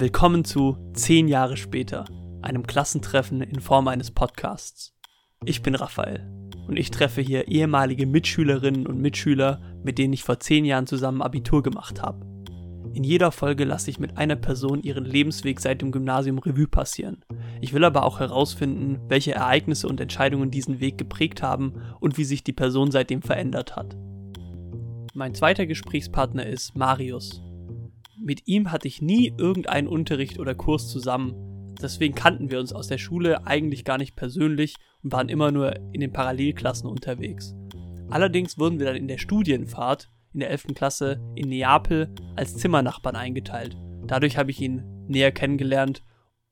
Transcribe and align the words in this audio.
Willkommen 0.00 0.44
zu 0.44 0.76
10 0.92 1.26
Jahre 1.26 1.56
später, 1.56 2.04
einem 2.40 2.64
Klassentreffen 2.68 3.40
in 3.40 3.58
Form 3.58 3.88
eines 3.88 4.12
Podcasts. 4.12 4.94
Ich 5.44 5.60
bin 5.60 5.74
Raphael 5.74 6.24
und 6.68 6.78
ich 6.78 6.92
treffe 6.92 7.20
hier 7.20 7.48
ehemalige 7.48 8.06
Mitschülerinnen 8.06 8.86
und 8.86 9.00
Mitschüler, 9.00 9.60
mit 9.82 9.98
denen 9.98 10.12
ich 10.12 10.22
vor 10.22 10.38
10 10.38 10.64
Jahren 10.66 10.86
zusammen 10.86 11.20
Abitur 11.20 11.64
gemacht 11.64 12.00
habe. 12.00 12.24
In 12.94 13.02
jeder 13.02 13.32
Folge 13.32 13.64
lasse 13.64 13.90
ich 13.90 13.98
mit 13.98 14.16
einer 14.16 14.36
Person 14.36 14.82
ihren 14.82 15.04
Lebensweg 15.04 15.58
seit 15.58 15.82
dem 15.82 15.90
Gymnasium 15.90 16.38
Revue 16.38 16.68
passieren. 16.68 17.24
Ich 17.60 17.72
will 17.72 17.82
aber 17.82 18.04
auch 18.04 18.20
herausfinden, 18.20 19.00
welche 19.08 19.34
Ereignisse 19.34 19.88
und 19.88 20.00
Entscheidungen 20.00 20.52
diesen 20.52 20.78
Weg 20.78 20.96
geprägt 20.96 21.42
haben 21.42 21.74
und 21.98 22.18
wie 22.18 22.24
sich 22.24 22.44
die 22.44 22.52
Person 22.52 22.92
seitdem 22.92 23.20
verändert 23.20 23.74
hat. 23.74 23.96
Mein 25.12 25.34
zweiter 25.34 25.66
Gesprächspartner 25.66 26.46
ist 26.46 26.76
Marius. 26.76 27.42
Mit 28.20 28.46
ihm 28.46 28.72
hatte 28.72 28.88
ich 28.88 29.00
nie 29.00 29.32
irgendeinen 29.38 29.86
Unterricht 29.86 30.38
oder 30.38 30.54
Kurs 30.54 30.88
zusammen. 30.88 31.74
Deswegen 31.80 32.14
kannten 32.14 32.50
wir 32.50 32.58
uns 32.58 32.72
aus 32.72 32.88
der 32.88 32.98
Schule 32.98 33.46
eigentlich 33.46 33.84
gar 33.84 33.98
nicht 33.98 34.16
persönlich 34.16 34.74
und 35.02 35.12
waren 35.12 35.28
immer 35.28 35.52
nur 35.52 35.76
in 35.92 36.00
den 36.00 36.12
Parallelklassen 36.12 36.88
unterwegs. 36.88 37.54
Allerdings 38.10 38.58
wurden 38.58 38.78
wir 38.78 38.86
dann 38.86 38.96
in 38.96 39.08
der 39.08 39.18
Studienfahrt 39.18 40.10
in 40.32 40.40
der 40.40 40.50
11. 40.50 40.74
Klasse 40.74 41.20
in 41.36 41.48
Neapel 41.48 42.12
als 42.34 42.56
Zimmernachbarn 42.56 43.16
eingeteilt. 43.16 43.76
Dadurch 44.06 44.36
habe 44.36 44.50
ich 44.50 44.60
ihn 44.60 44.82
näher 45.06 45.32
kennengelernt. 45.32 46.02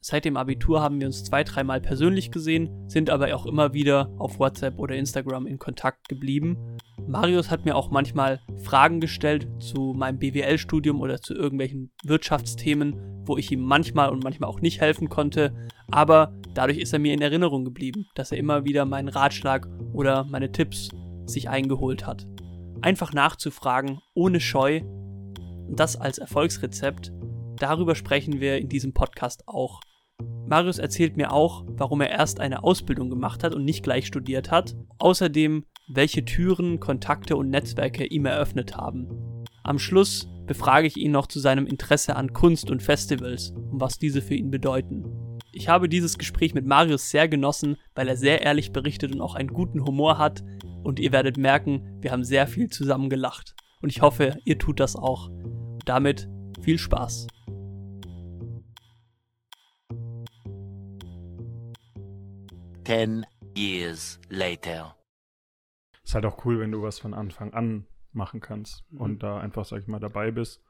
Seit 0.00 0.24
dem 0.24 0.36
Abitur 0.36 0.80
haben 0.82 1.00
wir 1.00 1.08
uns 1.08 1.24
zwei, 1.24 1.42
dreimal 1.42 1.80
persönlich 1.80 2.30
gesehen, 2.30 2.88
sind 2.88 3.10
aber 3.10 3.34
auch 3.34 3.44
immer 3.44 3.74
wieder 3.74 4.12
auf 4.18 4.38
WhatsApp 4.38 4.78
oder 4.78 4.94
Instagram 4.94 5.46
in 5.46 5.58
Kontakt 5.58 6.08
geblieben. 6.08 6.76
Marius 7.08 7.50
hat 7.50 7.64
mir 7.64 7.76
auch 7.76 7.90
manchmal 7.90 8.40
Fragen 8.62 9.00
gestellt 9.00 9.48
zu 9.58 9.94
meinem 9.96 10.18
BWL-Studium 10.18 11.00
oder 11.00 11.20
zu 11.20 11.34
irgendwelchen 11.34 11.90
Wirtschaftsthemen, 12.04 13.22
wo 13.26 13.36
ich 13.36 13.50
ihm 13.50 13.60
manchmal 13.60 14.10
und 14.10 14.22
manchmal 14.22 14.48
auch 14.50 14.60
nicht 14.60 14.80
helfen 14.80 15.08
konnte. 15.08 15.54
Aber 15.90 16.32
dadurch 16.54 16.78
ist 16.78 16.92
er 16.92 16.98
mir 16.98 17.12
in 17.12 17.22
Erinnerung 17.22 17.64
geblieben, 17.64 18.06
dass 18.14 18.32
er 18.32 18.38
immer 18.38 18.64
wieder 18.64 18.84
meinen 18.84 19.08
Ratschlag 19.08 19.68
oder 19.92 20.24
meine 20.24 20.52
Tipps 20.52 20.88
sich 21.26 21.48
eingeholt 21.48 22.06
hat. 22.06 22.26
Einfach 22.82 23.12
nachzufragen, 23.12 24.00
ohne 24.14 24.40
Scheu. 24.40 24.82
Und 24.82 25.80
das 25.80 25.96
als 25.96 26.18
Erfolgsrezept. 26.18 27.12
Darüber 27.58 27.94
sprechen 27.94 28.40
wir 28.40 28.58
in 28.58 28.68
diesem 28.68 28.92
Podcast 28.92 29.48
auch. 29.48 29.80
Marius 30.46 30.78
erzählt 30.78 31.16
mir 31.16 31.32
auch, 31.32 31.64
warum 31.66 32.00
er 32.00 32.10
erst 32.10 32.38
eine 32.38 32.62
Ausbildung 32.62 33.10
gemacht 33.10 33.42
hat 33.42 33.54
und 33.54 33.64
nicht 33.64 33.82
gleich 33.82 34.06
studiert 34.06 34.50
hat. 34.50 34.76
Außerdem, 34.98 35.64
welche 35.88 36.24
Türen, 36.24 36.78
Kontakte 36.78 37.36
und 37.36 37.50
Netzwerke 37.50 38.06
ihm 38.06 38.26
eröffnet 38.26 38.76
haben. 38.76 39.08
Am 39.64 39.80
Schluss 39.80 40.28
befrage 40.46 40.86
ich 40.86 40.96
ihn 40.96 41.10
noch 41.10 41.26
zu 41.26 41.40
seinem 41.40 41.66
Interesse 41.66 42.14
an 42.14 42.32
Kunst 42.32 42.70
und 42.70 42.80
Festivals 42.80 43.50
und 43.50 43.80
was 43.80 43.98
diese 43.98 44.22
für 44.22 44.34
ihn 44.34 44.50
bedeuten. 44.52 45.04
Ich 45.52 45.68
habe 45.68 45.88
dieses 45.88 46.16
Gespräch 46.18 46.54
mit 46.54 46.64
Marius 46.66 47.10
sehr 47.10 47.28
genossen, 47.28 47.76
weil 47.96 48.06
er 48.06 48.16
sehr 48.16 48.42
ehrlich 48.42 48.72
berichtet 48.72 49.12
und 49.12 49.20
auch 49.20 49.34
einen 49.34 49.52
guten 49.52 49.84
Humor 49.84 50.18
hat. 50.18 50.44
Und 50.84 51.00
ihr 51.00 51.10
werdet 51.10 51.38
merken, 51.38 51.98
wir 52.00 52.12
haben 52.12 52.22
sehr 52.22 52.46
viel 52.46 52.70
zusammen 52.70 53.10
gelacht. 53.10 53.56
Und 53.82 53.90
ich 53.90 54.02
hoffe, 54.02 54.38
ihr 54.44 54.58
tut 54.58 54.78
das 54.78 54.94
auch. 54.94 55.28
Und 55.28 55.82
damit 55.86 56.28
viel 56.62 56.78
Spaß. 56.78 57.26
Ten 62.86 63.26
years 63.56 64.20
later. 64.30 64.96
Ist 66.04 66.14
halt 66.14 66.24
auch 66.24 66.44
cool, 66.44 66.60
wenn 66.60 66.70
du 66.70 66.82
was 66.82 67.00
von 67.00 67.14
Anfang 67.14 67.52
an 67.52 67.86
machen 68.12 68.40
kannst 68.40 68.84
Mhm. 68.92 69.00
und 69.00 69.22
da 69.24 69.38
einfach, 69.40 69.64
sag 69.64 69.80
ich 69.82 69.88
mal, 69.88 69.98
dabei 69.98 70.30
bist. 70.30 70.62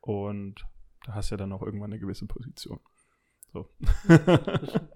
Und 0.00 0.64
da 1.04 1.14
hast 1.14 1.30
du 1.30 1.34
ja 1.34 1.38
dann 1.38 1.52
auch 1.52 1.62
irgendwann 1.62 1.90
eine 1.90 1.98
gewisse 1.98 2.26
Position. 2.26 2.78
So. 3.52 3.68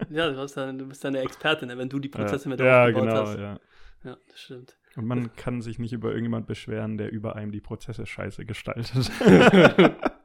Ja, 0.09 0.29
du, 0.29 0.37
hast 0.37 0.55
dann, 0.55 0.77
du 0.77 0.87
bist 0.87 1.03
dann 1.03 1.13
der 1.13 1.23
Expertin, 1.23 1.67
ne, 1.69 1.77
wenn 1.77 1.89
du 1.89 1.99
die 1.99 2.09
Prozesse 2.09 2.47
mit 2.49 2.59
ja, 2.59 2.83
aufgebaut 2.83 3.03
genau, 3.03 3.21
hast. 3.27 3.37
ja. 3.37 3.59
Ja, 4.03 4.17
das 4.29 4.39
stimmt. 4.39 4.77
Und 4.95 5.05
man 5.05 5.33
kann 5.35 5.61
sich 5.61 5.77
nicht 5.77 5.93
über 5.93 6.09
irgendjemand 6.09 6.47
beschweren, 6.47 6.97
der 6.97 7.11
über 7.11 7.35
einem 7.35 7.51
die 7.51 7.61
Prozesse 7.61 8.05
scheiße 8.05 8.45
gestaltet. 8.45 9.11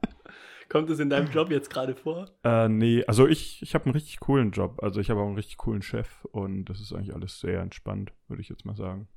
Kommt 0.68 0.90
es 0.90 0.98
in 0.98 1.10
deinem 1.10 1.30
Job 1.30 1.50
jetzt 1.50 1.70
gerade 1.70 1.94
vor? 1.94 2.28
äh, 2.44 2.68
nee, 2.68 3.04
also 3.06 3.26
ich, 3.26 3.62
ich 3.62 3.74
habe 3.74 3.86
einen 3.86 3.94
richtig 3.94 4.20
coolen 4.20 4.50
Job. 4.50 4.82
Also 4.82 5.00
ich 5.00 5.10
habe 5.10 5.20
auch 5.20 5.26
einen 5.26 5.36
richtig 5.36 5.56
coolen 5.58 5.82
Chef 5.82 6.24
und 6.32 6.64
das 6.66 6.80
ist 6.80 6.92
eigentlich 6.92 7.14
alles 7.14 7.40
sehr 7.40 7.60
entspannt, 7.60 8.12
würde 8.28 8.42
ich 8.42 8.48
jetzt 8.48 8.64
mal 8.64 8.76
sagen. 8.76 9.08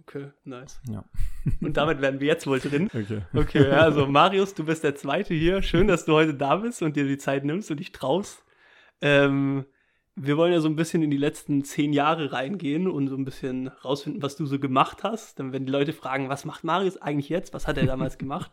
Okay, 0.00 0.30
nice. 0.44 0.80
Ja. 0.88 1.04
Und 1.60 1.76
damit 1.76 2.00
wären 2.00 2.18
wir 2.18 2.26
jetzt 2.26 2.46
wohl 2.46 2.58
drin. 2.58 2.88
Okay. 2.92 3.22
Okay, 3.32 3.68
ja, 3.68 3.82
also 3.82 4.06
Marius, 4.08 4.54
du 4.54 4.64
bist 4.64 4.82
der 4.82 4.96
Zweite 4.96 5.34
hier. 5.34 5.62
Schön, 5.62 5.86
dass 5.86 6.04
du 6.04 6.14
heute 6.14 6.34
da 6.34 6.56
bist 6.56 6.82
und 6.82 6.96
dir 6.96 7.06
die 7.06 7.18
Zeit 7.18 7.44
nimmst 7.44 7.70
und 7.70 7.78
dich 7.78 7.92
traust. 7.92 8.44
Ähm, 9.02 9.66
wir 10.16 10.36
wollen 10.36 10.52
ja 10.52 10.60
so 10.60 10.68
ein 10.68 10.74
bisschen 10.74 11.02
in 11.02 11.10
die 11.10 11.16
letzten 11.16 11.62
zehn 11.62 11.92
Jahre 11.92 12.32
reingehen 12.32 12.88
und 12.88 13.08
so 13.08 13.16
ein 13.16 13.24
bisschen 13.24 13.68
rausfinden, 13.68 14.22
was 14.22 14.34
du 14.36 14.46
so 14.46 14.58
gemacht 14.58 15.04
hast. 15.04 15.38
Dann 15.38 15.52
werden 15.52 15.66
die 15.66 15.72
Leute 15.72 15.92
fragen, 15.92 16.28
was 16.28 16.44
macht 16.44 16.64
Marius 16.64 16.96
eigentlich 16.96 17.28
jetzt? 17.28 17.54
Was 17.54 17.68
hat 17.68 17.78
er 17.78 17.86
damals 17.86 18.18
gemacht? 18.18 18.50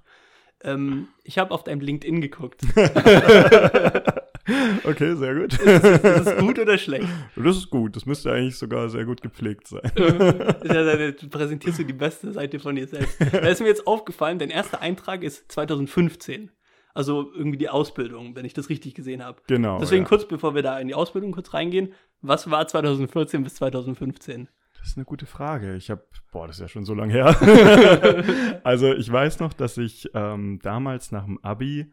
Ähm, 0.63 1.07
ich 1.23 1.38
habe 1.38 1.51
auf 1.51 1.63
deinem 1.63 1.81
LinkedIn 1.81 2.22
geguckt. 2.22 2.62
okay, 4.85 5.16
sehr 5.16 5.35
gut. 5.35 5.53
Ist 5.59 5.84
es 5.84 6.38
gut 6.38 6.59
oder 6.59 6.78
schlecht? 6.78 7.07
Das 7.35 7.57
ist 7.57 7.69
gut. 7.69 7.95
Das 7.95 8.06
müsste 8.06 8.31
eigentlich 8.31 8.57
sogar 8.57 8.90
sehr 8.90 9.06
gut 9.06 9.22
gepflegt 9.22 9.68
sein. 9.68 9.81
Ist 9.95 10.73
ja 10.73 11.12
du 11.12 11.29
präsentierst 11.29 11.79
du 11.79 11.84
die 11.84 11.94
beste 11.94 12.31
Seite 12.31 12.59
von 12.59 12.75
dir 12.75 12.88
selbst. 12.88 13.19
Da 13.19 13.47
ist 13.47 13.62
mir 13.62 13.68
jetzt 13.68 13.88
aufgefallen, 13.88 14.40
dein 14.40 14.50
erster 14.50 14.81
Eintrag 14.81 15.23
ist 15.23 15.51
2015. 15.51 16.51
Also 16.94 17.31
irgendwie 17.35 17.57
die 17.57 17.69
Ausbildung, 17.69 18.35
wenn 18.35 18.45
ich 18.45 18.53
das 18.53 18.69
richtig 18.69 18.95
gesehen 18.95 19.24
habe. 19.24 19.41
Genau. 19.47 19.79
Deswegen 19.79 20.03
ja. 20.03 20.09
kurz, 20.09 20.28
bevor 20.28 20.56
wir 20.56 20.63
da 20.63 20.79
in 20.79 20.88
die 20.88 20.95
Ausbildung 20.95 21.31
kurz 21.31 21.53
reingehen, 21.53 21.94
was 22.22 22.50
war 22.50 22.68
2014 22.68 23.44
bis 23.44 23.56
2015? 23.56 24.50
Das 24.79 24.89
ist 24.89 24.97
eine 24.97 25.05
gute 25.05 25.25
Frage. 25.25 25.75
Ich 25.75 25.89
habe, 25.89 26.05
boah, 26.31 26.47
das 26.47 26.57
ist 26.57 26.61
ja 26.61 26.67
schon 26.67 26.85
so 26.85 26.93
lange 26.93 27.13
her. 27.13 28.61
also 28.63 28.93
ich 28.93 29.11
weiß 29.11 29.39
noch, 29.39 29.53
dass 29.53 29.77
ich 29.77 30.09
ähm, 30.13 30.59
damals 30.61 31.11
nach 31.11 31.25
dem 31.25 31.43
Abi 31.43 31.91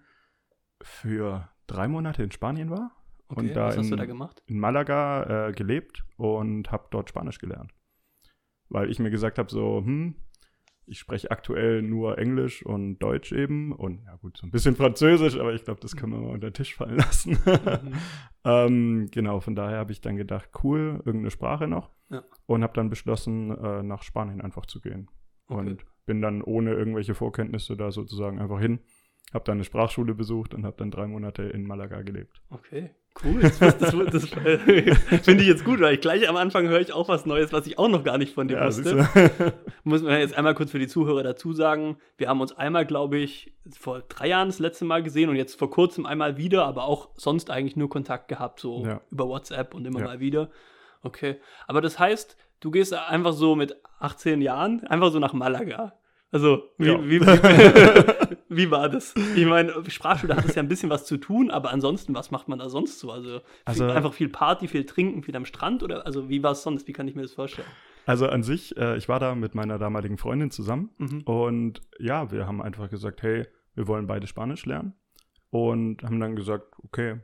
für 0.83 1.49
drei 1.67 1.89
Monate 1.89 2.23
in 2.23 2.31
Spanien 2.31 2.71
war 2.71 2.93
Okay, 3.29 3.41
und 3.41 3.55
da 3.55 3.69
was 3.69 3.79
hast 3.79 3.87
in, 3.87 3.91
du 3.93 3.97
da 3.97 4.05
gemacht? 4.05 4.43
in 4.47 4.59
Malaga 4.59 5.49
äh, 5.49 5.53
gelebt 5.53 6.05
und 6.17 6.71
habe 6.71 6.87
dort 6.91 7.09
Spanisch 7.09 7.39
gelernt. 7.39 7.73
Weil 8.69 8.91
ich 8.91 8.99
mir 8.99 9.11
gesagt 9.11 9.39
habe, 9.39 9.51
so, 9.51 9.79
hm, 9.79 10.15
ich 10.87 10.99
spreche 10.99 11.31
aktuell 11.31 11.83
nur 11.83 12.19
Englisch 12.19 12.65
und 12.65 12.99
Deutsch 12.99 13.33
eben 13.33 13.73
und 13.73 14.03
ja 14.05 14.17
gut, 14.17 14.37
so 14.37 14.47
ein 14.47 14.51
bisschen 14.51 14.77
Französisch, 14.77 15.39
aber 15.39 15.55
ich 15.55 15.65
glaube, 15.65 15.81
das 15.81 15.97
können 15.97 16.13
wir 16.13 16.21
mal 16.21 16.33
unter 16.33 16.51
den 16.51 16.55
Tisch 16.55 16.75
fallen 16.75 16.97
lassen. 16.97 17.39
Mhm. 17.45 17.93
ähm, 18.45 19.09
genau, 19.11 19.41
von 19.41 19.55
daher 19.55 19.79
habe 19.79 19.93
ich 19.93 20.01
dann 20.01 20.17
gedacht, 20.17 20.51
cool, 20.63 21.03
irgendeine 21.05 21.31
Sprache 21.31 21.67
noch. 21.67 21.91
Ja. 22.11 22.23
Und 22.47 22.63
habe 22.63 22.75
dann 22.75 22.91
beschlossen, 22.91 23.51
äh, 23.51 23.83
nach 23.83 24.03
Spanien 24.03 24.41
einfach 24.41 24.67
zu 24.67 24.81
gehen. 24.81 25.09
Okay. 25.47 25.59
Und 25.59 25.85
bin 26.07 26.21
dann 26.21 26.43
ohne 26.43 26.73
irgendwelche 26.73 27.15
Vorkenntnisse 27.15 27.77
da 27.77 27.91
sozusagen 27.91 28.39
einfach 28.39 28.61
hin. 28.61 28.81
Habe 29.35 29.45
dann 29.45 29.57
eine 29.59 29.65
Sprachschule 29.65 30.15
besucht 30.15 30.55
und 30.55 30.65
habe 30.65 30.77
dann 30.79 30.91
drei 30.93 31.07
Monate 31.09 31.43
in 31.43 31.67
Malaga 31.67 32.03
gelebt. 32.03 32.41
Okay, 32.51 32.91
cool. 33.25 33.41
Das, 33.43 33.59
das, 33.59 33.79
das, 33.79 34.13
das 34.13 35.21
finde 35.25 35.43
ich 35.43 35.49
jetzt 35.49 35.65
gut, 35.65 35.81
weil 35.81 35.95
ich 35.95 36.01
gleich 36.01 36.29
am 36.29 36.37
Anfang 36.37 36.69
höre 36.69 36.81
ich 36.81 36.93
auch 36.93 37.09
was 37.09 37.27
Neues, 37.27 37.53
was 37.53 37.67
ich 37.67 37.77
auch 37.77 37.89
noch 37.89 38.05
gar 38.05 38.17
nicht 38.17 38.33
von 38.33 38.47
dir 38.47 38.61
wusste. 38.65 38.85
siehst 38.85 39.41
du? 39.41 39.53
Muss 39.85 40.03
man 40.03 40.21
jetzt 40.21 40.39
einmal 40.39 40.55
kurz 40.55 40.71
für 40.71 40.79
die 40.79 40.87
Zuhörer 40.87 41.25
dazu 41.25 41.53
sagen, 41.53 41.97
wir 42.17 42.29
haben 42.29 42.41
uns 42.41 42.57
einmal, 42.57 42.87
glaube 42.87 43.19
ich, 43.19 43.53
vor 43.77 44.03
drei 44.09 44.29
Jahren 44.29 44.49
das 44.49 44.61
letzte 44.61 44.85
Mal 44.85 45.03
gesehen 45.03 45.29
und 45.29 45.35
jetzt 45.37 45.59
vor 45.59 45.69
kurzem 45.69 46.07
einmal 46.07 46.37
wieder, 46.37 46.65
aber 46.65 46.85
auch 46.85 47.09
sonst 47.17 47.51
eigentlich 47.51 47.75
nur 47.77 47.89
Kontakt 47.91 48.29
gehabt, 48.29 48.61
so 48.61 48.85
Ja. 48.87 49.01
über 49.11 49.27
WhatsApp 49.29 49.75
und 49.75 49.85
immer 49.85 49.99
Ja. 49.99 50.07
mal 50.07 50.21
wieder. 50.21 50.49
Okay. 51.03 51.41
Aber 51.67 51.81
das 51.81 51.99
heißt, 51.99 52.37
du 52.61 52.71
gehst 52.71 52.95
einfach 52.95 53.33
so 53.33 53.57
mit 53.57 53.75
18 53.99 54.41
Jahren 54.43 54.87
einfach 54.87 55.11
so 55.11 55.19
nach 55.19 55.33
Malaga. 55.33 55.95
Also, 56.31 56.63
wie, 56.79 56.87
Ja. 56.87 57.03
wie, 57.05 57.21
wie, 57.21 57.25
wie 58.57 58.71
war 58.71 58.89
das? 58.89 59.15
Ich 59.37 59.47
meine, 59.47 59.73
Sprachschule 59.89 60.37
hat 60.37 60.45
es 60.45 60.55
ja 60.55 60.63
ein 60.63 60.69
bisschen 60.69 60.91
was 60.91 61.05
zu 61.07 61.17
tun, 61.17 61.51
aber 61.51 61.71
ansonsten, 61.73 62.15
was 62.15 62.31
macht 62.31 62.49
man 62.49 62.59
da 62.59 62.69
sonst 62.69 62.99
so? 62.99 63.11
Also, 63.11 63.41
Also- 63.65 63.85
viel, 63.87 63.97
einfach 63.97 64.13
viel 64.13 64.29
Party, 64.29 64.69
viel 64.69 64.85
trinken, 64.87 65.23
viel 65.23 65.37
am 65.37 65.45
Strand 65.45 65.83
oder 65.83 66.07
also 66.07 66.29
wie 66.29 66.43
war 66.43 66.53
es 66.53 66.63
sonst? 66.63 66.87
Wie 66.89 66.93
kann 66.93 67.09
ich 67.09 67.15
mir 67.15 67.23
das 67.23 67.33
vorstellen? 67.35 67.69
Also 68.07 68.29
an 68.29 68.43
sich, 68.43 68.77
äh, 68.77 68.97
ich 68.97 69.09
war 69.09 69.19
da 69.19 69.35
mit 69.35 69.55
meiner 69.55 69.79
damaligen 69.79 70.19
Freundin 70.19 70.51
zusammen 70.51 70.91
Mhm. 70.99 71.23
und 71.23 71.81
ja, 71.99 72.31
wir 72.31 72.47
haben 72.47 72.61
einfach 72.61 72.91
gesagt, 72.91 73.23
hey, 73.23 73.47
wir 73.75 73.87
wollen 73.89 74.07
beide 74.07 74.27
Spanisch 74.27 74.67
lernen 74.67 74.93
und 75.51 76.03
haben 76.03 76.21
dann 76.21 76.37
gesagt, 76.37 76.67
okay, 76.83 77.21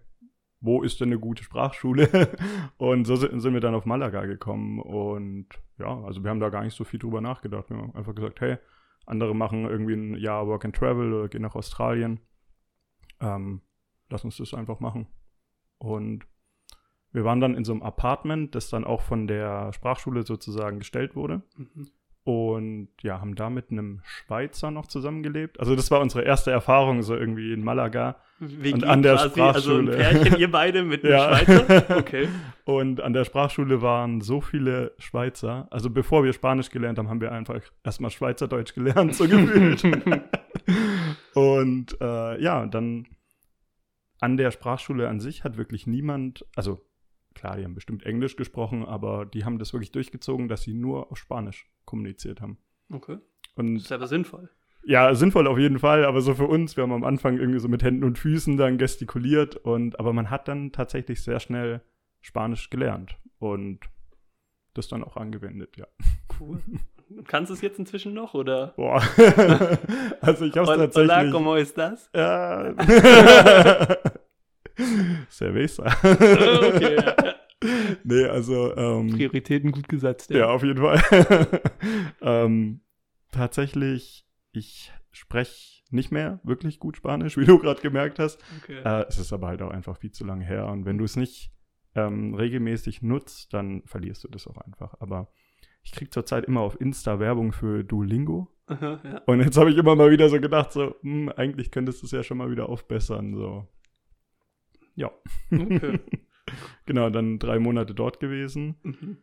wo 0.62 0.82
ist 0.82 1.00
denn 1.00 1.08
eine 1.08 1.18
gute 1.18 1.42
Sprachschule? 1.44 2.08
und 2.78 3.04
so 3.06 3.16
sind, 3.16 3.40
sind 3.40 3.52
wir 3.54 3.60
dann 3.60 3.74
auf 3.74 3.86
Malaga 3.86 4.24
gekommen 4.26 4.78
und 4.80 5.46
ja, 5.78 6.02
also 6.04 6.22
wir 6.22 6.30
haben 6.30 6.40
da 6.40 6.48
gar 6.50 6.62
nicht 6.64 6.76
so 6.76 6.84
viel 6.84 6.98
drüber 6.98 7.20
nachgedacht. 7.20 7.70
Wir 7.70 7.76
haben 7.78 7.94
einfach 7.94 8.14
gesagt, 8.14 8.40
hey, 8.40 8.58
andere 9.06 9.34
machen 9.34 9.64
irgendwie 9.64 9.94
ein 9.94 10.14
Jahr 10.14 10.46
Work 10.46 10.64
and 10.64 10.76
Travel 10.76 11.12
oder 11.12 11.28
gehen 11.28 11.42
nach 11.42 11.54
Australien. 11.54 12.20
Ähm, 13.20 13.62
lass 14.08 14.24
uns 14.24 14.36
das 14.36 14.54
einfach 14.54 14.80
machen. 14.80 15.06
Und 15.78 16.26
wir 17.12 17.24
waren 17.24 17.40
dann 17.40 17.54
in 17.54 17.64
so 17.64 17.72
einem 17.72 17.82
Apartment, 17.82 18.54
das 18.54 18.70
dann 18.70 18.84
auch 18.84 19.00
von 19.00 19.26
der 19.26 19.72
Sprachschule 19.72 20.24
sozusagen 20.24 20.78
gestellt 20.78 21.16
wurde. 21.16 21.42
Mhm. 21.56 21.90
Und 22.22 22.88
ja, 23.02 23.20
haben 23.20 23.34
da 23.34 23.48
mit 23.48 23.70
einem 23.70 24.00
Schweizer 24.04 24.70
noch 24.70 24.86
zusammengelebt. 24.86 25.58
Also 25.58 25.74
das 25.74 25.90
war 25.90 26.00
unsere 26.00 26.22
erste 26.22 26.50
Erfahrung 26.50 27.02
so 27.02 27.16
irgendwie 27.16 27.52
in 27.52 27.64
Malaga. 27.64 28.16
WG 28.38 28.74
Und 28.74 28.84
an 28.84 29.02
der 29.02 29.14
quasi, 29.16 29.40
Also 29.40 29.76
ein 29.78 29.86
Sprachschule. 29.86 29.96
Pärchen, 29.96 30.38
ihr 30.38 30.50
beide 30.50 30.82
mit 30.84 31.02
einem 31.04 31.12
Ja. 31.12 31.36
Schweizer? 31.36 31.84
Okay. 31.98 32.28
Und 32.64 33.00
an 33.00 33.14
der 33.14 33.24
Sprachschule 33.24 33.80
waren 33.82 34.20
so 34.20 34.40
viele 34.42 34.92
Schweizer. 34.98 35.66
Also 35.70 35.88
bevor 35.90 36.22
wir 36.22 36.32
Spanisch 36.34 36.70
gelernt 36.70 36.98
haben, 36.98 37.08
haben 37.08 37.20
wir 37.22 37.32
einfach 37.32 37.60
erstmal 37.84 38.10
Schweizerdeutsch 38.10 38.74
gelernt, 38.74 39.14
so 39.14 39.26
gefühlt. 39.26 39.82
und 41.34 41.96
äh, 42.00 42.42
ja, 42.42 42.66
dann 42.66 43.06
an 44.20 44.36
der 44.36 44.50
Sprachschule 44.50 45.08
an 45.08 45.20
sich 45.20 45.42
hat 45.44 45.56
wirklich 45.56 45.86
niemand, 45.86 46.44
also 46.54 46.80
klar, 47.34 47.56
die 47.56 47.64
haben 47.64 47.74
bestimmt 47.74 48.04
Englisch 48.04 48.36
gesprochen, 48.36 48.84
aber 48.84 49.24
die 49.26 49.44
haben 49.44 49.58
das 49.58 49.72
wirklich 49.72 49.92
durchgezogen, 49.92 50.48
dass 50.48 50.62
sie 50.62 50.74
nur 50.74 51.10
auf 51.10 51.18
Spanisch 51.18 51.68
kommuniziert 51.84 52.40
haben. 52.40 52.58
Okay. 52.92 53.18
Und 53.56 53.76
Ist 53.76 53.92
aber 53.92 54.06
sinnvoll. 54.06 54.48
ja, 54.84 55.14
sinnvoll 55.14 55.46
auf 55.46 55.58
jeden 55.58 55.78
Fall, 55.78 56.04
aber 56.04 56.20
so 56.20 56.34
für 56.34 56.46
uns, 56.46 56.76
wir 56.76 56.82
haben 56.82 56.92
am 56.92 57.04
Anfang 57.04 57.38
irgendwie 57.38 57.60
so 57.60 57.68
mit 57.68 57.82
Händen 57.82 58.04
und 58.04 58.18
Füßen 58.18 58.56
dann 58.56 58.78
gestikuliert 58.78 59.56
und 59.56 59.98
aber 60.00 60.12
man 60.12 60.30
hat 60.30 60.48
dann 60.48 60.72
tatsächlich 60.72 61.22
sehr 61.22 61.40
schnell 61.40 61.82
Spanisch 62.20 62.70
gelernt 62.70 63.16
und 63.38 63.80
das 64.74 64.88
dann 64.88 65.02
auch 65.04 65.16
angewendet, 65.16 65.76
ja. 65.76 65.86
Cool. 66.38 66.60
Kannst 67.26 67.50
du 67.50 67.54
es 67.54 67.60
jetzt 67.60 67.78
inzwischen 67.80 68.14
noch, 68.14 68.34
oder? 68.34 68.68
Boah. 68.76 69.02
also 70.20 70.44
ich 70.44 70.56
hab's 70.56 70.68
Hola, 70.68 70.86
tatsächlich. 70.86 71.32
¿cómo 71.32 71.56
estás? 71.56 72.08
ja. 72.14 72.72
Cerveza. 75.30 75.84
okay, 76.02 76.96
ja. 76.96 77.34
nee, 78.04 78.24
also 78.24 78.74
ähm, 78.76 79.10
Prioritäten 79.10 79.72
gut 79.72 79.88
gesetzt. 79.88 80.30
Ja, 80.30 80.48
auf 80.48 80.62
jeden 80.62 80.82
Fall. 80.82 81.02
ähm, 82.22 82.80
tatsächlich, 83.32 84.26
ich 84.52 84.92
spreche 85.10 85.82
nicht 85.90 86.12
mehr 86.12 86.40
wirklich 86.44 86.78
gut 86.78 86.96
Spanisch, 86.96 87.36
wie 87.36 87.44
du 87.44 87.58
gerade 87.58 87.80
gemerkt 87.80 88.18
hast. 88.18 88.42
Okay. 88.62 88.80
Äh, 88.84 89.06
es 89.08 89.18
ist 89.18 89.32
aber 89.32 89.48
halt 89.48 89.62
auch 89.62 89.70
einfach 89.70 89.96
viel 89.98 90.12
zu 90.12 90.24
lange 90.24 90.44
her. 90.44 90.66
Und 90.68 90.84
wenn 90.84 90.98
du 90.98 91.04
es 91.04 91.16
nicht 91.16 91.52
ähm, 91.94 92.34
regelmäßig 92.34 93.02
nutzt, 93.02 93.52
dann 93.52 93.82
verlierst 93.84 94.24
du 94.24 94.28
das 94.28 94.46
auch 94.46 94.58
einfach. 94.58 94.94
Aber 95.00 95.28
ich 95.82 95.92
kriege 95.92 96.10
zurzeit 96.10 96.44
immer 96.44 96.60
auf 96.60 96.80
Insta 96.80 97.18
Werbung 97.18 97.52
für 97.52 97.82
Duolingo. 97.84 98.48
Aha, 98.66 99.00
ja. 99.02 99.22
Und 99.26 99.40
jetzt 99.40 99.56
habe 99.56 99.70
ich 99.70 99.76
immer 99.76 99.96
mal 99.96 100.10
wieder 100.10 100.28
so 100.28 100.40
gedacht, 100.40 100.72
so, 100.72 100.94
hm, 101.02 101.30
eigentlich 101.30 101.70
könntest 101.70 102.02
du 102.02 102.06
es 102.06 102.12
ja 102.12 102.22
schon 102.22 102.38
mal 102.38 102.50
wieder 102.50 102.68
aufbessern. 102.68 103.34
So. 103.34 103.66
Ja. 105.00 105.10
Okay. 105.50 105.98
genau, 106.86 107.08
dann 107.10 107.38
drei 107.38 107.58
Monate 107.58 107.94
dort 107.94 108.20
gewesen. 108.20 108.76
Mhm. 108.82 109.16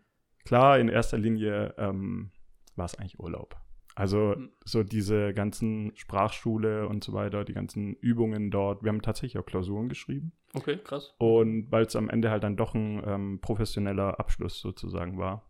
Klar, 0.43 0.79
in 0.79 0.89
erster 0.89 1.17
Linie 1.19 1.75
ähm, 1.77 2.31
war 2.75 2.85
es 2.85 2.95
eigentlich 2.95 3.19
Urlaub. 3.19 3.55
Also 3.93 4.35
Mhm. 4.37 4.49
so 4.63 4.83
diese 4.83 5.33
ganzen 5.33 5.91
Sprachschule 5.95 6.87
und 6.87 7.03
so 7.03 7.13
weiter, 7.13 7.43
die 7.45 7.53
ganzen 7.53 7.93
Übungen 7.95 8.49
dort. 8.49 8.83
Wir 8.83 8.89
haben 8.89 9.01
tatsächlich 9.01 9.37
auch 9.39 9.45
Klausuren 9.45 9.87
geschrieben. 9.89 10.31
Okay, 10.53 10.77
krass. 10.83 11.13
Und 11.19 11.71
weil 11.71 11.85
es 11.85 11.95
am 11.95 12.09
Ende 12.09 12.31
halt 12.31 12.43
dann 12.43 12.57
doch 12.57 12.73
ein 12.73 13.01
ähm, 13.05 13.39
professioneller 13.41 14.19
Abschluss 14.19 14.59
sozusagen 14.59 15.17
war. 15.19 15.47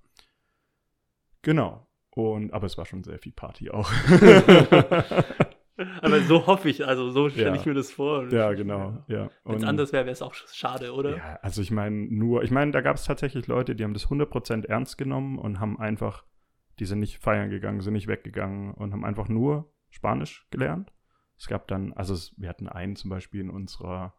Genau. 1.41 1.87
Und, 2.09 2.51
aber 2.51 2.65
es 2.65 2.77
war 2.77 2.85
schon 2.85 3.03
sehr 3.03 3.19
viel 3.19 3.31
Party 3.33 3.69
auch. 3.69 3.89
Aber 6.01 6.19
so 6.21 6.47
hoffe 6.47 6.69
ich, 6.69 6.85
also 6.87 7.11
so 7.11 7.29
stelle 7.29 7.49
Ja. 7.49 7.55
ich 7.55 7.65
mir 7.65 7.73
das 7.73 7.91
vor. 7.91 8.27
ja, 8.31 8.53
genau. 8.53 9.03
Ja. 9.07 9.29
Wenn 9.43 9.55
es 9.57 9.63
Und- 9.63 9.69
anders 9.69 9.93
wäre, 9.93 10.05
wäre 10.05 10.13
es 10.13 10.21
auch 10.21 10.33
schade, 10.33 10.93
oder? 10.93 11.17
Ja, 11.17 11.39
also 11.41 11.61
ich 11.61 11.71
meine, 11.71 11.95
nur, 11.95 12.43
ich 12.43 12.51
meine, 12.51 12.71
da 12.71 12.81
gab 12.81 12.95
es 12.95 13.03
tatsächlich 13.05 13.47
Leute, 13.47 13.75
die 13.75 13.83
haben 13.83 13.93
das 13.93 14.09
100% 14.09 14.65
ernst 14.65 14.97
genommen 14.97 15.37
und 15.37 15.59
haben 15.59 15.79
einfach, 15.79 16.25
die 16.79 16.85
sind 16.85 16.99
nicht 16.99 17.19
feiern 17.19 17.49
gegangen, 17.49 17.81
sind 17.81 17.93
nicht 17.93 18.07
weggegangen 18.07 18.73
und 18.73 18.91
haben 18.93 19.05
einfach 19.05 19.27
nur 19.29 19.71
Spanisch 19.89 20.47
gelernt. 20.51 20.91
Es 21.37 21.47
gab 21.47 21.67
dann, 21.67 21.93
also 21.93 22.13
es, 22.13 22.33
wir 22.37 22.49
hatten 22.49 22.67
einen 22.67 22.95
zum 22.95 23.09
Beispiel 23.11 23.41
in 23.41 23.49
unserer 23.51 24.15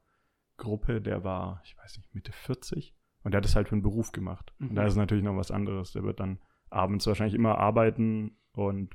Gruppe, 0.56 1.00
der 1.00 1.24
war, 1.24 1.60
ich 1.64 1.76
weiß 1.76 1.96
nicht, 1.98 2.14
Mitte 2.14 2.32
40 2.32 2.94
und 3.22 3.32
der 3.32 3.38
hat 3.38 3.44
es 3.44 3.54
halt 3.56 3.68
für 3.68 3.72
einen 3.74 3.82
Beruf 3.82 4.12
gemacht. 4.12 4.52
Mhm. 4.58 4.70
Und 4.70 4.74
da 4.76 4.84
ist 4.84 4.96
natürlich 4.96 5.24
noch 5.24 5.36
was 5.36 5.50
anderes. 5.50 5.92
Der 5.92 6.02
wird 6.04 6.20
dann 6.20 6.38
abends 6.70 7.06
wahrscheinlich 7.06 7.34
immer 7.34 7.58
arbeiten 7.58 8.36
und 8.52 8.94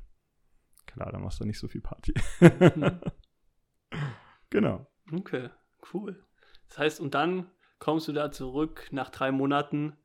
klar, 0.93 1.11
da 1.11 1.19
machst 1.19 1.39
du 1.39 1.45
nicht 1.45 1.59
so 1.59 1.67
viel 1.67 1.81
Party. 1.81 2.13
Mhm. 2.39 2.99
genau. 4.49 4.87
Okay, 5.11 5.49
cool. 5.93 6.23
Das 6.69 6.77
heißt, 6.77 6.99
und 6.99 7.13
dann 7.13 7.47
kommst 7.79 8.07
du 8.07 8.13
da 8.13 8.31
zurück 8.31 8.87
nach 8.91 9.09
drei 9.09 9.31
Monaten. 9.31 9.97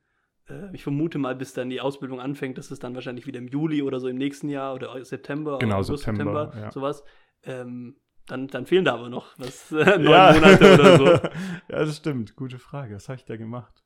Äh, 0.48 0.74
ich 0.74 0.82
vermute 0.82 1.18
mal, 1.18 1.36
bis 1.36 1.54
dann 1.54 1.70
die 1.70 1.80
Ausbildung 1.80 2.20
anfängt, 2.20 2.58
das 2.58 2.70
ist 2.70 2.82
dann 2.82 2.94
wahrscheinlich 2.94 3.26
wieder 3.26 3.38
im 3.38 3.48
Juli 3.48 3.82
oder 3.82 4.00
so 4.00 4.08
im 4.08 4.16
nächsten 4.16 4.48
Jahr 4.48 4.74
oder 4.74 5.04
September. 5.04 5.58
Genau, 5.58 5.76
August, 5.76 6.04
September, 6.04 6.52
ja. 6.56 6.72
sowas. 6.72 7.04
Ähm, 7.44 7.96
dann, 8.26 8.48
dann 8.48 8.66
fehlen 8.66 8.84
da 8.84 8.94
aber 8.94 9.08
noch 9.08 9.38
was, 9.38 9.72
äh, 9.72 9.84
neun 9.98 10.10
Ja. 10.10 10.32
Monate 10.32 10.74
oder 10.74 10.96
so. 10.98 11.04
ja, 11.68 11.78
das 11.84 11.96
stimmt. 11.96 12.36
Gute 12.36 12.58
Frage. 12.58 12.94
Was 12.96 13.08
habe 13.08 13.16
ich 13.16 13.24
da 13.24 13.36
gemacht? 13.36 13.82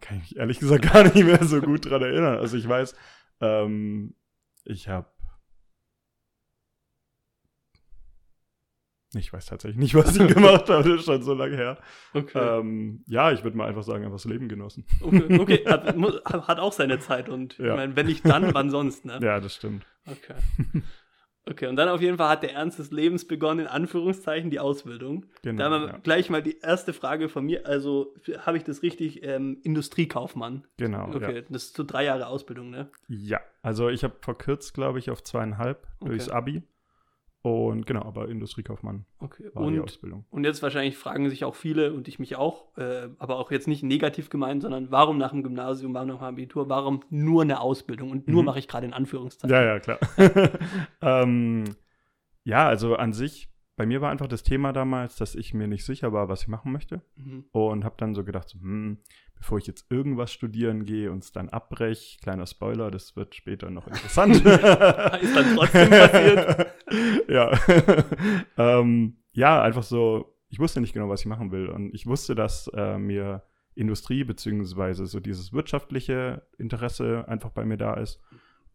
Kann 0.00 0.18
ich 0.18 0.22
mich 0.22 0.36
ehrlich 0.36 0.58
gesagt 0.60 0.92
gar 0.92 1.02
nicht 1.02 1.16
mehr 1.16 1.44
so 1.44 1.60
gut 1.60 1.86
dran 1.90 2.02
erinnern. 2.02 2.38
Also 2.38 2.56
ich 2.56 2.68
weiß, 2.68 2.94
ähm, 3.40 4.14
ich 4.64 4.88
habe 4.88 5.10
ich 9.14 9.32
weiß 9.32 9.46
tatsächlich 9.46 9.78
nicht, 9.78 9.94
was 9.94 10.16
ich 10.16 10.26
gemacht 10.34 10.68
habe. 10.68 10.88
Das 10.88 11.00
ist 11.00 11.04
schon 11.04 11.22
so 11.22 11.34
lange 11.34 11.56
her. 11.56 11.78
Okay, 12.14 12.38
Ähm, 12.58 13.02
ja, 13.06 13.32
ich 13.32 13.42
würde 13.44 13.56
mal 13.56 13.68
einfach 13.68 13.82
sagen, 13.82 14.04
einfach 14.04 14.16
das 14.16 14.24
Leben 14.24 14.48
genossen. 14.48 14.84
okay, 15.00 15.38
okay. 15.38 15.64
Hat, 15.66 15.94
hat 16.48 16.58
auch 16.60 16.72
seine 16.72 16.98
Zeit 17.00 17.28
und 17.28 17.58
Ja. 17.58 17.70
ich 17.70 17.76
meine, 17.76 17.96
wenn 17.96 18.06
nicht 18.06 18.24
dann, 18.24 18.54
wann 18.54 18.70
sonst, 18.70 19.04
ne? 19.04 19.18
Ja, 19.22 19.40
das 19.40 19.54
stimmt. 19.54 19.84
Okay. 20.06 20.34
Okay, 21.46 21.66
und 21.66 21.76
dann 21.76 21.88
auf 21.88 22.00
jeden 22.02 22.18
Fall 22.18 22.28
hat 22.28 22.42
der 22.42 22.52
Ernst 22.52 22.78
des 22.78 22.90
Lebens 22.92 23.26
begonnen, 23.26 23.60
in 23.60 23.66
Anführungszeichen, 23.66 24.50
die 24.50 24.60
Ausbildung. 24.60 25.26
Genau. 25.42 25.58
Da 25.58 25.64
haben 25.70 25.82
wir 25.82 25.88
ja. 25.92 25.98
gleich 25.98 26.28
mal 26.30 26.42
die 26.42 26.58
erste 26.60 26.92
Frage 26.92 27.28
von 27.28 27.44
mir. 27.46 27.66
Also, 27.66 28.14
habe 28.44 28.58
ich 28.58 28.62
das 28.64 28.82
richtig? 28.82 29.24
Ähm, 29.24 29.58
Industriekaufmann. 29.64 30.66
Genau. 30.76 31.08
Okay, 31.08 31.36
Ja. 31.36 31.40
das 31.48 31.64
ist 31.64 31.76
so 31.76 31.82
drei 31.82 32.04
Jahre 32.04 32.26
Ausbildung, 32.26 32.70
ne? 32.70 32.90
ja, 33.08 33.40
also 33.62 33.88
ich 33.88 34.04
habe 34.04 34.14
verkürzt, 34.20 34.74
glaube 34.74 34.98
ich, 34.98 35.10
auf 35.10 35.22
zweieinhalb 35.24 35.86
Okay. 36.00 36.10
durchs 36.10 36.28
Abi. 36.28 36.62
Und 37.42 37.86
genau, 37.86 38.02
aber 38.02 38.28
Industriekaufmann 38.28 39.06
Okay. 39.18 39.44
war 39.54 39.70
die 39.70 39.78
Und, 39.78 39.84
Ausbildung. 39.84 40.26
und 40.30 40.44
jetzt 40.44 40.62
wahrscheinlich 40.62 40.98
fragen 40.98 41.30
sich 41.30 41.44
auch 41.44 41.54
viele 41.54 41.94
und 41.94 42.06
ich 42.06 42.18
mich 42.18 42.36
auch, 42.36 42.76
äh, 42.76 43.08
aber 43.18 43.38
auch 43.38 43.50
jetzt 43.50 43.66
nicht 43.66 43.82
negativ 43.82 44.28
gemeint, 44.28 44.60
sondern 44.60 44.90
warum 44.90 45.16
nach 45.16 45.30
dem 45.30 45.42
Gymnasium, 45.42 45.94
warum 45.94 46.08
nach 46.08 46.18
dem 46.18 46.24
Abitur, 46.24 46.68
warum 46.68 47.02
nur 47.08 47.40
eine 47.42 47.60
Ausbildung? 47.60 48.10
Und 48.10 48.28
nur 48.28 48.42
Mhm. 48.42 48.46
mache 48.46 48.58
ich 48.58 48.68
gerade 48.68 48.84
in 48.86 48.92
Anführungszeichen. 48.92 49.54
Ja, 49.56 49.64
ja, 49.64 49.80
klar. 49.80 49.98
ähm, 51.00 51.64
ja, 52.44 52.66
also 52.68 52.96
an 52.96 53.12
sich, 53.14 53.48
bei 53.80 53.86
mir 53.86 54.02
war 54.02 54.10
einfach 54.10 54.26
das 54.26 54.42
Thema 54.42 54.74
damals, 54.74 55.16
dass 55.16 55.34
ich 55.34 55.54
mir 55.54 55.66
nicht 55.66 55.86
sicher 55.86 56.12
war, 56.12 56.28
was 56.28 56.42
ich 56.42 56.48
machen 56.48 56.70
möchte. 56.70 57.00
Mhm. 57.16 57.46
Und 57.50 57.82
habe 57.82 57.94
dann 57.96 58.14
so 58.14 58.24
gedacht, 58.24 58.50
so, 58.50 58.60
hm, 58.60 58.98
bevor 59.34 59.56
ich 59.56 59.66
jetzt 59.66 59.90
irgendwas 59.90 60.30
studieren 60.30 60.84
gehe 60.84 61.10
und 61.10 61.24
es 61.24 61.32
dann 61.32 61.48
abbreche, 61.48 62.18
kleiner 62.20 62.44
Spoiler, 62.44 62.90
das 62.90 63.16
wird 63.16 63.34
später 63.34 63.70
noch 63.70 63.86
interessant. 63.86 64.36
Ist 64.44 64.44
dann 64.44 65.56
trotzdem 65.56 65.88
passiert. 65.88 66.66
ja. 67.30 67.58
ähm, 68.58 69.16
ja, 69.32 69.62
einfach 69.62 69.82
so, 69.82 70.36
ich 70.50 70.58
wusste 70.58 70.82
nicht 70.82 70.92
genau, 70.92 71.08
was 71.08 71.20
ich 71.20 71.26
machen 71.26 71.50
will. 71.50 71.70
Und 71.70 71.94
ich 71.94 72.06
wusste, 72.06 72.34
dass 72.34 72.70
äh, 72.74 72.98
mir 72.98 73.44
Industrie 73.74 74.24
beziehungsweise 74.24 75.06
so 75.06 75.20
dieses 75.20 75.54
wirtschaftliche 75.54 76.42
Interesse 76.58 77.24
einfach 77.28 77.48
bei 77.48 77.64
mir 77.64 77.78
da 77.78 77.94
ist. 77.94 78.20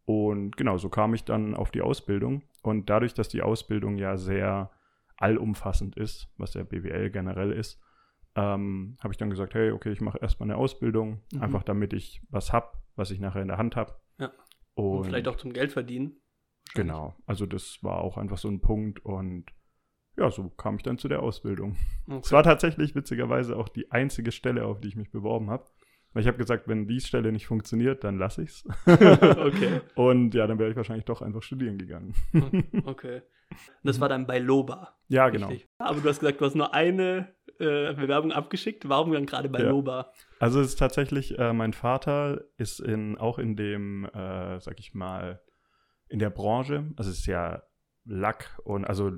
Und 0.06 0.58
genau, 0.58 0.79
so 0.79 0.89
kam 0.89 1.13
ich 1.13 1.25
dann 1.25 1.53
auf 1.53 1.70
die 1.70 1.84
Ausbildung. 1.84 2.41
Und 2.63 2.89
dadurch, 2.89 3.13
dass 3.13 3.29
die 3.29 3.44
Ausbildung 3.44 3.98
ja 3.98 4.18
sehr 4.18 4.72
allumfassend 5.17 5.95
ist, 5.98 6.29
was 6.38 6.53
ja 6.53 6.63
BWL 6.63 7.10
generell 7.10 7.51
ist, 7.51 7.81
ähm, 8.36 8.98
habe 9.01 9.13
ich 9.13 9.17
dann 9.17 9.29
gesagt, 9.29 9.53
hey, 9.53 9.72
okay, 9.72 9.91
ich 9.91 10.01
mache 10.01 10.17
erstmal 10.19 10.50
eine 10.50 10.57
Ausbildung, 10.57 11.22
Mhm. 11.34 11.41
einfach 11.41 11.63
damit 11.63 11.93
ich 11.93 12.22
was 12.29 12.51
hab, 12.51 12.84
was 12.95 13.12
ich 13.12 13.19
nachher 13.19 13.41
in 13.41 13.48
der 13.48 13.57
Hand 13.57 13.75
habe. 13.75 13.95
Ja. 14.19 14.31
Und, 14.74 14.98
Und 14.98 15.03
vielleicht 15.05 15.27
auch 15.27 15.38
zum 15.38 15.53
Geld 15.53 15.72
verdienen. 15.72 16.17
Genau, 16.74 17.15
also 17.25 17.45
das 17.45 17.79
war 17.81 18.00
auch 18.01 18.17
einfach 18.17 18.38
so 18.38 18.50
ein 18.50 18.60
Punkt 18.60 19.05
und 19.05 19.45
ja, 20.17 20.31
so 20.31 20.50
kam 20.50 20.75
ich 20.77 20.84
dann 20.84 20.98
zu 20.98 21.07
der 21.07 21.22
Ausbildung. 21.22 21.77
Okay. 22.07 22.19
Es 22.24 22.31
war 22.31 22.43
tatsächlich 22.43 22.95
witzigerweise 22.95 23.57
auch 23.57 23.69
die 23.69 23.91
einzige 23.91 24.31
Stelle, 24.31 24.65
auf 24.65 24.79
die 24.81 24.88
ich 24.89 24.95
mich 24.95 25.12
beworben 25.12 25.50
habe. 25.50 25.65
Weil 26.15 26.22
ich 26.22 26.29
habe 26.29 26.38
gesagt, 26.38 26.69
wenn 26.69 26.88
die 26.88 27.01
Stelle 27.01 27.29
nicht 27.34 27.45
funktioniert, 27.45 28.05
dann 28.05 28.17
lasse 28.17 28.41
ich's. 28.41 28.63
okay. 28.86 29.81
Und 29.95 30.34
ja, 30.34 30.48
dann 30.48 30.57
wäre 30.57 30.69
ich 30.69 30.77
wahrscheinlich 30.77 31.03
doch 31.03 31.22
einfach 31.22 31.43
studieren 31.43 31.77
gegangen. 31.77 32.15
Okay. 32.86 33.22
Das 33.84 34.00
war 34.00 34.07
dann 34.07 34.25
bei 34.25 34.39
Loba. 34.39 34.95
Ja, 35.10 35.27
genau. 35.27 35.50
Richtig. 35.50 35.67
Aber 35.77 36.00
du 36.00 36.07
hast 36.07 36.22
gesagt, 36.22 36.39
du 36.39 36.45
hast 36.45 36.55
nur 36.55 36.74
eine 36.74 37.36
äh, 37.60 37.93
Bewerbung 37.93 38.31
abgeschickt. 38.31 38.88
Warum 38.88 39.12
dann 39.12 39.25
gerade 39.25 39.50
bei 39.50 39.60
Ja. 39.60 39.69
Loba? 39.69 40.13
Also 40.39 40.62
es 40.62 40.67
ist 40.67 40.79
tatsächlich, 40.79 41.38
äh, 41.38 41.51
mein 41.51 41.74
Vater 41.74 42.45
ist 42.55 42.79
in, 42.79 43.17
auch 43.17 43.38
in 43.38 43.57
dem, 43.57 44.05
äh, 44.05 44.62
sag 44.62 44.79
ich 44.79 44.93
mal, 44.93 45.41
in 46.07 46.19
der 46.19 46.29
Branche. 46.29 46.93
Also 46.95 47.12
es 47.12 47.19
ist 47.19 47.25
ja 47.25 47.62
Lack 48.05 48.57
und 48.63 48.86
also 48.86 49.12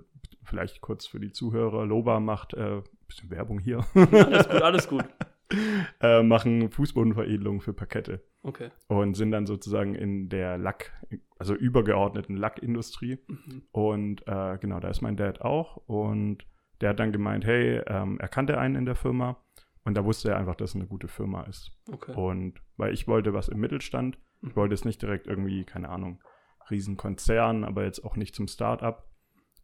vielleicht 0.44 0.82
kurz 0.82 1.06
für 1.06 1.20
die 1.20 1.32
Zuhörer, 1.32 1.86
Loba 1.86 2.20
macht 2.20 2.56
äh, 2.56 2.82
bisschen 3.08 3.30
Werbung 3.30 3.60
hier. 3.60 3.86
Alles 3.94 4.50
gut, 4.50 4.62
alles 4.64 4.88
gut. 4.88 5.06
äh, 6.02 6.24
machen 6.24 6.70
Fußbodenveredelung 6.72 7.62
für 7.62 7.74
Parkette 7.74 8.24
Okay. 8.44 8.72
und 8.88 9.16
sind 9.16 9.32
dann 9.32 9.46
sozusagen 9.46 9.96
in 9.96 10.30
der 10.30 10.58
Lack, 10.58 10.92
also 11.38 11.54
übergeordneten 11.56 12.36
Lackindustrie. 12.36 13.20
Mhm. 13.28 13.64
Und 13.72 14.28
äh, 14.28 14.58
genau, 14.60 14.80
da 14.80 14.90
ist 14.90 15.02
mein 15.02 15.18
Dad 15.18 15.42
auch. 15.42 15.78
Und 15.88 16.46
der 16.82 16.90
hat 16.90 17.00
dann 17.00 17.12
gemeint, 17.12 17.46
hey, 17.46 17.82
ähm, 17.88 18.20
er 18.20 18.28
kannte 18.28 18.58
einen 18.58 18.76
in 18.76 18.86
der 18.86 18.96
Firma. 18.96 19.44
Und 19.84 19.96
da 19.96 20.04
wusste 20.04 20.30
er 20.32 20.38
einfach, 20.38 20.56
dass 20.56 20.72
es 20.72 20.76
eine 20.76 20.86
gute 20.88 21.08
Firma 21.08 21.44
ist. 21.44 21.72
Okay. 21.92 22.14
Und 22.14 22.62
weil 22.76 22.94
ich 22.94 23.08
wollte 23.08 23.34
was 23.34 23.48
im 23.48 23.60
Mittelstand. 23.60 24.18
Ich 24.42 24.56
wollte 24.56 24.74
es 24.74 24.86
nicht 24.86 25.02
direkt 25.02 25.28
irgendwie, 25.28 25.64
keine 25.64 25.90
Ahnung, 25.90 26.22
Riesenkonzern, 26.70 27.64
aber 27.64 27.86
jetzt 27.86 28.04
auch 28.04 28.16
nicht 28.16 28.36
zum 28.36 28.48
Start-up. 28.48 29.10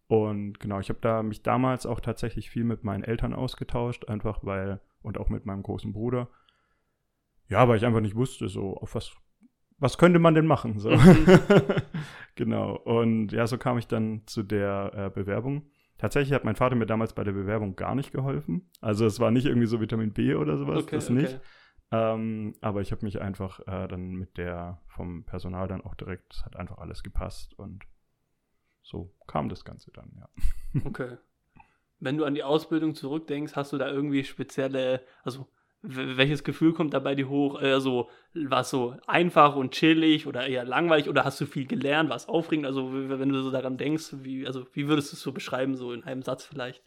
Und 0.07 0.59
genau, 0.59 0.79
ich 0.79 0.89
habe 0.89 0.99
da 1.01 1.23
mich 1.23 1.43
damals 1.43 1.85
auch 1.85 1.99
tatsächlich 1.99 2.49
viel 2.49 2.63
mit 2.63 2.83
meinen 2.83 3.03
Eltern 3.03 3.33
ausgetauscht, 3.33 4.09
einfach 4.09 4.39
weil, 4.43 4.79
und 5.03 5.17
auch 5.17 5.29
mit 5.29 5.45
meinem 5.45 5.63
großen 5.63 5.93
Bruder. 5.93 6.29
Ja, 7.49 7.67
weil 7.67 7.77
ich 7.77 7.85
einfach 7.85 8.01
nicht 8.01 8.15
wusste, 8.15 8.47
so, 8.49 8.77
auf 8.77 8.95
was, 8.95 9.15
was 9.77 9.97
könnte 9.97 10.19
man 10.19 10.33
denn 10.33 10.47
machen? 10.47 10.79
So. 10.79 10.89
genau. 12.35 12.75
Und 12.77 13.31
ja, 13.31 13.45
so 13.45 13.57
kam 13.57 13.77
ich 13.77 13.87
dann 13.87 14.23
zu 14.25 14.43
der 14.43 14.91
äh, 14.95 15.09
Bewerbung. 15.09 15.69
Tatsächlich 15.97 16.33
hat 16.33 16.45
mein 16.45 16.55
Vater 16.55 16.75
mir 16.75 16.85
damals 16.85 17.13
bei 17.13 17.23
der 17.23 17.33
Bewerbung 17.33 17.75
gar 17.75 17.95
nicht 17.95 18.11
geholfen. 18.11 18.69
Also 18.81 19.05
es 19.05 19.19
war 19.19 19.31
nicht 19.31 19.45
irgendwie 19.45 19.67
so 19.67 19.79
Vitamin 19.79 20.13
B 20.13 20.35
oder 20.35 20.57
sowas, 20.57 20.83
Okay, 20.83 20.95
das 20.95 21.09
okay. 21.09 21.21
nicht. 21.21 21.39
Ähm, 21.91 22.55
aber 22.61 22.81
ich 22.81 22.91
habe 22.91 23.05
mich 23.05 23.21
einfach 23.21 23.59
äh, 23.67 23.87
dann 23.87 24.13
mit 24.15 24.37
der 24.37 24.81
vom 24.87 25.25
Personal 25.25 25.67
dann 25.67 25.81
auch 25.81 25.93
direkt, 25.93 26.33
es 26.33 26.43
hat 26.43 26.55
einfach 26.55 26.79
alles 26.79 27.03
gepasst 27.03 27.53
und 27.53 27.83
so 28.81 29.13
kam 29.27 29.47
das 29.47 29.63
Ganze 29.63 29.91
dann, 29.91 30.11
ja. 30.17 30.27
Okay. 30.85 31.17
Wenn 32.03 32.17
du 32.17 32.25
an 32.25 32.35
die 32.35 32.43
Ausbildung 32.43 32.95
zurückdenkst, 32.95 33.55
hast 33.55 33.71
du 33.71 33.77
da 33.77 33.89
irgendwie 33.89 34.23
spezielle, 34.25 35.01
also 35.23 35.47
welches 35.81 36.43
Gefühl 36.43 36.73
kommt 36.73 36.93
da 36.93 36.99
bei 36.99 37.15
dir 37.15 37.29
hoch? 37.29 37.61
Äh, 37.61 37.79
so, 37.79 38.09
war 38.33 38.61
es 38.61 38.69
so 38.69 38.95
einfach 39.07 39.55
und 39.55 39.71
chillig 39.71 40.27
oder 40.27 40.45
eher 40.47 40.65
langweilig 40.65 41.07
oder 41.09 41.23
hast 41.23 41.39
du 41.39 41.45
viel 41.45 41.65
gelernt? 41.65 42.09
War 42.09 42.15
es 42.17 42.27
aufregend? 42.27 42.65
Also 42.65 42.89
wenn 42.93 43.29
du 43.29 43.41
so 43.41 43.51
daran 43.51 43.77
denkst, 43.77 44.15
wie, 44.23 44.45
also 44.45 44.65
wie 44.73 44.87
würdest 44.87 45.11
du 45.11 45.15
es 45.15 45.21
so 45.21 45.31
beschreiben, 45.31 45.75
so 45.75 45.93
in 45.93 46.03
einem 46.03 46.21
Satz 46.23 46.45
vielleicht? 46.45 46.83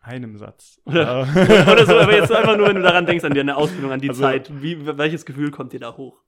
Einem 0.00 0.36
Satz. 0.36 0.80
Oder- 0.86 1.22
Oder 1.72 1.86
so, 1.86 1.98
aber 1.98 2.14
jetzt 2.14 2.30
einfach 2.32 2.56
nur, 2.56 2.68
wenn 2.68 2.76
du 2.76 2.82
daran 2.82 3.06
denkst, 3.06 3.24
an 3.24 3.32
deine 3.34 3.56
Ausbildung, 3.56 3.90
an 3.92 4.00
die 4.00 4.08
Also- 4.10 4.22
Zeit, 4.22 4.50
wie, 4.62 4.86
welches 4.98 5.24
Gefühl 5.26 5.50
kommt 5.50 5.72
dir 5.72 5.80
da 5.80 5.96
hoch? 5.96 6.22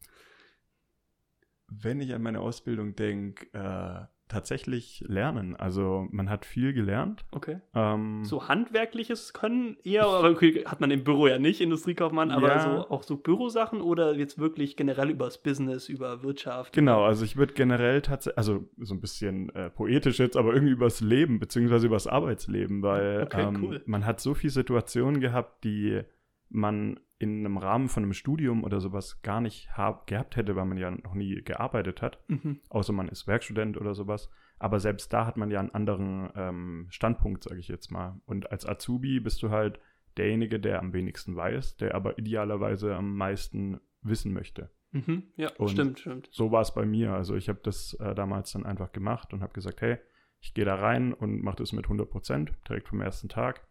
Wenn 1.68 2.00
ich 2.00 2.14
an 2.14 2.22
meine 2.22 2.40
Ausbildung 2.40 2.94
denke, 2.94 3.46
äh, 3.52 4.06
tatsächlich 4.28 5.04
lernen. 5.06 5.54
Also 5.56 6.08
man 6.10 6.28
hat 6.28 6.44
viel 6.44 6.72
gelernt. 6.72 7.24
Okay. 7.30 7.60
Ähm, 7.74 8.24
So 8.24 8.48
handwerkliches 8.48 9.32
Können 9.32 9.76
eher, 9.84 10.04
aber 10.06 10.30
okay, 10.30 10.64
hat 10.66 10.80
man 10.80 10.90
im 10.90 11.04
Büro 11.04 11.26
ja 11.28 11.38
nicht, 11.38 11.60
Industriekaufmann, 11.60 12.30
aber 12.30 12.48
Ja. 12.48 12.58
so 12.58 12.90
auch 12.90 13.02
so 13.02 13.16
Bürosachen 13.16 13.80
oder 13.80 14.14
jetzt 14.16 14.38
wirklich 14.38 14.76
generell 14.76 15.10
übers 15.10 15.42
Business, 15.42 15.88
über 15.88 16.22
Wirtschaft? 16.22 16.72
Genau, 16.72 17.04
also 17.04 17.24
ich 17.24 17.36
würde 17.36 17.54
generell 17.54 18.02
tatsächlich, 18.02 18.38
also 18.38 18.68
so 18.78 18.94
ein 18.94 19.00
bisschen 19.00 19.48
äh, 19.54 19.70
poetisch 19.70 20.18
jetzt, 20.18 20.36
aber 20.36 20.52
irgendwie 20.54 20.72
übers 20.72 21.00
Leben, 21.00 21.38
beziehungsweise 21.38 21.86
übers 21.86 22.06
Arbeitsleben, 22.06 22.82
weil 22.82 23.22
Okay, 23.22 23.42
ähm, 23.42 23.62
cool. 23.62 23.82
man 23.86 24.04
hat 24.06 24.20
so 24.20 24.34
viele 24.34 24.50
Situationen 24.52 25.20
gehabt, 25.20 25.64
die 25.64 26.02
man 26.48 26.98
in 27.18 27.40
einem 27.40 27.56
Rahmen 27.56 27.88
von 27.88 28.02
einem 28.02 28.12
Studium 28.12 28.62
oder 28.64 28.80
sowas 28.80 29.22
gar 29.22 29.40
nicht 29.40 29.70
hab, 29.76 30.06
gehabt 30.06 30.36
hätte, 30.36 30.54
weil 30.56 30.66
man 30.66 30.76
ja 30.78 30.90
noch 30.90 31.14
nie 31.14 31.42
gearbeitet 31.42 32.02
hat, 32.02 32.18
Mhm. 32.28 32.60
außer 32.68 32.92
man 32.92 33.08
ist 33.08 33.26
Werkstudent 33.26 33.78
oder 33.80 33.94
sowas. 33.94 34.28
Aber 34.58 34.80
selbst 34.80 35.12
da 35.12 35.26
hat 35.26 35.36
man 35.36 35.50
ja 35.50 35.60
einen 35.60 35.70
anderen 35.74 36.30
ähm, 36.34 36.86
Standpunkt, 36.90 37.44
sage 37.44 37.60
ich 37.60 37.68
jetzt 37.68 37.90
mal. 37.90 38.20
Und 38.26 38.50
als 38.52 38.66
Azubi 38.66 39.20
bist 39.20 39.42
du 39.42 39.50
halt 39.50 39.78
derjenige, 40.16 40.58
der 40.60 40.78
am 40.80 40.92
wenigsten 40.94 41.36
weiß, 41.36 41.76
der 41.76 41.94
aber 41.94 42.18
idealerweise 42.18 42.94
am 42.94 43.16
meisten 43.16 43.80
wissen 44.02 44.32
möchte 44.32 44.70
Mhm. 44.92 45.24
Ja, 45.36 45.50
Und- 45.58 45.70
stimmt, 45.70 45.98
stimmt. 45.98 46.28
so 46.32 46.52
war 46.52 46.62
es 46.62 46.72
bei 46.72 46.86
mir. 46.86 47.12
Also 47.12 47.34
ich 47.34 47.48
habe 47.50 47.58
das 47.62 47.94
äh, 48.00 48.14
damals 48.14 48.52
dann 48.52 48.64
einfach 48.64 48.92
gemacht 48.92 49.32
und 49.34 49.42
habe 49.42 49.52
gesagt, 49.52 49.82
hey, 49.82 49.98
ich 50.40 50.54
gehe 50.54 50.64
da 50.64 50.76
rein 50.76 51.12
und 51.12 51.42
mache 51.42 51.56
das 51.56 51.72
mit 51.72 51.86
100 51.86 52.08
Prozent, 52.08 52.52
direkt 52.68 52.88
vom 52.88 53.00
ersten 53.02 53.28
Tag. 53.28 53.66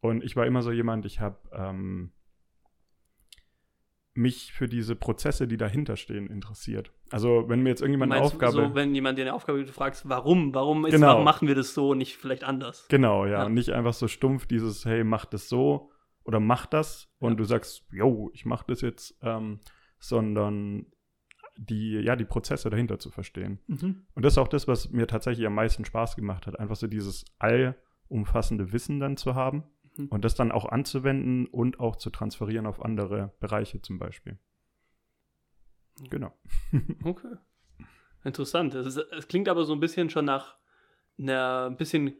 Und 0.00 0.22
ich 0.24 0.34
war 0.36 0.44
immer 0.44 0.60
so 0.62 0.72
jemand, 0.72 1.06
ich 1.06 1.20
habe 1.20 1.38
ähm, 1.52 2.12
mich 4.16 4.52
für 4.52 4.68
diese 4.68 4.96
Prozesse, 4.96 5.46
die 5.46 5.56
dahinter 5.56 5.96
stehen, 5.96 6.26
interessiert. 6.28 6.92
Also 7.10 7.44
wenn 7.48 7.62
mir 7.62 7.70
jetzt 7.70 7.80
irgendjemand 7.80 8.12
eine 8.12 8.22
Aufgabe... 8.22 8.52
so, 8.52 8.74
wenn 8.74 8.94
jemand 8.94 9.18
dir 9.18 9.22
eine 9.22 9.34
Aufgabe 9.34 9.58
gibt, 9.58 9.70
fragst, 9.70 10.08
warum? 10.08 10.54
Warum, 10.54 10.86
ist, 10.86 10.92
Genau. 10.92 11.08
warum 11.08 11.24
machen 11.24 11.48
wir 11.48 11.54
das 11.54 11.74
so 11.74 11.90
und 11.90 11.98
nicht 11.98 12.16
vielleicht 12.16 12.44
anders? 12.44 12.86
Genau, 12.88 13.24
ja. 13.24 13.32
Ja. 13.32 13.46
Und 13.46 13.54
nicht 13.54 13.70
einfach 13.70 13.94
so 13.94 14.08
stumpf 14.08 14.46
dieses, 14.46 14.84
hey, 14.84 15.04
mach 15.04 15.24
das 15.24 15.48
so 15.48 15.90
oder 16.24 16.40
mach 16.40 16.66
das 16.66 17.08
und 17.18 17.32
Ja. 17.32 17.36
du 17.36 17.44
sagst, 17.44 17.86
yo, 17.92 18.30
ich 18.34 18.44
mach 18.44 18.62
das 18.64 18.80
jetzt, 18.80 19.16
ähm, 19.22 19.60
sondern 19.98 20.86
die, 21.56 21.92
ja, 21.92 22.16
die 22.16 22.24
Prozesse 22.24 22.68
dahinter 22.70 22.98
zu 22.98 23.10
verstehen. 23.10 23.60
Mhm. 23.66 24.02
Und 24.14 24.24
das 24.24 24.34
ist 24.34 24.38
auch 24.38 24.48
das, 24.48 24.68
was 24.68 24.90
mir 24.90 25.06
tatsächlich 25.06 25.46
am 25.46 25.54
meisten 25.54 25.84
Spaß 25.84 26.16
gemacht 26.16 26.46
hat. 26.46 26.58
Einfach 26.58 26.76
so 26.76 26.86
dieses 26.86 27.24
allumfassende 27.38 28.72
Wissen 28.72 29.00
dann 29.00 29.16
zu 29.16 29.34
haben 29.34 29.64
Mhm. 29.96 30.08
und 30.08 30.24
das 30.24 30.34
dann 30.34 30.52
auch 30.52 30.66
anzuwenden 30.66 31.46
und 31.46 31.80
auch 31.80 31.96
zu 31.96 32.10
transferieren 32.10 32.66
auf 32.66 32.82
andere 32.82 33.34
Bereiche 33.40 33.80
zum 33.82 33.98
Beispiel. 33.98 34.38
Genau. 36.10 36.32
Okay. 37.04 37.36
Interessant. 38.24 38.74
Es 38.74 39.28
klingt 39.28 39.48
aber 39.48 39.64
so 39.64 39.72
ein 39.72 39.78
bisschen 39.78 40.10
schon 40.10 40.24
nach 40.24 40.56
einer 41.16 41.66
ein 41.70 41.76
bisschen 41.76 42.16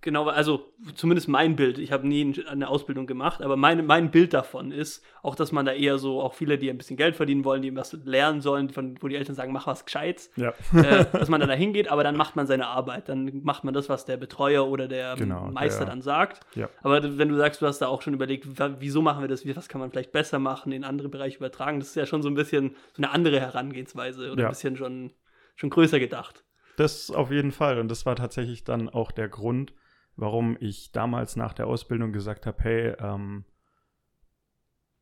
genau, 0.00 0.26
also 0.28 0.72
zumindest 0.94 1.28
mein 1.28 1.56
Bild. 1.56 1.78
Ich 1.78 1.92
habe 1.92 2.06
nie 2.06 2.34
eine 2.48 2.68
Ausbildung 2.68 3.06
gemacht, 3.06 3.42
aber 3.42 3.56
mein, 3.56 3.84
mein 3.86 4.10
Bild 4.10 4.32
davon 4.34 4.70
ist 4.72 5.04
auch, 5.22 5.34
dass 5.34 5.52
man 5.52 5.66
da 5.66 5.72
eher 5.72 5.98
so, 5.98 6.20
auch 6.22 6.34
viele, 6.34 6.56
die 6.58 6.70
ein 6.70 6.78
bisschen 6.78 6.96
Geld 6.96 7.16
verdienen 7.16 7.44
wollen, 7.44 7.62
die 7.62 7.74
was 7.74 7.92
lernen 8.04 8.40
sollen, 8.40 8.70
von, 8.70 8.96
wo 9.00 9.08
die 9.08 9.16
Eltern 9.16 9.34
sagen, 9.34 9.52
mach 9.52 9.66
was 9.66 9.84
Gescheites, 9.84 10.30
Ja. 10.36 10.52
äh, 10.74 11.04
dass 11.12 11.28
man 11.28 11.40
dann 11.40 11.48
da 11.48 11.54
hingeht, 11.54 11.90
aber 11.90 12.04
dann 12.04 12.16
macht 12.16 12.36
man 12.36 12.46
seine 12.46 12.66
Arbeit. 12.68 13.08
Dann 13.08 13.40
macht 13.42 13.64
man 13.64 13.74
das, 13.74 13.88
was 13.88 14.04
der 14.04 14.16
Betreuer 14.16 14.66
oder 14.68 14.88
der 14.88 15.16
Genau, 15.16 15.50
Meister 15.50 15.84
der- 15.84 15.90
dann 15.94 16.02
sagt. 16.02 16.40
Ja. 16.54 16.68
Aber 16.82 17.18
wenn 17.18 17.28
du 17.28 17.36
sagst, 17.36 17.60
du 17.62 17.66
hast 17.66 17.80
da 17.80 17.88
auch 17.88 18.02
schon 18.02 18.14
überlegt, 18.14 18.46
wieso 18.80 19.02
machen 19.02 19.22
wir 19.22 19.28
das, 19.28 19.44
wie- 19.44 19.56
was 19.56 19.68
kann 19.68 19.80
man 19.80 19.90
vielleicht 19.90 20.12
besser 20.12 20.38
machen, 20.38 20.72
in 20.72 20.84
andere 20.84 21.08
Bereiche 21.08 21.38
übertragen, 21.38 21.80
das 21.80 21.88
ist 21.90 21.94
ja 21.96 22.06
schon 22.06 22.22
so 22.22 22.28
ein 22.28 22.34
bisschen 22.34 22.76
so 22.94 23.02
eine 23.02 23.10
andere 23.10 23.40
Herangehensweise 23.40 24.30
oder 24.32 24.42
Ja. 24.42 24.48
ein 24.48 24.52
bisschen 24.52 24.76
schon, 24.76 25.12
schon 25.56 25.70
größer 25.70 25.98
gedacht. 25.98 26.44
Das 26.76 27.10
auf 27.10 27.32
jeden 27.32 27.50
Fall. 27.50 27.80
Und 27.80 27.88
das 27.90 28.06
war 28.06 28.14
tatsächlich 28.14 28.62
dann 28.62 28.88
auch 28.88 29.10
der 29.10 29.28
Grund, 29.28 29.72
warum 30.18 30.56
ich 30.60 30.92
damals 30.92 31.36
nach 31.36 31.54
der 31.54 31.68
Ausbildung 31.68 32.12
gesagt 32.12 32.44
habe, 32.44 32.62
hey, 32.62 32.94
ähm, 32.98 33.44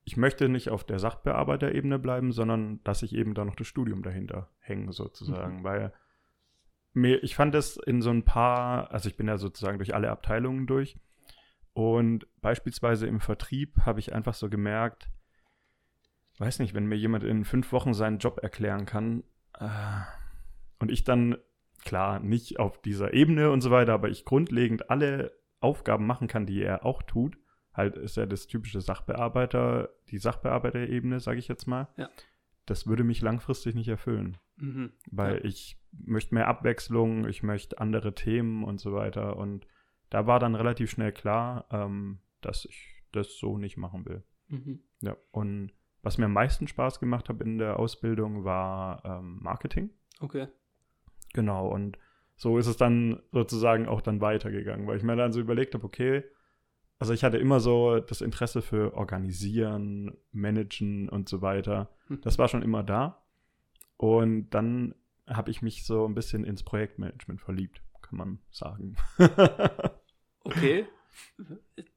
ich 0.05 0.17
möchte 0.17 0.49
nicht 0.49 0.69
auf 0.69 0.85
der 0.85 0.99
Sachbearbeiterebene 0.99 1.99
bleiben, 1.99 2.31
sondern 2.31 2.83
dass 2.85 3.03
ich 3.03 3.15
eben 3.15 3.35
da 3.35 3.45
noch 3.45 3.57
das 3.57 3.67
Studium 3.67 4.03
dahinter 4.03 4.51
hänge, 4.61 4.93
sozusagen. 4.93 5.65
Weil 5.65 5.93
mir, 6.93 7.25
ich 7.25 7.35
fand 7.35 7.55
es 7.55 7.77
in 7.77 8.03
so 8.03 8.11
ein 8.11 8.25
paar, 8.25 8.93
also 8.93 9.09
ich 9.09 9.17
bin 9.17 9.27
ja 9.27 9.39
sozusagen 9.39 9.79
durch 9.79 9.95
alle 9.95 10.11
Abteilungen 10.11 10.67
durch. 10.67 10.99
Und 11.73 12.27
beispielsweise 12.41 13.07
im 13.07 13.21
Vertrieb 13.21 13.81
habe 13.85 13.99
ich 13.99 14.15
einfach 14.15 14.35
so 14.35 14.49
gemerkt, 14.49 15.11
weiß 16.39 16.59
nicht, 16.59 16.75
wenn 16.75 16.87
mir 16.87 16.97
jemand 16.97 17.25
in 17.25 17.45
fünf 17.45 17.73
Wochen 17.73 17.95
seinen 17.95 18.19
Job 18.19 18.41
erklären 18.43 18.87
kann, 18.87 19.25
äh, 19.59 19.69
und 20.79 20.91
ich 20.91 21.05
dann, 21.05 21.37
klar, 21.87 22.21
nicht 22.21 22.59
auf 22.59 22.81
dieser 22.83 23.15
Ebene 23.15 23.51
und 23.51 23.61
so 23.63 23.71
weiter, 23.71 23.95
aber 23.95 24.09
ich 24.11 24.25
grundlegend 24.25 24.91
alle 24.91 25.33
Aufgaben 25.61 26.07
machen 26.07 26.29
kann, 26.29 26.45
die 26.47 26.63
er 26.63 26.85
auch 26.85 27.03
tut. 27.03 27.39
Halt 27.73 27.97
ist 27.97 28.17
ja 28.17 28.27
das 28.27 28.47
typische 28.47 28.81
Sachbearbeiter, 28.81 29.91
die 30.09 30.19
Sachbearbeiterebene, 30.19 31.21
sage 31.21 31.39
ich 31.39 31.49
jetzt 31.49 31.67
mal. 31.67 31.89
Ja. 31.97 32.09
Das 32.67 32.87
würde 32.87 33.05
mich 33.05 33.21
langfristig 33.23 33.75
nicht 33.75 33.89
erfüllen, 33.89 34.39
Mhm. 34.57 34.93
weil 35.11 35.37
Ja. 35.37 35.45
ich 35.45 35.79
möchte 35.93 36.35
mehr 36.35 36.49
Abwechslung, 36.49 37.27
ich 37.29 37.43
möchte 37.43 37.79
andere 37.79 38.15
Themen 38.15 38.65
und 38.65 38.81
so 38.81 38.93
weiter. 38.93 39.37
Und 39.37 39.67
da 40.11 40.27
war 40.27 40.39
dann 40.41 40.55
relativ 40.55 40.91
schnell 40.91 41.13
klar, 41.13 41.67
ähm, 41.71 42.19
dass 42.41 42.65
ich 42.65 43.03
das 43.13 43.39
so 43.39 43.57
nicht 43.59 43.77
machen 43.77 44.05
will. 44.07 44.23
Mhm. 44.49 44.81
Ja, 45.01 45.17
und 45.31 45.73
was 46.03 46.19
mir 46.19 46.27
am 46.27 46.33
meisten 46.33 46.69
Spaß 46.69 47.01
gemacht 47.01 47.29
hat 47.29 47.41
in 47.41 47.59
der 47.59 47.79
Ausbildung 47.79 48.45
war 48.45 49.05
ähm, 49.05 49.39
Marketing. 49.43 49.91
Okay. 50.21 50.49
Genau, 51.37 51.69
und 51.69 51.99
so 52.35 52.59
ist 52.59 52.67
es 52.67 52.77
dann 52.77 53.23
sozusagen 53.31 53.87
auch 53.87 54.01
dann 54.01 54.21
weitergegangen, 54.21 54.87
weil 54.87 54.97
ich 54.97 55.03
mir 55.03 55.17
dann 55.17 55.33
so 55.33 55.41
überlegt 55.41 55.75
habe, 55.75 55.85
okay, 55.85 56.25
also 56.99 57.13
ich 57.13 57.23
hatte 57.23 57.37
immer 57.37 57.61
so 57.61 58.01
das 58.01 58.23
Interesse 58.23 58.63
für 58.63 58.95
Organisieren, 58.95 60.17
Managen 60.33 61.09
und 61.11 61.29
so 61.29 61.43
weiter. 61.43 61.91
Mhm. 62.09 62.23
Das 62.23 62.39
war 62.39 62.49
schon 62.49 62.63
immer 62.63 62.83
da. 62.83 63.23
Und 63.99 64.51
dann 64.51 64.95
habe 65.27 65.51
ich 65.51 65.61
mich 65.61 65.85
so 65.85 66.07
ein 66.07 66.15
bisschen 66.15 66.45
ins 66.45 66.63
Projektmanagement 66.63 67.41
verliebt, 67.41 67.83
kann 68.03 68.19
man 68.19 68.39
sagen. 68.51 68.97
Okay. 70.47 70.87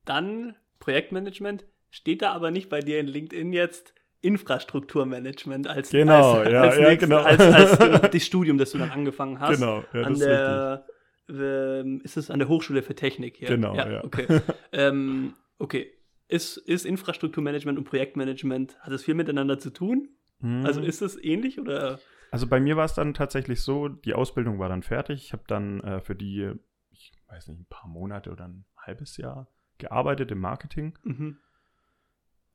Dann 0.05 0.55
Projektmanagement. 0.79 1.65
Steht 1.91 2.23
da 2.23 2.33
aber 2.33 2.49
nicht 2.49 2.69
bei 2.69 2.79
dir 2.79 2.99
in 2.99 3.05
LinkedIn 3.05 3.53
jetzt 3.53 3.93
Infrastrukturmanagement 4.21 5.67
als, 5.67 5.89
Genau, 5.91 6.39
als, 6.39 6.51
ja, 6.51 6.61
als, 6.61 6.75
ja, 6.77 6.89
nächstes, 6.89 7.09
genau. 7.09 7.21
als, 7.21 7.39
als 7.39 8.01
das 8.11 8.25
Studium, 8.25 8.57
das 8.57 8.71
du 8.71 8.77
dann 8.77 8.91
angefangen 8.91 9.39
hast. 9.39 9.59
genau, 9.59 9.83
ja, 9.93 10.01
an 10.01 10.13
das 10.13 10.19
ist 10.19 10.25
der, 10.25 10.85
ähm, 11.29 12.01
ist 12.03 12.17
es 12.17 12.29
an 12.29 12.39
der 12.39 12.47
Hochschule 12.47 12.81
für 12.81 12.95
Technik 12.95 13.37
hier? 13.37 13.47
Genau, 13.47 13.75
ja. 13.75 14.03
Okay. 14.03 14.41
ähm, 14.71 15.33
okay. 15.57 15.91
ist, 16.27 16.57
ist 16.57 16.85
Infrastrukturmanagement 16.85 17.77
und 17.77 17.85
Projektmanagement, 17.85 18.79
hat 18.79 18.91
es 18.91 19.03
viel 19.03 19.15
miteinander 19.15 19.59
zu 19.59 19.69
tun? 19.69 20.09
Mhm. 20.39 20.65
Also 20.65 20.81
ist 20.81 21.01
es 21.01 21.21
ähnlich 21.21 21.59
oder? 21.59 21.99
Also 22.31 22.47
bei 22.47 22.59
mir 22.59 22.77
war 22.77 22.85
es 22.85 22.93
dann 22.93 23.13
tatsächlich 23.13 23.61
so, 23.61 23.87
die 23.87 24.13
Ausbildung 24.13 24.59
war 24.59 24.69
dann 24.69 24.83
fertig. 24.83 25.23
Ich 25.23 25.33
habe 25.33 25.43
dann 25.47 25.81
äh, 25.81 26.01
für 26.01 26.15
die, 26.15 26.51
ich 26.91 27.11
weiß 27.27 27.47
nicht, 27.47 27.59
ein 27.59 27.67
paar 27.69 27.89
Monate 27.89 28.31
oder 28.31 28.47
ein 28.47 28.65
halbes 28.77 29.17
Jahr 29.17 29.47
gearbeitet 29.77 30.31
im 30.31 30.39
Marketing. 30.39 30.97
Mhm. 31.03 31.37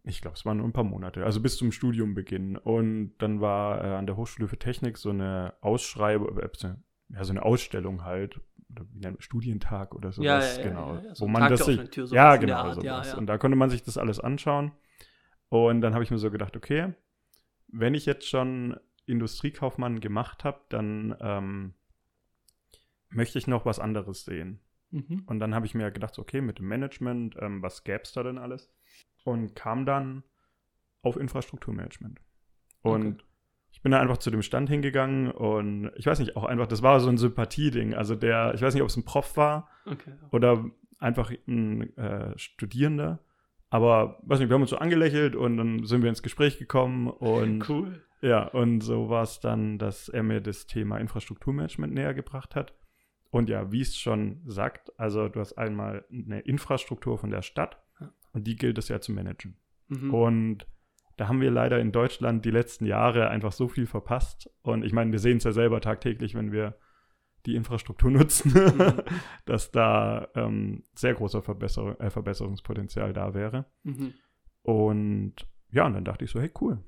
Ich 0.07 0.21
glaube, 0.21 0.37
es 0.37 0.45
waren 0.45 0.59
nur 0.59 0.69
ein 0.69 0.73
paar 0.73 0.85
Monate, 0.85 1.25
also 1.25 1.41
bis 1.41 1.57
zum 1.57 1.73
Studiumbeginn. 1.73 2.57
Und 2.59 3.15
dann 3.19 3.41
war 3.41 3.83
äh, 3.83 3.95
an 3.95 4.07
der 4.07 4.17
Hochschule 4.17 4.49
für 4.49 4.59
Technik 4.59 4.99
so 4.99 5.11
eine 5.11 5.55
Ausschreibung, 5.63 6.39
äh, 6.39 6.49
ja, 7.09 7.25
so 7.25 7.33
eine 7.33 7.43
Ausstellung 7.43 8.05
halt, 8.05 8.39
oder 8.71 8.85
wie 8.93 9.01
nennt 9.01 9.17
man, 9.17 9.23
Studientag 9.23 9.95
oder 9.95 10.13
sowas, 10.13 10.57
Ja, 10.57 10.63
ja, 10.63 10.69
genau. 10.69 10.95
ja, 10.97 11.15
so 11.15 11.25
wo 11.25 11.29
man 11.29 11.43
Tag 11.43 11.51
das 11.51 11.65
sich, 11.65 11.91
Tür, 11.91 12.07
ja, 12.09 12.37
genau, 12.37 12.57
Art, 12.57 12.75
sowas. 12.75 13.15
Und 13.15 13.27
da 13.27 13.39
konnte 13.39 13.57
man 13.57 13.71
sich 13.71 13.83
das 13.83 13.97
alles 13.97 14.21
anschauen. 14.21 14.73
Und 15.49 15.81
dann 15.81 15.95
habe 15.95 16.05
ich 16.05 16.11
mir 16.11 16.19
so 16.19 16.31
gedacht, 16.31 16.57
okay, 16.57 16.93
wenn 17.69 17.95
ich 17.95 18.05
jetzt 18.05 18.29
schon 18.29 18.79
Industriekaufmann 19.07 20.01
gemacht 20.01 20.45
habe, 20.45 20.61
dann 20.69 21.17
ähm, 21.21 21.75
möchte 23.09 23.39
ich 23.39 23.47
noch 23.47 23.65
was 23.65 23.79
anderes 23.79 24.25
sehen. 24.25 24.61
Mhm. 24.91 25.23
Und 25.27 25.41
dann 25.41 25.55
habe 25.55 25.67
ich 25.67 25.75
mir 25.75 25.91
gedacht, 25.91 26.19
okay, 26.19 26.41
mit 26.41 26.59
dem 26.59 26.69
Management, 26.69 27.37
ähm, 27.41 27.63
was 27.63 27.85
gäbe 27.85 28.03
es 28.03 28.13
da 28.13 28.23
denn 28.23 28.39
alles? 28.39 28.71
Und 29.25 29.55
kam 29.55 29.85
dann 29.87 30.23
auf 31.03 31.17
Infrastrukturmanagement. 31.17 32.21
Und 32.83 33.07
Okay. 33.07 33.25
ich 33.73 33.83
bin 33.83 33.93
da 33.93 34.01
einfach 34.01 34.19
zu 34.19 34.31
dem 34.31 34.43
Stand 34.43 34.69
hingegangen 34.69 35.31
und 35.31 35.91
ich 35.97 36.07
weiß 36.07 36.19
nicht, 36.19 36.37
auch 36.37 36.45
einfach, 36.45 36.67
das 36.67 36.83
war 36.83 37.01
so 37.01 37.09
ein 37.09 37.19
Sympathieding. 37.19 37.95
Also 37.95 38.15
der, 38.15 38.55
ich 38.55 38.63
weiß 38.63 38.75
nicht, 38.75 38.83
ob 38.83 38.89
es 38.89 38.97
ein 38.97 39.05
Prof 39.05 39.37
war 39.37 39.69
Okay. 39.87 40.13
oder 40.31 40.65
einfach 40.99 41.33
ein 41.49 41.97
äh, 41.97 42.39
Studierender. 42.39 43.21
Aber 43.71 44.19
weiß 44.23 44.39
nicht, 44.39 44.49
wir 44.51 44.55
haben 44.55 44.61
uns 44.63 44.71
so 44.71 44.79
angelächelt 44.79 45.35
und 45.35 45.57
dann 45.57 45.85
sind 45.85 46.03
wir 46.03 46.09
ins 46.09 46.23
Gespräch 46.23 46.59
gekommen 46.59 47.09
und 47.09 47.69
Cool. 47.69 48.03
ja, 48.21 48.45
und 48.47 48.81
so 48.83 49.09
war 49.09 49.23
es 49.25 49.41
dann, 49.41 49.79
dass 49.79 50.09
er 50.09 50.23
mir 50.23 50.41
das 50.41 50.67
Thema 50.67 50.99
Infrastrukturmanagement 50.99 51.93
näher 51.93 52.15
gebracht 52.15 52.55
hat. 52.55 52.73
Und 53.31 53.49
ja, 53.49 53.73
wie 53.73 53.81
es 53.81 53.97
schon 53.99 54.43
sagt, 54.47 54.93
also 54.99 55.29
du 55.29 55.41
hast 55.41 55.55
einmal 55.55 56.05
eine 56.13 56.41
Infrastruktur 56.41 57.19
von 57.19 57.31
der 57.31 57.43
Stadt. 57.43 57.83
Und 58.35 58.47
die 58.47 58.57
gilt 58.57 58.77
es 58.77 58.89
ja 58.89 59.01
zu 59.01 59.13
managen. 59.13 59.57
Mhm. 59.89 60.13
Und 60.13 60.67
da 61.17 61.29
haben 61.29 61.41
wir 61.41 61.51
leider 61.51 61.79
in 61.79 61.93
Deutschland 61.93 62.45
die 62.45 62.51
letzten 62.51 62.85
Jahre 62.85 63.29
einfach 63.31 63.53
so 63.53 63.69
viel 63.69 63.87
verpasst. 63.87 64.51
Und 64.63 64.85
ich 64.85 64.93
meine, 64.93 65.13
wir 65.13 65.19
sehen 65.21 65.39
es 65.39 65.45
ja 65.45 65.53
selber 65.53 65.81
tagtäglich, 65.81 66.35
wenn 66.35 66.53
wir 66.53 66.77
die 67.47 67.55
Infrastruktur 67.55 68.11
nutzen, 68.11 68.53
Mhm. 68.53 69.03
dass 69.47 69.71
da 69.71 70.29
ähm, 70.35 70.83
sehr 70.95 71.15
großer 71.15 71.43
Verbesser 71.43 71.99
äh, 72.01 72.11
Verbesserungspotenzial 72.11 73.13
da 73.13 73.33
wäre. 73.35 73.67
Mhm. 73.85 74.15
Und 74.63 75.35
ja, 75.71 75.87
und 75.87 75.95
dann 75.95 76.05
dachte 76.05 76.25
ich 76.25 76.31
so, 76.31 76.41
hey, 76.41 76.51
cool. 76.61 76.83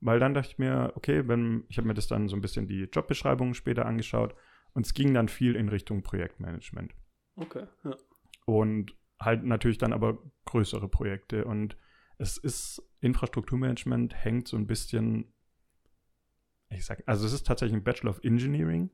Weil 0.00 0.18
dann 0.18 0.34
dachte 0.34 0.48
ich 0.50 0.58
mir, 0.58 0.92
okay, 0.96 1.28
wenn, 1.28 1.64
ich 1.68 1.76
habe 1.78 1.86
mir 1.86 1.94
das 1.94 2.08
dann 2.08 2.26
so 2.28 2.34
ein 2.34 2.40
bisschen 2.40 2.66
die 2.66 2.88
Jobbeschreibungen 2.92 3.54
später 3.54 3.86
angeschaut 3.86 4.34
und 4.72 4.84
es 4.86 4.94
ging 4.94 5.14
dann 5.14 5.28
viel 5.28 5.54
in 5.54 5.68
Richtung 5.68 6.02
Projektmanagement. 6.02 6.92
Okay. 7.36 7.66
Ja. 7.84 7.96
Und 8.44 8.96
halt 9.24 9.44
natürlich 9.44 9.78
dann 9.78 9.92
aber 9.92 10.18
größere 10.44 10.88
Projekte. 10.88 11.44
Und 11.44 11.76
es 12.18 12.36
ist, 12.36 12.82
Infrastrukturmanagement 13.00 14.14
hängt 14.14 14.48
so 14.48 14.56
ein 14.56 14.66
bisschen, 14.66 15.32
ich 16.70 16.84
sag, 16.84 17.02
also 17.06 17.26
es 17.26 17.32
ist 17.32 17.46
tatsächlich 17.46 17.76
ein 17.76 17.84
Bachelor 17.84 18.10
of 18.10 18.20
Engineering. 18.22 18.90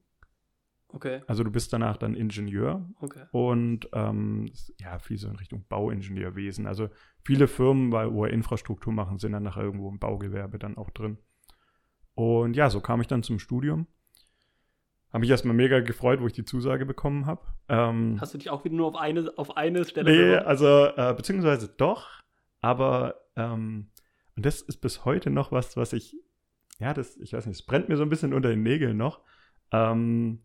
Okay. 0.91 1.21
Also 1.27 1.45
du 1.45 1.51
bist 1.51 1.73
danach 1.73 1.99
dann 1.99 2.15
Ingenieur 2.15 2.89
Okay. 3.01 3.27
und 3.31 3.91
ähm, 3.93 4.51
ja, 4.81 4.99
viel 4.99 5.19
so 5.19 5.29
in 5.29 5.37
Richtung 5.37 5.67
Bauingenieurwesen. 5.69 6.67
Also 6.67 6.89
viele 7.23 7.47
Firmen, 7.47 7.93
weil, 7.93 8.13
wo 8.13 8.25
Infrastruktur 8.25 8.93
machen, 8.93 9.19
sind 9.19 9.33
dann 9.33 9.43
nachher 9.43 9.65
irgendwo 9.65 9.91
im 9.91 9.99
Baugewerbe 9.99 10.59
dann 10.59 10.79
auch 10.79 10.89
drin. 10.91 11.19
Und 12.15 12.57
ja, 12.57 12.71
so 12.71 12.81
kam 12.81 13.03
ich 13.03 13.07
dann 13.07 13.23
zum 13.23 13.39
Studium. 13.39 13.87
Habe 15.11 15.21
mich 15.21 15.31
erstmal 15.31 15.55
mega 15.55 15.81
gefreut, 15.81 16.21
wo 16.21 16.27
ich 16.27 16.35
die 16.35 16.45
Zusage 16.45 16.85
bekommen 16.85 17.27
habe. 17.27 17.43
Ähm, 17.69 18.19
Hast 18.21 18.35
du 18.35 18.39
dich 18.39 18.51
auch 18.51 18.65
wieder 18.65 18.75
nur 18.75 18.87
auf 18.89 18.97
eine, 18.97 19.33
auf 19.37 19.57
eine 19.57 19.85
Stelle 19.85 20.11
nee, 20.11 20.19
beworben? 20.19 20.47
also 20.47 20.87
äh, 20.87 21.15
beziehungsweise 21.15 21.69
doch, 21.69 22.09
aber 22.61 23.15
ähm, 23.37 23.91
und 24.37 24.47
das 24.47 24.61
ist 24.61 24.77
bis 24.77 25.05
heute 25.05 25.31
noch 25.31 25.51
was, 25.51 25.77
was 25.77 25.93
ich, 25.93 26.15
ja, 26.79 26.95
das, 26.95 27.17
ich 27.17 27.33
weiß 27.33 27.47
nicht, 27.47 27.59
es 27.59 27.67
brennt 27.67 27.89
mir 27.89 27.97
so 27.97 28.05
ein 28.05 28.09
bisschen 28.09 28.33
unter 28.33 28.51
den 28.51 28.63
Nägeln 28.63 28.97
noch. 28.97 29.21
Ähm, 29.73 30.45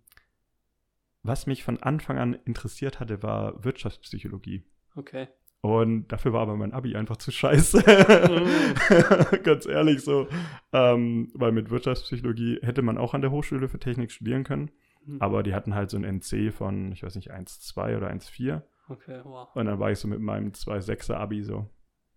was 1.21 1.45
mich 1.45 1.63
von 1.63 1.82
Anfang 1.84 2.17
an 2.17 2.34
interessiert 2.45 2.99
hatte, 2.99 3.21
war 3.21 3.63
Wirtschaftspsychologie. 3.63 4.63
Okay. 4.95 5.28
Und 5.63 6.10
dafür 6.10 6.34
war 6.34 6.41
aber 6.41 6.58
mein 6.58 6.73
Abi 6.73 6.93
einfach 6.97 7.15
zu 7.15 7.32
scheiße. 7.32 7.82
Ganz 9.43 9.65
ehrlich 9.65 10.02
so. 10.02 10.28
Ähm, 10.73 11.32
weil 11.34 11.54
mit 11.54 11.69
Wirtschaftspsychologie 11.69 12.60
hätte 12.62 12.82
man 12.82 12.97
auch 12.97 13.13
an 13.13 13.21
der 13.21 13.32
Hochschule 13.32 13.69
für 13.69 13.80
Technik 13.80 14.12
studieren 14.12 14.43
können. 14.43 14.71
Mhm. 15.06 15.21
Aber 15.21 15.41
die 15.41 15.56
hatten 15.56 15.73
halt 15.73 15.89
so 15.89 15.95
ein 15.95 16.04
NC 16.04 16.52
von, 16.52 16.91
ich 16.91 17.04
weiß 17.04 17.15
nicht, 17.15 17.34
1,2 17.34 17.95
oder 17.95 18.12
1,4. 18.12 18.62
Okay, 18.89 19.21
wow. 19.23 19.56
Und 19.56 19.67
dann 19.67 19.80
war 19.80 19.89
ich 19.89 19.99
so 19.99 20.10
mit 20.10 20.19
meinem 20.19 20.49
2,6er 20.52 21.13
Abi 21.13 21.43
so. 21.43 21.69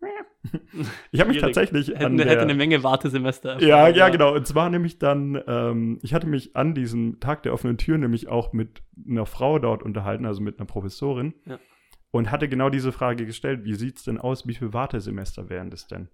Ich 1.13 1.21
habe 1.21 1.31
mich 1.31 1.41
tatsächlich 1.41 1.89
Hätte, 1.89 2.07
an 2.07 2.19
hätte 2.19 2.31
der, 2.31 2.41
eine 2.41 2.55
Menge 2.55 2.83
Wartesemester. 2.83 3.63
ja, 3.63 3.89
ja, 3.89 4.09
genau. 4.09 4.35
Und 4.35 4.47
zwar 4.47 4.71
nämlich 4.71 4.99
dann, 4.99 5.41
ähm, 5.47 6.01
ich 6.03 6.15
hatte 6.15 6.27
mich 6.27 6.57
an 6.57 6.75
diesem 6.75 7.21
Tag 7.21 7.45
der 7.45 7.53
offenen 7.53 7.79
Tür 7.79 7.97
nämlich 7.99 8.27
auch 8.27 8.53
mit 8.53 8.83
einer 9.09 9.27
Frau 9.27 9.61
dort 9.61 9.85
unterhalten, 9.85 10.27
also 10.27 10.41
mit 10.41 10.59
einer 10.59 10.67
Professorin. 10.67 11.35
Ja. 11.45 11.59
Und 12.11 12.31
hatte 12.31 12.49
genau 12.49 12.71
diese 12.71 12.92
Frage 12.92 13.27
gestellt, 13.27 13.64
wie 13.64 13.75
sieht 13.75 13.99
es 13.99 14.05
denn 14.05 14.19
aus, 14.19 14.47
wie 14.47 14.55
viele 14.55 14.73
Wartesemester 14.73 15.51
wären 15.51 15.71
das 15.71 15.87
denn? 15.87 16.09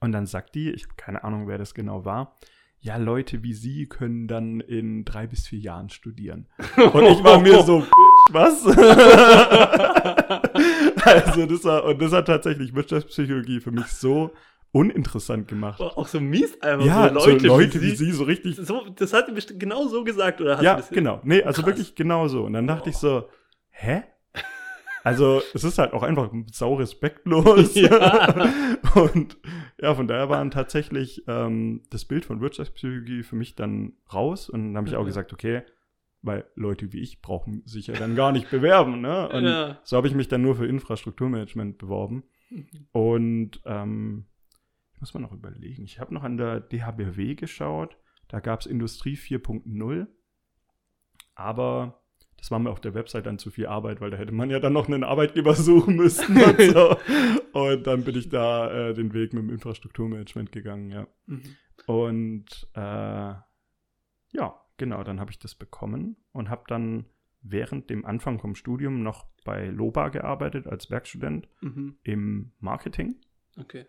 Und 0.00 0.12
dann 0.12 0.26
sagt 0.26 0.54
die, 0.54 0.70
ich 0.70 0.84
habe 0.84 0.94
keine 0.96 1.24
Ahnung, 1.24 1.48
wer 1.48 1.58
das 1.58 1.74
genau 1.74 2.04
war, 2.04 2.38
ja, 2.82 2.96
Leute 2.96 3.42
wie 3.42 3.52
Sie 3.52 3.86
können 3.86 4.26
dann 4.26 4.60
in 4.60 5.04
drei 5.04 5.26
bis 5.26 5.46
vier 5.46 5.58
Jahren 5.58 5.90
studieren. 5.90 6.48
Und 6.76 7.04
ich 7.04 7.22
war 7.22 7.38
mir 7.38 7.62
so, 7.62 7.86
was? 8.30 8.64
also 11.04 11.44
das 11.44 11.64
war, 11.64 11.84
und 11.84 12.00
das 12.00 12.12
hat 12.12 12.26
tatsächlich 12.26 12.74
Wirtschaftspsychologie 12.74 13.60
für 13.60 13.70
mich 13.70 13.86
so 13.86 14.30
uninteressant 14.72 15.46
gemacht. 15.46 15.80
Auch 15.80 16.08
so 16.08 16.20
mies 16.20 16.60
einfach. 16.62 16.86
Ja, 16.86 17.08
so 17.08 17.14
Leute, 17.14 17.40
so 17.40 17.46
Leute 17.48 17.82
wie, 17.82 17.94
sie, 17.94 18.12
so 18.12 18.24
richtig. 18.24 18.56
So, 18.56 18.86
das 18.96 19.12
hat 19.12 19.26
sie 19.26 19.32
bestimmt 19.32 19.60
genau 19.60 19.86
so 19.86 20.02
gesagt, 20.02 20.40
oder 20.40 20.56
hast 20.56 20.64
Ja, 20.64 20.80
genau. 20.90 21.20
Nee, 21.22 21.42
also 21.42 21.60
Krass. 21.60 21.72
wirklich 21.72 21.94
genau 21.94 22.28
so. 22.28 22.44
Und 22.44 22.54
dann 22.54 22.66
dachte 22.66 22.88
ich 22.88 22.96
so, 22.96 23.28
hä? 23.70 24.04
Also, 25.02 25.40
es 25.54 25.64
ist 25.64 25.78
halt 25.78 25.92
auch 25.92 26.02
einfach 26.02 26.30
sau 26.52 26.74
respektlos. 26.74 27.74
Ja. 27.74 28.34
Und 29.14 29.38
ja, 29.80 29.94
von 29.94 30.06
daher 30.08 30.28
waren 30.28 30.50
tatsächlich 30.50 31.24
ähm, 31.26 31.82
das 31.90 32.04
Bild 32.04 32.24
von 32.24 32.40
Wirtschaftspsychologie 32.40 33.22
für 33.22 33.36
mich 33.36 33.54
dann 33.54 33.94
raus. 34.12 34.48
Und 34.50 34.68
dann 34.68 34.76
habe 34.76 34.88
ich 34.88 34.96
auch 34.96 35.02
Mhm. 35.02 35.06
gesagt, 35.06 35.32
okay, 35.32 35.62
weil 36.22 36.44
Leute 36.54 36.92
wie 36.92 37.00
ich 37.00 37.22
brauchen 37.22 37.62
sich 37.66 37.86
ja 37.86 37.94
dann 37.94 38.14
gar 38.14 38.30
nicht 38.32 38.50
bewerben. 38.50 39.00
Ne? 39.00 39.28
Und 39.30 39.44
Ja. 39.44 39.78
so 39.84 39.96
habe 39.96 40.06
ich 40.06 40.14
mich 40.14 40.28
dann 40.28 40.42
nur 40.42 40.54
für 40.56 40.66
Infrastrukturmanagement 40.66 41.78
beworben. 41.78 42.24
Mhm. 42.50 42.66
Und 42.92 43.60
ähm, 43.64 44.26
ich 44.92 45.00
muss 45.00 45.14
mal 45.14 45.20
noch 45.20 45.32
überlegen. 45.32 45.84
Ich 45.84 45.98
habe 45.98 46.12
noch 46.12 46.24
an 46.24 46.36
der 46.36 46.60
DHBW 46.60 47.36
geschaut. 47.36 47.96
Da 48.28 48.40
gab 48.40 48.60
es 48.60 48.66
Industrie 48.66 49.16
4.0. 49.16 50.06
Aber 51.34 51.99
das 52.40 52.50
war 52.50 52.58
mir 52.58 52.70
auf 52.70 52.80
der 52.80 52.94
Website 52.94 53.26
dann 53.26 53.38
zu 53.38 53.50
viel 53.50 53.66
Arbeit, 53.66 54.00
weil 54.00 54.10
da 54.10 54.16
hätte 54.16 54.32
man 54.32 54.50
ja 54.50 54.58
dann 54.60 54.72
noch 54.72 54.88
einen 54.88 55.04
Arbeitgeber 55.04 55.54
suchen 55.54 55.96
müssen. 55.96 56.36
Und, 56.42 56.60
so. 56.72 56.96
und 57.52 57.86
dann 57.86 58.02
bin 58.02 58.16
ich 58.16 58.28
da 58.30 58.88
äh, 58.88 58.94
den 58.94 59.12
Weg 59.12 59.32
mit 59.34 59.42
dem 59.42 59.50
Infrastrukturmanagement 59.50 60.50
gegangen, 60.50 60.90
ja. 60.90 61.06
Mhm. 61.26 61.42
Und 61.86 62.68
äh, 62.74 62.80
ja, 64.32 64.60
genau, 64.78 65.04
dann 65.04 65.20
habe 65.20 65.30
ich 65.30 65.38
das 65.38 65.54
bekommen 65.54 66.16
und 66.32 66.50
habe 66.50 66.64
dann 66.66 67.04
während 67.42 67.88
dem 67.90 68.04
Anfang 68.04 68.38
vom 68.38 68.54
Studium 68.54 69.02
noch 69.02 69.26
bei 69.44 69.66
Loba 69.66 70.08
gearbeitet 70.08 70.66
als 70.66 70.90
Werkstudent 70.90 71.48
Mhm. 71.60 71.98
im 72.02 72.52
Marketing. 72.58 73.16
Okay. 73.58 73.86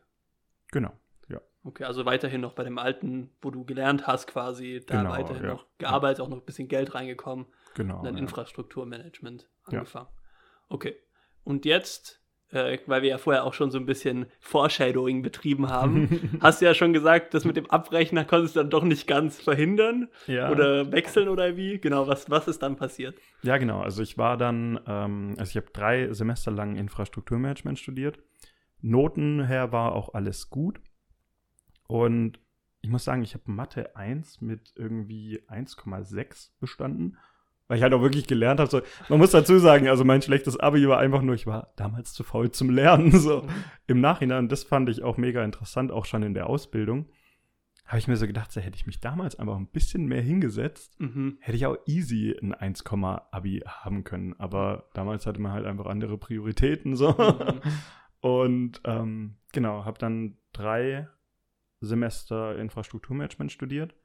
Genau. 0.71 0.91
Okay, 1.63 1.83
also 1.83 2.05
weiterhin 2.05 2.41
noch 2.41 2.53
bei 2.53 2.63
dem 2.63 2.77
alten, 2.79 3.29
wo 3.41 3.51
du 3.51 3.63
gelernt 3.65 4.07
hast, 4.07 4.25
quasi, 4.27 4.81
da 4.85 4.97
Genau, 5.03 5.11
weiterhin 5.11 5.43
ja. 5.43 5.49
noch 5.53 5.65
gearbeitet, 5.77 6.21
auch 6.21 6.29
noch 6.29 6.37
ein 6.37 6.45
bisschen 6.45 6.67
Geld 6.67 6.95
reingekommen 6.95 7.45
Genau. 7.75 7.99
und 7.99 8.05
dann 8.05 8.15
ja. 8.15 8.21
Infrastrukturmanagement 8.21 9.47
Ja. 9.69 9.79
angefangen. 9.79 10.07
Okay. 10.69 10.95
Und 11.43 11.65
jetzt, 11.65 12.19
äh, 12.49 12.79
weil 12.87 13.03
wir 13.03 13.09
ja 13.09 13.17
vorher 13.19 13.43
auch 13.45 13.53
schon 13.53 13.69
so 13.69 13.77
ein 13.77 13.85
bisschen 13.85 14.25
Foreshadowing 14.39 15.21
betrieben 15.21 15.69
haben, 15.69 16.09
hast 16.41 16.61
du 16.61 16.65
ja 16.65 16.73
schon 16.73 16.93
gesagt, 16.93 17.33
das 17.35 17.45
mit 17.45 17.57
dem 17.57 17.69
Abbrechen 17.69 18.17
konntest 18.25 18.55
du 18.55 18.61
dann 18.61 18.69
doch 18.71 18.83
nicht 18.83 19.05
ganz 19.07 19.39
verhindern 19.39 20.09
ja. 20.25 20.49
oder 20.49 20.91
wechseln 20.91 21.29
oder 21.29 21.57
wie? 21.57 21.77
Genau, 21.79 22.07
was, 22.07 22.27
was 22.29 22.47
ist 22.47 22.63
dann 22.63 22.75
passiert? 22.75 23.15
Ja, 23.43 23.57
genau. 23.57 23.81
Also 23.81 24.01
ich 24.01 24.17
war 24.17 24.35
dann, 24.35 24.79
ähm, 24.87 25.35
also 25.37 25.49
ich 25.51 25.57
habe 25.57 25.71
drei 25.73 26.11
Semester 26.11 26.49
lang 26.51 26.75
Infrastrukturmanagement 26.75 27.77
studiert. 27.77 28.17
Noten 28.81 29.43
her 29.45 29.71
war 29.71 29.93
auch 29.93 30.13
alles 30.15 30.49
gut. 30.49 30.79
Und 31.91 32.39
ich 32.81 32.89
muss 32.89 33.03
sagen, 33.03 33.21
ich 33.21 33.33
habe 33.33 33.51
Mathe 33.51 33.95
1 33.95 34.41
mit 34.41 34.71
irgendwie 34.75 35.41
1,6 35.49 36.51
bestanden. 36.59 37.17
weil 37.67 37.77
ich 37.77 37.83
halt 37.83 37.93
auch 37.93 38.01
wirklich 38.01 38.27
gelernt 38.27 38.59
habe. 38.59 38.69
So, 38.69 38.81
man 39.09 39.19
muss 39.19 39.31
dazu 39.31 39.57
sagen, 39.59 39.87
also 39.87 40.03
mein 40.03 40.21
schlechtes 40.21 40.59
Abi 40.59 40.87
war 40.87 40.99
einfach 40.99 41.21
nur, 41.21 41.35
ich 41.35 41.47
war 41.47 41.73
damals 41.77 42.13
zu 42.13 42.23
faul 42.23 42.51
zum 42.51 42.69
Lernen. 42.69 43.11
So 43.19 43.45
im 43.87 44.01
Nachhinein, 44.01 44.47
das 44.49 44.63
fand 44.63 44.89
ich 44.89 45.03
auch 45.03 45.17
mega 45.17 45.43
interessant, 45.43 45.91
auch 45.91 46.05
schon 46.05 46.23
in 46.23 46.33
der 46.33 46.47
Ausbildung. 46.47 47.09
Habe 47.85 47.99
ich 47.99 48.07
mir 48.07 48.15
so 48.17 48.25
gedacht, 48.27 48.51
so 48.53 48.61
hätte 48.61 48.77
ich 48.77 48.87
mich 48.87 48.99
damals 49.01 49.35
einfach 49.37 49.57
ein 49.57 49.67
bisschen 49.67 50.05
mehr 50.05 50.21
hingesetzt, 50.21 50.97
Mhm. 50.99 51.37
hätte 51.41 51.57
ich 51.57 51.65
auch 51.65 51.77
easy 51.87 52.35
ein 52.41 52.53
1, 52.53 52.83
Abi 53.31 53.63
haben 53.65 54.03
können. 54.05 54.33
Aber 54.39 54.89
damals 54.93 55.25
hatte 55.25 55.41
man 55.41 55.51
halt 55.51 55.65
einfach 55.65 55.85
andere 55.87 56.17
Prioritäten 56.17 56.95
so. 56.95 57.09
Mhm. 57.11 57.59
Und 58.21 58.81
ähm, 58.85 59.37
genau, 59.51 59.83
habe 59.85 59.97
dann 59.99 60.37
drei 60.53 61.07
Semester 61.81 62.57
Infrastrukturmanagement 62.57 63.51
studiert. 63.51 63.95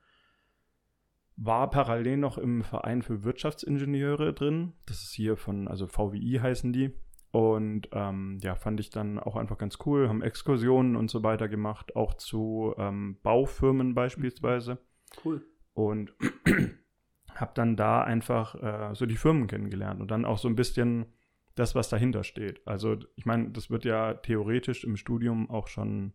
War 1.37 1.69
parallel 1.71 2.17
noch 2.17 2.39
im 2.39 2.63
Verein 2.63 3.03
für 3.03 3.23
Wirtschaftsingenieure 3.23 4.33
drin. 4.33 4.73
Das 4.87 5.03
ist 5.03 5.13
hier 5.13 5.37
von, 5.37 5.69
also 5.69 5.87
VWI 5.87 6.41
heißen 6.43 6.73
die. 6.73 6.95
Und 7.31 7.91
ähm, 7.93 8.39
ja, 8.41 8.55
fand 8.55 8.81
ich 8.81 8.89
dann 8.89 9.19
auch 9.19 9.37
einfach 9.37 9.59
ganz 9.59 9.79
cool. 9.85 10.09
Haben 10.09 10.23
Exkursionen 10.23 10.97
und 10.97 11.11
so 11.11 11.23
weiter 11.23 11.49
gemacht, 11.49 11.95
auch 11.95 12.15
zu 12.15 12.75
ähm, 12.79 13.19
Baufirmen 13.23 13.95
beispielsweise. 13.95 14.79
Cool. 15.23 15.47
Und 15.75 16.15
habe 17.35 17.53
dann 17.55 17.77
da 17.77 18.03
einfach 18.03 18.55
äh, 18.55 18.95
so 18.95 19.05
die 19.05 19.17
Firmen 19.17 19.47
kennengelernt 19.49 20.01
und 20.01 20.11
dann 20.11 20.25
auch 20.25 20.39
so 20.39 20.49
ein 20.49 20.57
bisschen 20.57 21.13
das, 21.55 21.75
was 21.75 21.91
dahinter 21.91 22.25
steht. 22.25 22.67
Also 22.67 22.97
ich 23.17 23.27
meine, 23.27 23.51
das 23.51 23.69
wird 23.71 23.85
ja 23.85 24.15
theoretisch 24.15 24.85
im 24.85 24.97
Studium 24.97 25.51
auch 25.51 25.69
schon 25.69 26.15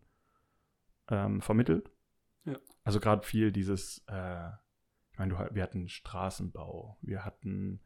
ähm, 1.12 1.40
vermittelt. 1.40 1.90
Ja. 2.44 2.58
Also 2.82 2.98
gerade 2.98 3.24
viel 3.24 3.52
dieses, 3.52 4.04
äh, 4.08 4.48
ich 5.12 5.18
meine, 5.18 5.34
du, 5.34 5.54
wir 5.54 5.62
hatten 5.62 5.88
Straßenbau, 5.88 6.98
wir 7.02 7.24
hatten 7.24 7.80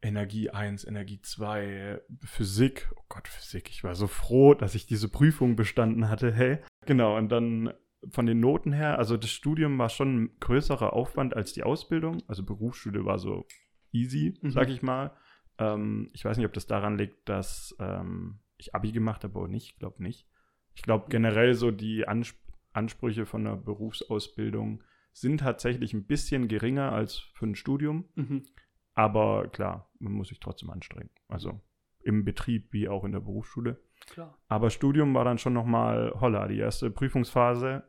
Energie 0.00 0.50
1, 0.50 0.84
Energie 0.84 1.20
2, 1.20 2.00
Physik. 2.24 2.90
Oh 2.96 3.02
Gott, 3.08 3.28
Physik. 3.28 3.68
Ich 3.70 3.84
war 3.84 3.94
so 3.94 4.06
froh, 4.06 4.54
dass 4.54 4.74
ich 4.74 4.86
diese 4.86 5.08
Prüfung 5.08 5.54
bestanden 5.54 6.08
hatte. 6.08 6.32
Hey. 6.32 6.58
Genau, 6.86 7.16
und 7.16 7.28
dann 7.28 7.72
von 8.10 8.26
den 8.26 8.40
Noten 8.40 8.72
her, 8.72 8.98
also 8.98 9.16
das 9.16 9.30
Studium 9.30 9.78
war 9.78 9.88
schon 9.88 10.16
ein 10.24 10.36
größerer 10.40 10.92
Aufwand 10.92 11.36
als 11.36 11.52
die 11.52 11.62
Ausbildung. 11.62 12.20
Also 12.26 12.42
Berufsschule 12.42 13.04
war 13.04 13.18
so 13.20 13.46
easy, 13.92 14.36
Mhm. 14.42 14.50
sag 14.50 14.70
ich 14.70 14.82
mal. 14.82 15.12
Ähm, 15.58 16.10
ich 16.12 16.24
weiß 16.24 16.36
nicht, 16.36 16.46
ob 16.46 16.52
das 16.52 16.66
daran 16.66 16.98
liegt, 16.98 17.28
dass 17.28 17.76
ähm, 17.78 18.40
ich 18.56 18.74
Abi 18.74 18.90
gemacht 18.90 19.22
habe 19.22 19.38
oder 19.38 19.48
nicht. 19.48 19.66
Ich 19.74 19.76
glaube 19.78 20.02
nicht. 20.02 20.26
Ich 20.74 20.82
glaube 20.82 21.06
generell 21.08 21.54
so 21.54 21.70
die 21.70 22.06
Ansp 22.06 22.36
Ansprüche 22.74 23.26
von 23.26 23.44
der 23.44 23.56
Berufsausbildung 23.56 24.82
sind 25.12 25.40
tatsächlich 25.40 25.92
ein 25.92 26.06
bisschen 26.06 26.48
geringer 26.48 26.92
als 26.92 27.18
für 27.34 27.46
ein 27.46 27.54
Studium. 27.54 28.08
Mhm. 28.14 28.46
Aber 28.94 29.48
klar, 29.48 29.90
man 29.98 30.12
muss 30.12 30.28
sich 30.28 30.40
trotzdem 30.40 30.70
anstrengen. 30.70 31.10
Also 31.28 31.60
im 32.00 32.24
Betrieb 32.24 32.72
wie 32.72 32.88
auch 32.88 33.04
in 33.04 33.12
der 33.12 33.20
Berufsschule. 33.20 33.80
Klar. 34.06 34.38
Aber 34.48 34.70
Studium 34.70 35.14
war 35.14 35.24
dann 35.24 35.38
schon 35.38 35.52
nochmal 35.52 36.12
holla. 36.18 36.48
Die 36.48 36.58
erste 36.58 36.90
Prüfungsphase 36.90 37.88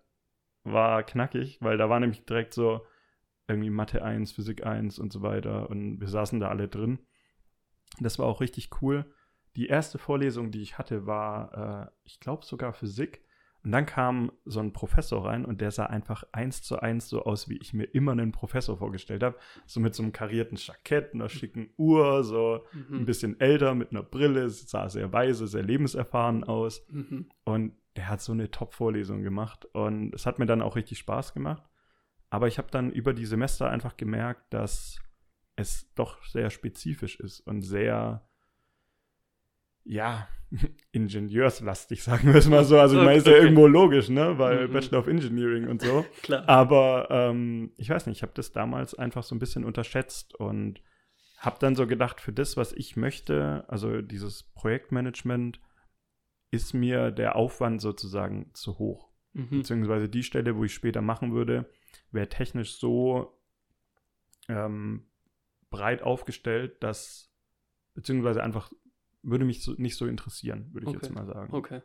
war 0.64 1.04
knackig, 1.04 1.60
weil 1.62 1.78
da 1.78 1.90
war 1.90 2.00
nämlich 2.00 2.26
direkt 2.26 2.54
so 2.54 2.86
irgendwie 3.48 3.70
Mathe 3.70 4.04
1, 4.04 4.32
Physik 4.32 4.66
1 4.66 5.00
und 5.00 5.12
so 5.12 5.22
weiter. 5.22 5.70
Und 5.70 6.00
wir 6.00 6.08
saßen 6.08 6.40
da 6.40 6.50
alle 6.50 6.68
drin. 6.68 7.00
Das 8.00 8.20
war 8.20 8.26
auch 8.26 8.42
richtig 8.42 8.70
cool. 8.82 9.12
Die 9.56 9.68
erste 9.68 9.98
Vorlesung, 9.98 10.52
die 10.52 10.62
ich 10.62 10.78
hatte, 10.78 11.06
war, 11.06 11.88
äh, 11.88 11.92
ich 12.04 12.20
glaube 12.20 12.46
sogar 12.46 12.74
Physik. 12.74 13.22
Und 13.64 13.72
dann 13.72 13.86
kam 13.86 14.32
so 14.44 14.60
ein 14.60 14.74
Professor 14.74 15.26
rein 15.26 15.46
und 15.46 15.62
der 15.62 15.72
sah 15.72 15.86
einfach 15.86 16.26
eins 16.34 16.62
zu 16.64 16.80
eins 16.82 17.08
so 17.08 17.24
aus, 17.24 17.48
wie 17.48 17.58
ich 17.60 17.74
mir 17.74 17.86
immer 17.86 18.12
einen 18.12 18.34
Professor 18.34 18.76
vorgestellt 18.78 19.24
habe. 19.24 19.38
So 19.66 19.80
mit 19.80 19.96
so 19.96 20.04
einem 20.04 20.12
karierten 20.12 20.58
Jackett, 20.58 21.14
einer 21.14 21.30
schicken 21.30 21.70
Uhr, 21.78 22.26
so 22.26 22.66
ein 22.74 23.00
Mhm. 23.02 23.06
bisschen 23.06 23.40
älter 23.40 23.74
mit 23.74 23.92
einer 23.92 24.04
Brille, 24.04 24.50
sah 24.50 24.90
sehr 24.90 25.14
weise, 25.14 25.48
sehr 25.48 25.64
lebenserfahren 25.64 26.44
aus. 26.44 26.86
Mhm. 26.90 27.30
Und 27.46 27.74
der 27.96 28.10
hat 28.10 28.20
so 28.22 28.34
eine 28.34 28.52
Top-Vorlesung 28.52 29.22
gemacht. 29.24 29.64
Und 29.72 30.14
es 30.14 30.26
hat 30.26 30.40
mir 30.40 30.46
dann 30.46 30.62
auch 30.62 30.76
richtig 30.76 30.98
Spaß 30.98 31.34
gemacht. 31.34 31.64
Aber 32.30 32.48
ich 32.50 32.58
habe 32.58 32.70
dann 32.70 32.92
über 32.92 33.14
die 33.14 33.26
Semester 33.28 33.70
einfach 33.70 33.96
gemerkt, 33.96 34.54
dass 34.54 35.00
es 35.56 35.94
doch 35.94 36.22
sehr 36.26 36.50
spezifisch 36.50 37.18
ist 37.18 37.40
und 37.42 37.62
sehr, 37.62 38.28
ja, 39.86 40.28
ingenieurslastig, 40.92 42.04
sagen 42.04 42.28
wir 42.28 42.36
es 42.36 42.48
mal 42.48 42.64
so. 42.64 42.80
Also 42.80 42.98
ich 42.98 43.04
meine, 43.04 43.18
ist 43.18 43.26
ja 43.28 43.34
Okay. 43.34 43.42
irgendwo 43.44 43.68
logisch, 43.68 44.10
ne? 44.10 44.38
Weil 44.38 44.68
Mhm. 44.68 44.74
Bachelor 44.74 45.00
of 45.00 45.08
Engineering 45.08 45.68
und 45.68 45.82
so. 45.82 46.06
Klar. 46.22 46.48
Aber 46.48 47.08
ähm, 47.10 47.72
ich 47.78 47.90
weiß 47.90 48.06
nicht, 48.08 48.18
ich 48.18 48.22
habe 48.24 48.34
das 48.36 48.52
damals 48.52 48.94
einfach 48.96 49.24
so 49.24 49.34
ein 49.36 49.40
bisschen 49.40 49.66
unterschätzt 49.66 50.36
und 50.36 50.82
habe 51.38 51.58
dann 51.60 51.76
so 51.76 51.88
gedacht, 51.88 52.22
für 52.22 52.32
das, 52.34 52.56
was 52.56 52.72
ich 52.72 52.96
möchte, 52.96 53.66
also 53.68 54.02
dieses 54.02 54.44
Projektmanagement, 54.54 55.60
ist 56.52 56.74
mir 56.74 57.10
der 57.12 57.36
Aufwand 57.36 57.82
sozusagen 57.82 58.52
zu 58.54 58.78
hoch. 58.78 59.10
Mhm. 59.34 59.50
Beziehungsweise 59.50 60.08
die 60.08 60.24
Stelle, 60.24 60.56
wo 60.56 60.64
ich 60.64 60.74
später 60.74 61.02
machen 61.02 61.34
würde, 61.34 61.68
wäre 62.12 62.30
technisch 62.30 62.76
so 62.78 63.40
ähm, 64.48 65.08
breit 65.72 66.04
aufgestellt, 66.04 66.84
dass, 66.84 67.34
beziehungsweise 67.96 68.44
einfach 68.44 68.72
würde 69.24 69.46
mich 69.46 69.64
so, 69.64 69.74
nicht 69.78 69.98
so 69.98 70.06
interessieren, 70.06 70.70
würde 70.74 70.86
ich 70.90 70.96
Okay. 70.96 71.06
jetzt 71.06 71.16
mal 71.16 71.26
sagen. 71.26 71.54
Okay. 71.54 71.82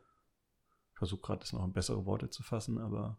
Ich 0.93 0.99
versuche 0.99 1.21
gerade, 1.23 1.41
das 1.41 1.53
noch 1.53 1.65
in 1.65 1.73
bessere 1.73 2.05
Worte 2.07 2.29
zu 2.29 2.43
fassen, 2.43 2.79
aber 2.79 3.19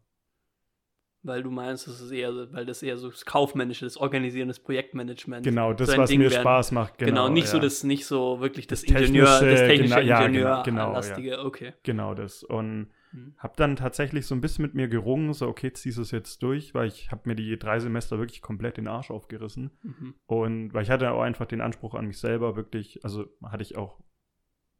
Weil 1.21 1.43
du 1.43 1.51
meinst, 1.51 1.85
das 1.87 1.99
ist 1.99 2.11
eher, 2.11 2.31
weil 2.53 2.65
das 2.65 2.81
eher 2.81 2.97
so 2.97 3.09
das 3.09 3.25
kaufmännische, 3.25 3.85
das 3.85 3.97
Organisieren, 3.97 4.47
das 4.47 4.59
Projektmanagement. 4.59 5.43
genau, 5.43 5.73
das, 5.73 5.89
so 5.91 5.97
was 5.97 6.09
Ding 6.09 6.19
mir 6.19 6.29
wäre. 6.31 6.41
Spaß 6.41 6.71
macht. 6.71 6.97
Genau, 6.97 7.09
Genau, 7.09 7.29
nicht 7.29 7.47
so 7.47 7.57
ja. 7.57 7.63
das, 7.63 7.83
nicht 7.83 8.05
so 8.05 8.39
wirklich 8.39 8.67
das, 8.67 8.81
Das 8.83 8.89
Ingenieur, 8.89 9.25
das 9.25 9.41
technische, 9.41 9.95
genau, 9.95 10.07
ja, 10.07 10.21
Ingenieur, 10.25 10.63
genau, 10.63 10.85
genau, 10.85 10.93
lastige, 10.93 11.39
okay. 11.43 11.73
Genau 11.83 12.13
das. 12.13 12.43
Und 12.43 12.89
Mhm. 13.11 13.33
habe 13.39 13.53
dann 13.57 13.75
tatsächlich 13.75 14.27
so 14.27 14.35
ein 14.35 14.39
bisschen 14.41 14.61
mit 14.61 14.75
mir 14.75 14.87
gerungen, 14.87 15.33
so 15.33 15.47
okay, 15.47 15.73
ziehst 15.73 15.97
du 15.97 16.03
es 16.03 16.11
jetzt 16.11 16.43
durch, 16.43 16.75
weil 16.75 16.87
ich 16.87 17.11
habe 17.11 17.23
mir 17.25 17.35
die 17.35 17.57
drei 17.57 17.79
Semester 17.79 18.19
wirklich 18.19 18.41
komplett 18.41 18.77
den 18.77 18.87
Arsch 18.87 19.09
aufgerissen. 19.09 19.71
Mhm. 19.81 20.13
Und 20.27 20.73
weil 20.75 20.83
ich 20.83 20.91
hatte 20.91 21.09
auch 21.11 21.21
einfach 21.21 21.47
den 21.47 21.59
Anspruch 21.61 21.95
an 21.95 22.05
mich 22.05 22.19
selber, 22.19 22.55
wirklich, 22.55 23.03
also 23.03 23.25
hatte 23.43 23.63
ich 23.63 23.77
auch 23.77 23.99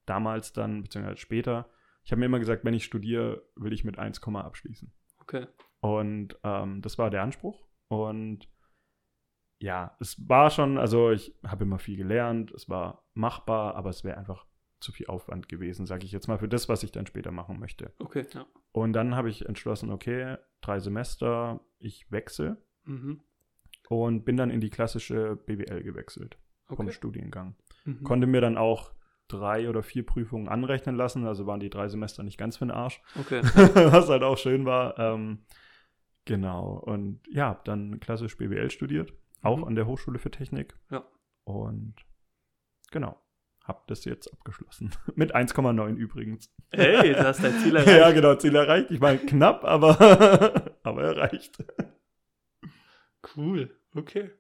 damals 0.10 0.54
dann, 0.54 0.84
beziehungsweise 0.84 1.18
später, 1.18 1.70
ich 2.04 2.12
habe 2.12 2.20
mir 2.20 2.26
immer 2.26 2.40
gesagt, 2.40 2.66
wenn 2.66 2.74
ich 2.74 2.84
studiere, 2.86 3.44
will 3.56 3.74
ich 3.74 3.84
mit 3.84 4.00
1, 4.00 4.22
abschließen. 4.24 4.92
Okay. 5.20 5.48
Und 5.80 6.38
ähm, 6.44 6.82
das 6.82 6.98
war 6.98 7.10
der 7.10 7.24
Anspruch. 7.24 7.68
Und 7.88 8.50
ja, 9.60 9.96
es 10.00 10.28
war 10.30 10.50
schon, 10.50 10.78
also 10.78 11.12
ich 11.12 11.36
habe 11.46 11.66
immer 11.66 11.80
viel 11.80 11.98
gelernt, 11.98 12.52
es 12.52 12.70
war 12.70 13.04
machbar, 13.14 13.76
aber 13.76 13.90
es 13.90 14.04
wäre 14.04 14.18
einfach 14.18 14.46
zu 14.80 14.94
viel 14.94 15.08
Aufwand 15.08 15.50
gewesen, 15.50 15.86
sage 15.86 16.06
ich 16.06 16.12
jetzt 16.14 16.28
mal, 16.28 16.40
für 16.40 16.48
das, 16.48 16.70
was 16.70 16.84
ich 16.84 16.92
dann 16.92 17.06
später 17.06 17.32
machen 17.32 17.60
möchte. 17.60 17.94
Okay, 18.00 18.26
ja. 18.34 18.46
Und 18.72 18.94
dann 18.94 19.16
habe 19.16 19.30
ich 19.30 19.46
entschlossen, 19.46 19.90
okay, 19.92 20.38
drei 20.62 20.80
Semester, 20.80 21.60
ich 21.80 22.10
wechsle 22.12 22.58
Mhm. 22.86 23.20
und 23.90 24.24
bin 24.24 24.38
dann 24.38 24.50
in 24.50 24.62
die 24.62 24.70
klassische 24.70 25.36
BWL 25.36 25.84
gewechselt 25.84 26.38
vom 26.66 26.88
Okay. 26.88 26.94
Studiengang. 26.96 27.56
Mhm. 27.84 28.04
Konnte 28.04 28.26
mir 28.26 28.40
dann 28.42 28.58
auch 28.58 28.94
drei 29.30 29.70
oder 29.70 29.82
vier 29.84 30.06
Prüfungen 30.06 30.50
anrechnen 30.50 30.96
lassen, 30.96 31.26
also 31.26 31.46
waren 31.48 31.60
die 31.62 31.70
drei 31.70 31.88
Semester 31.88 32.24
nicht 32.24 32.38
ganz 32.38 32.58
für 32.58 32.66
den 32.66 32.72
Arsch, 32.72 33.02
Okay. 33.20 33.42
was 33.94 34.10
halt 34.10 34.24
auch 34.24 34.38
schön 34.38 34.66
war. 34.66 35.00
Ähm, 35.00 35.46
genau, 36.26 36.74
und 36.74 37.22
ja, 37.30 37.48
hab 37.50 37.64
dann 37.66 38.00
klassisch 38.02 38.36
BWL 38.38 38.70
studiert, 38.72 39.14
auch 39.42 39.58
Mhm. 39.58 39.64
an 39.66 39.76
der 39.76 39.86
Hochschule 39.88 40.20
für 40.20 40.32
Technik. 40.32 40.76
Ja. 40.92 41.06
Und 41.46 41.96
genau, 42.92 43.22
hab 43.64 43.88
das 43.88 44.04
jetzt 44.06 44.32
abgeschlossen. 44.34 44.92
Mit 45.16 45.34
1,9 45.36 45.96
übrigens. 45.96 46.52
Hey, 46.72 47.14
du 47.14 47.24
hast 47.24 47.44
dein 47.44 47.54
Ziel 47.60 47.76
erreicht. 47.78 47.98
Ja, 47.98 48.12
genau, 48.12 48.36
Ziel 48.36 48.56
erreicht. 48.56 48.92
Ich 48.92 49.00
meine, 49.00 49.20
knapp, 49.20 49.64
aber, 49.64 50.72
aber 50.84 51.04
erreicht. 51.04 51.64
Cool, 53.36 53.76
okay. 53.96 54.32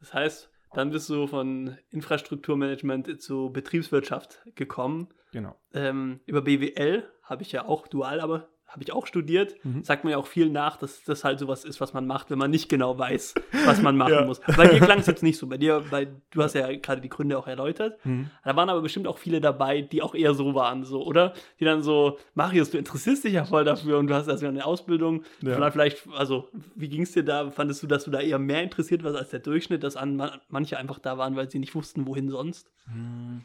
Das 0.00 0.12
heißt, 0.14 0.51
dann 0.74 0.90
bist 0.90 1.08
du 1.08 1.26
von 1.26 1.76
Infrastrukturmanagement 1.90 3.20
zu 3.20 3.50
Betriebswirtschaft 3.50 4.42
gekommen. 4.54 5.08
Genau. 5.32 5.56
Ähm, 5.72 6.20
über 6.26 6.42
BWL 6.42 7.10
habe 7.22 7.42
ich 7.42 7.52
ja 7.52 7.66
auch 7.66 7.86
dual, 7.86 8.20
aber 8.20 8.48
habe 8.72 8.82
ich 8.82 8.92
auch 8.92 9.06
studiert. 9.06 9.54
Mhm. 9.64 9.84
Sagt 9.84 10.02
mir 10.04 10.12
ja 10.12 10.16
auch 10.16 10.26
viel 10.26 10.48
nach, 10.50 10.76
dass 10.78 11.04
das 11.04 11.24
halt 11.24 11.38
sowas 11.38 11.64
ist, 11.64 11.80
was 11.80 11.92
man 11.92 12.06
macht, 12.06 12.30
wenn 12.30 12.38
man 12.38 12.50
nicht 12.50 12.68
genau 12.68 12.98
weiß, 12.98 13.34
was 13.66 13.82
man 13.82 13.96
machen 13.98 14.14
Ja. 14.14 14.24
muss. 14.24 14.40
Bei 14.56 14.66
dir 14.66 14.80
klang 14.80 14.98
es 14.98 15.06
jetzt 15.06 15.22
nicht 15.22 15.38
so. 15.38 15.46
Bei 15.46 15.58
dir, 15.58 15.84
bei, 15.90 16.08
du 16.30 16.42
hast 16.42 16.54
ja 16.54 16.74
gerade 16.76 17.00
die 17.02 17.10
Gründe 17.10 17.38
auch 17.38 17.46
erläutert. 17.46 18.04
Mhm. 18.04 18.30
Da 18.44 18.56
waren 18.56 18.68
aber 18.70 18.80
bestimmt 18.80 19.06
auch 19.06 19.18
viele 19.18 19.40
dabei, 19.40 19.82
die 19.82 20.00
auch 20.02 20.14
eher 20.14 20.34
so 20.34 20.54
waren, 20.54 20.84
so, 20.84 21.04
oder? 21.04 21.34
Die 21.60 21.64
dann 21.64 21.82
so, 21.82 22.18
Marius, 22.34 22.70
du 22.70 22.78
interessierst 22.78 23.24
dich 23.24 23.34
ja 23.34 23.44
voll 23.44 23.64
dafür 23.64 23.98
und 23.98 24.06
du 24.06 24.14
hast 24.14 24.28
also 24.28 24.46
eine 24.46 24.64
Ausbildung. 24.64 25.22
Ja. 25.42 25.70
Vielleicht, 25.70 26.08
also, 26.16 26.48
wie 26.74 26.88
ging 26.88 27.02
es 27.02 27.12
dir 27.12 27.22
da? 27.24 27.50
Fandest 27.50 27.82
du, 27.82 27.86
dass 27.86 28.04
du 28.04 28.10
da 28.10 28.20
eher 28.20 28.38
mehr 28.38 28.62
interessiert 28.62 29.04
warst 29.04 29.16
als 29.16 29.30
der 29.30 29.40
Durchschnitt, 29.40 29.82
dass 29.84 29.96
an, 29.96 30.30
manche 30.48 30.78
einfach 30.78 30.98
da 30.98 31.18
waren, 31.18 31.36
weil 31.36 31.50
sie 31.50 31.58
nicht 31.58 31.74
wussten, 31.74 32.06
wohin 32.06 32.30
sonst? 32.30 32.70
Hm. 32.86 33.42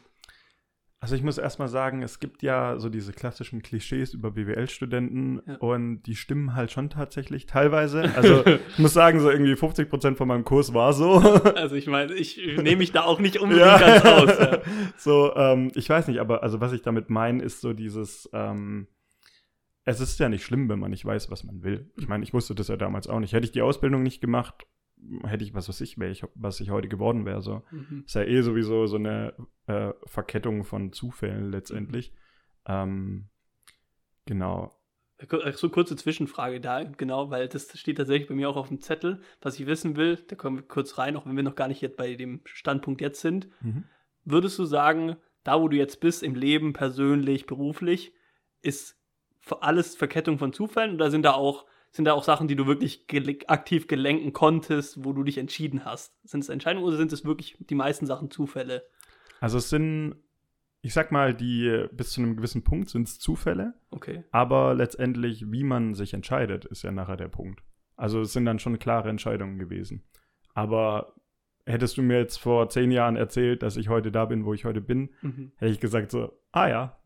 Also 1.00 1.14
ich 1.14 1.22
muss 1.22 1.38
erstmal 1.38 1.68
sagen, 1.68 2.02
es 2.02 2.18
gibt 2.18 2.42
ja 2.42 2.76
so 2.78 2.88
diese 2.88 3.12
klassischen 3.12 3.62
Klischees 3.62 4.14
über 4.14 4.32
BWL-Studenten 4.32 5.40
Ja. 5.46 5.54
und 5.58 6.02
die 6.02 6.16
stimmen 6.16 6.56
halt 6.56 6.72
schon 6.72 6.90
tatsächlich 6.90 7.46
teilweise. 7.46 8.12
Also 8.16 8.44
ich 8.72 8.78
muss 8.78 8.94
sagen, 8.94 9.20
so 9.20 9.30
irgendwie 9.30 9.54
50 9.54 9.88
Prozent 9.88 10.18
von 10.18 10.26
meinem 10.26 10.44
Kurs 10.44 10.74
war 10.74 10.92
so. 10.92 11.18
Also 11.54 11.76
ich 11.76 11.86
meine, 11.86 12.14
ich 12.14 12.36
nehme 12.56 12.76
mich 12.78 12.90
da 12.90 13.04
auch 13.04 13.20
nicht 13.20 13.38
unbedingt 13.38 13.64
Ja. 13.66 13.78
ganz 13.78 14.04
aus. 14.04 14.38
Ja. 14.38 14.58
So, 14.96 15.34
ähm, 15.36 15.70
ich 15.76 15.88
weiß 15.88 16.08
nicht, 16.08 16.18
aber 16.18 16.42
also 16.42 16.60
was 16.60 16.72
ich 16.72 16.82
damit 16.82 17.10
meine, 17.10 17.42
ist 17.44 17.60
so 17.60 17.72
dieses, 17.72 18.28
ähm, 18.32 18.88
es 19.84 20.00
ist 20.00 20.18
ja 20.18 20.28
nicht 20.28 20.42
schlimm, 20.44 20.68
wenn 20.68 20.80
man 20.80 20.90
nicht 20.90 21.04
weiß, 21.04 21.30
was 21.30 21.44
man 21.44 21.62
will. 21.62 21.92
Ich 21.96 22.08
meine, 22.08 22.24
ich 22.24 22.34
wusste 22.34 22.56
das 22.56 22.66
ja 22.66 22.76
damals 22.76 23.06
auch 23.06 23.20
nicht. 23.20 23.32
Hätte 23.32 23.44
ich 23.46 23.52
die 23.52 23.62
Ausbildung 23.62 24.02
nicht 24.02 24.20
gemacht, 24.20 24.66
hätte 25.24 25.44
ich 25.44 25.54
was 25.54 25.68
weiß 25.68 25.80
ich, 25.80 25.98
wäre 25.98 26.10
ich, 26.10 26.24
was 26.34 26.60
ich 26.60 26.70
heute 26.70 26.88
geworden 26.88 27.24
wäre. 27.24 27.42
So. 27.42 27.62
Mhm. 27.70 28.04
Ist 28.06 28.14
ja 28.14 28.22
eh 28.22 28.42
sowieso 28.42 28.86
so 28.86 28.96
eine 28.96 29.34
äh, 29.66 29.92
Verkettung 30.06 30.64
von 30.64 30.92
Zufällen 30.92 31.50
letztendlich. 31.50 32.12
Ähm, 32.66 33.28
genau. 34.26 34.74
Ach 35.20 35.52
So 35.54 35.68
kurze 35.68 35.96
Zwischenfrage 35.96 36.60
da, 36.60 36.84
genau, 36.84 37.30
weil 37.30 37.48
das 37.48 37.76
steht 37.76 37.96
tatsächlich 37.96 38.28
bei 38.28 38.34
mir 38.34 38.48
auch 38.48 38.56
auf 38.56 38.68
dem 38.68 38.80
Zettel, 38.80 39.20
was 39.40 39.58
ich 39.58 39.66
wissen 39.66 39.96
will. 39.96 40.16
Da 40.28 40.36
kommen 40.36 40.58
wir 40.58 40.62
kurz 40.62 40.96
rein, 40.96 41.16
auch 41.16 41.26
wenn 41.26 41.36
wir 41.36 41.42
noch 41.42 41.56
gar 41.56 41.68
nicht 41.68 41.80
jetzt 41.80 41.96
bei 41.96 42.14
dem 42.14 42.40
Standpunkt 42.44 43.00
jetzt 43.00 43.20
sind. 43.20 43.48
Mhm. 43.60 43.84
Würdest 44.24 44.58
du 44.58 44.64
sagen, 44.64 45.16
da 45.42 45.60
wo 45.60 45.68
du 45.68 45.76
jetzt 45.76 46.00
bist, 46.00 46.22
im 46.22 46.34
Leben, 46.34 46.72
persönlich, 46.72 47.46
beruflich, 47.46 48.12
ist 48.62 48.96
alles 49.60 49.96
Verkettung 49.96 50.38
von 50.38 50.52
Zufällen 50.52 50.94
oder 50.94 51.10
sind 51.10 51.22
da 51.22 51.32
auch, 51.32 51.66
sind 51.90 52.04
da 52.04 52.12
auch 52.12 52.24
Sachen, 52.24 52.48
die 52.48 52.56
du 52.56 52.66
wirklich 52.66 53.06
gele 53.06 53.38
aktiv 53.48 53.86
gelenken 53.86 54.32
konntest, 54.32 55.04
wo 55.04 55.12
du 55.12 55.22
dich 55.24 55.38
entschieden 55.38 55.84
hast? 55.84 56.14
Sind 56.28 56.40
es 56.40 56.48
Entscheidungen 56.48 56.84
oder 56.86 56.96
sind 56.96 57.12
es 57.12 57.24
wirklich 57.24 57.56
die 57.60 57.74
meisten 57.74 58.06
Sachen 58.06 58.30
Zufälle? 58.30 58.84
Also 59.40 59.58
es 59.58 59.70
sind, 59.70 60.16
ich 60.82 60.92
sag 60.92 61.10
mal, 61.12 61.34
die 61.34 61.86
bis 61.92 62.10
zu 62.12 62.20
einem 62.20 62.36
gewissen 62.36 62.62
Punkt 62.64 62.90
sind 62.90 63.08
es 63.08 63.18
Zufälle, 63.18 63.74
Okay. 63.90 64.24
aber 64.30 64.74
letztendlich, 64.74 65.50
wie 65.50 65.64
man 65.64 65.94
sich 65.94 66.12
entscheidet, 66.14 66.64
ist 66.66 66.82
ja 66.82 66.92
nachher 66.92 67.16
der 67.16 67.28
Punkt. 67.28 67.62
Also 67.96 68.20
es 68.20 68.32
sind 68.32 68.44
dann 68.44 68.58
schon 68.58 68.78
klare 68.78 69.08
Entscheidungen 69.08 69.58
gewesen. 69.58 70.04
Aber 70.54 71.14
hättest 71.66 71.96
du 71.96 72.02
mir 72.02 72.18
jetzt 72.18 72.36
vor 72.38 72.68
zehn 72.68 72.90
Jahren 72.90 73.16
erzählt, 73.16 73.62
dass 73.62 73.76
ich 73.76 73.88
heute 73.88 74.10
da 74.12 74.24
bin, 74.24 74.44
wo 74.44 74.54
ich 74.54 74.64
heute 74.64 74.80
bin, 74.80 75.10
Mhm. 75.22 75.52
hätte 75.56 75.72
ich 75.72 75.80
gesagt 75.80 76.10
so, 76.10 76.32
ah 76.52 76.68
ja, 76.68 76.98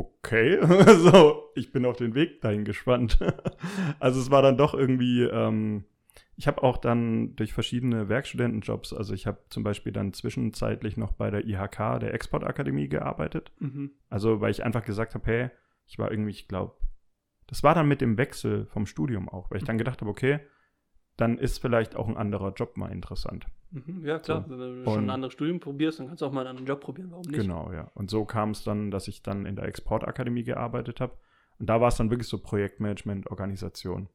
okay, 0.00 0.58
so, 0.98 1.50
ich 1.54 1.72
bin 1.72 1.84
auf 1.84 1.96
den 1.96 2.14
Weg 2.14 2.40
dahin 2.40 2.64
gespannt. 2.64 3.18
also 4.00 4.20
es 4.20 4.30
war 4.30 4.42
dann 4.42 4.56
doch 4.56 4.74
irgendwie, 4.74 5.22
ähm, 5.22 5.84
ich 6.36 6.46
habe 6.46 6.62
auch 6.62 6.78
dann 6.78 7.36
durch 7.36 7.52
verschiedene 7.52 8.08
Werkstudentenjobs, 8.08 8.92
also 8.92 9.12
ich 9.12 9.26
habe 9.26 9.38
zum 9.50 9.62
Beispiel 9.62 9.92
dann 9.92 10.12
zwischenzeitlich 10.12 10.96
noch 10.96 11.12
bei 11.12 11.30
der 11.30 11.46
IHK, 11.46 12.00
der 12.00 12.14
Exportakademie, 12.14 12.88
gearbeitet. 12.88 13.52
Mhm. 13.58 13.92
Also 14.08 14.40
weil 14.40 14.50
ich 14.50 14.64
einfach 14.64 14.84
gesagt 14.84 15.14
habe, 15.14 15.26
hey, 15.26 15.50
ich 15.86 15.98
war 15.98 16.10
irgendwie, 16.10 16.30
ich 16.30 16.48
glaube, 16.48 16.76
das 17.46 17.62
war 17.62 17.74
dann 17.74 17.88
mit 17.88 18.00
dem 18.00 18.16
Wechsel 18.16 18.66
vom 18.66 18.86
Studium 18.86 19.28
auch, 19.28 19.50
weil 19.50 19.58
ich 19.58 19.64
dann 19.64 19.78
gedacht 19.78 20.00
habe, 20.00 20.10
okay, 20.10 20.40
dann 21.20 21.38
ist 21.38 21.58
vielleicht 21.58 21.96
auch 21.96 22.08
ein 22.08 22.16
anderer 22.16 22.52
Job 22.52 22.76
mal 22.76 22.90
interessant. 22.90 23.46
Mhm. 23.70 24.04
Ja, 24.04 24.18
klar. 24.18 24.44
So. 24.48 24.58
Wenn 24.58 24.58
du 24.58 24.84
schon 24.84 25.04
ein 25.04 25.10
anderes 25.10 25.34
Studium 25.34 25.60
probierst, 25.60 26.00
dann 26.00 26.08
kannst 26.08 26.22
du 26.22 26.26
auch 26.26 26.32
mal 26.32 26.40
einen 26.40 26.50
anderen 26.50 26.66
Job 26.66 26.80
probieren. 26.80 27.10
Warum 27.10 27.26
nicht? 27.26 27.40
Genau, 27.40 27.72
ja. 27.72 27.90
Und 27.94 28.10
so 28.10 28.24
kam 28.24 28.50
es 28.50 28.64
dann, 28.64 28.90
dass 28.90 29.06
ich 29.06 29.22
dann 29.22 29.46
in 29.46 29.56
der 29.56 29.66
Exportakademie 29.66 30.44
gearbeitet 30.44 31.00
habe. 31.00 31.12
Und 31.58 31.66
da 31.66 31.80
war 31.80 31.88
es 31.88 31.96
dann 31.96 32.10
wirklich 32.10 32.28
so 32.28 32.38
Projektmanagement, 32.38 33.30
Organisation. 33.30 34.08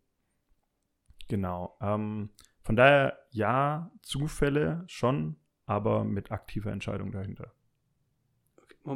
Genau. 1.28 1.78
Ähm, 1.80 2.30
von 2.64 2.76
daher, 2.76 3.20
ja, 3.30 3.92
Zufälle 4.02 4.84
schon, 4.88 5.36
aber 5.68 6.04
mit 6.04 6.32
aktiver 6.32 6.72
Entscheidung 6.72 7.12
dahinter. 7.12 7.52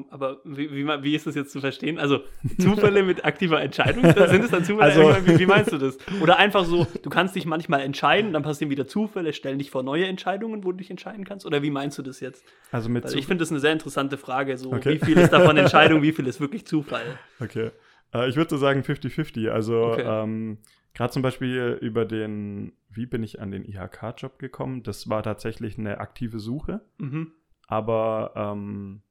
Aber 0.10 0.38
wie, 0.44 0.72
wie, 0.72 0.86
wie 0.88 1.16
ist 1.16 1.26
das 1.28 1.36
jetzt 1.36 1.52
zu 1.52 1.60
verstehen? 1.62 1.98
Also 2.00 2.20
Zufälle 2.60 3.04
mit 3.04 3.26
aktiver 3.26 3.62
Entscheidung? 3.62 4.04
Sind 4.04 4.44
es 4.44 4.52
dann 4.52 4.64
Zufälle? 4.64 4.84
Also- 4.84 5.28
wie, 5.28 5.40
wie 5.40 5.46
meinst 5.46 5.72
du 5.72 5.78
das? 5.78 5.98
Oder 6.22 6.38
einfach 6.38 6.66
so, 6.66 6.86
du 7.02 7.10
kannst 7.10 7.36
dich 7.36 7.46
manchmal 7.46 7.82
entscheiden, 7.82 8.34
dann 8.34 8.44
passieren 8.44 8.70
wieder 8.72 8.88
Zufälle, 8.88 9.34
stellen 9.34 9.60
dich 9.60 9.72
vor 9.72 9.84
neue 9.84 10.06
Entscheidungen, 10.06 10.64
wo 10.64 10.72
du 10.72 10.78
dich 10.78 10.90
entscheiden 10.92 11.26
kannst? 11.26 11.46
Oder 11.46 11.62
wie 11.64 11.72
meinst 11.72 11.98
du 11.98 12.02
das 12.02 12.20
jetzt? 12.20 12.44
Also 12.72 12.90
mit 12.90 13.04
Weil 13.04 13.18
ich 13.18 13.26
finde 13.28 13.42
das 13.42 13.52
eine 13.52 13.60
sehr 13.60 13.74
interessante 13.74 14.18
Frage. 14.18 14.58
So, 14.58 14.72
Okay. 14.74 14.94
wie 15.02 15.06
viel 15.06 15.18
ist 15.18 15.32
davon 15.34 15.58
Entscheidung, 15.58 16.02
wie 16.02 16.12
viel 16.12 16.28
ist 16.28 16.40
wirklich 16.40 16.66
Zufall? 16.68 17.18
Okay. 17.40 17.72
Äh, 18.14 18.30
ich 18.30 18.36
würde 18.36 18.50
so 18.50 18.58
sagen 18.58 18.82
50-50. 18.82 19.50
Also 19.50 19.76
Okay. 19.86 20.04
ähm, 20.06 20.58
gerade 20.94 21.12
zum 21.14 21.22
Beispiel 21.22 21.78
über 21.82 22.06
den, 22.06 22.74
wie 22.90 23.06
bin 23.06 23.24
ich 23.24 23.40
an 23.42 23.52
den 23.52 23.64
IHK-Job 23.66 24.40
gekommen? 24.40 24.84
Das 24.84 25.10
war 25.10 25.24
tatsächlich 25.24 25.78
eine 25.78 26.00
aktive 26.00 26.40
Suche. 26.40 26.82
Mhm. 26.98 27.32
aber 27.68 28.32
ähm, 28.36 29.02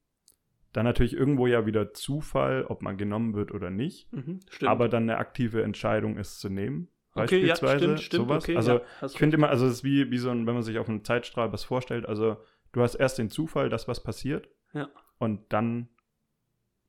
dann 0.73 0.85
natürlich 0.85 1.13
irgendwo 1.15 1.47
ja 1.47 1.65
wieder 1.65 1.93
Zufall, 1.93 2.63
ob 2.65 2.81
man 2.81 2.97
genommen 2.97 3.33
wird 3.33 3.51
oder 3.51 3.69
nicht. 3.69 4.11
Mhm. 4.13 4.39
Stimmt. 4.49 4.69
Aber 4.69 4.87
dann 4.89 5.03
eine 5.03 5.17
aktive 5.17 5.63
Entscheidung 5.63 6.17
ist 6.17 6.39
zu 6.39 6.49
nehmen. 6.49 6.89
okay, 7.15 7.39
ja, 7.39 7.53
Beispielsweise 7.53 7.83
stimmt, 7.85 7.99
stimmt. 8.01 8.23
sowas. 8.29 8.43
Okay, 8.43 8.55
also 8.55 8.71
ja, 8.73 8.81
ich 9.07 9.17
finde 9.17 9.37
immer, 9.37 9.49
also 9.49 9.65
es 9.65 9.73
ist 9.73 9.83
wie, 9.83 10.11
wie 10.11 10.17
so 10.19 10.29
ein, 10.29 10.45
wenn 10.45 10.53
man 10.53 10.63
sich 10.63 10.77
auf 10.77 10.87
einem 10.89 11.03
Zeitstrahl 11.03 11.51
was 11.51 11.63
vorstellt, 11.63 12.05
also 12.05 12.37
du 12.71 12.81
hast 12.81 12.95
erst 12.95 13.17
den 13.17 13.29
Zufall, 13.29 13.69
dass 13.69 13.87
was 13.87 14.03
passiert 14.03 14.47
Ja. 14.73 14.89
und 15.17 15.51
dann 15.51 15.89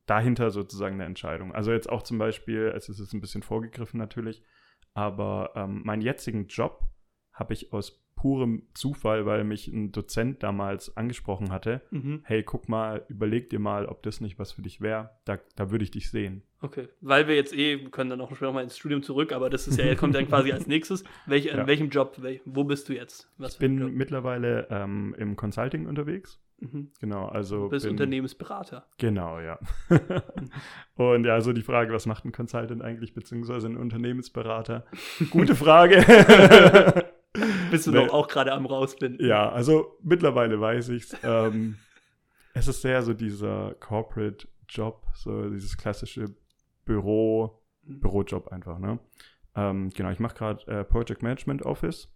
dahinter 0.05 0.51
sozusagen 0.51 0.95
eine 0.95 1.05
Entscheidung. 1.05 1.53
Also 1.53 1.71
jetzt 1.71 1.89
auch 1.89 2.03
zum 2.03 2.17
Beispiel, 2.17 2.73
es 2.75 2.89
ist 2.89 3.13
ein 3.13 3.21
bisschen 3.21 3.43
vorgegriffen 3.43 3.97
natürlich, 3.97 4.43
aber 4.93 5.51
ähm, 5.55 5.81
meinen 5.85 6.01
jetzigen 6.01 6.47
Job 6.47 6.81
habe 7.33 7.53
ich 7.53 7.71
aus 7.71 8.00
purem 8.21 8.61
Zufall, 8.75 9.25
weil 9.25 9.43
mich 9.43 9.67
ein 9.67 9.91
Dozent 9.91 10.43
damals 10.43 10.95
angesprochen 10.95 11.51
hatte, 11.51 11.81
Mhm. 11.89 12.21
hey, 12.23 12.43
guck 12.43 12.69
mal, 12.69 13.03
überleg 13.09 13.49
dir 13.49 13.57
mal, 13.57 13.87
ob 13.87 14.03
das 14.03 14.21
nicht 14.21 14.37
was 14.37 14.51
für 14.51 14.61
dich 14.61 14.79
wäre. 14.79 15.09
Da, 15.25 15.39
da 15.55 15.71
würde 15.71 15.83
ich 15.83 15.89
dich 15.89 16.11
sehen. 16.11 16.43
Okay, 16.61 16.87
weil 17.01 17.27
wir 17.27 17.33
jetzt 17.35 17.57
eh, 17.57 17.79
können 17.89 18.11
dann 18.11 18.21
auch 18.21 18.29
später 18.35 18.51
mal 18.51 18.61
ins 18.63 18.77
Studium 18.77 19.01
zurück, 19.01 19.31
aber 19.33 19.49
das 19.49 19.67
ist 19.67 19.79
ja, 19.79 19.95
kommt 19.95 20.13
dann 20.13 20.27
quasi 20.27 20.51
als 20.51 20.67
nächstes. 20.67 21.03
Welch, 21.25 21.45
Ja. 21.45 21.59
In 21.59 21.65
welchem 21.65 21.89
Job, 21.89 22.15
wo 22.45 22.63
bist 22.63 22.87
du 22.89 22.93
jetzt? 22.93 23.27
Was 23.39 23.53
Ich 23.53 23.59
bin 23.59 23.95
mittlerweile 23.95 24.67
ähm, 24.69 25.15
im 25.17 25.35
Consulting 25.35 25.87
unterwegs. 25.87 26.39
Mhm. 26.59 26.91
Genau, 26.99 27.25
also 27.25 27.63
Du 27.63 27.69
bist 27.69 27.85
bin, 27.85 27.93
Unternehmensberater. 27.93 28.85
Genau, 28.99 29.39
ja. 29.39 29.57
Und 30.95 31.25
ja, 31.25 31.41
so 31.41 31.53
die 31.53 31.63
Frage, 31.63 31.91
was 31.91 32.05
macht 32.05 32.23
ein 32.25 32.31
Consultant 32.31 32.83
eigentlich, 32.83 33.15
beziehungsweise 33.15 33.65
ein 33.67 33.77
Unternehmensberater? 33.77 34.85
Gute 35.31 35.55
Frage. 35.55 36.05
Bist 37.69 37.87
du 37.87 37.91
Nee. 37.91 38.05
doch 38.05 38.13
auch 38.13 38.27
gerade 38.27 38.51
am 38.51 38.65
rausfinden. 38.65 39.25
ja, 39.25 39.49
also 39.49 39.97
mittlerweile 40.03 40.59
weiß 40.59 40.89
ich's. 40.89 41.15
Ähm, 41.23 41.77
es 42.53 42.67
ist 42.67 42.81
sehr 42.81 43.01
so 43.03 43.13
dieser 43.13 43.73
Corporate 43.79 44.47
Job, 44.67 45.05
so 45.15 45.49
dieses 45.49 45.77
klassische 45.77 46.35
Büro, 46.85 47.57
Mhm. 47.83 47.99
Bürojob 47.99 48.49
einfach, 48.49 48.77
ne? 48.77 48.99
Ähm, 49.55 49.89
genau, 49.89 50.11
ich 50.11 50.19
mache 50.19 50.35
gerade 50.35 50.67
äh, 50.67 50.83
Project 50.83 51.23
Management 51.23 51.63
Office 51.63 52.09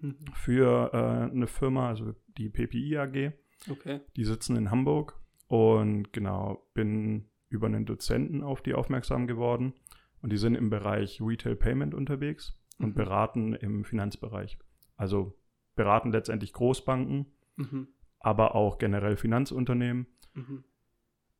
Mhm. 0.00 0.16
für 0.34 0.90
äh, 0.92 1.30
eine 1.30 1.46
Firma, 1.46 1.88
also 1.88 2.14
die 2.38 2.48
PPI 2.48 2.96
AG. 2.98 3.32
Okay. 3.70 4.00
Die 4.16 4.24
sitzen 4.24 4.56
in 4.56 4.70
Hamburg 4.72 5.20
und 5.46 6.12
genau, 6.12 6.66
bin 6.74 7.28
über 7.48 7.66
einen 7.68 7.86
Dozenten 7.86 8.42
auf 8.42 8.62
die 8.62 8.74
aufmerksam 8.74 9.26
geworden 9.28 9.74
und 10.22 10.32
die 10.32 10.38
sind 10.38 10.56
im 10.56 10.70
Bereich 10.70 11.20
Retail 11.22 11.54
Payment 11.54 11.94
unterwegs 11.94 12.58
und 12.82 12.90
Mhm. 12.90 12.94
beraten 12.94 13.54
im 13.54 13.84
Finanzbereich. 13.84 14.58
Also 14.96 15.38
beraten 15.74 16.12
letztendlich 16.12 16.52
Großbanken, 16.52 17.26
Mhm. 17.56 17.88
aber 18.20 18.54
auch 18.54 18.78
generell 18.78 19.16
Finanzunternehmen 19.16 20.06
Mhm. 20.34 20.64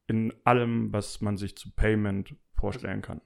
in 0.06 0.32
allem, 0.44 0.92
was 0.92 1.20
man 1.20 1.36
sich 1.36 1.56
zu 1.56 1.70
Payment 1.74 2.34
vorstellen 2.54 3.02
kann. 3.02 3.20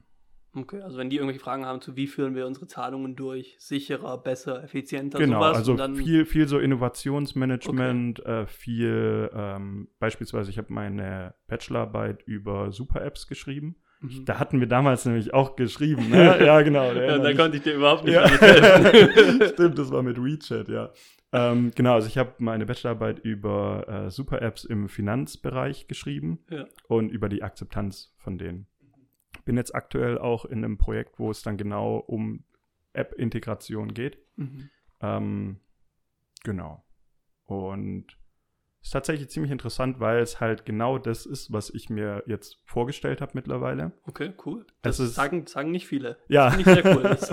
Okay, 0.55 0.81
also 0.81 0.97
wenn 0.97 1.11
die 1.11 1.17
irgendwelche 1.17 1.41
Fragen 1.41 1.67
haben 1.67 1.83
zu 1.83 1.97
wie 1.97 2.07
führen 2.07 2.35
wir 2.35 2.47
unsere 2.47 2.67
Zahlungen 2.67 3.15
durch, 3.15 3.57
sicherer, 3.59 4.17
besser, 4.17 4.65
effizienter, 4.65 5.19
Genau, 5.19 5.41
sowas. 5.41 5.57
also 5.59 5.73
und 5.73 5.79
dann, 5.79 5.95
viel, 5.97 6.25
viel 6.25 6.49
so 6.49 6.59
Innovationsmanagement, 6.59 8.25
äh, 8.25 8.47
viel, 8.47 9.31
ähm, 9.35 9.89
beispielsweise 9.99 10.51
ich 10.51 10.57
habe 10.57 10.73
meine 10.73 11.35
Bachelorarbeit 11.47 12.23
über 12.23 12.73
Super-Apps 12.73 13.27
geschrieben. 13.27 13.77
Mhm. 14.01 14.25
Da 14.25 14.39
hatten 14.39 14.61
wir 14.61 14.67
damals 14.67 15.05
nämlich 15.07 15.33
auch 15.33 15.57
geschrieben, 15.57 16.09
ne? 16.11 16.45
Ja, 16.45 16.61
genau. 16.63 16.93
ja, 16.93 17.19
da 17.19 17.33
konnte 17.35 17.57
ich 17.57 17.63
dir 17.63 17.75
überhaupt 17.75 18.05
nicht 18.05 18.15
ja. 18.15 18.29
Stimmt, 19.49 19.79
das 19.79 19.91
war 19.91 20.03
mit 20.03 20.23
WeChat, 20.23 20.69
ja. 20.69 20.93
Ähm, 21.33 21.73
genau, 21.75 21.95
also 21.95 22.07
ich 22.07 22.19
habe 22.19 22.35
meine 22.39 22.67
Bachelorarbeit 22.67 23.19
über 23.19 23.87
äh, 23.89 24.11
Super-Apps 24.11 24.65
im 24.65 24.89
Finanzbereich 24.89 25.89
geschrieben 25.89 26.39
Ja. 26.51 26.67
und 26.89 27.11
über 27.11 27.29
die 27.29 27.43
Akzeptanz 27.43 28.15
von 28.17 28.39
denen. 28.39 28.67
Bin 29.45 29.57
jetzt 29.57 29.75
aktuell 29.75 30.19
auch 30.19 30.45
in 30.45 30.65
einem 30.65 30.79
Projekt, 30.79 31.19
wo 31.19 31.31
es 31.31 31.43
dann 31.43 31.57
genau 31.57 31.97
um 31.99 32.45
App-Integration 32.93 33.93
geht. 33.95 34.19
Mhm. 34.37 34.71
Ähm, 35.01 35.61
genau. 36.45 36.85
Und 37.45 38.07
ist 38.87 38.93
tatsächlich 38.93 39.29
ziemlich 39.31 39.51
interessant, 39.51 39.99
weil 39.99 40.21
es 40.21 40.41
halt 40.41 40.65
genau 40.65 40.97
das 40.99 41.27
ist, 41.27 41.53
was 41.53 41.71
ich 41.71 41.91
mir 41.91 42.23
jetzt 42.27 42.61
vorgestellt 42.65 43.21
habe 43.21 43.33
mittlerweile. 43.35 43.93
Okay, 44.05 44.33
cool. 44.45 44.65
Das 44.83 45.01
ist- 45.01 45.15
sagen, 45.17 45.47
sagen 45.47 45.73
nicht 45.73 45.87
viele. 45.89 46.19
Ja. 46.29 46.57
Ich 46.57 46.65
sehr 46.65 46.85
cool. 46.97 47.17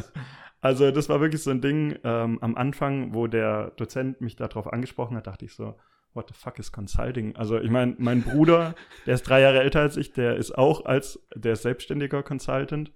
Also 0.61 0.91
das 0.91 1.09
war 1.09 1.19
wirklich 1.19 1.43
so 1.43 1.51
ein 1.51 1.59
Ding, 1.59 1.99
ähm, 2.05 2.39
am 2.41 2.55
Anfang, 2.55 3.13
wo 3.13 3.27
der 3.27 3.71
Dozent 3.71 4.21
mich 4.21 4.37
darauf 4.37 4.71
angesprochen 4.71 5.17
hat, 5.17 5.27
dachte 5.27 5.43
ich 5.43 5.53
so, 5.53 5.75
what 6.13 6.29
the 6.29 6.33
fuck 6.33 6.57
is 6.57 6.71
Consulting? 6.71 7.35
Also 7.35 7.59
ich 7.59 7.69
meine, 7.69 7.95
mein 7.97 8.21
Bruder, 8.21 8.73
der 9.05 9.15
ist 9.15 9.23
drei 9.23 9.41
Jahre 9.41 9.59
älter 9.59 9.81
als 9.81 9.97
ich, 9.97 10.13
der 10.13 10.37
ist 10.37 10.57
auch 10.57 10.85
als, 10.85 11.19
der 11.35 11.51
ist 11.51 11.63
selbstständiger 11.63 12.23
Consultant. 12.23 12.93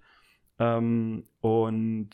Ähm, 0.58 1.24
und 1.40 2.08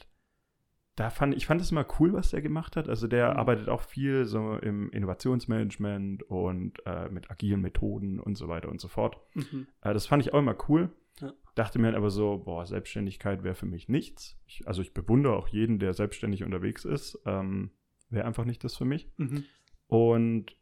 da 0.96 1.10
fand 1.10 1.34
ich 1.34 1.46
fand 1.46 1.60
es 1.60 1.70
immer 1.72 1.86
cool, 1.98 2.12
was 2.12 2.30
der 2.30 2.40
gemacht 2.42 2.76
hat. 2.76 2.88
Also 2.88 3.08
der 3.08 3.32
Mhm. 3.32 3.36
arbeitet 3.36 3.68
auch 3.68 3.82
viel 3.82 4.24
so 4.26 4.54
im 4.54 4.90
Innovationsmanagement 4.90 6.22
und 6.24 6.84
äh, 6.86 7.08
mit 7.08 7.30
agilen 7.30 7.60
Methoden 7.60 8.20
und 8.20 8.36
so 8.36 8.48
weiter 8.48 8.68
und 8.68 8.80
so 8.80 8.88
fort. 8.88 9.16
Mhm. 9.34 9.66
Äh, 9.80 9.92
das 9.92 10.06
fand 10.06 10.22
ich 10.22 10.32
auch 10.32 10.38
immer 10.38 10.56
cool. 10.68 10.90
Ja. 11.20 11.32
Dachte 11.54 11.78
mir 11.78 11.96
aber 11.96 12.10
so, 12.10 12.38
boah, 12.44 12.66
Selbstständigkeit 12.66 13.42
wäre 13.44 13.54
für 13.54 13.66
mich 13.66 13.88
nichts. 13.88 14.38
Ich, 14.46 14.66
also 14.66 14.82
ich 14.82 14.94
bewundere 14.94 15.36
auch 15.36 15.48
jeden, 15.48 15.78
der 15.78 15.94
selbstständig 15.94 16.42
unterwegs 16.44 16.84
ist. 16.84 17.18
Ähm, 17.26 17.70
wäre 18.10 18.26
einfach 18.26 18.44
nicht 18.44 18.62
das 18.64 18.76
für 18.76 18.84
mich. 18.84 19.10
Mhm. 19.16 19.44
Und 19.86 20.56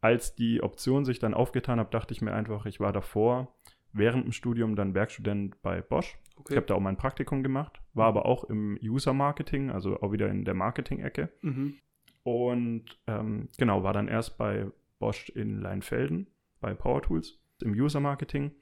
als 0.00 0.34
die 0.34 0.62
Option 0.62 1.04
sich 1.04 1.18
dann 1.18 1.34
aufgetan 1.34 1.80
hat, 1.80 1.92
dachte 1.92 2.14
ich 2.14 2.22
mir 2.22 2.32
einfach, 2.32 2.66
ich 2.66 2.80
war 2.80 2.92
davor 2.92 3.56
während 3.92 4.24
dem 4.24 4.32
Studium 4.32 4.76
dann 4.76 4.94
Werkstudent 4.94 5.60
bei 5.62 5.80
Bosch. 5.82 6.18
Okay. 6.36 6.52
Ich 6.52 6.56
habe 6.56 6.66
da 6.66 6.74
auch 6.74 6.80
mein 6.80 6.96
Praktikum 6.96 7.42
gemacht, 7.42 7.80
war 7.94 8.06
aber 8.06 8.26
auch 8.26 8.44
im 8.44 8.78
User 8.82 9.12
Marketing, 9.12 9.70
also 9.70 10.00
auch 10.00 10.12
wieder 10.12 10.28
in 10.28 10.44
der 10.44 10.54
Marketing-Ecke. 10.54 11.30
Mhm. 11.42 11.74
Und 12.22 12.84
ähm, 13.06 13.48
genau, 13.58 13.82
war 13.82 13.92
dann 13.92 14.08
erst 14.08 14.38
bei 14.38 14.66
Bosch 14.98 15.30
in 15.30 15.60
Leinfelden 15.60 16.28
bei 16.60 16.74
Power 16.74 17.02
Tools 17.02 17.38
im 17.62 17.72
User 17.72 18.00
Marketing 18.00 18.52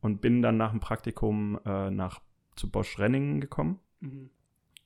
und 0.00 0.20
bin 0.20 0.42
dann 0.42 0.56
nach 0.56 0.70
dem 0.72 0.80
Praktikum 0.80 1.60
äh, 1.64 1.90
nach 1.90 2.20
zu 2.56 2.70
Bosch 2.70 2.98
Renningen 2.98 3.40
gekommen 3.40 3.78
Mhm. 4.00 4.30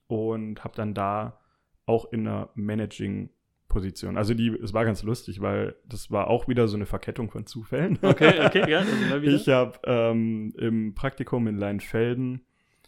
und 0.09 0.63
habe 0.63 0.77
dann 0.77 0.93
da 0.93 1.41
auch 1.87 2.13
in 2.13 2.29
einer 2.29 2.51
Managing 2.55 3.31
Position. 3.77 4.17
Also 4.17 4.33
die, 4.33 4.49
es 4.49 4.73
war 4.73 4.85
ganz 4.87 5.03
lustig, 5.03 5.41
weil 5.43 5.77
das 5.87 6.11
war 6.11 6.29
auch 6.29 6.49
wieder 6.49 6.67
so 6.67 6.77
eine 6.77 6.87
Verkettung 6.87 7.31
von 7.31 7.45
Zufällen. 7.47 7.99
Okay, 8.01 8.35
okay, 8.47 8.65
ja, 8.71 8.79
also. 9.13 9.27
Ich 9.27 9.49
habe 9.49 9.79
ähm, 9.85 10.55
im 10.59 10.95
Praktikum 10.95 11.47
in 11.47 11.57
Leinfelden 11.59 12.41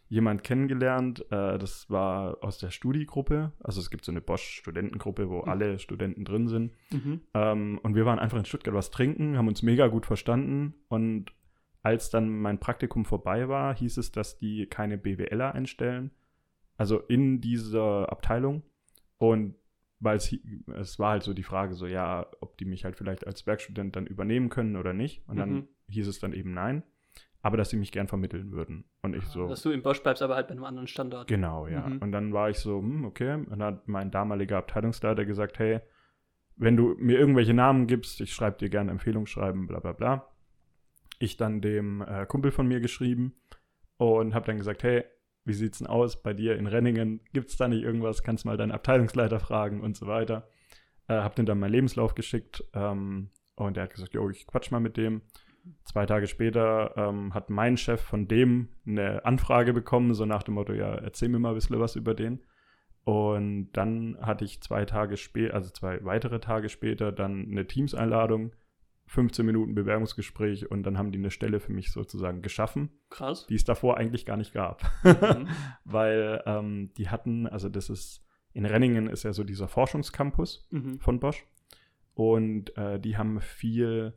jemand 0.09 0.43
kennengelernt. 0.43 1.21
Äh, 1.31 1.59
das 1.59 1.91
war 1.91 2.39
aus 2.43 2.57
der 2.57 2.71
Studiegruppe. 2.71 3.53
Also 3.63 3.81
es 3.81 3.91
gibt 3.91 4.07
so 4.07 4.13
eine 4.13 4.23
Bosch-Studentengruppe, 4.23 5.29
wo 5.29 5.43
Mhm. 5.43 5.49
alle 5.49 5.79
Studenten 5.79 6.25
drin 6.25 6.49
sind. 6.49 6.73
mhm. 6.91 7.21
Ähm, 7.35 7.79
und 7.83 7.95
wir 7.95 8.07
waren 8.07 8.19
einfach 8.19 8.39
in 8.39 8.47
Stuttgart 8.47 8.75
was 8.75 8.91
trinken, 8.91 9.37
haben 9.37 9.49
uns 9.49 9.63
mega 9.63 9.89
gut 9.89 10.07
verstanden. 10.07 10.73
Und 10.89 11.27
als 11.83 12.09
dann 12.09 12.31
mein 12.31 12.59
Praktikum 12.59 13.05
vorbei 13.05 13.49
war, 13.49 13.77
hieß 13.77 13.99
es, 13.99 14.11
dass 14.11 14.39
die 14.39 14.67
keine 14.67 14.97
BWLer 14.97 15.55
einstellen. 15.55 16.11
Also 16.79 17.01
in 17.01 17.41
dieser 17.43 18.11
Abteilung. 18.11 18.63
Und 19.19 19.55
weil 20.01 20.17
es, 20.17 20.35
es 20.77 20.99
war 20.99 21.11
halt 21.13 21.23
so 21.23 21.35
die 21.35 21.43
Frage, 21.43 21.75
so 21.75 21.87
ja, 21.87 22.27
ob 22.41 22.57
die 22.59 22.65
mich 22.65 22.85
halt 22.85 22.97
vielleicht 22.97 23.27
als 23.27 23.47
Werkstudent 23.47 23.97
dann 23.97 24.07
übernehmen 24.07 24.49
können 24.49 24.77
oder 24.77 24.93
nicht. 24.93 25.27
Und 25.29 25.37
dann 25.37 25.51
Mhm. 25.53 25.69
hieß 25.89 26.07
es 26.09 26.19
dann 26.21 26.33
eben 26.33 26.53
nein. 26.53 26.83
Aber 27.41 27.57
dass 27.57 27.71
sie 27.71 27.77
mich 27.77 27.93
gern 27.93 28.09
vermitteln 28.09 28.51
würden. 28.51 28.85
Und 29.01 29.15
ich 29.15 29.25
so. 29.27 29.47
Dass 29.49 29.63
du 29.63 29.71
im 29.71 29.83
Bosch 29.83 30.03
bleibst, 30.03 30.23
aber 30.23 30.35
halt 30.35 30.49
bei 30.49 30.53
einem 30.53 30.65
anderen 30.65 30.89
Standort. 30.89 31.29
Genau, 31.29 31.69
ja. 31.69 31.89
Mhm. 31.89 31.99
Und 31.99 32.11
dann 32.13 32.33
war 32.33 32.51
ich 32.51 32.59
so, 32.59 32.79
hm, 32.81 33.05
okay. 33.05 33.35
Und 33.35 33.51
dann 33.51 33.63
hat 33.63 33.89
mein 33.89 34.11
damaliger 34.11 34.59
Abteilungsleiter 34.59 35.25
gesagt, 35.25 35.59
hey, 35.61 35.81
wenn 36.57 36.77
du 36.77 36.97
mir 36.99 37.17
irgendwelche 37.19 37.55
Namen 37.55 37.87
gibst, 37.87 38.21
ich 38.21 38.33
schreibe 38.33 38.59
dir 38.59 38.69
gerne 38.69 38.91
Empfehlungsschreiben, 38.91 39.69
bla 39.69 39.79
bla 39.79 39.93
bla. 39.93 40.29
Ich 41.21 41.37
dann 41.37 41.61
dem 41.61 42.03
äh, 42.03 42.27
Kumpel 42.27 42.51
von 42.51 42.67
mir 42.67 42.81
geschrieben 42.81 43.35
und 43.97 44.35
habe 44.35 44.47
dann 44.47 44.57
gesagt, 44.59 44.83
hey, 44.83 45.05
wie 45.45 45.53
sieht's 45.55 45.79
denn 45.79 45.87
aus 45.87 46.23
bei 46.23 46.35
dir 46.35 46.57
in 46.57 46.67
Renningen? 46.67 47.21
Gibt's 47.33 47.57
da 47.57 47.69
nicht 47.69 47.83
irgendwas? 47.83 48.23
Kannst 48.23 48.45
mal 48.45 48.57
deinen 48.57 48.73
Abteilungsleiter 48.73 49.41
fragen 49.41 49.81
und 49.81 49.97
so 49.97 50.07
weiter. 50.07 50.49
Äh, 51.09 51.15
hab 51.15 51.37
den 51.37 51.47
dann 51.47 51.59
meinen 51.59 51.73
Lebenslauf 51.73 52.15
geschickt 52.15 52.65
ähm, 52.75 53.31
und 53.57 53.77
der 53.77 53.85
hat 53.85 53.95
gesagt, 53.95 54.15
jo, 54.15 54.29
ich 54.29 54.47
quatsch 54.47 54.71
mal 54.71 54.81
mit 54.81 54.97
dem. 54.97 55.23
Zwei 55.85 56.07
Tage 56.07 56.27
später 56.27 56.95
ähm, 56.97 57.35
hat 57.35 57.51
mein 57.51 57.77
Chef 57.77 58.01
von 58.01 58.29
dem 58.29 58.69
eine 58.87 59.25
Anfrage 59.25 59.73
bekommen, 59.73 60.15
so 60.15 60.25
nach 60.25 60.43
dem 60.43 60.55
Motto, 60.55 60.73
ja, 60.73 60.95
erzähl 60.95 61.29
mir 61.29 61.39
mal 61.39 61.51
ein 61.51 61.55
bisschen 61.55 61.81
was 61.81 61.97
über 61.97 62.15
den. 62.15 62.41
Und 63.05 63.73
dann 63.73 64.19
hatte 64.21 64.45
ich 64.45 64.61
zwei 64.61 64.85
Tage 64.85 65.17
später, 65.17 65.55
also 65.55 65.71
zwei 65.71 66.05
weitere 66.05 66.41
Tage 66.41 66.69
später, 66.69 67.11
dann 67.11 67.49
eine 67.51 67.67
Teams-Einladung, 67.67 68.53
15 69.09 69.45
Minuten 69.45 69.75
Bewerbungsgespräch 69.75 70.71
und 70.71 70.83
dann 70.85 70.97
haben 70.99 71.11
die 71.13 71.19
eine 71.19 71.31
Stelle 71.31 71.61
für 71.61 71.73
mich 71.73 71.91
sozusagen 71.93 72.43
geschaffen, 72.43 72.91
Krass. 73.11 73.47
die 73.47 73.55
es 73.55 73.65
davor 73.65 73.97
eigentlich 73.97 74.25
gar 74.27 74.37
nicht 74.37 74.53
gab. 74.53 74.83
Mhm. 75.03 75.49
Weil 75.85 76.43
ähm, 76.47 76.93
die 76.97 77.09
hatten, 77.09 77.47
also 77.47 77.69
das 77.69 77.89
ist, 77.91 78.23
in 78.53 78.67
Renningen 78.67 79.09
ist 79.09 79.23
ja 79.25 79.33
so 79.33 79.45
dieser 79.45 79.67
Forschungscampus 79.69 80.67
Mhm. 80.71 81.01
von 81.01 81.21
Bosch. 81.21 81.45
Und 82.15 82.77
äh, 82.77 82.99
die 83.01 83.17
haben 83.17 83.41
viel 83.41 84.13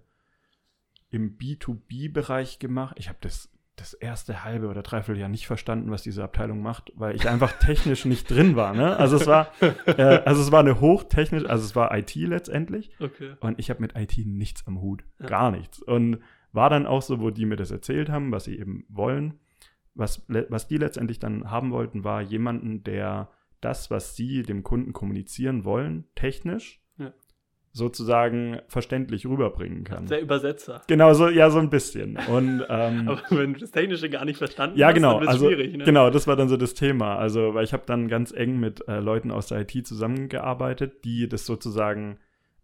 im 1.10 1.38
B2B-Bereich 1.38 2.60
gemacht. 2.60 2.96
Ich 2.98 3.10
habe 3.10 3.20
das, 3.22 3.52
das 3.76 3.94
erste 3.94 4.44
halbe 4.44 4.68
oder 4.68 4.84
dreiviertel 4.84 5.20
Jahr 5.20 5.30
nicht 5.30 5.48
verstanden, 5.48 5.92
was 5.92 6.04
diese 6.04 6.24
Abteilung 6.24 6.62
macht, 6.62 6.92
weil 6.96 7.16
ich 7.16 7.28
einfach 7.28 7.52
technisch 7.60 8.06
nicht 8.06 8.30
drin 8.30 8.56
war. 8.56 8.74
Ne? 8.74 8.96
Also 8.98 9.16
es 9.16 9.28
war, 9.28 9.52
äh, 9.86 10.22
also 10.26 10.42
es 10.42 10.52
war 10.52 10.60
eine 10.60 10.80
hochtechnisch, 10.80 11.46
also 11.46 11.64
es 11.64 11.76
war 11.76 11.96
IT 11.98 12.14
letztendlich. 12.16 12.92
Okay. 13.00 13.34
Und 13.40 13.60
ich 13.60 13.70
habe 13.70 13.82
mit 13.82 13.96
IT 13.96 14.18
nichts 14.26 14.68
am 14.68 14.82
Hut. 14.82 15.04
Ja. 15.20 15.28
Gar 15.28 15.52
nichts. 15.52 15.82
Und 15.82 16.20
war 16.52 16.70
dann 16.70 16.86
auch 16.86 17.02
so, 17.02 17.22
wo 17.22 17.30
die 17.30 17.46
mir 17.46 17.56
das 17.56 17.72
erzählt 17.72 18.10
haben, 18.10 18.32
was 18.32 18.44
sie 18.44 18.58
eben 18.58 18.86
wollen. 18.90 19.40
Was, 19.94 20.24
was 20.28 20.68
die 20.68 20.78
letztendlich 20.78 21.20
dann 21.20 21.50
haben 21.50 21.72
wollten, 21.72 22.04
war 22.04 22.22
jemanden, 22.22 22.84
der 22.84 23.30
das, 23.62 23.92
was 23.92 24.16
sie 24.16 24.44
dem 24.44 24.64
Kunden 24.64 24.94
kommunizieren 24.94 25.66
wollen, 25.66 26.06
technisch. 26.16 26.81
Sozusagen 27.74 28.60
verständlich 28.68 29.26
rüberbringen 29.26 29.84
kann. 29.84 30.06
Der 30.08 30.22
Übersetzer. 30.22 30.82
Genau, 30.88 31.14
so, 31.14 31.30
ja, 31.30 31.50
so 31.50 31.60
ein 31.60 31.70
bisschen. 31.70 32.18
Und 32.30 32.66
ähm, 32.70 33.08
Aber 33.10 33.22
wenn 33.30 33.54
du 33.54 33.60
das 33.60 33.72
Technische 33.72 34.10
gar 34.10 34.26
nicht 34.26 34.38
verstanden 34.38 34.78
ja, 34.78 34.88
hast, 34.88 34.96
genau. 34.96 35.20
dann 35.20 35.28
Also, 35.30 35.48
schwierig. 35.48 35.78
Ne? 35.78 35.84
Genau, 35.86 36.10
das 36.10 36.28
war 36.28 36.36
dann 36.36 36.50
so 36.50 36.58
das 36.58 36.74
Thema. 36.74 37.16
Also, 37.16 37.54
weil 37.54 37.64
ich 37.64 37.74
habe 37.74 37.84
dann 37.86 38.08
ganz 38.08 38.32
eng 38.34 38.60
mit 38.60 38.88
äh, 38.88 39.00
Leuten 39.00 39.32
aus 39.32 39.48
der 39.48 39.62
IT 39.62 39.88
zusammengearbeitet, 39.88 41.06
die 41.06 41.30
das 41.30 41.46
sozusagen 41.46 42.18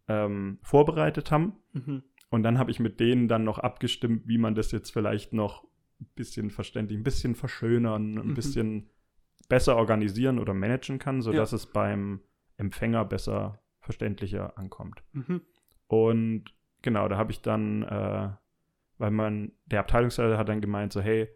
ähm, 0.09 0.59
vorbereitet 0.61 1.31
haben. 1.31 1.53
Mhm. 1.73 2.03
Und 2.29 2.43
dann 2.43 2.59
habe 2.59 2.71
ich 2.71 2.79
mit 2.81 2.99
denen 2.99 3.27
dann 3.29 3.45
noch 3.45 3.59
abgestimmt, 3.59 4.23
wie 4.27 4.37
man 4.37 4.55
das 4.55 4.71
jetzt 4.73 4.91
vielleicht 4.91 5.31
noch 5.31 5.63
ein 6.01 6.07
bisschen 6.15 6.49
verständlich, 6.51 6.99
ein 6.99 7.03
bisschen 7.03 7.35
verschönern, 7.35 8.17
ein 8.17 8.27
Mhm. 8.27 8.33
bisschen 8.33 8.89
besser 9.47 9.77
organisieren 9.77 10.37
oder 10.39 10.53
managen 10.53 10.99
kann, 10.99 11.21
sodass 11.21 11.51
Ja. 11.51 11.55
es 11.55 11.65
beim 11.67 12.19
Empfänger 12.57 13.05
besser 13.05 13.59
verständlicher 13.87 14.57
ankommt. 14.57 15.03
Mhm. 15.13 15.41
Und 15.87 16.43
genau, 16.81 17.07
da 17.07 17.17
habe 17.17 17.31
ich 17.31 17.41
dann, 17.41 17.83
äh, 17.83 18.29
weil 18.97 19.11
man, 19.11 19.51
der 19.65 19.79
Abteilungsleiter 19.79 20.37
hat 20.37 20.49
dann 20.49 20.61
gemeint, 20.61 20.93
so, 20.93 21.01
hey, 21.01 21.27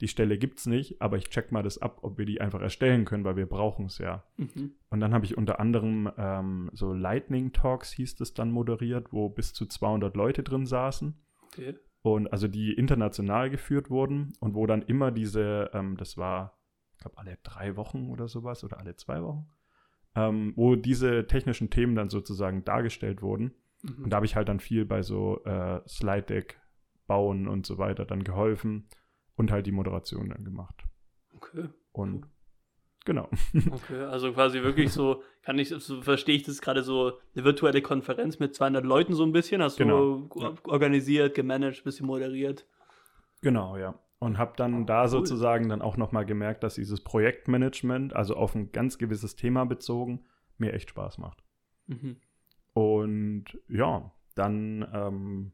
die 0.00 0.08
Stelle 0.08 0.38
gibt's 0.38 0.66
nicht, 0.66 1.02
aber 1.02 1.16
ich 1.16 1.28
check 1.28 1.50
mal 1.50 1.62
das 1.62 1.78
ab, 1.78 1.98
ob 2.02 2.18
wir 2.18 2.24
die 2.24 2.40
einfach 2.40 2.60
erstellen 2.60 3.04
können, 3.04 3.24
weil 3.24 3.36
wir 3.36 3.46
brauchen 3.46 3.86
es 3.86 3.98
ja. 3.98 4.24
Mhm. 4.36 4.72
Und 4.90 5.00
dann 5.00 5.12
habe 5.12 5.24
ich 5.24 5.36
unter 5.36 5.58
anderem 5.60 6.10
ähm, 6.16 6.70
so 6.72 6.92
Lightning 6.92 7.52
Talks 7.52 7.92
hieß 7.92 8.20
es 8.20 8.32
dann 8.32 8.50
moderiert, 8.50 9.12
wo 9.12 9.28
bis 9.28 9.52
zu 9.52 9.66
200 9.66 10.14
Leute 10.16 10.42
drin 10.42 10.66
saßen 10.66 11.14
Okay. 11.48 11.74
und 12.02 12.32
also 12.32 12.46
die 12.46 12.72
international 12.74 13.50
geführt 13.50 13.90
wurden 13.90 14.32
und 14.40 14.54
wo 14.54 14.66
dann 14.66 14.82
immer 14.82 15.10
diese, 15.10 15.70
ähm, 15.74 15.96
das 15.96 16.16
war, 16.16 16.56
ich 16.92 16.98
glaube, 16.98 17.18
alle 17.18 17.38
drei 17.42 17.74
Wochen 17.76 18.08
oder 18.08 18.28
sowas 18.28 18.62
oder 18.62 18.78
alle 18.78 18.94
zwei 18.94 19.20
Wochen, 19.22 19.48
ähm, 20.14 20.52
wo 20.56 20.76
diese 20.76 21.26
technischen 21.26 21.70
Themen 21.70 21.94
dann 21.94 22.08
sozusagen 22.10 22.64
dargestellt 22.64 23.22
wurden. 23.22 23.54
Mhm. 23.82 24.04
Und 24.04 24.10
da 24.10 24.16
habe 24.16 24.26
ich 24.26 24.36
halt 24.36 24.48
dann 24.48 24.60
viel 24.60 24.84
bei 24.84 25.02
so 25.02 25.42
äh, 25.44 25.80
Slide 25.88 26.22
Deck 26.22 26.60
bauen 27.06 27.48
und 27.48 27.66
so 27.66 27.78
weiter 27.78 28.04
dann 28.04 28.24
geholfen 28.24 28.88
und 29.36 29.50
halt 29.50 29.66
die 29.66 29.72
Moderation 29.72 30.28
dann 30.30 30.44
gemacht. 30.44 30.82
okay. 31.34 31.68
Und 31.92 32.26
genau. 33.04 33.28
Okay, 33.70 34.02
also 34.02 34.32
quasi 34.32 34.62
wirklich 34.62 34.92
so, 34.92 35.22
kann 35.42 35.58
ich, 35.58 35.68
so 35.70 36.02
verstehe 36.02 36.36
ich 36.36 36.42
das 36.42 36.60
gerade 36.60 36.82
so, 36.82 37.18
eine 37.34 37.44
virtuelle 37.44 37.80
Konferenz 37.82 38.38
mit 38.38 38.54
200 38.54 38.84
Leuten 38.84 39.14
so 39.14 39.24
ein 39.24 39.32
bisschen, 39.32 39.62
hast 39.62 39.78
Genau, 39.78 40.28
du 40.28 40.40
ja. 40.40 40.54
organisiert, 40.64 41.34
gemanagt, 41.34 41.82
bisschen 41.84 42.06
moderiert. 42.06 42.66
Genau, 43.40 43.76
ja. 43.76 43.98
Und 44.20 44.36
habe 44.38 44.54
dann 44.56 44.84
da 44.86 45.02
Cool. 45.02 45.08
sozusagen 45.08 45.68
dann 45.68 45.80
auch 45.80 45.96
nochmal 45.96 46.26
gemerkt, 46.26 46.64
dass 46.64 46.74
dieses 46.74 47.02
Projektmanagement, 47.04 48.16
also 48.16 48.34
auf 48.36 48.54
ein 48.54 48.72
ganz 48.72 48.98
gewisses 48.98 49.36
Thema 49.36 49.64
bezogen, 49.64 50.24
mir 50.56 50.72
echt 50.74 50.90
Spaß 50.90 51.18
macht. 51.18 51.44
Mhm. 51.86 52.16
Und 52.74 53.44
ja, 53.68 54.10
dann 54.34 54.86
ähm, 54.92 55.52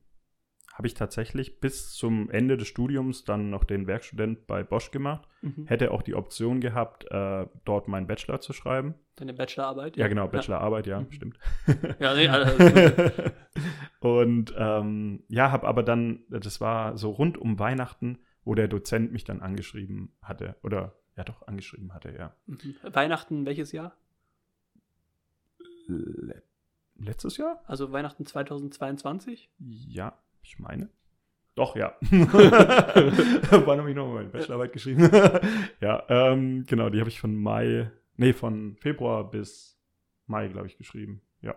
habe 0.73 0.87
ich 0.87 0.95
tatsächlich 0.95 1.61
bis 1.61 1.93
zum 1.93 2.31
Ende 2.31 2.57
des 2.57 2.67
Studiums 2.67 3.25
dann 3.25 3.51
noch 3.51 3.65
den 3.65 3.87
Werkstudent 3.87 4.47
bei 4.47 4.63
Bosch 4.65 4.91
gemacht. 4.91 5.29
Mhm. 5.43 5.67
Hätte 5.67 5.91
auch 5.91 6.03
die 6.03 6.15
Option 6.15 6.61
gehabt, 6.61 7.05
äh, 7.11 7.47
dort 7.67 7.87
meinen 7.87 8.07
Bachelor 8.07 8.41
zu 8.41 8.53
schreiben. 8.55 8.95
Deine 9.17 9.35
Bachelorarbeit? 9.35 9.97
Ja, 9.97 10.09
genau, 10.09 10.27
Bachelorarbeit, 10.27 10.87
ja, 10.87 11.01
Mhm. 11.01 11.13
stimmt. 11.13 11.39
Ja, 12.01 12.15
nee, 12.15 12.29
also, 12.29 12.57
und 14.01 14.55
ähm, 14.57 15.23
ja, 15.29 15.51
habe 15.53 15.67
aber 15.69 15.83
dann, 15.83 16.25
das 16.31 16.61
war 16.61 16.97
so 16.97 17.11
rund 17.11 17.39
um 17.39 17.59
Weihnachten, 17.59 18.19
wo 18.45 18.55
der 18.55 18.69
Dozent 18.69 19.13
mich 19.13 19.25
dann 19.25 19.41
angeschrieben 19.41 20.13
hatte. 20.23 20.57
Oder 20.63 20.95
ja 21.17 21.25
doch, 21.25 21.47
angeschrieben 21.47 21.95
hatte, 21.95 22.15
ja. 22.17 22.35
mhm. 22.47 22.77
Weihnachten, 22.83 23.47
welches 23.47 23.73
Jahr? 23.73 23.97
Le 25.87 26.43
letztes 26.97 27.37
Jahr? 27.37 27.63
Also 27.67 27.93
Weihnachten 27.93 28.25
2022? 28.25 29.51
Ja, 29.59 30.19
ich 30.43 30.59
meine. 30.59 30.89
Doch, 31.55 31.77
ja. 31.77 31.97
Wann 32.01 33.79
habe 33.79 33.91
ich 33.91 33.97
noch 33.97 34.13
meine 34.13 34.29
Bachelorarbeit 34.29 34.73
geschrieben? 34.73 35.11
ja, 35.81 36.05
ähm, 36.09 36.65
genau, 36.67 36.91
die 36.91 37.01
habe 37.01 37.11
ich 37.11 37.21
von 37.21 37.37
Mai, 37.37 37.91
nee, 38.17 38.33
von 38.33 38.77
Februar 38.77 39.31
bis 39.31 39.79
Mai, 40.27 40.49
glaube 40.49 40.67
ich, 40.67 40.79
geschrieben. 40.79 41.21
Ja. 41.43 41.55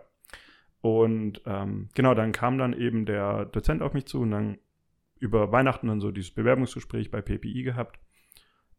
Und 0.80 1.42
ähm, 1.46 1.88
genau, 1.94 2.14
dann 2.14 2.32
kam 2.32 2.58
dann 2.58 2.72
eben 2.72 3.06
der 3.06 3.46
Dozent 3.46 3.82
auf 3.82 3.94
mich 3.94 4.06
zu 4.06 4.20
und 4.20 4.30
dann 4.30 4.58
über 5.20 5.52
Weihnachten 5.52 5.88
dann 5.88 6.00
so 6.00 6.10
dieses 6.10 6.32
Bewerbungsgespräch 6.32 7.10
bei 7.10 7.20
PPI 7.22 7.62
gehabt. 7.62 7.98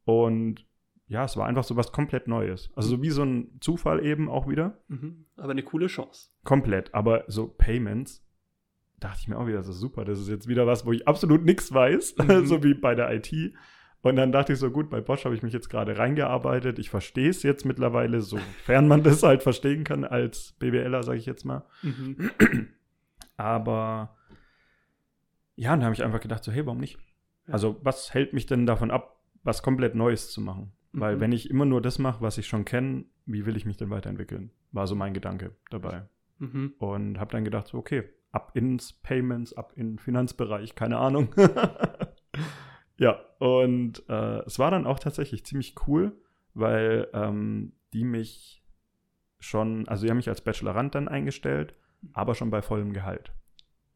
Und 0.06 0.66
ja, 1.08 1.26
es 1.26 1.38
war 1.38 1.48
einfach 1.48 1.64
so 1.64 1.76
was 1.76 1.92
komplett 1.92 2.28
Neues. 2.28 2.72
Also 2.76 2.90
so 2.90 3.02
wie 3.02 3.10
so 3.10 3.24
ein 3.24 3.58
Zufall 3.62 4.06
eben 4.06 4.30
auch 4.30 4.48
wieder. 4.48 4.78
Mhm. 4.88 5.26
Aber 5.38 5.52
eine 5.52 5.64
coole 5.64 5.88
Chance. 5.88 6.30
Komplett. 6.44 6.94
Aber 6.94 7.24
so 7.28 7.48
Payments, 7.48 8.24
dachte 9.00 9.20
ich 9.22 9.28
mir 9.28 9.38
auch 9.38 9.48
wieder, 9.48 9.58
das 9.58 9.68
ist 9.70 9.80
super. 9.80 10.06
Das 10.06 10.20
ist 10.20 10.30
jetzt 10.30 10.48
wieder 10.48 10.68
was, 10.68 10.86
wo 10.86 10.92
ich 10.92 11.08
absolut 11.08 11.44
nichts 11.46 11.74
weiß, 11.74 12.16
Mhm. 12.28 12.46
so 12.46 12.64
wie 12.64 12.74
bei 12.74 12.96
der 12.96 13.12
IT. 13.14 13.34
Und 14.02 14.16
dann 14.16 14.32
dachte 14.32 14.54
ich 14.54 14.60
so, 14.60 14.72
gut, 14.72 14.90
bei 14.90 15.02
Bosch 15.02 15.26
habe 15.26 15.36
ich 15.36 15.44
mich 15.44 15.52
jetzt 15.52 15.70
gerade 15.70 15.98
reingearbeitet. 15.98 16.80
Ich 16.80 16.90
verstehe 16.90 17.30
es 17.30 17.44
jetzt 17.44 17.66
mittlerweile, 17.66 18.22
sofern 18.22 18.88
man 18.88 19.04
das 19.04 19.24
halt 19.24 19.44
verstehen 19.44 19.84
kann 19.84 20.06
als 20.06 20.54
BWLer, 20.60 21.04
sage 21.04 21.18
ich 21.18 21.26
jetzt 21.26 21.44
mal. 21.44 21.66
Mhm. 21.82 22.30
Aber 23.36 24.16
ja, 25.60 25.74
und 25.74 25.80
da 25.82 25.86
habe 25.86 25.96
ich 25.96 26.04
einfach 26.04 26.22
gedacht, 26.22 26.44
so, 26.44 26.52
hey, 26.52 26.66
warum 26.66 26.80
nicht? 26.80 26.98
Ja. 27.48 27.54
Also, 27.54 27.78
was 27.84 28.14
hält 28.14 28.34
mich 28.34 28.46
denn 28.46 28.66
davon 28.66 28.92
ab, 28.92 29.20
was 29.44 29.62
komplett 29.64 29.96
Neues 29.96 30.32
zu 30.32 30.42
machen? 30.42 30.72
Weil, 30.92 31.16
Mhm. 31.18 31.20
wenn 31.20 31.32
ich 31.32 31.50
immer 31.50 31.66
nur 31.66 31.82
das 31.82 32.00
mache, 32.00 32.22
was 32.22 32.38
ich 32.38 32.48
schon 32.48 32.66
kenne, 32.66 33.06
wie 33.26 33.46
will 33.46 33.56
ich 33.58 33.66
mich 33.66 33.78
denn 33.78 33.90
weiterentwickeln? 33.90 34.52
War 34.72 34.88
so 34.88 34.96
mein 34.96 35.14
Gedanke 35.14 35.56
dabei. 35.70 36.08
Mhm. 36.40 36.74
Und 36.80 37.20
habe 37.20 37.32
dann 37.32 37.44
gedacht, 37.44 37.68
so, 37.68 37.78
okay, 37.78 38.04
ab 38.32 38.52
ins 38.56 38.94
Payments, 38.94 39.54
ab 39.54 39.74
in 39.76 39.92
den 39.94 40.00
Finanzbereich, 40.00 40.76
keine 40.76 40.98
Ahnung. 40.98 41.30
ja, 42.98 43.20
und 43.40 44.04
äh, 44.10 44.40
es 44.46 44.60
war 44.60 44.72
dann 44.72 44.86
auch 44.86 45.00
tatsächlich 45.00 45.46
ziemlich 45.46 45.76
cool, 45.88 46.18
weil 46.54 47.08
ähm, 47.14 47.74
die 47.94 48.04
mich 48.04 48.64
schon, 49.40 49.88
also 49.88 50.06
die 50.06 50.10
haben 50.10 50.18
mich 50.18 50.30
als 50.30 50.42
Bachelorand 50.42 50.96
dann 50.96 51.08
eingestellt, 51.08 51.74
aber 52.14 52.36
schon 52.36 52.50
bei 52.50 52.62
vollem 52.62 52.94
Gehalt. 52.94 53.32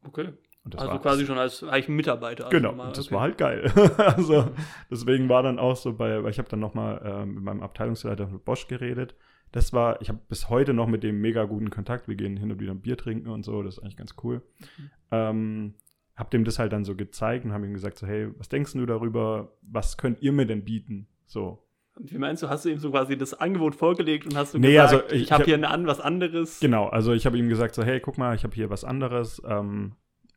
Okay. 0.04 0.32
Also 0.72 0.86
war 0.88 1.00
quasi 1.02 1.26
schon 1.26 1.36
als 1.38 1.62
eigentlich 1.62 1.88
Mitarbeiter. 1.88 2.46
Also 2.46 2.56
Genau, 2.56 2.72
mal- 2.72 2.88
und 2.88 2.96
das 2.96 3.06
okay. 3.06 3.14
war 3.14 3.20
halt 3.22 3.38
geil. 3.38 3.70
also 3.98 4.50
deswegen 4.90 5.28
war 5.28 5.42
dann 5.42 5.58
auch 5.58 5.76
so 5.76 5.92
bei, 5.92 6.22
weil 6.22 6.30
ich 6.30 6.38
habe 6.38 6.48
dann 6.48 6.60
nochmal 6.60 7.00
äh, 7.04 7.26
mit 7.26 7.42
meinem 7.44 7.62
Abteilungsleiter 7.62 8.26
mit 8.28 8.44
Bosch 8.44 8.66
geredet. 8.66 9.14
Das 9.52 9.72
war, 9.72 10.00
ich 10.00 10.08
habe 10.08 10.18
bis 10.28 10.48
heute 10.48 10.72
noch 10.74 10.86
mit 10.88 11.02
dem 11.02 11.20
mega 11.20 11.44
guten 11.44 11.70
Kontakt. 11.70 12.08
Wir 12.08 12.16
gehen 12.16 12.36
hin 12.36 12.50
und 12.50 12.60
wieder 12.60 12.72
ein 12.72 12.80
Bier 12.80 12.96
trinken 12.96 13.28
und 13.28 13.44
so, 13.44 13.62
das 13.62 13.76
ist 13.76 13.82
eigentlich 13.82 13.96
ganz 13.96 14.14
cool. 14.24 14.42
Mhm. 14.78 14.90
Ähm, 15.10 15.74
hab 16.16 16.30
dem 16.30 16.44
das 16.44 16.58
halt 16.58 16.72
dann 16.72 16.84
so 16.84 16.94
gezeigt 16.94 17.44
und 17.44 17.52
habe 17.52 17.66
ihm 17.66 17.74
gesagt 17.74 17.98
so, 17.98 18.06
hey, 18.06 18.28
was 18.38 18.48
denkst 18.48 18.72
du 18.72 18.86
darüber? 18.86 19.52
Was 19.62 19.96
könnt 19.98 20.22
ihr 20.22 20.32
mir 20.32 20.46
denn 20.46 20.64
bieten? 20.64 21.08
So. 21.26 21.60
Und 21.96 22.10
Wie 22.12 22.18
meinst 22.18 22.42
du, 22.42 22.48
hast 22.48 22.64
du 22.64 22.70
ihm 22.70 22.78
so 22.78 22.90
quasi 22.90 23.16
das 23.18 23.34
Angebot 23.34 23.74
vorgelegt 23.74 24.24
und 24.26 24.34
hast 24.36 24.54
du 24.54 24.58
Nee, 24.58 24.72
gesagt, 24.72 24.92
also 24.94 25.14
ich, 25.14 25.22
ich- 25.24 25.32
habe 25.32 25.42
ich- 25.44 25.54
hier 25.54 25.70
an 25.70 25.86
was 25.86 26.00
anderes? 26.00 26.58
Genau, 26.60 26.86
also 26.88 27.12
ich 27.12 27.26
habe 27.26 27.36
ihm 27.38 27.48
gesagt 27.48 27.74
so, 27.74 27.84
hey, 27.84 28.00
guck 28.00 28.16
mal, 28.18 28.34
ich 28.34 28.42
habe 28.44 28.54
hier 28.54 28.70
was 28.70 28.82
anderes. 28.84 29.42
Ähm, 29.46 29.92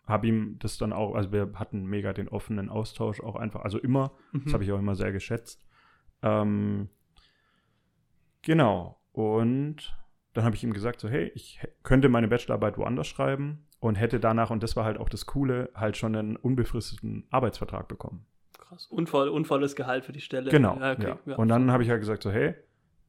habe 0.08 0.28
ihm 0.28 0.58
das 0.60 0.78
dann 0.78 0.94
auch, 0.94 1.16
also 1.16 1.32
wir 1.32 1.52
hatten 1.56 1.86
mega 1.86 2.14
den 2.14 2.30
offenen 2.30 2.70
Austausch 2.70 3.22
auch 3.22 3.36
einfach, 3.36 3.62
also 3.62 3.78
immer. 3.78 4.14
Mhm. 4.32 4.44
Das 4.46 4.54
habe 4.54 4.64
ich 4.64 4.72
auch 4.72 4.80
immer 4.80 4.96
sehr 4.96 5.12
geschätzt. 5.12 5.68
Ähm, 6.24 6.90
genau. 8.42 9.00
Und 9.12 9.96
dann 10.34 10.46
habe 10.46 10.56
ich 10.56 10.64
ihm 10.64 10.74
gesagt, 10.74 11.00
so, 11.00 11.10
hey, 11.10 11.32
ich 11.36 11.60
könnte 11.84 12.10
meine 12.10 12.28
Bachelorarbeit 12.28 12.78
woanders 12.78 13.08
schreiben 13.08 13.68
und 13.80 13.96
hätte 13.96 14.20
danach, 14.20 14.50
und 14.50 14.64
das 14.64 14.76
war 14.76 14.86
halt 14.86 14.98
auch 14.98 15.10
das 15.10 15.26
Coole, 15.26 15.70
halt 15.76 15.98
schon 15.98 16.16
einen 16.16 16.36
unbefristeten 16.38 17.26
Arbeitsvertrag 17.30 17.88
bekommen. 17.88 18.26
Krass. 18.54 18.88
Unvoll, 18.88 19.30
unvolles 19.30 19.76
Gehalt 19.76 20.06
für 20.06 20.14
die 20.14 20.22
Stelle. 20.22 20.50
Genau. 20.52 20.80
Ja, 20.80 20.94
okay. 20.94 21.08
ja. 21.08 21.20
Ja. 21.26 21.36
Und 21.36 21.50
dann 21.50 21.72
habe 21.72 21.84
ich 21.84 21.90
halt 21.90 22.00
gesagt, 22.00 22.24
so, 22.24 22.32
hey, 22.32 22.56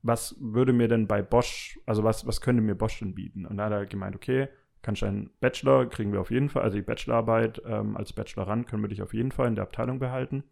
was 0.03 0.37
würde 0.41 0.73
mir 0.73 0.89
denn 0.89 1.07
bei 1.07 1.23
Bosch, 1.23 1.79
also 1.87 2.05
was, 2.05 2.27
was 2.27 2.41
könnte 2.41 2.63
mir 2.63 2.75
Bosch 2.75 2.99
denn 3.01 3.15
bieten? 3.15 3.47
Und 3.47 3.57
da 3.57 3.67
hat 3.67 3.73
er 3.73 3.87
gemeint, 3.87 4.17
okay, 4.17 4.49
kannst 4.83 5.03
du 5.03 5.07
einen 5.07 5.31
Bachelor, 5.41 5.87
kriegen 5.87 6.13
wir 6.13 6.21
auf 6.21 6.31
jeden 6.31 6.49
Fall, 6.49 6.63
also 6.63 6.77
die 6.77 6.83
Bachelorarbeit 6.83 7.63
ähm, 7.67 7.97
als 7.97 8.13
Bachelorand 8.13 8.67
können 8.67 8.83
wir 8.83 8.89
dich 8.89 9.03
auf 9.03 9.15
jeden 9.15 9.33
Fall 9.33 9.49
in 9.49 9.55
der 9.55 9.65
Abteilung 9.65 9.99
behalten. 9.99 10.45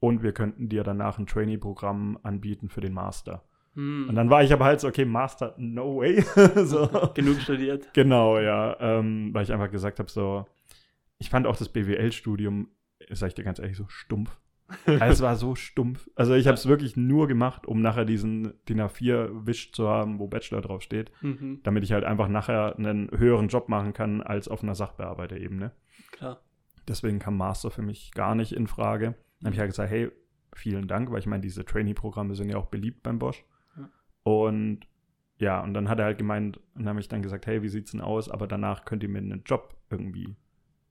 Und 0.00 0.22
wir 0.22 0.32
könnten 0.32 0.68
dir 0.68 0.82
danach 0.82 1.18
ein 1.18 1.26
Trainee-Programm 1.26 2.18
anbieten 2.24 2.68
für 2.68 2.80
den 2.80 2.92
Master. 2.92 3.44
Hm. 3.74 4.08
Und 4.08 4.14
dann 4.16 4.30
war 4.30 4.42
ich 4.42 4.52
aber 4.52 4.64
halt 4.64 4.80
so, 4.80 4.88
okay, 4.88 5.04
Master, 5.04 5.54
no 5.58 5.98
way. 5.98 6.22
so. 6.64 6.88
Genug 7.14 7.40
studiert. 7.40 7.92
Genau, 7.94 8.38
ja. 8.38 8.76
Ähm, 8.80 9.32
weil 9.32 9.44
ich 9.44 9.52
einfach 9.52 9.70
gesagt 9.70 9.98
habe, 10.00 10.10
so, 10.10 10.44
ich 11.18 11.30
fand 11.30 11.46
auch 11.46 11.56
das 11.56 11.68
BWL-Studium, 11.68 12.68
sag 13.10 13.28
ich 13.28 13.34
dir 13.34 13.44
ganz 13.44 13.58
ehrlich, 13.60 13.76
so 13.76 13.86
stumpf. 13.88 14.36
Also 14.86 15.04
es 15.04 15.20
war 15.22 15.36
so 15.36 15.54
stumpf. 15.54 16.08
Also 16.14 16.34
ich 16.34 16.46
habe 16.46 16.54
es 16.54 16.66
wirklich 16.66 16.96
nur 16.96 17.28
gemacht, 17.28 17.66
um 17.66 17.80
nachher 17.82 18.04
diesen 18.04 18.54
DIN 18.68 18.80
A4-Wisch 18.80 19.72
zu 19.72 19.88
haben, 19.88 20.18
wo 20.18 20.28
Bachelor 20.28 20.60
draufsteht, 20.60 21.10
Mhm. 21.20 21.60
damit 21.62 21.84
ich 21.84 21.92
halt 21.92 22.04
einfach 22.04 22.28
nachher 22.28 22.76
einen 22.78 23.10
höheren 23.10 23.48
Job 23.48 23.68
machen 23.68 23.92
kann 23.92 24.20
als 24.22 24.48
auf 24.48 24.62
einer 24.62 24.74
Sachbearbeiterebene. 24.74 25.72
Klar. 26.12 26.40
Deswegen 26.88 27.18
kam 27.18 27.36
Master 27.36 27.70
für 27.70 27.82
mich 27.82 28.12
gar 28.12 28.34
nicht 28.34 28.52
in 28.52 28.66
Frage. 28.66 29.14
Dann 29.40 29.46
habe 29.46 29.54
ich 29.54 29.60
halt 29.60 29.70
gesagt, 29.70 29.90
hey, 29.90 30.10
vielen 30.54 30.88
Dank, 30.88 31.10
weil 31.10 31.18
ich 31.20 31.26
meine, 31.26 31.42
diese 31.42 31.64
Trainee-Programme 31.64 32.34
sind 32.34 32.48
ja 32.50 32.56
auch 32.56 32.66
beliebt 32.66 33.02
beim 33.02 33.18
Bosch. 33.18 33.44
Ja. 33.76 33.88
Und 34.24 34.80
ja, 35.38 35.60
und 35.60 35.74
dann 35.74 35.88
hat 35.88 35.98
er 35.98 36.04
halt 36.04 36.18
gemeint, 36.18 36.58
und 36.74 36.82
dann 36.82 36.88
habe 36.90 37.00
ich 37.00 37.08
dann 37.08 37.22
gesagt, 37.22 37.46
hey, 37.46 37.62
wie 37.62 37.68
sieht's 37.68 37.90
denn 37.92 38.00
aus? 38.00 38.28
Aber 38.30 38.46
danach 38.46 38.84
könnt 38.84 39.02
ihr 39.02 39.08
mir 39.08 39.18
einen 39.18 39.42
Job 39.44 39.74
irgendwie 39.90 40.36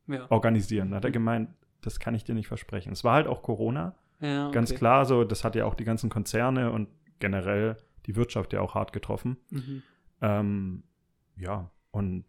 Ja. 0.08 0.30
organisieren. 0.30 0.90
Dann 0.90 0.98
hat 0.98 1.06
er 1.06 1.10
Mhm. 1.10 1.14
gemeint, 1.14 1.50
das 1.82 2.00
kann 2.00 2.16
ich 2.16 2.24
dir 2.24 2.36
nicht 2.36 2.48
versprechen. 2.48 2.92
Es 2.92 3.04
war 3.04 3.16
halt 3.16 3.28
auch 3.28 3.42
Corona, 3.42 3.96
ja 4.20 4.46
okay. 4.48 4.54
ganz 4.56 4.74
klar 4.76 5.06
so, 5.06 5.24
das 5.24 5.44
hat 5.44 5.56
ja 5.56 5.66
auch 5.66 5.76
die 5.76 5.84
ganzen 5.84 6.10
Konzerne 6.10 6.72
und 6.72 6.88
generell 7.20 7.78
die 8.06 8.16
Wirtschaft 8.16 8.54
ja 8.54 8.62
auch 8.62 8.76
hart 8.76 8.94
getroffen. 8.94 9.38
Mhm. 9.50 9.84
Ähm, 10.22 10.84
ja, 11.36 11.70
und 11.92 12.26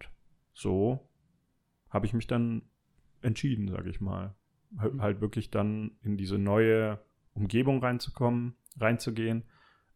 so 0.55 1.09
habe 1.91 2.07
ich 2.07 2.13
mich 2.15 2.27
dann 2.27 2.63
entschieden, 3.23 3.69
sage 3.69 3.91
ich 3.91 4.01
mal. 4.01 4.35
Halt, 4.79 4.95
Mhm. 4.95 5.03
halt 5.03 5.21
wirklich 5.21 5.51
dann 5.51 5.93
in 6.03 6.17
diese 6.17 6.39
neue 6.39 6.99
Umgebung 7.35 7.81
reinzukommen, 7.83 8.55
reinzugehen. 8.79 9.45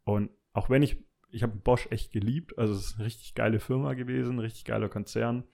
Und 0.05 0.31
auch 0.53 0.69
wenn 0.71 0.83
ich, 0.83 1.03
ich 1.31 1.43
habe 1.43 1.57
Bosch 1.57 1.89
echt 1.91 2.13
geliebt, 2.13 2.59
also 2.59 2.75
es 2.75 2.87
ist 2.89 2.95
eine 2.97 3.07
richtig 3.07 3.35
geile 3.35 3.59
Firma 3.59 3.95
gewesen, 3.95 4.39
richtig 4.39 4.65
geiler 4.67 4.89
Konzern. 4.89 5.45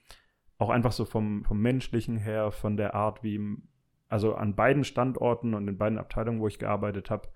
Auch 0.59 0.71
einfach 0.71 0.93
so 0.93 1.05
vom, 1.05 1.45
vom 1.45 1.61
menschlichen 1.61 2.17
her, 2.17 2.51
von 2.53 2.77
der 2.77 2.95
Art, 2.95 3.23
wie, 3.23 3.57
also 4.13 4.35
an 4.35 4.55
beiden 4.55 4.85
Standorten 4.85 5.55
und 5.55 5.67
in 5.69 5.79
beiden 5.79 5.99
Abteilungen, 5.99 6.41
wo 6.41 6.47
ich 6.47 6.59
gearbeitet 6.59 7.09
habe, 7.11 7.29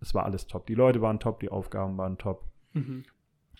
es 0.00 0.14
war 0.14 0.24
alles 0.24 0.46
top. 0.46 0.66
Die 0.66 0.74
Leute 0.74 1.02
waren 1.02 1.20
top, 1.20 1.40
die 1.40 1.50
Aufgaben 1.50 1.98
waren 1.98 2.16
top. 2.18 2.48
Mhm. 2.72 3.04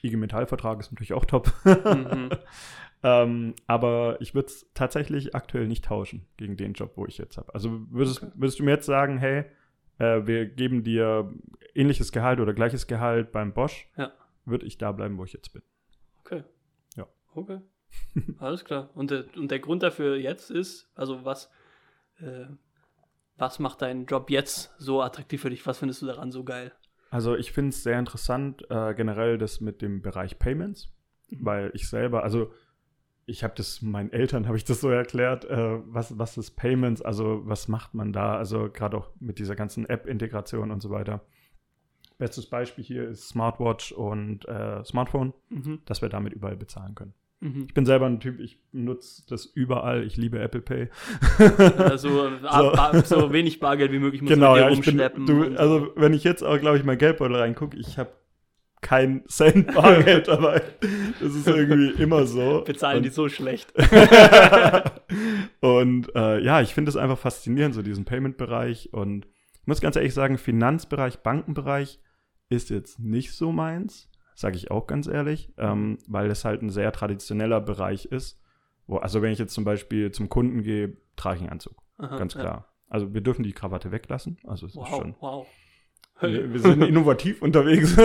IG 0.03 0.17
Metallvertrag 0.17 0.81
ist 0.81 0.91
natürlich 0.93 1.13
auch 1.13 1.25
top. 1.27 1.53
Mhm. 1.65 2.31
ähm, 3.03 3.55
aber 3.67 4.17
ich 4.21 4.35
würde 4.35 4.47
es 4.47 4.71
tatsächlich 4.73 5.35
aktuell 5.35 5.67
nicht 5.69 5.85
tauschen 5.85 6.27
gegen 6.37 6.57
den 6.57 6.73
Job, 6.73 6.93
wo 6.97 7.05
ich 7.07 7.19
jetzt 7.19 7.37
habe. 7.37 7.53
Also 7.55 7.81
würdest, 7.91 8.23
Okay. 8.23 8.33
würdest 8.37 8.59
du 8.61 8.65
mir 8.65 8.71
jetzt 8.71 8.87
sagen, 8.87 9.19
hey, 9.19 9.45
äh, 9.99 10.27
wir 10.27 10.47
geben 10.47 10.85
dir 10.85 11.35
ähnliches 11.75 12.13
Gehalt 12.13 12.41
oder 12.41 12.55
gleiches 12.55 12.87
Gehalt 12.87 13.31
beim 13.33 13.53
Bosch, 13.53 13.89
Ja. 13.97 14.13
würde 14.45 14.65
ich 14.67 14.79
da 14.79 14.93
bleiben, 14.93 15.19
wo 15.19 15.25
ich 15.25 15.33
jetzt 15.33 15.53
bin. 15.53 15.63
Okay. 16.21 16.45
Ja. 16.97 17.07
Okay. 17.35 17.61
Alles 18.39 18.65
klar. 18.65 18.91
Und 18.95 19.11
der, 19.11 19.25
und 19.37 19.51
der 19.51 19.59
Grund 19.59 19.83
dafür 19.83 20.17
jetzt 20.17 20.51
ist, 20.51 20.89
also 20.95 21.25
was, 21.25 21.51
äh, 22.21 22.47
was 23.37 23.59
macht 23.59 23.83
deinen 23.83 24.07
Job 24.07 24.31
jetzt 24.31 24.75
so 24.79 25.01
attraktiv 25.03 25.43
für 25.43 25.51
dich? 25.51 25.65
Was 25.67 25.79
findest 25.79 26.03
du 26.03 26.07
daran 26.07 26.33
so 26.33 26.45
geil? 26.45 26.73
Also 27.11 27.37
ich 27.37 27.53
finde 27.53 27.71
es 27.71 27.83
sehr 27.83 27.99
interessant, 27.99 28.69
äh, 28.71 28.95
generell 28.95 29.39
das 29.39 29.61
mit 29.61 29.81
dem 29.81 30.03
Bereich 30.03 30.39
Payments, 30.39 30.89
Mhm. 31.31 31.45
weil 31.45 31.71
ich 31.75 31.89
selber, 31.89 32.23
also 32.23 32.53
ich 33.27 33.45
habe 33.45 33.55
das 33.57 33.83
meinen 33.83 34.11
Eltern, 34.13 34.47
habe 34.47 34.57
ich 34.57 34.65
das 34.65 34.81
so 34.81 34.89
erklärt, 34.91 35.45
äh, 35.45 35.79
was, 35.87 36.19
was 36.19 36.37
ist 36.39 36.53
Payments, 36.57 37.03
also 37.03 37.43
was 37.47 37.69
macht 37.69 37.95
man 37.95 38.13
da, 38.13 38.37
also 38.37 38.71
gerade 38.71 38.97
auch 38.97 39.11
mit 39.21 39.39
dieser 39.39 39.55
ganzen 39.55 39.87
App-Integration 39.87 40.71
und 40.71 40.81
so 40.83 40.91
weiter. 40.91 41.21
Bestes 42.17 42.47
Beispiel 42.47 42.83
hier 42.83 43.09
ist 43.09 43.29
Smartwatch 43.29 43.93
und 43.93 44.49
äh, 44.49 44.83
Smartphone, 44.85 45.33
Mhm. 45.51 45.83
dass 45.85 46.03
wir 46.03 46.09
damit 46.09 46.33
überall 46.33 46.57
bezahlen 46.57 46.95
können. 46.95 47.15
Mhm. 47.41 47.67
Ich 47.69 47.75
bin 47.75 47.87
selber 47.87 48.07
ein 48.07 48.19
Typ, 48.19 48.41
ich 48.41 48.59
nutze 48.73 49.23
das 49.29 49.47
überall, 49.47 50.03
ich 50.03 50.17
liebe 50.17 50.41
Apple 50.41 50.61
Pay. 50.61 50.89
Also 51.79 52.31
so. 52.41 52.73
So 53.05 53.33
wenig 53.33 53.61
Bargeld 53.61 53.93
wie 53.93 54.01
möglich 54.01 54.23
muss 54.23 54.31
genau, 54.31 54.53
man 54.53 54.61
ja, 54.61 54.71
ich 54.71 54.81
bin, 54.81 54.99
rumschleppen. 55.01 55.27
du, 55.27 55.57
also 55.57 55.93
wenn 55.95 56.15
ich 56.15 56.25
jetzt 56.25 56.43
auch, 56.43 56.59
glaube 56.59 56.79
ich, 56.79 56.85
mein 56.85 56.99
Geldbeutel 56.99 57.37
reingucke, 57.37 57.77
ich 57.77 57.97
habe 57.97 58.11
kein 58.81 59.25
Cent 59.29 59.75
Bargeld 59.75 60.29
dabei. 60.29 60.63
Das 61.21 61.35
ist 61.35 61.47
irgendwie 61.47 62.03
immer 62.03 62.27
so. 62.27 62.63
bezahlen 62.65 62.99
und, 62.99 63.03
die 63.05 63.11
so 63.11 63.29
schlecht. 63.29 63.73
und 65.61 66.15
äh, 66.15 66.41
ja, 66.41 66.61
ich 66.61 66.75
finde 66.75 66.89
es 66.89 66.97
einfach 66.97 67.19
faszinierend, 67.19 67.75
so 67.75 67.83
diesen 67.83 68.05
Payment-Bereich. 68.05 68.93
Und 68.93 69.27
ich 69.61 69.67
muss 69.67 69.81
ganz 69.81 69.97
ehrlich 69.97 70.15
sagen, 70.15 70.39
Finanzbereich, 70.39 71.19
Bankenbereich 71.19 72.01
ist 72.49 72.71
jetzt 72.71 72.99
nicht 72.99 73.33
so 73.33 73.53
meins. 73.53 74.09
Sage 74.39 74.57
ich 74.57 74.71
auch 74.71 74.87
ganz 74.87 75.09
ehrlich, 75.09 75.53
ähm, 75.59 75.99
weil 76.07 76.31
es 76.31 76.45
halt 76.45 76.63
ein 76.63 76.71
sehr 76.71 76.93
traditioneller 76.93 77.61
Bereich 77.61 78.05
ist. 78.05 78.41
Wo, 78.87 78.99
also 78.99 79.21
wenn 79.21 79.33
ich 79.33 79.39
jetzt 79.41 79.53
zum 79.53 79.65
Beispiel 79.65 80.13
zum 80.13 80.29
Kunden 80.29 80.63
gehe, 80.63 80.97
trage 81.17 81.39
ich 81.39 81.43
einen 81.43 81.51
Anzug, 81.51 81.83
Aha, 81.97 82.17
ganz 82.17 82.35
ja. 82.35 82.41
klar. 82.41 82.73
Also 82.89 83.13
wir 83.13 83.21
dürfen 83.21 83.43
die 83.43 83.53
Krawatte 83.53 83.91
weglassen. 83.91 84.39
Also 84.45 84.67
es 84.67 84.73
ist 84.73 84.79
Wow, 84.79 84.89
schon. 84.89 85.15
wow. 85.19 85.47
Wir, 86.21 86.53
wir 86.53 86.61
sind 86.61 86.83
innovativ 86.85 87.43
unterwegs. 87.43 87.97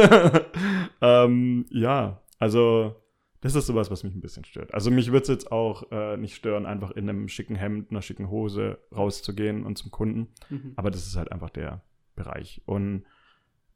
ähm, 1.01 1.65
ja, 1.69 2.19
also 2.39 2.95
das 3.41 3.53
ist 3.53 3.67
sowas, 3.67 3.91
was 3.91 4.03
mich 4.03 4.15
ein 4.15 4.21
bisschen 4.21 4.43
stört. 4.43 4.73
Also 4.73 4.89
mich 4.89 5.11
würde 5.11 5.21
es 5.21 5.29
jetzt 5.29 5.51
auch 5.51 5.91
äh, 5.91 6.17
nicht 6.17 6.35
stören, 6.35 6.65
einfach 6.65 6.89
in 6.91 7.07
einem 7.07 7.27
schicken 7.27 7.55
Hemd, 7.55 7.91
einer 7.91 8.01
schicken 8.01 8.31
Hose 8.31 8.79
rauszugehen 8.91 9.63
und 9.67 9.77
zum 9.77 9.91
Kunden. 9.91 10.33
Mhm. 10.49 10.73
Aber 10.77 10.89
das 10.89 11.05
ist 11.05 11.15
halt 11.15 11.31
einfach 11.31 11.51
der 11.51 11.83
Bereich. 12.15 12.63
Und 12.65 13.03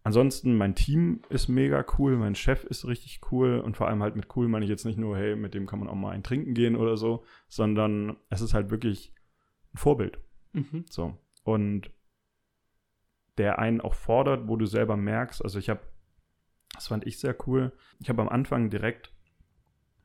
ansonsten, 0.07 0.55
mein 0.55 0.75
Team 0.75 1.21
ist 1.29 1.47
mega 1.47 1.85
cool, 1.97 2.17
mein 2.17 2.35
Chef 2.35 2.63
ist 2.63 2.87
richtig 2.87 3.19
cool 3.31 3.59
und 3.59 3.77
vor 3.77 3.87
allem 3.87 4.01
halt 4.01 4.15
mit 4.15 4.35
cool 4.35 4.47
meine 4.47 4.65
ich 4.65 4.69
jetzt 4.69 4.85
nicht 4.85 4.97
nur, 4.97 5.17
hey, 5.17 5.35
mit 5.35 5.53
dem 5.53 5.65
kann 5.65 5.79
man 5.79 5.87
auch 5.87 5.95
mal 5.95 6.11
ein 6.11 6.23
Trinken 6.23 6.53
gehen 6.53 6.75
oder 6.75 6.97
so, 6.97 7.23
sondern 7.47 8.15
es 8.29 8.41
ist 8.41 8.53
halt 8.53 8.71
wirklich 8.71 9.13
ein 9.73 9.77
Vorbild. 9.77 10.19
Mhm. 10.53 10.85
So. 10.89 11.17
Und 11.43 11.91
der 13.37 13.59
einen 13.59 13.81
auch 13.81 13.93
fordert, 13.93 14.47
wo 14.47 14.55
du 14.55 14.65
selber 14.65 14.97
merkst, 14.97 15.43
also 15.43 15.59
ich 15.59 15.69
habe, 15.69 15.81
das 16.73 16.87
fand 16.87 17.05
ich 17.05 17.19
sehr 17.19 17.35
cool, 17.45 17.71
ich 17.99 18.09
habe 18.09 18.21
am 18.21 18.29
Anfang 18.29 18.69
direkt 18.69 19.13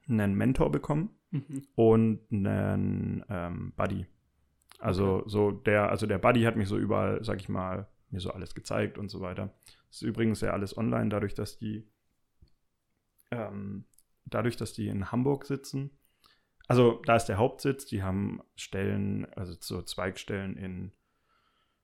einen 0.08 0.34
Mentor 0.34 0.70
bekommen 0.70 1.10
Mhm. 1.32 1.62
und 1.76 2.20
einen 2.30 3.24
ähm, 3.30 3.72
Buddy. 3.74 4.06
Also 4.78 5.22
so 5.26 5.50
der, 5.50 5.88
also 5.88 6.06
der 6.06 6.18
Buddy 6.18 6.42
hat 6.42 6.56
mich 6.56 6.68
so 6.68 6.76
überall, 6.76 7.24
sag 7.24 7.40
ich 7.40 7.48
mal, 7.48 7.86
mir 8.10 8.20
so 8.20 8.32
alles 8.32 8.54
gezeigt 8.54 8.98
und 8.98 9.08
so 9.08 9.22
weiter. 9.22 9.54
Das 9.92 10.00
ist 10.00 10.08
übrigens 10.08 10.40
ja 10.40 10.52
alles 10.52 10.78
online, 10.78 11.10
dadurch, 11.10 11.34
dass 11.34 11.58
die 11.58 11.86
ähm, 13.30 13.84
dadurch, 14.24 14.56
dass 14.56 14.72
die 14.72 14.88
in 14.88 15.12
Hamburg 15.12 15.44
sitzen. 15.44 15.98
Also 16.66 17.02
da 17.04 17.16
ist 17.16 17.26
der 17.26 17.36
Hauptsitz, 17.36 17.84
die 17.84 18.02
haben 18.02 18.40
Stellen, 18.56 19.26
also 19.34 19.54
so 19.60 19.82
Zweigstellen 19.82 20.56
in 20.56 20.92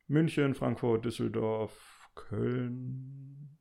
München, 0.06 0.54
Frankfurt, 0.54 1.04
Düsseldorf, 1.04 2.08
Köln, 2.14 3.58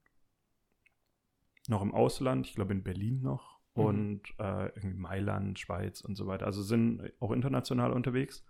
noch 1.67 1.81
im 1.81 1.93
Ausland, 1.93 2.47
ich 2.47 2.55
glaube 2.55 2.71
in 2.71 2.83
Berlin 2.83 3.19
noch 3.21 3.59
Mhm. 3.75 3.83
und 3.83 4.21
äh, 4.39 4.67
irgendwie 4.67 4.97
Mailand, 4.97 5.59
Schweiz 5.59 5.99
und 5.99 6.15
so 6.15 6.25
weiter. 6.25 6.45
Also 6.45 6.63
sind 6.63 7.11
auch 7.19 7.31
international 7.31 7.91
unterwegs. 7.91 8.45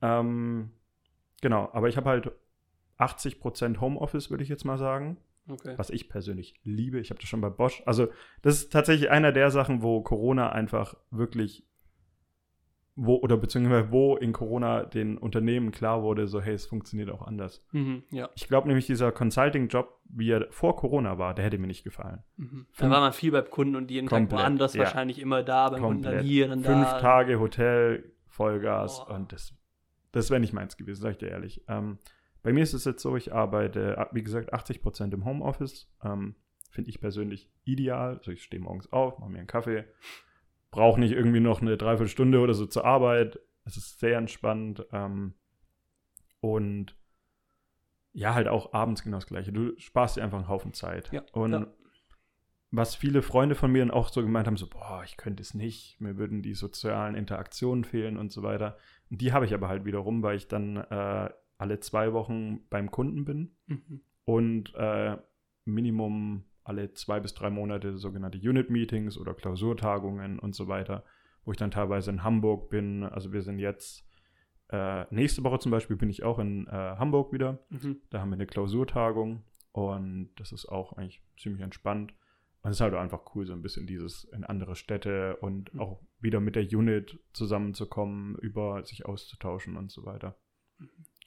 Ähm, 0.00 0.70
genau, 1.42 1.68
aber 1.74 1.90
ich 1.90 1.98
habe 1.98 2.08
halt 2.08 2.32
80% 2.98 3.80
Homeoffice, 3.80 4.30
würde 4.30 4.42
ich 4.42 4.48
jetzt 4.48 4.64
mal 4.64 4.78
sagen, 4.78 5.16
Okay. 5.50 5.74
was 5.78 5.88
ich 5.90 6.08
persönlich 6.10 6.54
liebe. 6.62 7.00
Ich 7.00 7.08
habe 7.10 7.20
das 7.20 7.28
schon 7.28 7.40
bei 7.40 7.48
Bosch. 7.48 7.82
Also 7.86 8.08
das 8.42 8.56
ist 8.56 8.72
tatsächlich 8.72 9.10
einer 9.10 9.32
der 9.32 9.50
Sachen, 9.50 9.82
wo 9.82 10.02
Corona 10.02 10.50
einfach 10.52 10.94
wirklich 11.10 11.64
wo 13.00 13.14
oder 13.14 13.36
beziehungsweise 13.36 13.92
wo 13.92 14.16
in 14.16 14.32
Corona 14.32 14.84
den 14.84 15.18
Unternehmen 15.18 15.70
klar 15.70 16.02
wurde, 16.02 16.26
so 16.26 16.40
hey, 16.40 16.54
es 16.54 16.66
funktioniert 16.66 17.10
auch 17.10 17.22
anders. 17.22 17.64
Mhm. 17.70 18.02
Ja. 18.10 18.28
Ich 18.34 18.48
glaube 18.48 18.66
nämlich, 18.66 18.86
dieser 18.86 19.12
Consulting-Job, 19.12 20.00
wie 20.08 20.30
er 20.32 20.48
vor 20.50 20.74
Corona 20.74 21.16
war, 21.16 21.32
der 21.32 21.44
hätte 21.44 21.58
mir 21.58 21.68
nicht 21.68 21.84
gefallen. 21.84 22.24
Mhm. 22.36 22.66
Da 22.72 22.78
Fünf- 22.80 22.92
war 22.92 23.00
man 23.00 23.12
viel 23.12 23.30
beim 23.30 23.48
Kunden 23.48 23.76
und 23.76 23.90
jeden 23.92 24.08
Tag 24.08 24.18
Komplett, 24.18 24.40
woanders 24.40 24.74
ja. 24.74 24.80
wahrscheinlich 24.80 25.20
immer 25.20 25.44
da, 25.44 25.68
beim 25.70 25.80
Kunden 25.80 26.02
dann 26.02 26.20
hier 26.24 26.48
Fünf 26.48 26.64
da. 26.66 27.00
Tage 27.00 27.38
Hotel, 27.38 28.12
Vollgas 28.26 28.98
Boah. 29.06 29.14
und 29.14 29.32
das, 29.32 29.54
das 30.10 30.30
wäre 30.30 30.40
nicht 30.40 30.52
meins 30.52 30.76
gewesen, 30.76 31.00
sag 31.00 31.12
ich 31.12 31.18
dir 31.18 31.28
ehrlich. 31.28 31.62
Ähm, 31.68 31.98
bei 32.42 32.52
mir 32.52 32.62
ist 32.62 32.74
es 32.74 32.84
jetzt 32.84 33.02
so, 33.02 33.16
ich 33.16 33.32
arbeite, 33.32 34.08
wie 34.12 34.22
gesagt, 34.22 34.54
80% 34.54 35.12
im 35.12 35.24
Homeoffice. 35.24 35.90
Ähm, 36.02 36.36
Finde 36.70 36.90
ich 36.90 37.00
persönlich 37.00 37.50
ideal. 37.64 38.18
Also 38.18 38.30
ich 38.30 38.42
stehe 38.42 38.62
morgens 38.62 38.92
auf, 38.92 39.18
mache 39.18 39.30
mir 39.30 39.38
einen 39.38 39.46
Kaffee, 39.46 39.84
brauche 40.70 41.00
nicht 41.00 41.12
irgendwie 41.12 41.40
noch 41.40 41.60
eine 41.60 41.76
Dreiviertelstunde 41.76 42.40
oder 42.40 42.54
so 42.54 42.66
zur 42.66 42.84
Arbeit. 42.84 43.40
Es 43.64 43.76
ist 43.76 43.98
sehr 43.98 44.18
entspannt. 44.18 44.86
Ähm, 44.92 45.34
und 46.40 46.96
ja, 48.12 48.34
halt 48.34 48.48
auch 48.48 48.72
abends 48.72 49.02
genau 49.02 49.16
das 49.16 49.26
Gleiche. 49.26 49.52
Du 49.52 49.78
sparst 49.78 50.16
dir 50.16 50.22
einfach 50.24 50.38
einen 50.38 50.48
Haufen 50.48 50.72
Zeit. 50.72 51.10
Ja, 51.12 51.22
Und 51.32 51.52
ja. 51.52 51.66
was 52.70 52.94
viele 52.94 53.22
Freunde 53.22 53.54
von 53.54 53.70
mir 53.70 53.80
dann 53.80 53.90
auch 53.90 54.08
so 54.08 54.22
gemeint 54.22 54.46
haben, 54.46 54.56
so, 54.56 54.68
boah, 54.68 55.02
ich 55.04 55.16
könnte 55.16 55.42
es 55.42 55.54
nicht, 55.54 56.00
mir 56.00 56.16
würden 56.16 56.42
die 56.42 56.54
sozialen 56.54 57.14
Interaktionen 57.14 57.84
fehlen 57.84 58.16
und 58.16 58.32
so 58.32 58.42
weiter. 58.42 58.76
Und 59.10 59.20
die 59.20 59.32
habe 59.32 59.44
ich 59.46 59.54
aber 59.54 59.68
halt 59.68 59.84
wiederum, 59.84 60.22
weil 60.22 60.36
ich 60.36 60.48
dann 60.48 60.76
äh, 60.76 61.30
alle 61.58 61.80
zwei 61.80 62.12
Wochen 62.12 62.60
beim 62.70 62.90
Kunden 62.90 63.24
bin 63.24 63.56
Mhm. 63.66 64.00
und 64.24 64.74
äh, 64.74 65.16
Minimum 65.64 66.44
alle 66.64 66.92
zwei 66.94 67.20
bis 67.20 67.34
drei 67.34 67.50
Monate 67.50 67.98
sogenannte 67.98 68.38
Unit-Meetings 68.38 69.18
oder 69.18 69.34
Klausurtagungen 69.34 70.38
und 70.38 70.54
so 70.54 70.68
weiter, 70.68 71.04
wo 71.44 71.50
ich 71.52 71.56
dann 71.58 71.70
teilweise 71.70 72.10
in 72.10 72.22
Hamburg 72.22 72.68
bin. 72.70 73.02
Also 73.04 73.32
wir 73.32 73.42
sind 73.42 73.58
jetzt, 73.58 74.06
äh, 74.70 75.04
nächste 75.14 75.42
Woche 75.44 75.58
zum 75.58 75.72
Beispiel 75.72 75.96
bin 75.96 76.10
ich 76.10 76.22
auch 76.24 76.38
in 76.38 76.66
äh, 76.66 76.70
Hamburg 76.70 77.32
wieder. 77.32 77.58
Mhm. 77.70 78.00
Da 78.10 78.20
haben 78.20 78.30
wir 78.30 78.34
eine 78.34 78.46
Klausurtagung 78.46 79.42
und 79.72 80.30
das 80.36 80.52
ist 80.52 80.66
auch 80.66 80.92
eigentlich 80.94 81.22
ziemlich 81.38 81.62
entspannt. 81.62 82.12
Und 82.62 82.70
es 82.70 82.76
ist 82.76 82.80
halt 82.82 82.94
einfach 82.94 83.34
cool, 83.34 83.46
so 83.46 83.52
ein 83.54 83.62
bisschen 83.62 83.86
dieses 83.86 84.24
in 84.24 84.44
andere 84.44 84.74
Städte 84.76 85.36
und 85.36 85.72
Mhm. 85.72 85.80
auch 85.80 86.00
wieder 86.20 86.40
mit 86.40 86.54
der 86.54 86.64
Unit 86.64 87.18
zusammenzukommen, 87.32 88.34
über 88.36 88.84
sich 88.84 89.06
auszutauschen 89.06 89.76
und 89.76 89.90
so 89.90 90.04
weiter. 90.04 90.36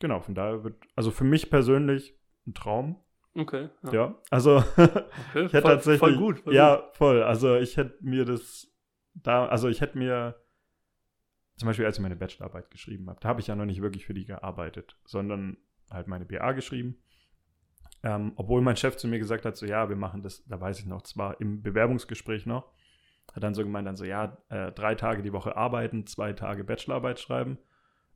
Genau, 0.02 0.20
von 0.20 0.36
daher 0.36 0.64
wird, 0.64 0.76
also 0.96 1.12
für 1.12 1.24
mich 1.24 1.50
persönlich 1.50 2.18
ein 2.48 2.54
Traum. 2.54 3.00
Okay. 3.36 3.70
Ja, 3.92 4.16
also 4.30 4.58
Okay. 4.76 5.46
ich 5.46 5.54
hätte 5.54 5.62
voll, 5.62 5.62
tatsächlich. 5.62 6.00
voll 6.00 6.18
gut. 6.18 6.40
Voll 6.40 6.54
ja, 6.54 6.90
voll. 6.94 7.24
Also 7.24 7.56
ich 7.56 7.78
hätte 7.78 7.98
mir 8.02 8.26
das 8.26 8.68
da, 9.14 9.46
also 9.46 9.70
ich 9.70 9.80
hätte 9.80 9.98
mir 9.98 10.36
zum 11.56 11.68
Beispiel, 11.68 11.86
als 11.86 11.98
ich 11.98 12.02
meine 12.02 12.16
Bachelorarbeit 12.16 12.72
geschrieben 12.72 13.08
habe, 13.10 13.20
da 13.22 13.30
habe 13.30 13.40
ich 13.40 13.48
ja 13.48 13.56
noch 13.56 13.66
nicht 13.66 13.82
wirklich 13.82 14.06
für 14.06 14.16
die 14.16 14.26
gearbeitet, 14.26 14.98
sondern 15.06 15.58
halt 15.92 16.08
meine 16.08 16.26
BA 16.26 16.54
geschrieben. 16.54 16.98
Ähm, 18.04 18.34
obwohl 18.36 18.62
mein 18.62 18.78
Chef 18.78 18.98
zu 18.98 19.08
mir 19.08 19.20
gesagt 19.20 19.46
hat, 19.46 19.56
so 19.56 19.68
ja, 19.68 19.88
wir 19.88 19.96
machen 19.96 20.24
das, 20.24 20.44
da 20.46 20.60
weiß 20.60 20.80
ich 20.80 20.88
noch, 20.88 21.04
zwar 21.04 21.40
im 21.40 21.62
Bewerbungsgespräch 21.62 22.48
noch, 22.48 22.74
hat 23.32 23.44
dann 23.44 23.54
so 23.54 23.62
gemeint, 23.62 23.88
dann 23.88 23.96
so 23.96 24.06
ja, 24.06 24.40
äh, 24.50 24.72
drei 24.72 24.96
Tage 24.96 25.22
die 25.22 25.34
Woche 25.34 25.56
arbeiten, 25.56 26.08
zwei 26.08 26.34
Tage 26.34 26.64
Bachelorarbeit 26.64 27.20
schreiben. 27.20 27.60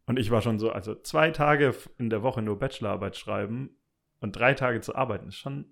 Und 0.07 0.19
ich 0.19 0.29
war 0.31 0.41
schon 0.41 0.59
so, 0.59 0.71
also 0.71 0.95
zwei 0.95 1.31
Tage 1.31 1.73
in 1.97 2.09
der 2.09 2.21
Woche 2.23 2.41
nur 2.41 2.59
Bachelorarbeit 2.59 3.17
schreiben 3.17 3.77
und 4.19 4.33
drei 4.35 4.53
Tage 4.53 4.81
zu 4.81 4.95
arbeiten, 4.95 5.29
ist 5.29 5.37
schon 5.37 5.65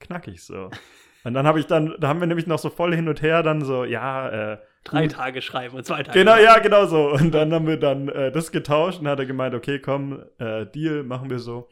knackig 0.00 0.42
so. 0.44 0.70
Und 1.24 1.34
dann 1.34 1.46
habe 1.48 1.58
ich 1.58 1.66
dann, 1.66 1.94
da 1.98 2.08
haben 2.08 2.20
wir 2.20 2.28
nämlich 2.28 2.46
noch 2.46 2.60
so 2.60 2.70
voll 2.70 2.94
hin 2.94 3.08
und 3.08 3.20
her 3.22 3.42
dann 3.42 3.62
so, 3.62 3.84
ja, 3.84 4.52
äh, 4.52 4.58
Drei 4.84 5.02
gut. 5.02 5.12
Tage 5.12 5.42
schreiben 5.42 5.76
und 5.76 5.84
zwei 5.84 6.04
Tage. 6.04 6.16
Genau, 6.16 6.30
schreiben. 6.34 6.44
ja, 6.44 6.58
genau 6.60 6.86
so. 6.86 7.10
Und 7.12 7.32
dann 7.34 7.52
haben 7.52 7.66
wir 7.66 7.76
dann 7.76 8.08
äh, 8.08 8.30
das 8.30 8.52
getauscht 8.52 9.00
und 9.00 9.08
hat 9.08 9.18
er 9.18 9.26
gemeint, 9.26 9.52
okay, 9.54 9.80
komm, 9.80 10.24
äh, 10.38 10.64
Deal, 10.66 11.02
machen 11.02 11.28
wir 11.28 11.40
so. 11.40 11.68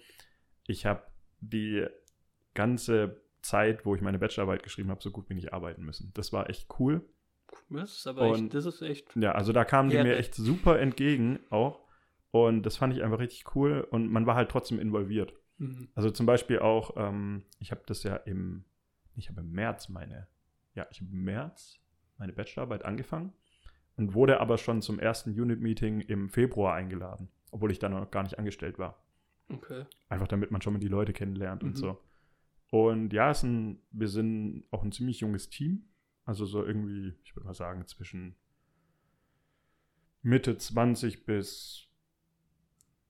Ich 0.66 0.84
habe 0.84 1.05
die 1.40 1.86
ganze 2.55 3.22
Zeit, 3.40 3.86
wo 3.86 3.94
ich 3.94 4.03
meine 4.03 4.18
Bachelorarbeit 4.18 4.64
geschrieben 4.64 4.90
habe, 4.90 5.01
so 5.03 5.12
gut 5.12 5.30
wie 5.30 5.34
nicht 5.34 5.53
arbeiten 5.55 5.84
müssen. 5.84 6.11
Das 6.14 6.32
war 6.32 6.51
echt 6.51 6.66
cool. 6.80 7.03
Das 7.70 7.92
ist 7.99 8.07
aber 8.09 8.22
Und- 8.22 8.47
echt, 8.47 8.55
das 8.55 8.66
ist 8.66 8.82
echt. 8.82 9.14
Ja, 9.14 9.32
also 9.32 9.53
da 9.53 9.64
kamen 9.64 9.90
die 9.90 9.97
mir 10.03 10.16
echt 10.16 10.34
super 10.34 10.80
entgegen 10.80 11.38
auch. 11.51 11.86
Und 12.45 12.62
das 12.64 12.76
fand 12.76 12.95
ich 12.95 13.03
einfach 13.03 13.18
richtig 13.18 13.55
cool. 13.57 13.87
Und 13.91 14.11
man 14.11 14.26
war 14.26 14.34
halt 14.37 14.51
trotzdem 14.51 14.78
involviert. 14.78 15.32
Mhm. 15.59 15.89
Also 15.95 16.11
zum 16.11 16.26
Beispiel 16.26 16.59
auch, 16.59 16.95
ähm, 16.97 17.45
ich 17.59 17.70
habe 17.70 17.82
das 17.87 18.03
ja 18.03 18.16
im, 18.16 18.64
ich 19.14 19.28
habe 19.28 19.41
im 19.41 19.51
März 19.53 19.89
meine, 19.89 20.28
ja, 20.74 20.87
ich 20.91 21.01
habe 21.01 21.11
im 21.11 21.24
März 21.24 21.78
meine 22.18 22.32
Bachelorarbeit 22.32 22.84
angefangen 22.84 23.32
und 23.97 24.14
wurde 24.14 24.41
aber 24.41 24.59
schon 24.59 24.82
zum 24.82 24.99
ersten 24.99 25.30
Unit-Meeting 25.30 26.01
im 26.01 26.28
Februar 26.28 26.74
eingeladen, 26.74 27.28
obwohl 27.51 27.70
ich 27.70 27.78
da 27.78 27.89
noch 27.89 28.11
gar 28.11 28.22
nicht 28.22 28.39
angestellt 28.39 28.78
war. 28.78 29.03
Okay. 29.49 29.84
Einfach 30.09 30.28
damit 30.28 30.51
man 30.51 30.61
schon 30.61 30.74
mal 30.74 30.78
die 30.80 30.89
Leute 30.89 31.12
kennenlernt 31.12 31.62
Mhm. 31.62 31.68
und 31.68 31.76
so. 31.76 31.99
Und 32.70 33.12
ja, 33.12 33.30
es 33.30 33.39
ist 33.39 33.45
ein, 33.45 33.80
wir 33.93 34.09
sind 34.09 34.64
auch 34.70 34.82
ein 34.82 34.93
ziemlich 34.93 35.20
junges 35.20 35.49
Team. 35.49 35.89
Also 36.24 36.45
so 36.45 36.64
irgendwie, 36.64 37.14
ich 37.22 37.37
würde 37.37 37.47
mal 37.47 37.55
sagen, 37.55 37.87
zwischen 37.87 38.34
Mitte 40.22 40.59
20 40.59 41.24
bis 41.24 41.87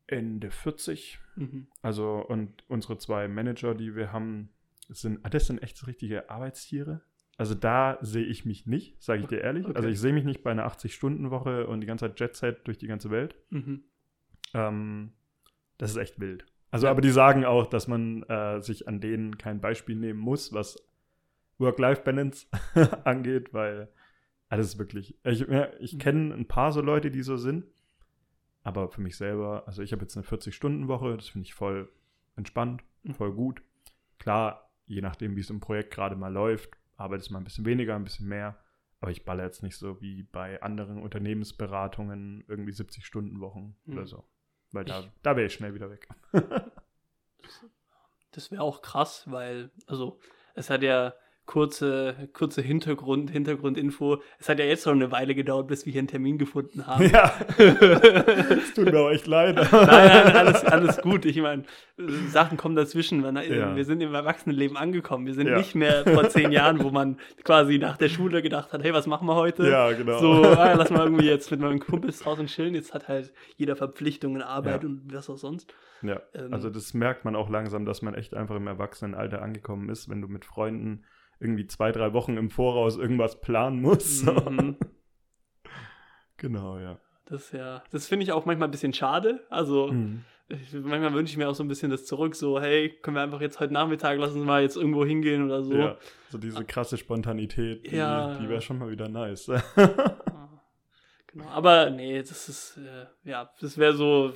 Ende 0.07 0.51
40. 0.51 1.19
Mhm. 1.37 1.67
Also, 1.83 2.25
und 2.27 2.65
unsere 2.69 2.99
zwei 2.99 3.29
Manager, 3.29 3.75
die 3.75 3.95
wir 3.95 4.13
haben, 4.13 4.51
sind, 4.89 5.21
ah, 5.25 5.29
das 5.29 5.47
sind 5.47 5.63
echt 5.63 5.77
so 5.77 5.87
richtige 5.87 6.31
Arbeitstiere. 6.31 7.03
Also 7.39 7.55
da 7.55 7.99
sehe 8.01 8.25
ich 8.25 8.47
mich 8.47 8.67
nicht, 8.67 9.03
sage 9.03 9.21
ich 9.21 9.27
dir 9.27 9.43
ehrlich. 9.43 9.67
Okay. 9.67 9.77
Also 9.77 9.89
ich 9.89 10.01
sehe 10.01 10.13
mich 10.15 10.25
nicht 10.25 10.43
bei 10.43 10.51
einer 10.53 10.67
80-Stunden-Woche 10.67 11.67
und 11.67 11.81
die 11.83 11.87
ganze 11.87 12.07
Zeit 12.07 12.19
Jet-Set 12.21 12.67
durch 12.67 12.79
die 12.79 12.87
ganze 12.87 13.11
Welt. 13.11 13.35
Mhm. 13.51 13.83
Ähm, 14.55 15.13
das 15.77 15.91
ist 15.91 15.97
echt 15.99 16.19
wild. 16.19 16.47
Also, 16.71 16.87
Ja. 16.87 16.93
aber 16.93 17.01
die 17.03 17.11
sagen 17.11 17.45
auch, 17.45 17.67
dass 17.67 17.89
man 17.89 18.23
äh, 18.25 18.63
sich 18.63 18.89
an 18.89 19.01
denen 19.01 19.37
kein 19.37 19.61
Beispiel 19.61 19.97
nehmen 19.97 20.19
muss, 20.21 20.53
was 20.55 20.79
Work-Life-Balance 21.59 22.47
angeht, 23.05 23.53
weil 23.53 23.89
alles 24.49 24.69
ist 24.69 24.79
wirklich. 24.79 25.19
Ich, 25.25 25.43
ich 25.81 25.95
Mhm. 25.95 25.99
kenne 25.99 26.35
ein 26.35 26.47
paar 26.49 26.73
so 26.73 26.81
Leute, 26.81 27.11
die 27.11 27.23
so 27.23 27.37
sind, 27.37 27.65
aber 28.67 28.89
für 28.89 29.01
mich 29.01 29.17
selber, 29.17 29.62
also 29.67 29.81
ich 29.83 29.93
habe 29.93 30.03
jetzt 30.03 30.17
eine 30.17 30.27
40-Stunden-Woche, 30.27 31.17
das 31.17 31.29
finde 31.29 31.47
ich 31.47 31.55
voll 31.55 31.89
entspannt, 32.35 32.83
Mhm. 33.05 33.14
voll 33.14 33.33
gut. 33.33 33.62
Klar, 34.19 34.69
je 34.87 35.01
nachdem, 35.01 35.37
wie 35.37 35.41
es 35.41 35.51
im 35.51 35.61
Projekt 35.61 35.93
gerade 35.95 36.17
mal 36.17 36.33
läuft, 36.33 36.71
arbeitest 36.97 37.31
mal 37.31 37.39
ein 37.39 37.45
bisschen 37.45 37.64
weniger, 37.64 37.95
ein 37.95 38.03
bisschen 38.03 38.27
mehr. 38.27 38.59
Aber 39.01 39.12
ich 39.12 39.25
baller 39.25 39.45
jetzt 39.45 39.62
nicht 39.62 39.77
so 39.77 40.01
wie 40.01 40.25
bei 40.25 40.61
anderen 40.62 41.01
Unternehmensberatungen 41.01 42.43
irgendwie 42.49 42.73
70-Stunden-Wochen 42.73 43.77
Hm. 43.85 43.93
oder 43.93 44.07
so. 44.07 44.25
Weil 44.73 44.85
da, 44.85 44.99
Ich- 45.01 45.11
da 45.23 45.37
wäre 45.37 45.47
ich 45.47 45.53
schnell 45.55 45.75
wieder 45.75 45.89
weg. 45.91 46.09
Das 48.33 48.51
wäre 48.51 48.62
auch 48.62 48.83
krass, 48.83 49.25
weil, 49.31 49.71
also, 49.87 50.19
es 50.55 50.69
hat 50.71 50.83
ja 50.83 51.14
kurze, 51.47 52.29
kurze 52.33 52.61
Hintergrund, 52.61 53.31
Hintergrundinfo. 53.31 54.21
Es 54.39 54.49
hat 54.49 54.59
ja 54.59 54.65
jetzt 54.65 54.85
schon 54.85 54.95
eine 54.95 55.13
Weile 55.13 55.35
gedauert, 55.35 55.69
bis 55.69 55.87
wir 55.87 55.93
hier 55.93 56.01
einen 56.01 56.09
Termin 56.09 56.39
gefunden 56.39 56.87
haben. 56.87 57.09
ja, 57.09 57.33
es 57.59 58.75
tut 58.75 58.87
mir 58.93 58.99
auch 58.99 59.11
echt 59.11 59.27
leid. 59.27 59.57
Nein, 59.57 59.87
nein, 59.87 60.37
alles, 60.37 60.65
alles 60.65 60.99
gut. 60.99 61.25
Ich 61.25 61.41
meine, 61.41 61.63
Sachen 62.29 62.57
kommen 62.59 62.75
dazwischen. 62.77 63.23
Ja. 63.25 63.75
Wir 63.77 63.85
sind 63.85 64.01
im 64.01 64.15
Erwachsenenleben 64.15 64.77
angekommen. 64.77 65.27
Wir 65.27 65.35
sind 65.35 65.47
Ja. 65.49 65.57
nicht 65.57 65.75
mehr 65.75 66.05
vor 66.05 66.29
zehn 66.29 66.51
Jahren, 66.53 66.83
wo 66.83 66.91
man 66.91 67.19
quasi 67.45 67.79
nach 67.79 67.97
der 67.97 68.09
Schule 68.09 68.43
gedacht 68.43 68.73
hat, 68.73 68.83
hey, 68.83 68.93
was 68.93 69.07
machen 69.07 69.27
wir 69.29 69.37
heute? 69.37 69.69
Ja, 69.71 69.93
genau. 69.93 70.19
So, 70.19 70.33
ah, 70.45 70.75
lass 70.75 70.91
mal 70.91 71.05
irgendwie 71.05 71.27
jetzt 71.27 71.51
mit 71.51 71.61
meinen 71.61 71.81
Kumpels 71.81 72.19
draußen 72.19 72.47
chillen. 72.47 72.75
Jetzt 72.75 72.93
hat 72.93 73.09
halt 73.09 73.33
jeder 73.57 73.77
Verpflichtungen, 73.77 74.43
Arbeit 74.43 74.83
Ja. 74.83 74.89
und 74.89 75.03
was 75.13 75.31
auch 75.31 75.39
sonst. 75.39 75.73
Ja, 76.03 76.21
Ähm, 76.35 76.53
also 76.53 76.69
das 76.71 76.93
merkt 76.93 77.25
man 77.25 77.35
auch 77.37 77.49
langsam, 77.49 77.87
dass 77.87 78.03
man 78.03 78.15
echt 78.15 78.35
einfach 78.35 78.57
im 78.57 78.67
Erwachsenenalter 78.67 79.41
angekommen 79.43 79.89
ist, 79.89 80.09
wenn 80.11 80.21
du 80.21 80.29
mit 80.29 80.45
Freunden 80.45 81.05
irgendwie 81.41 81.66
zwei, 81.66 81.93
drei 81.93 82.12
Wochen 82.12 82.37
im 82.37 82.51
Voraus 82.51 82.97
irgendwas 82.97 83.41
planen 83.41 83.80
musst. 83.82 84.20
So. 84.24 84.32
Mhm. 84.51 84.76
Genau, 86.37 86.78
ja. 86.78 86.99
Das 87.26 87.51
ja, 87.53 87.82
das 87.91 88.07
finde 88.07 88.24
ich 88.24 88.32
auch 88.32 88.45
manchmal 88.45 88.68
ein 88.68 88.72
bisschen 88.72 88.93
schade. 88.93 89.45
Also, 89.51 89.89
Mhm. 89.93 90.22
ich, 90.49 90.72
manchmal 90.74 91.12
wünsche 91.14 91.32
ich 91.32 91.37
mir 91.39 91.49
auch 91.49 91.55
so 91.55 91.64
ein 91.64 91.68
bisschen 91.68 91.91
das 91.91 92.05
zurück, 92.05 92.34
so, 92.37 92.61
hey, 92.61 92.91
können 93.03 93.16
wir 93.16 93.22
einfach 93.22 93.41
jetzt 93.41 93.59
heute 93.59 93.72
Nachmittag, 93.72 94.18
lass 94.18 94.32
uns 94.34 94.45
mal 94.45 94.62
jetzt 94.62 94.76
irgendwo 94.76 95.05
hingehen 95.05 95.45
oder 95.45 95.62
so. 95.62 95.72
Ja, 95.74 95.97
so 96.28 96.39
diese 96.39 96.64
krasse 96.64 96.97
Spontanität, 96.99 97.91
die, 97.91 97.97
Ja. 97.97 98.39
die 98.39 98.49
wäre 98.49 98.61
schon 98.61 98.78
mal 98.78 98.91
wieder 98.91 99.09
nice. 99.09 99.51
Genau, 101.28 101.49
aber 101.51 101.91
nee, 101.91 102.18
das 102.20 102.49
ist, 102.49 102.78
äh, 102.78 103.07
ja, 103.28 103.51
das 103.61 103.76
wäre 103.76 103.93
so, 103.93 104.32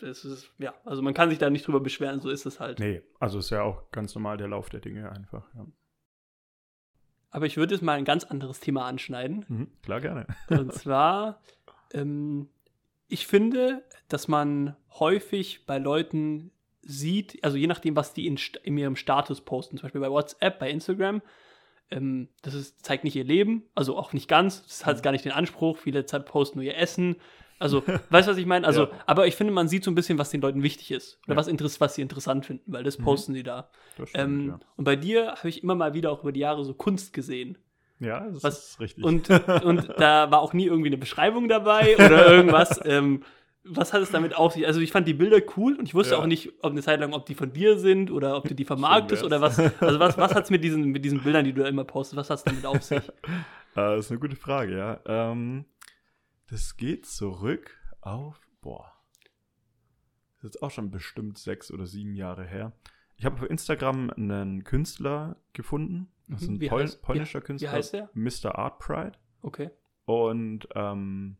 das 0.00 0.24
ist, 0.24 0.50
ja, 0.58 0.74
also 0.84 1.00
man 1.00 1.14
kann 1.14 1.30
sich 1.30 1.38
da 1.38 1.48
nicht 1.48 1.64
drüber 1.64 1.78
beschweren, 1.78 2.18
so 2.20 2.28
ist 2.28 2.44
es 2.44 2.58
halt. 2.58 2.80
nee, 2.80 3.02
also 3.20 3.38
ist 3.38 3.50
ja 3.50 3.62
auch 3.62 3.88
ganz 3.92 4.14
normal 4.16 4.36
der 4.36 4.48
Lauf 4.48 4.68
der 4.68 4.80
Dinge 4.80 5.12
einfach. 5.12 5.44
Ja. 5.54 5.64
Aber 7.30 7.46
ich 7.46 7.56
würde 7.56 7.74
jetzt 7.74 7.82
mal 7.82 7.96
ein 7.96 8.04
ganz 8.04 8.24
anderes 8.24 8.60
Thema 8.60 8.86
anschneiden. 8.86 9.44
Mhm, 9.48 9.68
klar, 9.82 10.00
gerne. 10.00 10.26
Und 10.48 10.72
zwar, 10.72 11.40
ähm, 11.92 12.48
ich 13.08 13.26
finde, 13.26 13.84
dass 14.08 14.28
man 14.28 14.76
häufig 14.98 15.66
bei 15.66 15.78
Leuten 15.78 16.50
sieht, 16.82 17.42
also 17.44 17.56
je 17.56 17.66
nachdem, 17.66 17.94
was 17.96 18.14
die 18.14 18.26
in, 18.26 18.38
in 18.62 18.78
ihrem 18.78 18.96
Status 18.96 19.42
posten, 19.42 19.76
zum 19.76 19.82
Beispiel 19.82 20.00
bei 20.00 20.10
WhatsApp, 20.10 20.58
bei 20.58 20.70
Instagram, 20.70 21.22
ähm, 21.90 22.28
das 22.42 22.54
ist, 22.54 22.84
zeigt 22.84 23.04
nicht 23.04 23.16
ihr 23.16 23.24
Leben, 23.24 23.64
also 23.74 23.96
auch 23.96 24.12
nicht 24.12 24.28
ganz, 24.28 24.62
das 24.62 24.86
hat 24.86 25.02
gar 25.02 25.12
nicht 25.12 25.24
den 25.24 25.32
Anspruch, 25.32 25.78
viele 25.78 26.06
Zeit 26.06 26.26
posten 26.26 26.58
nur 26.58 26.64
ihr 26.64 26.76
Essen. 26.76 27.16
Also, 27.60 27.84
weißt 28.10 28.26
du, 28.26 28.32
was 28.32 28.38
ich 28.38 28.46
meine? 28.46 28.66
Also, 28.66 28.84
Ja. 28.84 28.90
aber 29.06 29.26
ich 29.28 29.36
finde, 29.36 29.52
man 29.52 29.68
sieht 29.68 29.84
so 29.84 29.90
ein 29.90 29.94
bisschen, 29.94 30.18
was 30.18 30.30
den 30.30 30.40
Leuten 30.40 30.62
wichtig 30.64 30.90
ist. 30.90 31.20
Oder 31.26 31.34
Ja. 31.34 31.36
was, 31.36 31.46
interess 31.46 31.80
was 31.80 31.94
sie 31.94 32.02
interessant 32.02 32.46
finden, 32.46 32.72
weil 32.72 32.82
das 32.82 32.98
Mhm. 32.98 33.04
posten 33.04 33.34
sie 33.34 33.42
da. 33.44 33.68
Das 33.98 34.08
stimmt, 34.08 34.24
Ähm, 34.24 34.48
ja. 34.48 34.60
Und 34.76 34.84
bei 34.84 34.96
dir 34.96 35.28
habe 35.36 35.48
ich 35.48 35.62
immer 35.62 35.74
mal 35.76 35.94
wieder 35.94 36.10
auch 36.10 36.22
über 36.22 36.32
die 36.32 36.40
Jahre 36.40 36.64
so 36.64 36.74
Kunst 36.74 37.12
gesehen. 37.12 37.58
ja, 38.00 38.26
das 38.30 38.42
was- 38.42 38.68
ist 38.70 38.80
richtig. 38.80 39.04
Und, 39.04 39.28
und 39.64 39.90
da 39.98 40.30
war 40.30 40.40
auch 40.40 40.54
nie 40.54 40.64
irgendwie 40.66 40.88
eine 40.88 40.96
Beschreibung 40.98 41.48
dabei 41.48 41.94
oder 41.96 42.26
irgendwas. 42.32 42.80
ähm, 42.84 43.22
was 43.62 43.92
hat 43.92 44.00
es 44.00 44.10
damit 44.10 44.34
auf 44.34 44.54
sich? 44.54 44.66
Also 44.66 44.80
ich 44.80 44.90
fand 44.90 45.06
die 45.06 45.12
Bilder 45.12 45.36
cool 45.58 45.76
und 45.78 45.84
ich 45.84 45.94
wusste 45.94 46.14
Ja. 46.14 46.20
auch 46.22 46.26
nicht, 46.26 46.50
ob 46.62 46.72
eine 46.72 46.80
Zeit 46.80 46.98
lang, 46.98 47.12
ob 47.12 47.26
die 47.26 47.34
von 47.34 47.52
dir 47.52 47.78
sind 47.78 48.10
oder 48.10 48.34
ob 48.38 48.48
du 48.48 48.54
die 48.54 48.64
vermarktest 48.64 49.22
oder 49.22 49.42
was. 49.42 49.58
Also 49.82 49.98
was, 50.00 50.16
was 50.16 50.34
hat 50.34 50.44
es 50.44 50.50
mit 50.50 50.64
diesen, 50.64 50.86
mit 50.86 51.04
diesen 51.04 51.22
Bildern, 51.22 51.44
die 51.44 51.52
du 51.52 51.60
da 51.62 51.68
immer 51.68 51.84
postest, 51.84 52.16
was 52.16 52.30
hat 52.30 52.38
es 52.38 52.44
damit 52.44 52.64
auf 52.64 52.82
sich? 52.82 53.02
Äh, 53.76 53.94
das 53.94 54.06
ist 54.06 54.10
eine 54.10 54.18
gute 54.18 54.34
Frage, 54.34 54.76
ja. 54.76 54.98
Ähm, 55.06 55.64
das 56.50 56.76
geht 56.76 57.06
zurück 57.06 57.76
auf, 58.00 58.40
boah, 58.60 58.92
das 60.36 60.44
ist 60.44 60.54
jetzt 60.54 60.62
auch 60.62 60.70
schon 60.70 60.90
bestimmt 60.90 61.38
sechs 61.38 61.70
oder 61.70 61.86
sieben 61.86 62.14
Jahre 62.14 62.44
her. 62.46 62.72
Ich 63.16 63.24
habe 63.26 63.36
auf 63.36 63.50
Instagram 63.50 64.10
einen 64.10 64.64
Künstler 64.64 65.36
gefunden. 65.52 66.08
Das 66.28 66.42
ist 66.42 66.48
ein 66.48 66.60
wie 66.60 66.68
Pol 66.68 66.82
heißt- 66.82 67.02
polnischer 67.02 67.40
wie- 67.40 67.42
wie 67.42 67.46
Künstler. 67.46 67.72
heißt 67.72 67.92
der? 67.92 68.10
Mr. 68.14 68.58
Art 68.58 68.78
Pride. 68.78 69.12
Okay. 69.42 69.70
Und 70.06 70.66
ähm, 70.74 71.36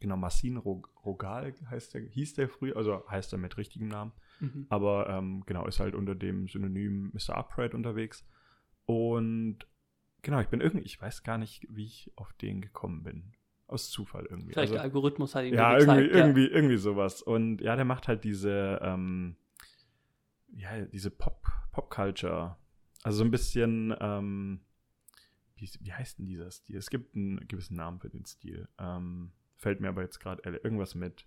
genau, 0.00 0.16
Marcin 0.16 0.56
Rog 0.56 0.90
Rogal 1.04 1.52
heißt 1.68 1.92
der, 1.94 2.00
hieß 2.02 2.34
der 2.34 2.48
früher, 2.48 2.76
also 2.76 3.04
heißt 3.10 3.32
er 3.34 3.38
mit 3.38 3.58
richtigem 3.58 3.88
Namen. 3.88 4.12
Mhm. 4.40 4.66
Aber 4.70 5.08
ähm, 5.10 5.42
genau, 5.46 5.66
ist 5.66 5.78
halt 5.80 5.94
unter 5.94 6.14
dem 6.14 6.48
Synonym 6.48 7.12
Mr. 7.12 7.36
Upright 7.36 7.74
unterwegs. 7.74 8.26
Und 8.86 9.66
genau, 10.22 10.40
ich 10.40 10.48
bin 10.48 10.60
irgendwie, 10.62 10.84
ich 10.86 11.00
weiß 11.00 11.22
gar 11.22 11.36
nicht, 11.36 11.66
wie 11.68 11.84
ich 11.84 12.10
auf 12.16 12.32
den 12.34 12.62
gekommen 12.62 13.02
bin. 13.02 13.32
Aus 13.66 13.90
Zufall 13.90 14.26
irgendwie. 14.26 14.52
Vielleicht 14.52 14.58
Also, 14.58 14.74
der 14.74 14.82
Algorithmus 14.82 15.34
hat 15.34 15.44
ihn 15.44 15.54
ja, 15.54 15.70
dir 15.70 15.78
irgendwie, 15.80 16.02
gezeigt. 16.02 16.14
ja. 16.14 16.20
irgendwie, 16.20 16.46
irgendwie 16.46 16.76
sowas. 16.76 17.22
Und 17.22 17.60
ja, 17.60 17.76
der 17.76 17.84
macht 17.84 18.08
halt 18.08 18.24
diese, 18.24 18.78
ähm, 18.82 19.36
ja, 20.52 20.84
diese 20.86 21.10
Pop, 21.10 21.42
Pop-Culture. 21.72 22.56
Also 23.02 23.18
so 23.18 23.24
ein 23.24 23.30
bisschen, 23.30 23.94
ähm, 24.00 24.60
wie, 25.56 25.70
wie 25.80 25.92
heißt 25.92 26.18
denn 26.18 26.26
dieser 26.26 26.50
Stil? 26.50 26.76
Es 26.76 26.90
gibt 26.90 27.14
einen 27.14 27.46
gewissen 27.48 27.76
Namen 27.76 28.00
für 28.00 28.10
den 28.10 28.24
Stil. 28.26 28.68
Ähm, 28.78 29.32
fällt 29.56 29.80
mir 29.80 29.88
aber 29.88 30.02
jetzt 30.02 30.20
gerade 30.20 30.42
irgendwas 30.42 30.94
mit, 30.94 31.26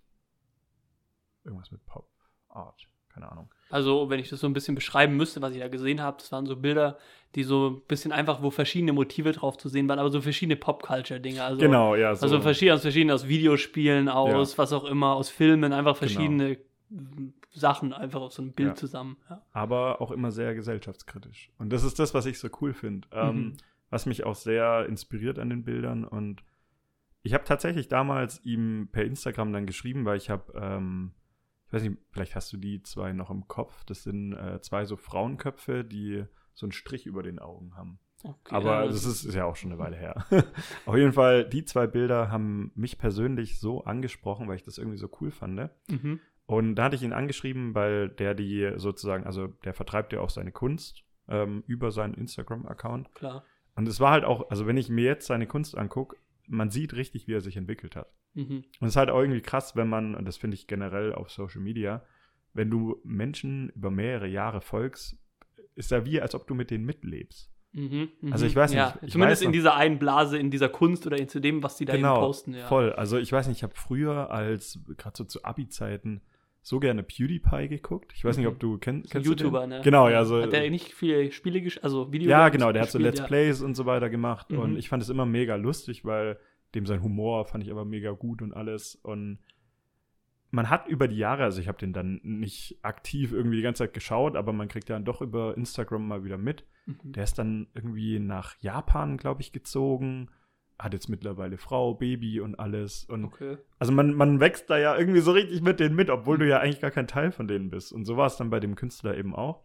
irgendwas 1.44 1.70
mit 1.70 1.84
Pop 1.86 2.10
Art. 2.48 2.88
Keine 3.18 3.32
Ahnung. 3.32 3.48
Also, 3.70 4.08
wenn 4.08 4.20
ich 4.20 4.28
das 4.30 4.40
so 4.40 4.46
ein 4.46 4.52
bisschen 4.52 4.74
beschreiben 4.74 5.16
müsste, 5.16 5.42
was 5.42 5.52
ich 5.52 5.58
da 5.58 5.68
gesehen 5.68 6.00
habe, 6.00 6.16
das 6.18 6.30
waren 6.32 6.46
so 6.46 6.56
Bilder, 6.56 6.98
die 7.34 7.42
so 7.42 7.70
ein 7.70 7.80
bisschen 7.86 8.12
einfach, 8.12 8.42
wo 8.42 8.50
verschiedene 8.50 8.92
Motive 8.92 9.32
drauf 9.32 9.58
zu 9.58 9.68
sehen 9.68 9.88
waren, 9.88 9.98
aber 9.98 10.10
so 10.10 10.20
verschiedene 10.20 10.56
Pop-Culture-Dinge. 10.56 11.42
Also, 11.42 11.60
genau, 11.60 11.94
ja. 11.96 12.14
So, 12.14 12.22
Also 12.22 12.40
verschiedene, 12.40 12.76
aus 12.76 12.82
verschiedenen, 12.82 13.14
aus 13.14 13.28
Videospielen, 13.28 14.08
aus 14.08 14.56
was 14.56 14.72
auch 14.72 14.84
immer, 14.84 15.14
aus 15.14 15.28
Filmen, 15.30 15.72
einfach 15.72 15.96
verschiedene 15.96 16.58
mm, 16.90 17.28
Sachen 17.50 17.92
einfach 17.92 18.20
auf 18.22 18.32
so 18.32 18.40
einem 18.42 18.52
Bild 18.52 18.68
Ja. 18.68 18.74
zusammen. 18.76 19.16
Ja. 19.28 19.42
aber 19.52 20.00
auch 20.00 20.12
immer 20.12 20.30
sehr 20.30 20.54
gesellschaftskritisch. 20.54 21.50
Und 21.58 21.70
das 21.72 21.82
ist 21.84 21.98
das, 21.98 22.14
was 22.14 22.24
ich 22.26 22.38
so 22.38 22.48
cool 22.60 22.72
finde. 22.72 23.08
Ähm, 23.12 23.36
Mhm. 23.36 23.56
was 23.90 24.06
mich 24.06 24.24
auch 24.24 24.34
sehr 24.36 24.86
inspiriert 24.86 25.38
an 25.38 25.50
den 25.50 25.64
Bildern. 25.64 26.04
Und 26.04 26.42
ich 27.22 27.34
habe 27.34 27.44
tatsächlich 27.44 27.88
damals 27.88 28.42
ihm 28.44 28.88
per 28.92 29.04
Instagram 29.04 29.52
dann 29.52 29.66
geschrieben, 29.66 30.04
weil 30.06 30.16
ich 30.18 30.30
habe, 30.30 30.52
ähm, 30.58 31.12
ich 31.68 31.72
weiß 31.74 31.82
nicht, 31.82 31.98
vielleicht 32.10 32.34
hast 32.34 32.50
du 32.52 32.56
die 32.56 32.82
zwei 32.82 33.12
noch 33.12 33.30
im 33.30 33.46
Kopf. 33.46 33.84
Das 33.84 34.02
sind 34.02 34.32
äh, 34.32 34.60
zwei 34.62 34.86
so 34.86 34.96
Frauenköpfe, 34.96 35.84
die 35.84 36.24
so 36.54 36.64
einen 36.64 36.72
Strich 36.72 37.04
über 37.04 37.22
den 37.22 37.38
Augen 37.38 37.76
haben. 37.76 38.00
Okay, 38.24 38.54
Aber 38.54 38.86
das 38.86 39.04
ist, 39.04 39.24
ist 39.24 39.34
ja 39.34 39.44
auch 39.44 39.54
schon 39.54 39.70
eine 39.70 39.78
Weile 39.78 39.96
her. 39.96 40.24
Auf 40.86 40.96
jeden 40.96 41.12
Fall, 41.12 41.48
die 41.48 41.64
zwei 41.64 41.86
Bilder 41.86 42.30
haben 42.30 42.72
mich 42.74 42.98
persönlich 42.98 43.60
so 43.60 43.84
angesprochen, 43.84 44.48
weil 44.48 44.56
ich 44.56 44.64
das 44.64 44.78
irgendwie 44.78 44.96
so 44.96 45.08
cool 45.20 45.30
fand. 45.30 45.70
Mhm. 45.88 46.20
Und 46.46 46.74
da 46.76 46.84
hatte 46.84 46.96
ich 46.96 47.02
ihn 47.02 47.12
angeschrieben, 47.12 47.74
weil 47.74 48.08
der 48.08 48.34
die 48.34 48.72
sozusagen, 48.76 49.24
also 49.24 49.46
der 49.46 49.74
vertreibt 49.74 50.14
ja 50.14 50.20
auch 50.20 50.30
seine 50.30 50.50
Kunst 50.50 51.04
ähm, 51.28 51.62
über 51.66 51.92
seinen 51.92 52.14
Instagram-Account. 52.14 53.14
Klar. 53.14 53.44
Und 53.76 53.86
es 53.86 54.00
war 54.00 54.10
halt 54.10 54.24
auch, 54.24 54.50
also 54.50 54.66
wenn 54.66 54.78
ich 54.78 54.88
mir 54.88 55.04
jetzt 55.04 55.26
seine 55.26 55.46
Kunst 55.46 55.76
angucke, 55.76 56.16
man 56.48 56.70
sieht 56.70 56.94
richtig, 56.94 57.28
wie 57.28 57.34
er 57.34 57.40
sich 57.40 57.56
entwickelt 57.56 57.96
hat. 57.96 58.12
Mhm. 58.34 58.64
Und 58.80 58.86
es 58.86 58.90
ist 58.90 58.96
halt 58.96 59.10
auch 59.10 59.20
irgendwie 59.20 59.40
krass, 59.40 59.76
wenn 59.76 59.88
man, 59.88 60.14
und 60.14 60.24
das 60.24 60.36
finde 60.36 60.54
ich 60.54 60.66
generell 60.66 61.12
auf 61.12 61.30
Social 61.30 61.60
Media, 61.60 62.04
wenn 62.54 62.70
du 62.70 63.00
Menschen 63.04 63.70
über 63.70 63.90
mehrere 63.90 64.26
Jahre 64.26 64.60
folgst, 64.60 65.16
ist 65.74 65.90
ja 65.90 66.04
wie, 66.04 66.20
als 66.20 66.34
ob 66.34 66.46
du 66.46 66.54
mit 66.54 66.70
denen 66.70 66.84
mitlebst. 66.84 67.52
Mhm. 67.72 68.08
Mhm. 68.20 68.32
Also 68.32 68.46
ich 68.46 68.56
weiß 68.56 68.70
nicht, 68.70 68.78
Ja, 68.78 68.98
ich 69.02 69.12
zumindest 69.12 69.42
weiß 69.42 69.46
in 69.46 69.52
dieser 69.52 69.76
einen 69.76 69.98
Blase, 69.98 70.38
in 70.38 70.50
dieser 70.50 70.68
Kunst 70.68 71.06
oder 71.06 71.18
in 71.18 71.28
zu 71.28 71.40
dem, 71.40 71.62
was 71.62 71.76
die 71.76 71.84
da 71.84 71.92
eben 71.92 72.02
genau, 72.02 72.20
posten. 72.20 72.54
Ja. 72.54 72.66
voll. 72.66 72.92
Also 72.92 73.18
ich 73.18 73.30
weiß 73.30 73.46
nicht, 73.46 73.58
ich 73.58 73.62
habe 73.62 73.74
früher 73.76 74.30
als, 74.30 74.80
gerade 74.96 75.16
so 75.16 75.24
zu 75.24 75.44
Abi-Zeiten, 75.44 76.22
so 76.68 76.78
gerne 76.80 77.02
PewDiePie 77.02 77.68
geguckt. 77.68 78.12
Ich 78.14 78.24
weiß 78.24 78.36
nicht, 78.36 78.46
Mhm. 78.46 78.52
ob 78.52 78.58
du 78.60 78.78
kenn, 78.78 79.02
kennst. 79.02 79.14
du 79.14 79.20
den? 79.34 79.46
YouTuber, 79.46 79.66
ne? 79.66 79.80
Genau, 79.82 80.08
ja, 80.08 80.24
so. 80.24 80.42
Hat 80.42 80.52
der 80.52 80.68
nicht 80.70 80.92
viele 80.92 81.32
Spiele, 81.32 81.68
also 81.82 82.12
Videos 82.12 82.30
Ja, 82.30 82.48
genau, 82.50 82.72
der 82.72 82.82
hat 82.82 82.90
so 82.90 82.98
gespielt, 82.98 83.14
Let's 83.14 83.20
ja. 83.20 83.26
Plays 83.26 83.62
und 83.62 83.74
so 83.74 83.86
weiter 83.86 84.10
gemacht 84.10 84.50
Mhm. 84.50 84.58
und 84.58 84.76
ich 84.76 84.88
fand 84.88 85.02
es 85.02 85.08
immer 85.08 85.26
mega 85.26 85.56
lustig, 85.56 86.04
weil 86.04 86.38
dem 86.74 86.84
sein 86.86 87.02
Humor 87.02 87.46
fand 87.46 87.64
ich 87.64 87.70
aber 87.70 87.84
mega 87.84 88.10
gut 88.12 88.42
und 88.42 88.52
alles 88.52 88.94
und 88.96 89.38
man 90.50 90.70
hat 90.70 90.88
über 90.88 91.08
die 91.08 91.16
Jahre, 91.18 91.44
also 91.44 91.60
ich 91.60 91.68
habe 91.68 91.78
den 91.78 91.92
dann 91.92 92.20
nicht 92.22 92.78
aktiv 92.82 93.32
irgendwie 93.32 93.56
die 93.56 93.62
ganze 93.62 93.84
Zeit 93.84 93.92
geschaut, 93.92 94.34
aber 94.36 94.52
man 94.54 94.68
kriegt 94.68 94.88
ja 94.88 94.94
dann 94.96 95.04
doch 95.04 95.20
über 95.20 95.56
Instagram 95.56 96.06
mal 96.08 96.24
wieder 96.24 96.38
mit. 96.38 96.64
Mhm. 96.86 97.12
Der 97.12 97.24
ist 97.24 97.38
dann 97.38 97.66
irgendwie 97.74 98.18
nach 98.18 98.56
Japan, 98.60 99.18
glaube 99.18 99.42
ich, 99.42 99.52
gezogen, 99.52 100.30
hat 100.78 100.92
jetzt 100.92 101.08
mittlerweile 101.08 101.58
Frau, 101.58 101.94
Baby 101.94 102.40
und 102.40 102.54
alles 102.58 103.04
und 103.04 103.24
Okay. 103.24 103.58
also 103.78 103.92
man, 103.92 104.14
man 104.14 104.38
wächst 104.40 104.70
da 104.70 104.78
ja 104.78 104.96
irgendwie 104.96 105.20
so 105.20 105.32
richtig 105.32 105.60
mit 105.60 105.80
denen 105.80 105.96
mit, 105.96 106.08
obwohl 106.10 106.38
du 106.38 106.46
ja 106.48 106.60
eigentlich 106.60 106.80
gar 106.80 106.90
kein 106.92 107.08
Teil 107.08 107.32
von 107.32 107.48
denen 107.48 107.68
bist. 107.70 107.92
Und 107.92 108.04
so 108.04 108.16
war 108.16 108.26
es 108.26 108.36
dann 108.36 108.50
bei 108.50 108.60
dem 108.60 108.76
Künstler 108.76 109.16
eben 109.16 109.34
auch. 109.34 109.64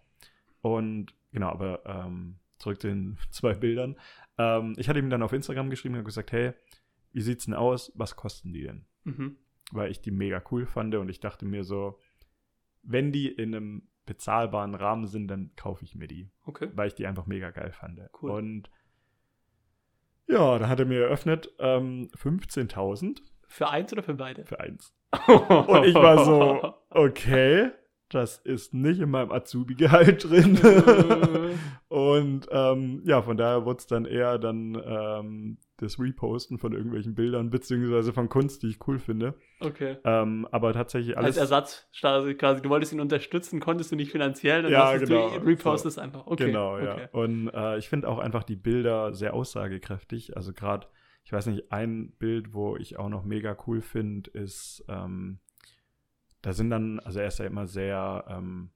Und 0.61 1.13
genau, 1.31 1.49
aber 1.49 1.85
ähm, 1.85 2.39
zurück 2.57 2.81
zu 2.81 2.87
den 2.87 3.17
zwei 3.29 3.53
Bildern. 3.53 3.95
Ähm, 4.37 4.73
ich 4.77 4.89
hatte 4.89 4.99
ihm 4.99 5.09
dann 5.09 5.21
auf 5.23 5.33
Instagram 5.33 5.69
geschrieben 5.69 5.95
und 5.95 6.03
gesagt, 6.05 6.31
hey, 6.31 6.53
wie 7.11 7.21
sieht's 7.21 7.45
denn 7.45 7.53
aus? 7.53 7.91
Was 7.95 8.15
kosten 8.15 8.51
die 8.53 8.63
denn? 8.63 8.85
Mhm. 9.03 9.37
Weil 9.71 9.91
ich 9.91 10.01
die 10.01 10.11
mega 10.11 10.41
cool 10.51 10.65
fand 10.65 10.95
und 10.95 11.09
ich 11.09 11.19
dachte 11.19 11.45
mir 11.45 11.63
so, 11.63 11.99
wenn 12.81 13.11
die 13.11 13.27
in 13.27 13.53
einem 13.53 13.87
bezahlbaren 14.05 14.75
Rahmen 14.75 15.05
sind, 15.07 15.27
dann 15.27 15.51
kaufe 15.55 15.85
ich 15.85 15.95
mir 15.95 16.07
die 16.07 16.29
Okay. 16.45 16.69
weil 16.73 16.87
ich 16.87 16.95
die 16.95 17.05
einfach 17.07 17.25
mega 17.27 17.51
geil 17.51 17.71
fand. 17.71 18.01
Cool. 18.21 18.31
Und 18.31 18.69
Ja, 20.27 20.57
da 20.59 20.67
hat 20.69 20.79
er 20.79 20.85
mir 20.85 21.03
eröffnet 21.03 21.49
ähm, 21.59 22.09
15.000 22.17 23.21
Für 23.47 23.69
eins 23.69 23.91
oder 23.93 24.03
für 24.03 24.13
beide? 24.15 24.45
für 24.45 24.59
eins. 24.59 24.93
Und 25.27 25.83
ich 25.85 25.95
war 25.95 26.23
so, 26.25 26.73
okay, 26.89 27.69
das 28.13 28.37
ist 28.37 28.73
nicht 28.73 28.99
in 28.99 29.09
meinem 29.09 29.31
Azubi-Gehalt 29.31 30.23
drin. 30.29 30.57
Und 31.89 32.47
ähm, 32.51 33.01
ja, 33.05 33.21
von 33.21 33.37
daher 33.37 33.65
wurde 33.65 33.79
es 33.79 33.87
dann 33.87 34.05
eher 34.05 34.39
dann 34.39 34.81
ähm, 34.85 35.57
das 35.77 35.99
Reposten 35.99 36.57
von 36.57 36.73
irgendwelchen 36.73 37.15
Bildern, 37.15 37.49
beziehungsweise 37.49 38.13
von 38.13 38.29
Kunst, 38.29 38.63
die 38.63 38.69
ich 38.69 38.87
cool 38.87 38.99
finde. 38.99 39.35
okay. 39.59 39.97
Ähm, 40.03 40.47
aber 40.51 40.73
tatsächlich 40.73 41.17
alles. 41.17 41.37
Als 41.37 41.51
Ersatz 41.51 41.87
quasi, 41.99 42.35
quasi, 42.35 42.61
du 42.61 42.69
wolltest 42.69 42.93
ihn 42.93 42.99
unterstützen, 42.99 43.59
konntest 43.59 43.91
du 43.91 43.95
nicht 43.95 44.11
finanziell, 44.11 44.63
dann 44.63 44.71
Ja, 44.71 44.95
genau. 44.97 45.37
du 45.37 45.45
repostest 45.45 45.99
einfach. 45.99 46.25
Okay. 46.25 46.47
Genau, 46.47 46.79
ja. 46.79 46.93
okay. 46.93 47.07
Und 47.11 47.49
äh, 47.49 47.77
ich 47.77 47.89
finde 47.89 48.07
auch 48.07 48.19
einfach 48.19 48.43
die 48.43 48.55
Bilder 48.55 49.13
sehr 49.13 49.33
aussagekräftig. 49.33 50.35
Also 50.35 50.53
gerade, 50.53 50.87
ich 51.23 51.33
weiß 51.33 51.47
nicht, 51.47 51.71
ein 51.71 52.11
Bild, 52.17 52.53
wo 52.53 52.75
ich 52.77 52.97
auch 52.97 53.09
noch 53.09 53.23
mega 53.23 53.55
cool 53.67 53.81
finde, 53.81 54.29
ist, 54.31 54.83
ähm, 54.87 55.39
da 56.43 56.51
sind 56.53 56.69
dann, 56.69 56.99
also 56.99 57.19
er 57.19 57.27
ist 57.27 57.39
ja 57.39 57.45
immer 57.45 57.67
sehr, 57.67 58.25
ähm, 58.27 58.69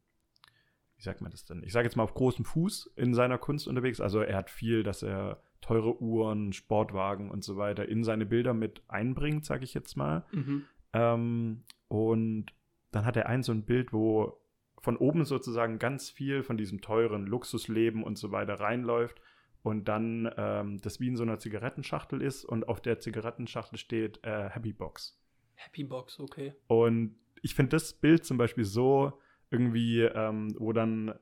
wie 0.96 1.04
sagt 1.04 1.22
man 1.22 1.30
das 1.30 1.46
denn? 1.46 1.62
Ich 1.64 1.74
sage 1.74 1.86
jetzt 1.86 1.96
mal 1.96 2.04
auf 2.04 2.14
großem 2.14 2.46
Fuß 2.46 2.94
in 2.96 3.14
seiner 3.14 3.38
Kunst 3.38 3.68
unterwegs. 3.68 4.02
Also 4.02 4.22
er 4.22 4.38
hat 4.38 4.50
viel, 4.50 4.84
dass 4.84 5.04
er 5.04 5.44
teure 5.62 6.02
Uhren, 6.02 6.54
Sportwagen 6.54 7.30
und 7.30 7.44
so 7.44 7.58
weiter 7.58 7.88
in 7.88 8.04
seine 8.06 8.26
Bilder 8.26 8.54
mit 8.54 8.82
einbringt, 8.88 9.46
sage 9.46 9.66
ich 9.66 9.74
jetzt 9.74 9.98
mal. 9.98 10.26
Mhm. 10.32 10.64
Ähm, 10.94 11.64
und 11.90 12.48
dann 12.92 13.06
hat 13.06 13.18
er 13.18 13.28
ein 13.28 13.44
so 13.44 13.52
ein 13.52 13.66
Bild, 13.66 13.92
wo 13.92 14.42
von 14.80 14.96
oben 14.96 15.26
sozusagen 15.26 15.78
ganz 15.78 16.10
viel 16.10 16.44
von 16.44 16.56
diesem 16.56 16.80
teuren 16.80 17.28
Luxusleben 17.28 18.02
und 18.02 18.18
so 18.18 18.32
weiter 18.32 18.62
reinläuft 18.62 19.20
und 19.62 19.90
dann 19.90 20.32
ähm, 20.38 20.80
das 20.80 21.02
wie 21.02 21.10
in 21.10 21.18
so 21.18 21.24
einer 21.24 21.40
Zigarettenschachtel 21.40 22.22
ist 22.22 22.46
und 22.46 22.70
auf 22.70 22.80
der 22.80 23.00
Zigarettenschachtel 23.00 23.78
steht 23.78 24.24
äh, 24.24 24.50
Happy 24.50 24.72
Box. 24.72 25.20
Happy 25.56 25.84
Box, 25.84 26.20
okay. 26.22 26.54
Und 26.68 27.18
ich 27.42 27.56
finde 27.56 27.72
das 27.72 27.94
Bild 27.94 28.26
zum 28.26 28.38
Beispiel 28.38 28.64
so 28.64 29.14
irgendwie, 29.50 30.02
ähm, 30.02 30.54
wo 30.58 30.74
dann 30.74 31.14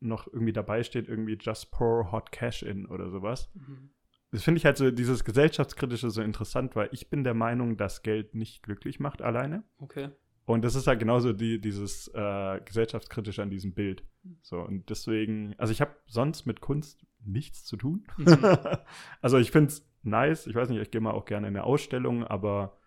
noch 0.00 0.26
irgendwie 0.26 0.52
dabei 0.52 0.82
steht, 0.82 1.08
irgendwie 1.08 1.38
Just 1.40 1.70
pour 1.70 2.12
hot 2.12 2.32
cash 2.32 2.62
in 2.62 2.86
oder 2.86 3.10
sowas. 3.10 3.50
Mhm. 3.54 3.90
Das 4.30 4.42
finde 4.42 4.58
ich 4.58 4.64
halt 4.64 4.76
so, 4.76 4.90
dieses 4.90 5.24
gesellschaftskritische 5.24 6.10
so 6.10 6.20
interessant, 6.20 6.76
weil 6.76 6.88
ich 6.92 7.08
bin 7.08 7.24
der 7.24 7.34
Meinung, 7.34 7.76
dass 7.76 8.02
Geld 8.02 8.34
nicht 8.34 8.62
glücklich 8.62 9.00
macht 9.00 9.22
alleine. 9.22 9.64
Okay. 9.78 10.10
Und 10.44 10.64
das 10.64 10.74
ist 10.74 10.86
halt 10.86 11.00
genauso 11.00 11.32
die, 11.32 11.60
dieses 11.60 12.08
äh, 12.14 12.60
gesellschaftskritische 12.64 13.42
an 13.42 13.50
diesem 13.50 13.74
Bild. 13.74 14.04
So, 14.42 14.60
und 14.60 14.88
deswegen, 14.90 15.54
also 15.58 15.72
ich 15.72 15.80
habe 15.80 15.96
sonst 16.06 16.46
mit 16.46 16.60
Kunst 16.60 17.04
nichts 17.24 17.64
zu 17.64 17.76
tun. 17.76 18.06
Mhm. 18.16 18.38
also 19.20 19.38
ich 19.38 19.50
finde 19.50 19.68
es 19.68 19.88
nice. 20.02 20.46
Ich 20.46 20.54
weiß 20.54 20.68
nicht, 20.68 20.80
ich 20.80 20.90
gehe 20.90 21.00
mal 21.00 21.12
auch 21.12 21.24
gerne 21.24 21.48
in 21.48 21.56
eine 21.56 21.64
Ausstellung, 21.64 22.24
aber 22.24 22.78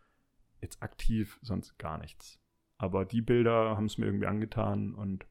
jetzt 0.61 0.81
aktiv 0.81 1.37
sonst 1.41 1.77
gar 1.77 1.97
nichts. 1.97 2.38
Aber 2.79 3.05
die 3.05 3.21
Bilder 3.21 3.75
haben 3.75 3.85
es 3.85 3.97
mir 3.97 4.05
irgendwie 4.05 4.25
angetan 4.25 4.95
und 4.95 5.25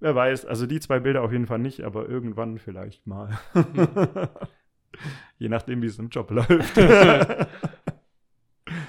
wer 0.00 0.14
weiß, 0.14 0.46
also 0.46 0.66
die 0.66 0.80
zwei 0.80 0.98
Bilder 0.98 1.22
auf 1.22 1.32
jeden 1.32 1.46
Fall 1.46 1.58
nicht, 1.58 1.82
aber 1.82 2.08
irgendwann 2.08 2.58
vielleicht 2.58 3.06
mal. 3.06 3.38
Je 5.38 5.48
nachdem, 5.48 5.82
wie 5.82 5.86
es 5.86 5.98
im 5.98 6.08
Job 6.08 6.30
läuft. 6.30 6.74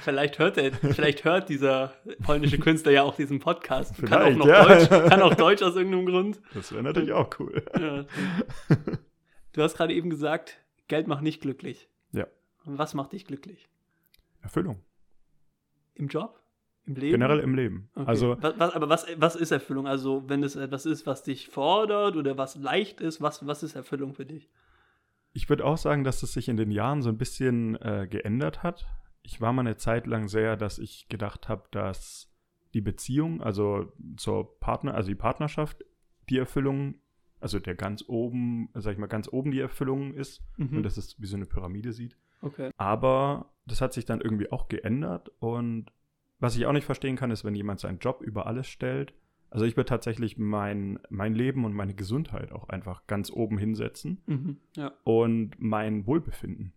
Vielleicht 0.01 0.39
hört 0.39 0.57
er, 0.57 0.73
vielleicht 0.73 1.25
hört 1.25 1.49
dieser 1.49 1.93
polnische 2.23 2.57
Künstler 2.59 2.91
ja 2.91 3.03
auch 3.03 3.15
diesen 3.15 3.39
Podcast. 3.39 3.95
Kann 4.03 4.33
auch 4.33 4.37
noch 4.37 4.47
ja. 4.47 4.65
Deutsch, 4.65 4.89
kann 4.89 5.21
auch 5.21 5.35
Deutsch 5.35 5.61
aus 5.61 5.75
irgendeinem 5.75 6.05
Grund. 6.05 6.41
das 6.53 6.71
wäre 6.71 6.83
natürlich 6.83 7.13
auch 7.13 7.29
cool. 7.39 7.63
Ja. 7.79 8.05
Du 9.53 9.61
hast 9.61 9.77
gerade 9.77 9.93
eben 9.93 10.09
gesagt, 10.09 10.59
Geld 10.87 11.07
macht 11.07 11.21
nicht 11.23 11.41
glücklich. 11.41 11.89
Ja. 12.11 12.27
Und 12.65 12.77
was 12.77 12.93
macht 12.93 13.11
dich 13.13 13.25
glücklich? 13.25 13.69
Erfüllung. 14.41 14.81
Im 15.95 16.07
Job? 16.07 16.40
Im 16.85 16.95
Leben? 16.95 17.11
Generell 17.11 17.39
im 17.39 17.55
Leben. 17.55 17.89
Okay. 17.95 18.07
Also 18.07 18.37
was, 18.39 18.57
was, 18.59 18.73
aber 18.73 18.89
was, 18.89 19.05
was 19.17 19.35
ist 19.35 19.51
Erfüllung? 19.51 19.87
Also, 19.87 20.23
wenn 20.27 20.43
es 20.43 20.55
etwas 20.55 20.85
ist, 20.85 21.05
was 21.05 21.23
dich 21.23 21.47
fordert 21.47 22.15
oder 22.15 22.37
was 22.37 22.55
leicht 22.55 23.01
ist, 23.01 23.21
was, 23.21 23.45
was 23.45 23.63
ist 23.63 23.75
Erfüllung 23.75 24.13
für 24.13 24.25
dich? 24.25 24.49
Ich 25.33 25.47
würde 25.47 25.63
auch 25.65 25.77
sagen, 25.77 26.03
dass 26.03 26.23
es 26.23 26.33
sich 26.33 26.49
in 26.49 26.57
den 26.57 26.71
Jahren 26.71 27.01
so 27.01 27.09
ein 27.09 27.17
bisschen 27.17 27.75
äh, 27.75 28.07
geändert 28.09 28.63
hat. 28.63 28.85
Ich 29.23 29.39
war 29.39 29.53
mal 29.53 29.61
eine 29.61 29.77
Zeit 29.77 30.07
lang 30.07 30.27
sehr, 30.27 30.57
dass 30.57 30.79
ich 30.79 31.07
gedacht 31.07 31.47
habe, 31.47 31.63
dass 31.71 32.33
die 32.73 32.81
Beziehung, 32.81 33.41
also 33.41 33.91
zur 34.17 34.59
Partner, 34.59 34.95
also 34.95 35.07
die 35.09 35.15
Partnerschaft, 35.15 35.85
die 36.29 36.37
Erfüllung, 36.37 36.95
also 37.39 37.59
der 37.59 37.75
ganz 37.75 38.03
oben, 38.07 38.69
sag 38.73 38.93
ich 38.93 38.97
mal, 38.97 39.07
ganz 39.07 39.27
oben 39.31 39.51
die 39.51 39.59
Erfüllung 39.59 40.13
ist 40.13 40.41
Mhm. 40.57 40.77
und 40.77 40.83
dass 40.83 40.97
es 40.97 41.21
wie 41.21 41.27
so 41.27 41.35
eine 41.35 41.45
Pyramide 41.45 41.93
sieht. 41.93 42.17
Okay. 42.41 42.71
Aber 42.77 43.53
das 43.65 43.81
hat 43.81 43.93
sich 43.93 44.05
dann 44.05 44.19
irgendwie 44.19 44.51
auch 44.51 44.67
geändert 44.67 45.31
und 45.39 45.91
was 46.41 46.55
ich 46.57 46.65
auch 46.65 46.73
nicht 46.73 46.85
verstehen 46.85 47.15
kann, 47.15 47.31
ist, 47.31 47.45
wenn 47.45 47.55
jemand 47.55 47.79
seinen 47.79 47.99
Job 47.99 48.21
über 48.21 48.45
alles 48.47 48.67
stellt. 48.67 49.13
Also 49.49 49.65
ich 49.65 49.75
würde 49.77 49.87
tatsächlich 49.89 50.37
mein, 50.37 50.99
mein 51.09 51.35
Leben 51.35 51.65
und 51.65 51.73
meine 51.73 51.93
Gesundheit 51.93 52.51
auch 52.51 52.69
einfach 52.69 53.05
ganz 53.07 53.31
oben 53.31 53.57
hinsetzen 53.57 54.21
Mhm. 54.25 54.57
Ja. 54.75 54.91
und 55.03 55.55
mein 55.59 56.05
Wohlbefinden. 56.05 56.73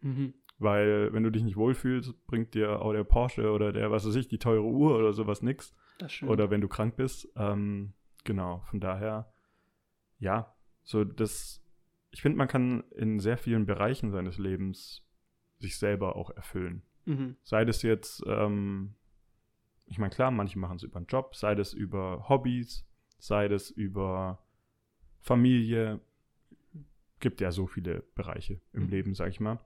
Mhm. 0.00 0.34
Weil 0.58 1.12
wenn 1.12 1.24
du 1.24 1.30
dich 1.30 1.42
nicht 1.42 1.56
wohlfühlst, 1.56 2.26
bringt 2.26 2.54
dir 2.54 2.80
auch 2.82 2.92
der 2.92 3.02
Porsche 3.04 3.50
oder 3.50 3.72
der, 3.72 3.90
was 3.90 4.06
weiß 4.06 4.14
ich, 4.14 4.28
die 4.28 4.38
teure 4.38 4.62
Uhr 4.64 4.96
oder 4.96 5.12
sowas 5.12 5.42
nix. 5.42 5.74
Stimmt. 6.06 6.30
Oder 6.30 6.50
wenn 6.50 6.60
du 6.60 6.68
krank 6.68 6.94
bist. 6.96 7.28
Ähm, 7.36 7.92
genau, 8.24 8.60
von 8.70 8.78
daher, 8.80 9.32
ja, 10.18 10.54
so 10.84 11.02
das, 11.04 11.60
ich 12.12 12.22
finde, 12.22 12.38
man 12.38 12.46
kann 12.48 12.84
in 12.96 13.18
sehr 13.18 13.36
vielen 13.36 13.66
Bereichen 13.66 14.10
seines 14.12 14.38
Lebens 14.38 15.04
sich 15.58 15.76
selber 15.76 16.14
auch 16.16 16.30
erfüllen. 16.30 16.82
Mhm. 17.04 17.36
Sei 17.42 17.64
das 17.64 17.82
jetzt, 17.82 18.22
ähm, 18.26 18.94
ich 19.92 19.98
meine, 19.98 20.10
klar, 20.14 20.30
manche 20.30 20.58
machen 20.58 20.76
es 20.76 20.82
über 20.82 20.96
einen 20.96 21.06
Job, 21.06 21.36
sei 21.36 21.54
das 21.54 21.72
über 21.74 22.28
Hobbys, 22.28 22.84
sei 23.18 23.48
das 23.48 23.70
über 23.70 24.38
Familie. 25.20 26.00
Gibt 27.20 27.40
ja 27.40 27.52
so 27.52 27.66
viele 27.66 28.02
Bereiche 28.14 28.60
im 28.72 28.84
Mhm. 28.84 28.88
Leben, 28.90 29.14
sag 29.14 29.28
ich 29.28 29.38
mal. 29.40 29.60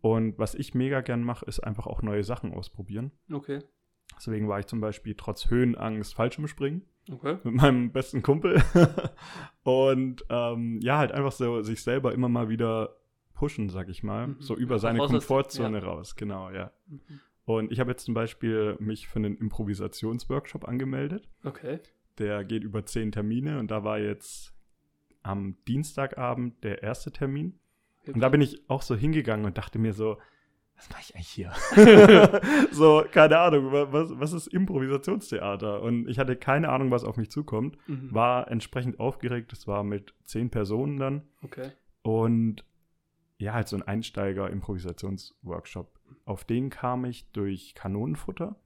Und 0.00 0.38
was 0.38 0.54
ich 0.54 0.74
mega 0.74 1.00
gern 1.00 1.22
mache, 1.22 1.44
ist 1.46 1.60
einfach 1.60 1.86
auch 1.86 2.02
neue 2.02 2.22
Sachen 2.22 2.52
ausprobieren. 2.52 3.10
Okay. 3.32 3.60
Deswegen 4.16 4.48
war 4.48 4.58
ich 4.60 4.66
zum 4.66 4.80
Beispiel 4.80 5.14
trotz 5.14 5.48
Höhenangst 5.50 6.14
Fallschirmspringen 6.14 6.82
Okay. 7.10 7.38
mit 7.44 7.54
meinem 7.54 7.90
besten 7.92 8.22
Kumpel. 8.22 8.62
Und 9.62 10.24
ähm, 10.28 10.78
ja, 10.82 10.98
halt 10.98 11.12
einfach 11.12 11.32
so 11.32 11.62
sich 11.62 11.82
selber 11.82 12.12
immer 12.12 12.28
mal 12.28 12.48
wieder 12.48 12.96
pushen, 13.34 13.68
sag 13.70 13.88
ich 13.88 14.02
mal. 14.02 14.28
Mhm. 14.28 14.36
So 14.40 14.56
über 14.56 14.78
seine 14.78 14.98
Komfortzone 14.98 15.82
raus, 15.82 16.16
genau, 16.16 16.50
ja. 16.50 16.70
Mhm. 16.86 17.00
Und 17.48 17.72
ich 17.72 17.80
habe 17.80 17.90
jetzt 17.92 18.04
zum 18.04 18.12
Beispiel 18.12 18.76
mich 18.78 19.08
für 19.08 19.16
einen 19.18 19.34
Improvisationsworkshop 19.38 20.68
angemeldet. 20.68 21.28
Okay. 21.44 21.80
Der 22.18 22.44
geht 22.44 22.62
über 22.62 22.84
zehn 22.84 23.10
Termine 23.10 23.58
und 23.58 23.70
da 23.70 23.84
war 23.84 23.98
jetzt 23.98 24.52
am 25.22 25.56
Dienstagabend 25.66 26.62
der 26.62 26.82
erste 26.82 27.10
Termin. 27.10 27.58
Und 28.06 28.20
da 28.20 28.28
bin 28.28 28.42
ich 28.42 28.68
auch 28.68 28.82
so 28.82 28.94
hingegangen 28.94 29.46
und 29.46 29.56
dachte 29.56 29.78
mir 29.78 29.94
so, 29.94 30.18
was 30.76 30.90
mache 30.90 31.00
ich 31.02 31.14
eigentlich 31.14 31.28
hier? 31.28 31.52
so, 32.70 33.04
keine 33.10 33.38
Ahnung, 33.38 33.72
wa- 33.72 33.88
was, 33.92 34.10
was 34.18 34.32
ist 34.34 34.46
Improvisationstheater? 34.48 35.80
Und 35.82 36.06
ich 36.08 36.18
hatte 36.18 36.36
keine 36.36 36.68
Ahnung, 36.68 36.90
was 36.90 37.02
auf 37.04 37.16
mich 37.16 37.30
zukommt. 37.30 37.76
Mhm. 37.88 38.12
War 38.12 38.50
entsprechend 38.50 39.00
aufgeregt. 39.00 39.52
Das 39.52 39.66
war 39.66 39.84
mit 39.84 40.12
zehn 40.24 40.50
Personen 40.50 40.98
dann. 40.98 41.22
Okay. 41.42 41.70
Und 42.02 42.64
ja, 43.38 43.52
halt 43.54 43.68
so 43.68 43.76
ein 43.76 43.82
Einsteiger-Improvisationsworkshop. 43.82 45.98
Auf 46.24 46.44
den 46.44 46.70
kam 46.70 47.04
ich 47.04 47.30
durch 47.32 47.74
Kanonenfutter. 47.74 48.56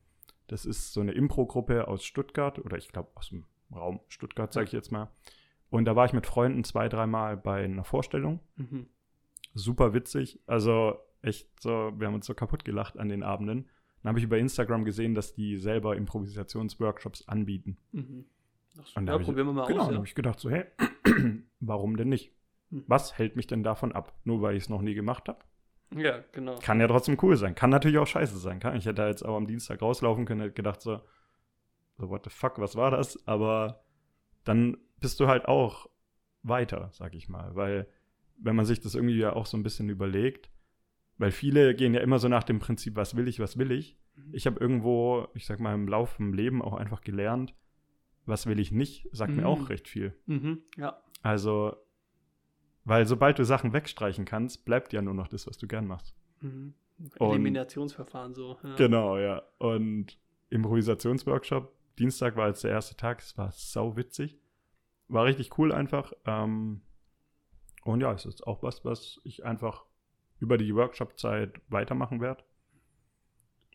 Das 0.49 0.65
ist 0.67 0.93
so 0.93 1.01
eine 1.01 1.13
Impro-Gruppe 1.13 1.89
aus 1.89 2.05
Stuttgart 2.05 2.59
oder 2.59 2.77
ich 2.77 2.89
glaube 2.89 3.11
aus 3.15 3.29
dem 3.31 3.45
Raum 3.75 4.01
Stuttgart, 4.09 4.53
sage 4.53 4.67
ich 4.67 4.73
jetzt 4.73 4.93
mal. 4.93 5.11
Und 5.71 5.87
da 5.87 5.97
war 5.97 6.05
ich 6.05 6.13
mit 6.13 6.27
Freunden 6.27 6.65
zwei, 6.65 6.89
dreimal 6.89 7.37
bei 7.37 7.65
einer 7.65 7.85
Vorstellung. 7.85 8.41
Mhm. 8.57 8.87
Super 9.55 9.95
witzig. 9.95 10.41
Also 10.47 10.97
echt 11.23 11.49
so, 11.61 11.93
wir 11.97 12.07
haben 12.07 12.15
uns 12.15 12.27
so 12.27 12.35
kaputt 12.35 12.65
gelacht 12.65 12.99
an 12.99 13.09
den 13.09 13.23
Abenden. 13.23 13.69
Dann 14.03 14.11
habe 14.11 14.19
ich 14.19 14.25
über 14.25 14.39
Instagram 14.39 14.85
gesehen, 14.85 15.15
dass 15.15 15.35
die 15.35 15.57
selber 15.59 15.97
Improvisationsworkshops 15.97 17.29
anbieten. 17.29 17.79
Mhm. 17.93 18.27
Ach 18.81 18.87
so, 18.87 18.99
Und 19.01 19.07
da 19.07 19.13
ja, 19.13 19.15
hab 19.15 19.21
ich- 19.21 19.27
probieren 19.27 19.47
wir 19.47 19.53
mal 19.53 19.67
genau, 19.67 19.81
aus. 19.81 19.87
dann 19.87 19.95
Ja. 19.95 19.99
habe 19.99 20.07
ich 20.07 20.15
gedacht 20.15 20.41
so, 20.41 20.51
hey, 20.51 20.65
warum 21.61 21.97
denn 21.97 22.09
nicht? 22.09 22.33
Hm. 22.73 22.85
Was 22.89 23.17
hält 23.19 23.37
mich 23.37 23.47
denn 23.47 23.63
davon 23.63 23.93
ab? 23.93 24.13
Nur 24.25 24.43
weil 24.43 24.57
ich 24.57 24.65
es 24.65 24.69
noch 24.69 24.83
nie 24.83 24.95
gemacht 24.95 25.29
habe? 25.29 25.39
ja, 25.95 26.25
genau. 26.33 26.59
Kann 26.59 26.81
ja 26.81 26.89
trotzdem 26.89 27.19
cool 27.23 27.37
sein. 27.37 27.55
Kann 27.55 27.69
natürlich 27.69 27.99
auch 27.99 28.07
scheiße 28.07 28.39
sein. 28.39 28.61
Kann. 28.61 28.75
Ich 28.77 28.87
hätte 28.87 28.95
da 29.03 29.09
jetzt 29.09 29.23
auch 29.23 29.37
am 29.37 29.47
Dienstag 29.47 29.83
rauslaufen 29.83 30.25
können, 30.25 30.41
hätte 30.41 30.55
gedacht 30.55 30.81
so, 30.81 31.01
so, 31.99 32.09
what 32.09 32.25
the 32.25 32.31
fuck, 32.31 32.59
was 32.59 32.77
war 32.77 32.91
das? 32.91 33.27
Aber 33.29 33.85
dann 34.45 34.79
bist 35.01 35.21
du 35.21 35.29
halt 35.29 35.45
auch 35.47 35.91
weiter, 36.43 36.89
sag 36.93 37.15
ich 37.15 37.29
mal. 37.29 37.55
Weil, 37.55 37.87
wenn 38.39 38.57
man 38.57 38.65
sich 38.65 38.81
das 38.81 38.95
irgendwie 38.95 39.19
ja 39.19 39.35
auch 39.35 39.45
so 39.45 39.57
ein 39.59 39.63
bisschen 39.63 39.91
überlegt, 39.91 40.51
weil 41.19 41.31
viele 41.31 41.75
gehen 41.75 41.93
ja 41.93 42.01
immer 42.01 42.19
so 42.19 42.29
nach 42.29 42.43
dem 42.45 42.59
Prinzip, 42.59 42.97
was 42.97 43.15
will 43.15 43.29
ich, 43.29 43.39
was 43.39 43.59
will 43.59 43.71
ich. 43.71 43.99
Mhm. 44.17 44.31
Ich 44.33 44.47
habe 44.47 44.59
irgendwo, 44.59 45.29
ich 45.35 45.45
sag 45.45 45.61
mal, 45.61 45.75
im 45.75 45.87
Laufe 45.89 46.23
im 46.23 46.33
Leben 46.33 46.63
auch 46.63 46.73
einfach 46.73 47.03
gelernt, 47.03 47.55
was 48.25 48.47
will 48.47 48.59
ich 48.59 48.73
nicht, 48.73 49.09
sagt 49.13 49.35
mir 49.35 49.43
Mhm. 49.43 49.47
auch 49.47 49.69
recht 49.69 49.89
viel. 49.89 50.17
Mhm. 50.25 50.63
Ja. 50.79 51.03
Also, 51.23 51.77
Weil 52.85 53.07
sobald 53.07 53.39
du 53.39 53.45
Sachen 53.45 53.73
wegstreichen 53.73 54.25
kannst, 54.25 54.65
bleibt 54.65 54.93
ja 54.93 55.03
nur 55.03 55.15
noch 55.15 55.29
das, 55.29 55.47
was 55.47 55.59
du 55.59 55.67
gern 55.67 55.87
machst. 55.87 56.17
Mhm. 56.41 56.75
Eliminationsverfahren 57.19 58.35
so. 58.35 58.59
Ja. 58.63 58.75
Genau, 58.77 59.19
ja. 59.19 59.43
Und 59.59 60.19
Improvisationsworkshop, 60.51 61.73
Dienstag 61.99 62.37
war 62.37 62.49
jetzt 62.49 62.65
der 62.65 62.73
erste 62.73 62.97
Tag, 62.97 63.21
es 63.21 63.37
war 63.39 63.51
sau 63.53 63.97
witzig. 63.97 64.39
War 65.09 65.25
richtig 65.25 65.59
cool 65.59 65.73
einfach. 65.73 66.13
Ähm, 66.27 66.83
und 67.85 68.01
ja, 68.01 68.13
es 68.13 68.25
ist 68.25 68.47
auch 68.47 68.63
was, 68.63 68.85
was 68.85 69.21
ich 69.25 69.45
einfach 69.45 69.85
über 70.39 70.59
die 70.59 70.75
Workshop-Zeit 70.75 71.61
weitermachen 71.69 72.21
werde. 72.21 72.43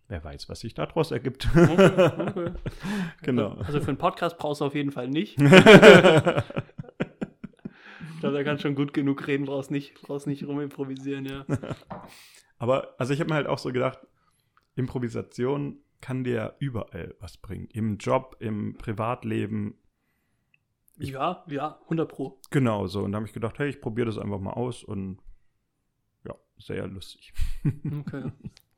Wer 0.09 0.23
weiß, 0.23 0.47
was 0.47 0.61
sich 0.61 0.73
daraus 0.73 1.11
ergibt. 1.11 1.49
Okay, 1.53 2.11
okay. 2.29 2.51
genau. 3.23 3.55
Also 3.55 3.81
für 3.81 3.89
einen 3.89 3.97
Podcast 3.97 4.37
brauchst 4.37 4.61
du 4.61 4.65
auf 4.65 4.75
jeden 4.75 4.91
Fall 4.91 5.09
nicht. 5.09 5.37
Ich 8.17 8.21
glaube, 8.21 8.35
da 8.35 8.43
kannst 8.43 8.63
schon 8.63 8.73
gut 8.73 8.93
genug 8.95 9.27
reden, 9.27 9.45
brauchst 9.45 9.69
nicht, 9.69 10.01
brauchst 10.01 10.25
nicht 10.25 10.43
rumimprovisieren, 10.47 11.25
ja. 11.25 11.45
Aber 12.57 12.95
also 12.97 13.13
ich 13.13 13.19
habe 13.19 13.29
mir 13.29 13.35
halt 13.35 13.45
auch 13.45 13.59
so 13.59 13.71
gedacht, 13.71 13.99
Improvisation 14.75 15.77
kann 16.01 16.23
dir 16.23 16.55
überall 16.57 17.15
was 17.19 17.37
bringen. 17.37 17.67
Im 17.73 17.97
Job, 17.97 18.35
im 18.39 18.75
Privatleben, 18.77 19.75
Ich- 20.97 21.11
Ja, 21.11 21.43
ja, 21.47 21.79
100 21.83 22.09
Pro. 22.09 22.39
genau 22.49 22.87
so. 22.87 23.03
Und 23.03 23.11
da 23.11 23.17
habe 23.17 23.27
ich 23.27 23.33
gedacht, 23.33 23.59
hey, 23.59 23.69
ich 23.69 23.81
probiere 23.81 24.07
das 24.07 24.17
einfach 24.17 24.39
mal 24.39 24.53
aus 24.53 24.83
und 24.83 25.19
ja, 26.25 26.33
sehr 26.57 26.87
lustig. 26.87 27.33
Okay. 27.99 28.31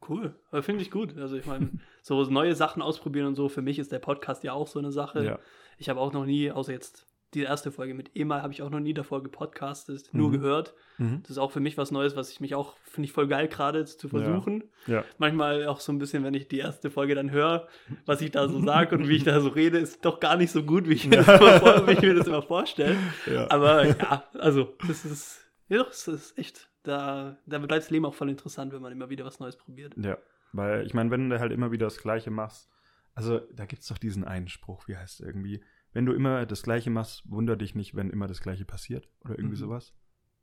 Cool. 0.08 0.36
Aber 0.52 0.64
Finde 0.64 0.82
ich 0.82 0.92
gut. 0.92 1.16
Also 1.18 1.38
ich 1.38 1.46
meine, 1.46 1.72
so 2.02 2.24
neue 2.26 2.56
Sachen 2.56 2.82
ausprobieren 2.82 3.28
und 3.28 3.36
so, 3.36 3.48
für 3.48 3.62
mich 3.62 3.78
ist 3.80 3.92
der 3.92 4.00
Podcast 4.00 4.44
ja 4.44 4.54
auch 4.54 4.68
so 4.68 4.80
eine 4.80 4.92
Sache. 4.92 5.24
Ja. 5.24 5.40
Ich 5.78 5.88
habe 5.88 6.00
auch 6.00 6.12
noch 6.14 6.26
nie, 6.26 6.52
außer 6.52 6.72
jetzt 6.74 7.06
die 7.34 7.42
erste 7.44 7.72
Folge 7.72 7.94
mit 7.94 8.12
Emal, 8.16 8.42
habe 8.42 8.54
ich 8.54 8.62
auch 8.64 8.70
noch 8.72 8.80
nie 8.80 8.94
davor 8.94 9.22
gepodcastet, 9.22 10.10
nur 10.14 10.30
Mhm. 10.30 10.34
gehört. 10.34 10.74
Mhm. 10.98 11.20
Das 11.22 11.32
ist 11.32 11.38
auch 11.38 11.52
für 11.52 11.60
mich 11.60 11.78
was 11.78 11.92
Neues, 11.92 12.16
was 12.16 12.32
ich 12.32 12.40
mich 12.40 12.56
auch, 12.56 12.76
finde 12.84 13.06
ich 13.06 13.14
voll 13.14 13.28
geil 13.28 13.48
gerade 13.48 13.86
zu 13.86 14.10
versuchen. 14.10 14.64
Ja. 14.88 15.04
Manchmal 15.20 15.68
auch 15.68 15.80
so 15.80 15.92
ein 15.92 16.00
bisschen, 16.00 16.24
wenn 16.24 16.34
ich 16.34 16.48
die 16.48 16.58
erste 16.58 16.90
Folge 16.90 17.14
dann 17.16 17.30
höre, 17.32 17.68
was 18.06 18.22
ich 18.22 18.32
da 18.32 18.48
so 18.48 18.60
sage 18.62 18.96
und 18.96 19.08
wie 19.08 19.16
ich 19.18 19.24
da 19.24 19.40
so 19.42 19.50
rede, 19.50 19.78
ist 19.78 20.04
doch 20.06 20.20
gar 20.20 20.38
nicht 20.38 20.52
so 20.52 20.64
gut, 20.64 20.90
wie 20.90 20.94
ich, 20.94 21.08
mir, 21.08 21.18
das 21.24 21.28
immer 21.40 21.60
vor, 21.60 21.88
wie 21.88 21.92
ich 21.92 22.02
mir 22.02 22.16
das 22.16 22.28
immer 22.28 22.42
vorstelle. 22.42 22.96
ja. 23.32 23.50
Aber 23.52 23.86
ja, 23.86 24.24
also 24.40 24.76
das 24.88 25.06
ist, 25.06 25.40
ja 25.68 25.86
es 25.90 26.08
ist 26.08 26.38
echt, 26.38 26.68
da, 26.84 27.38
da 27.46 27.60
bleibt 27.60 27.84
das 27.84 27.90
Leben 27.92 28.06
auch 28.06 28.16
voll 28.16 28.30
interessant, 28.30 28.74
wenn 28.74 28.82
man 28.82 28.92
immer 28.92 29.10
wieder 29.10 29.24
was 29.26 29.40
Neues 29.40 29.56
probiert. 29.56 29.94
Ja, 29.98 30.18
weil 30.54 30.86
ich 30.86 30.94
meine, 30.96 31.12
wenn 31.12 31.30
du 31.30 31.40
halt 31.40 31.52
immer 31.52 31.72
wieder 31.72 31.86
das 31.86 31.98
Gleiche 32.02 32.32
machst, 32.32 32.70
also 33.14 33.40
da 33.54 33.66
gibt 33.66 33.84
es 33.84 33.88
doch 33.90 33.98
diesen 33.98 34.24
einen 34.24 34.48
Spruch, 34.48 34.88
wie 34.88 34.96
heißt 34.98 35.20
irgendwie? 35.22 35.62
Wenn 35.94 36.06
du 36.06 36.14
immer 36.14 36.46
das 36.46 36.64
Gleiche 36.64 36.90
machst, 36.90 37.24
wunder 37.30 37.56
dich 37.56 37.76
nicht, 37.76 37.96
wenn 37.96 38.10
immer 38.10 38.28
das 38.28 38.42
Gleiche 38.42 38.66
passiert 38.66 39.10
oder 39.22 39.32
irgendwie 39.38 39.56
Mhm. 39.56 39.60
sowas. 39.62 39.94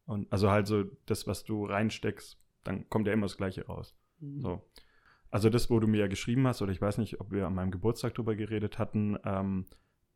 Und 0.07 0.31
also 0.33 0.51
halt 0.51 0.67
so 0.67 0.85
das, 1.07 1.27
was 1.27 1.45
du 1.45 1.65
reinsteckst, 1.67 2.39
dann 2.65 2.89
kommt 2.89 3.07
ja 3.07 3.13
immer 3.13 3.27
das 3.27 3.37
Gleiche 3.37 3.67
raus. 3.67 3.97
So. 4.39 4.63
Also 5.31 5.51
das, 5.51 5.69
wo 5.71 5.79
du 5.81 5.87
mir 5.87 5.99
ja 5.99 6.07
geschrieben 6.07 6.47
hast, 6.47 6.63
oder 6.63 6.73
ich 6.73 6.81
weiß 6.81 6.99
nicht, 6.99 7.21
ob 7.21 7.31
wir 7.33 7.47
an 7.47 7.55
meinem 7.55 7.71
Geburtstag 7.71 8.15
drüber 8.15 8.35
geredet 8.37 8.79
hatten, 8.79 9.19
ähm, 9.25 9.67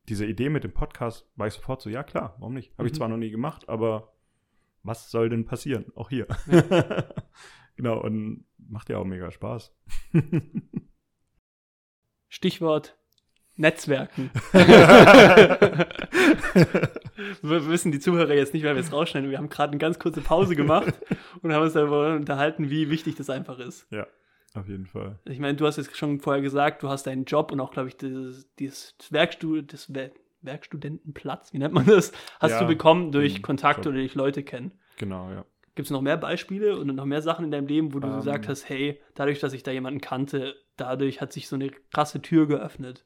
diese 0.08 0.24
Idee 0.26 0.48
mit 0.48 0.64
dem 0.64 0.72
Podcast, 0.72 1.28
war 1.36 1.46
ich 1.46 1.54
sofort 1.54 1.82
so, 1.82 1.90
ja 1.90 2.02
klar, 2.02 2.36
warum 2.38 2.54
nicht? 2.54 2.72
Habe 2.78 2.86
ich 2.88 2.92
Mhm. 2.94 2.96
zwar 2.96 3.08
noch 3.08 3.16
nie 3.18 3.30
gemacht, 3.30 3.68
aber 3.68 4.12
was 4.82 5.10
soll 5.10 5.28
denn 5.28 5.44
passieren? 5.44 5.84
Auch 5.94 6.08
hier. 6.08 6.26
genau, 7.76 8.00
und 8.00 8.46
macht 8.58 8.88
ja 8.88 8.96
auch 8.98 9.04
mega 9.04 9.30
Spaß. 9.30 9.76
Stichwort 12.28 12.96
Netzwerken. 13.60 14.30
wir 17.42 17.68
wissen 17.68 17.92
die 17.92 18.00
Zuhörer 18.00 18.34
jetzt 18.34 18.54
nicht, 18.54 18.64
weil 18.64 18.74
wir 18.74 18.80
es 18.80 18.92
rausschneiden. 18.92 19.30
Wir 19.30 19.38
haben 19.38 19.48
gerade 19.48 19.70
eine 19.72 19.78
ganz 19.78 19.98
kurze 19.98 20.20
Pause 20.20 20.56
gemacht 20.56 20.94
und 21.42 21.52
haben 21.52 21.62
uns 21.62 21.74
darüber 21.74 22.14
unterhalten, 22.14 22.70
wie 22.70 22.90
wichtig 22.90 23.16
das 23.16 23.30
einfach 23.30 23.58
ist. 23.58 23.86
Auf 24.54 24.66
jeden 24.68 24.86
Fall. 24.86 25.18
Ich 25.26 25.38
meine, 25.38 25.54
du 25.56 25.66
hast 25.66 25.76
jetzt 25.76 25.96
schon 25.96 26.20
vorher 26.20 26.42
gesagt, 26.42 26.82
du 26.82 26.88
hast 26.88 27.06
deinen 27.06 27.24
Job 27.24 27.52
und 27.52 27.60
auch, 27.60 27.70
glaube 27.70 27.88
ich, 27.88 27.96
dieses, 27.96 28.52
dieses 28.56 28.94
Werkstu 29.10 29.60
das 29.62 29.92
Wer 29.94 30.10
Werkstudentenplatz, 30.42 31.52
wie 31.52 31.58
nennt 31.58 31.74
man 31.74 31.84
das, 31.84 32.12
hast 32.40 32.52
Ja, 32.52 32.60
du 32.60 32.66
bekommen 32.66 33.12
durch 33.12 33.34
den 33.34 33.42
Kontakte 33.42 33.82
Job. 33.82 33.92
oder 33.92 33.98
durch 34.00 34.14
Leute 34.14 34.42
kennen. 34.42 34.72
Genau, 34.96 35.30
ja. 35.30 35.44
Gibt 35.74 35.86
es 35.86 35.90
noch 35.90 36.00
mehr 36.00 36.16
Beispiele 36.16 36.78
und 36.78 36.86
noch 36.94 37.04
mehr 37.04 37.20
Sachen 37.20 37.44
in 37.44 37.50
deinem 37.50 37.66
Leben, 37.66 37.92
wo 37.92 37.98
du 38.00 38.08
Ähm. 38.08 38.16
gesagt 38.16 38.48
hast, 38.48 38.66
hey, 38.68 38.98
dadurch, 39.14 39.38
dass 39.38 39.52
ich 39.52 39.62
da 39.64 39.70
jemanden 39.70 40.00
kannte, 40.00 40.54
dadurch 40.78 41.20
hat 41.20 41.32
sich 41.34 41.46
so 41.46 41.56
eine 41.56 41.70
krasse 41.92 42.22
Tür 42.22 42.46
geöffnet. 42.48 43.04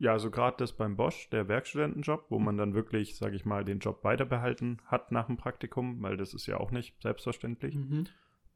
Ja, 0.00 0.12
also 0.12 0.30
gerade 0.30 0.56
das 0.56 0.72
beim 0.72 0.96
Bosch, 0.96 1.28
der 1.28 1.46
Werkstudentenjob, 1.46 2.24
wo 2.30 2.38
man 2.38 2.56
dann 2.56 2.72
wirklich, 2.72 3.16
sage 3.16 3.36
ich 3.36 3.44
mal, 3.44 3.66
den 3.66 3.80
Job 3.80 4.02
weiterbehalten 4.02 4.78
hat 4.86 5.12
nach 5.12 5.26
dem 5.26 5.36
Praktikum, 5.36 6.00
weil 6.00 6.16
das 6.16 6.32
ist 6.32 6.46
ja 6.46 6.56
auch 6.56 6.70
nicht 6.70 7.00
selbstverständlich. 7.02 7.74
Mhm. 7.74 8.06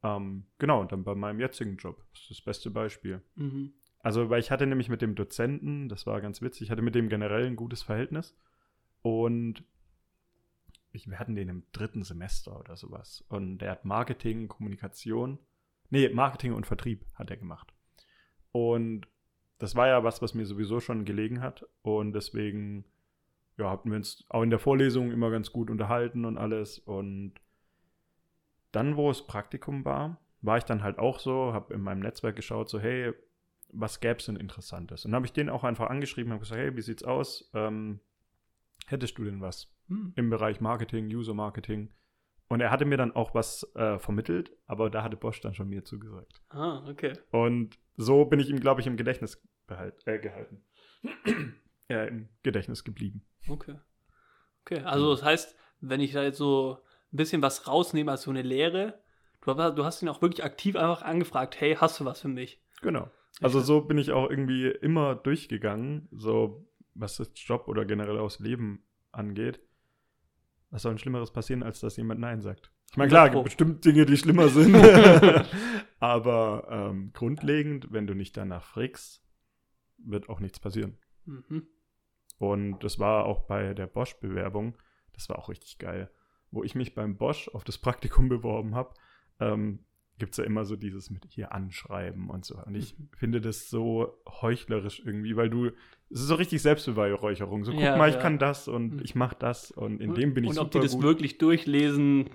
Ähm, 0.01 0.45
genau, 0.57 0.81
und 0.81 0.91
dann 0.91 1.03
bei 1.03 1.13
meinem 1.13 1.39
jetzigen 1.39 1.77
Job. 1.77 2.03
Das 2.13 2.21
ist 2.21 2.31
das 2.31 2.41
beste 2.41 2.71
Beispiel. 2.71 3.21
Mhm. 3.35 3.73
Also, 3.99 4.31
weil 4.31 4.39
ich 4.39 4.49
hatte 4.49 4.65
nämlich 4.65 4.89
mit 4.89 5.03
dem 5.03 5.13
Dozenten, 5.13 5.87
das 5.87 6.07
war 6.07 6.19
ganz 6.19 6.41
witzig, 6.41 6.63
ich 6.63 6.71
hatte 6.71 6.81
mit 6.81 6.95
dem 6.95 7.09
generell 7.09 7.45
ein 7.45 7.55
gutes 7.55 7.83
Verhältnis. 7.83 8.35
Und 9.03 9.63
ich, 10.93 11.07
wir 11.07 11.19
hatten 11.19 11.35
den 11.35 11.49
im 11.49 11.63
dritten 11.73 12.03
Semester 12.03 12.59
oder 12.59 12.75
sowas. 12.75 13.23
Und 13.29 13.59
der 13.59 13.69
hat 13.69 13.85
Marketing, 13.85 14.47
Kommunikation, 14.47 15.37
nee, 15.91 16.09
Marketing 16.09 16.53
und 16.53 16.65
Vertrieb 16.65 17.05
hat 17.13 17.29
er 17.29 17.37
gemacht. 17.37 17.71
Und 18.51 19.07
das 19.57 19.75
war 19.75 19.87
ja 19.87 20.03
was, 20.03 20.21
was 20.21 20.33
mir 20.33 20.45
sowieso 20.45 20.79
schon 20.79 21.05
gelegen 21.05 21.41
hat. 21.41 21.65
Und 21.81 22.13
deswegen, 22.13 22.85
ja, 23.57 23.69
hatten 23.69 23.89
wir 23.89 23.97
uns 23.97 24.25
auch 24.29 24.43
in 24.43 24.49
der 24.49 24.59
Vorlesung 24.59 25.11
immer 25.11 25.31
ganz 25.31 25.51
gut 25.51 25.69
unterhalten 25.69 26.25
und 26.25 26.37
alles. 26.37 26.79
Und 26.79 27.33
dann, 28.71 28.97
wo 28.97 29.09
es 29.09 29.25
Praktikum 29.25 29.85
war, 29.85 30.19
war 30.41 30.57
ich 30.57 30.65
dann 30.65 30.83
halt 30.83 30.99
auch 30.99 31.19
so, 31.19 31.53
habe 31.53 31.73
in 31.73 31.81
meinem 31.81 32.01
Netzwerk 32.01 32.35
geschaut, 32.35 32.69
so, 32.69 32.79
hey, 32.79 33.13
was 33.69 33.99
gäbe 33.99 34.19
es 34.19 34.25
denn 34.25 34.35
Interessantes? 34.35 35.05
Und 35.05 35.11
dann 35.11 35.17
habe 35.17 35.25
ich 35.25 35.33
den 35.33 35.49
auch 35.49 35.63
einfach 35.63 35.89
angeschrieben 35.89 36.31
und 36.33 36.39
gesagt, 36.39 36.59
hey, 36.59 36.75
wie 36.75 36.81
sieht's 36.81 37.03
aus? 37.03 37.49
Ähm, 37.53 37.99
hättest 38.87 39.17
du 39.17 39.23
denn 39.23 39.41
was 39.41 39.71
Hm. 39.87 40.13
im 40.15 40.29
Bereich 40.29 40.61
Marketing, 40.61 41.07
User 41.07 41.33
Marketing? 41.33 41.89
Und 42.47 42.61
er 42.61 42.69
hatte 42.71 42.85
mir 42.85 42.97
dann 42.97 43.11
auch 43.15 43.33
was 43.33 43.63
äh, 43.75 43.97
vermittelt, 43.97 44.51
aber 44.67 44.89
da 44.89 45.03
hatte 45.03 45.17
Bosch 45.17 45.41
dann 45.41 45.55
schon 45.55 45.67
mir 45.67 45.83
zugesagt. 45.83 46.41
Ah, 46.49 46.87
okay. 46.87 47.13
Und 47.31 47.77
so 47.97 48.25
bin 48.25 48.39
ich 48.39 48.49
ihm, 48.49 48.59
glaube 48.59 48.81
ich, 48.81 48.87
im 48.87 48.97
Gedächtnis 48.97 49.41
behalt, 49.67 49.95
äh, 50.05 50.19
gehalten. 50.19 50.63
äh, 51.89 52.07
Im 52.07 52.29
Gedächtnis 52.43 52.83
geblieben. 52.83 53.25
Okay. 53.49 53.75
Okay, 54.63 54.79
also 54.81 55.11
das 55.11 55.23
heißt, 55.23 55.55
wenn 55.81 56.01
ich 56.01 56.11
da 56.13 56.23
jetzt 56.23 56.37
so 56.37 56.79
ein 57.13 57.17
bisschen 57.17 57.41
was 57.41 57.67
rausnehme 57.67 58.11
als 58.11 58.23
so 58.23 58.31
eine 58.31 58.41
Lehre, 58.41 58.99
du, 59.41 59.55
hast- 59.55 59.75
du 59.77 59.85
hast 59.85 60.01
ihn 60.01 60.09
auch 60.09 60.21
wirklich 60.21 60.43
aktiv 60.43 60.75
einfach 60.75 61.01
angefragt, 61.03 61.59
hey, 61.59 61.75
hast 61.75 61.99
du 61.99 62.05
was 62.05 62.21
für 62.21 62.27
mich? 62.27 62.61
Genau. 62.81 63.09
Also 63.41 63.59
so 63.59 63.81
bin 63.81 63.97
ich 63.97 64.11
auch 64.11 64.29
irgendwie 64.29 64.67
immer 64.67 65.13
durchgegangen, 65.15 66.07
so 66.11 66.67
was 66.93 67.17
das 67.17 67.31
Job 67.35 67.67
oder 67.67 67.85
generell 67.85 68.17
aus 68.17 68.39
Leben 68.39 68.85
angeht. 69.11 69.59
Was 70.71 70.81
soll 70.81 70.93
ein 70.93 70.97
Schlimmeres 70.97 71.31
passieren, 71.31 71.63
als 71.63 71.79
dass 71.79 71.97
jemand 71.97 72.19
Nein 72.19 72.41
sagt? 72.41 72.71
Ich 72.91 72.97
meine, 72.97 73.09
klar, 73.09 73.27
es 73.27 73.33
gibt 73.33 73.43
bestimmt 73.43 73.85
Dinge, 73.85 74.05
die 74.05 74.17
schlimmer 74.17 74.49
sind. 74.49 74.75
Aber 75.99 76.67
ähm, 76.69 77.11
grundlegend, 77.13 77.91
wenn 77.91 78.07
du 78.07 78.13
nicht 78.13 78.37
danach 78.37 78.63
fragst, 78.63 79.23
wird 79.97 80.29
auch 80.29 80.39
nichts 80.39 80.59
passieren. 80.59 80.97
Mhm. 81.25 81.67
Und 82.37 82.83
das 82.83 82.99
war 82.99 83.25
auch 83.25 83.47
bei 83.47 83.73
der 83.73 83.87
Bosch-Bewerbung, 83.87 84.77
das 85.13 85.29
war 85.29 85.39
auch 85.39 85.49
richtig 85.49 85.77
geil. 85.77 86.11
Wo 86.51 86.63
ich 86.63 86.75
mich 86.75 86.93
beim 86.93 87.17
Bosch 87.17 87.49
auf 87.49 87.63
das 87.63 87.77
Praktikum 87.77 88.29
beworben 88.29 88.75
habe, 88.75 88.93
ähm, 89.39 89.85
gibt 90.17 90.31
es 90.31 90.37
ja 90.37 90.43
immer 90.45 90.63
so 90.65 90.75
dieses 90.75 91.09
mit 91.09 91.25
hier 91.29 91.51
anschreiben 91.53 92.29
und 92.29 92.45
so. 92.45 92.57
Und 92.65 92.75
ich 92.75 92.97
Mhm. 92.97 93.09
finde 93.17 93.41
das 93.41 93.69
so 93.69 94.17
heuchlerisch 94.41 95.01
irgendwie, 95.05 95.35
weil 95.35 95.49
du, 95.49 95.67
es 96.09 96.21
ist 96.21 96.27
so 96.27 96.35
richtig 96.35 96.61
Selbstbeweihräucherung. 96.61 97.65
So, 97.65 97.71
guck 97.73 97.81
Ja, 97.81 97.97
mal, 97.97 98.09
ich 98.09 98.15
ja. 98.15 98.21
kann 98.21 98.37
das 98.39 98.67
und 98.67 98.93
Mhm. 98.95 99.01
ich 99.03 99.15
mache 99.15 99.35
das 99.37 99.71
und 99.71 99.99
in 100.01 100.13
dem 100.13 100.33
bin 100.33 100.43
ich 100.45 100.51
Und 100.51 100.55
super 100.55 100.65
ob 100.67 100.71
die 100.71 100.79
das 100.79 100.93
gut. 100.93 101.03
wirklich 101.03 101.37
durchlesen, 101.37 102.29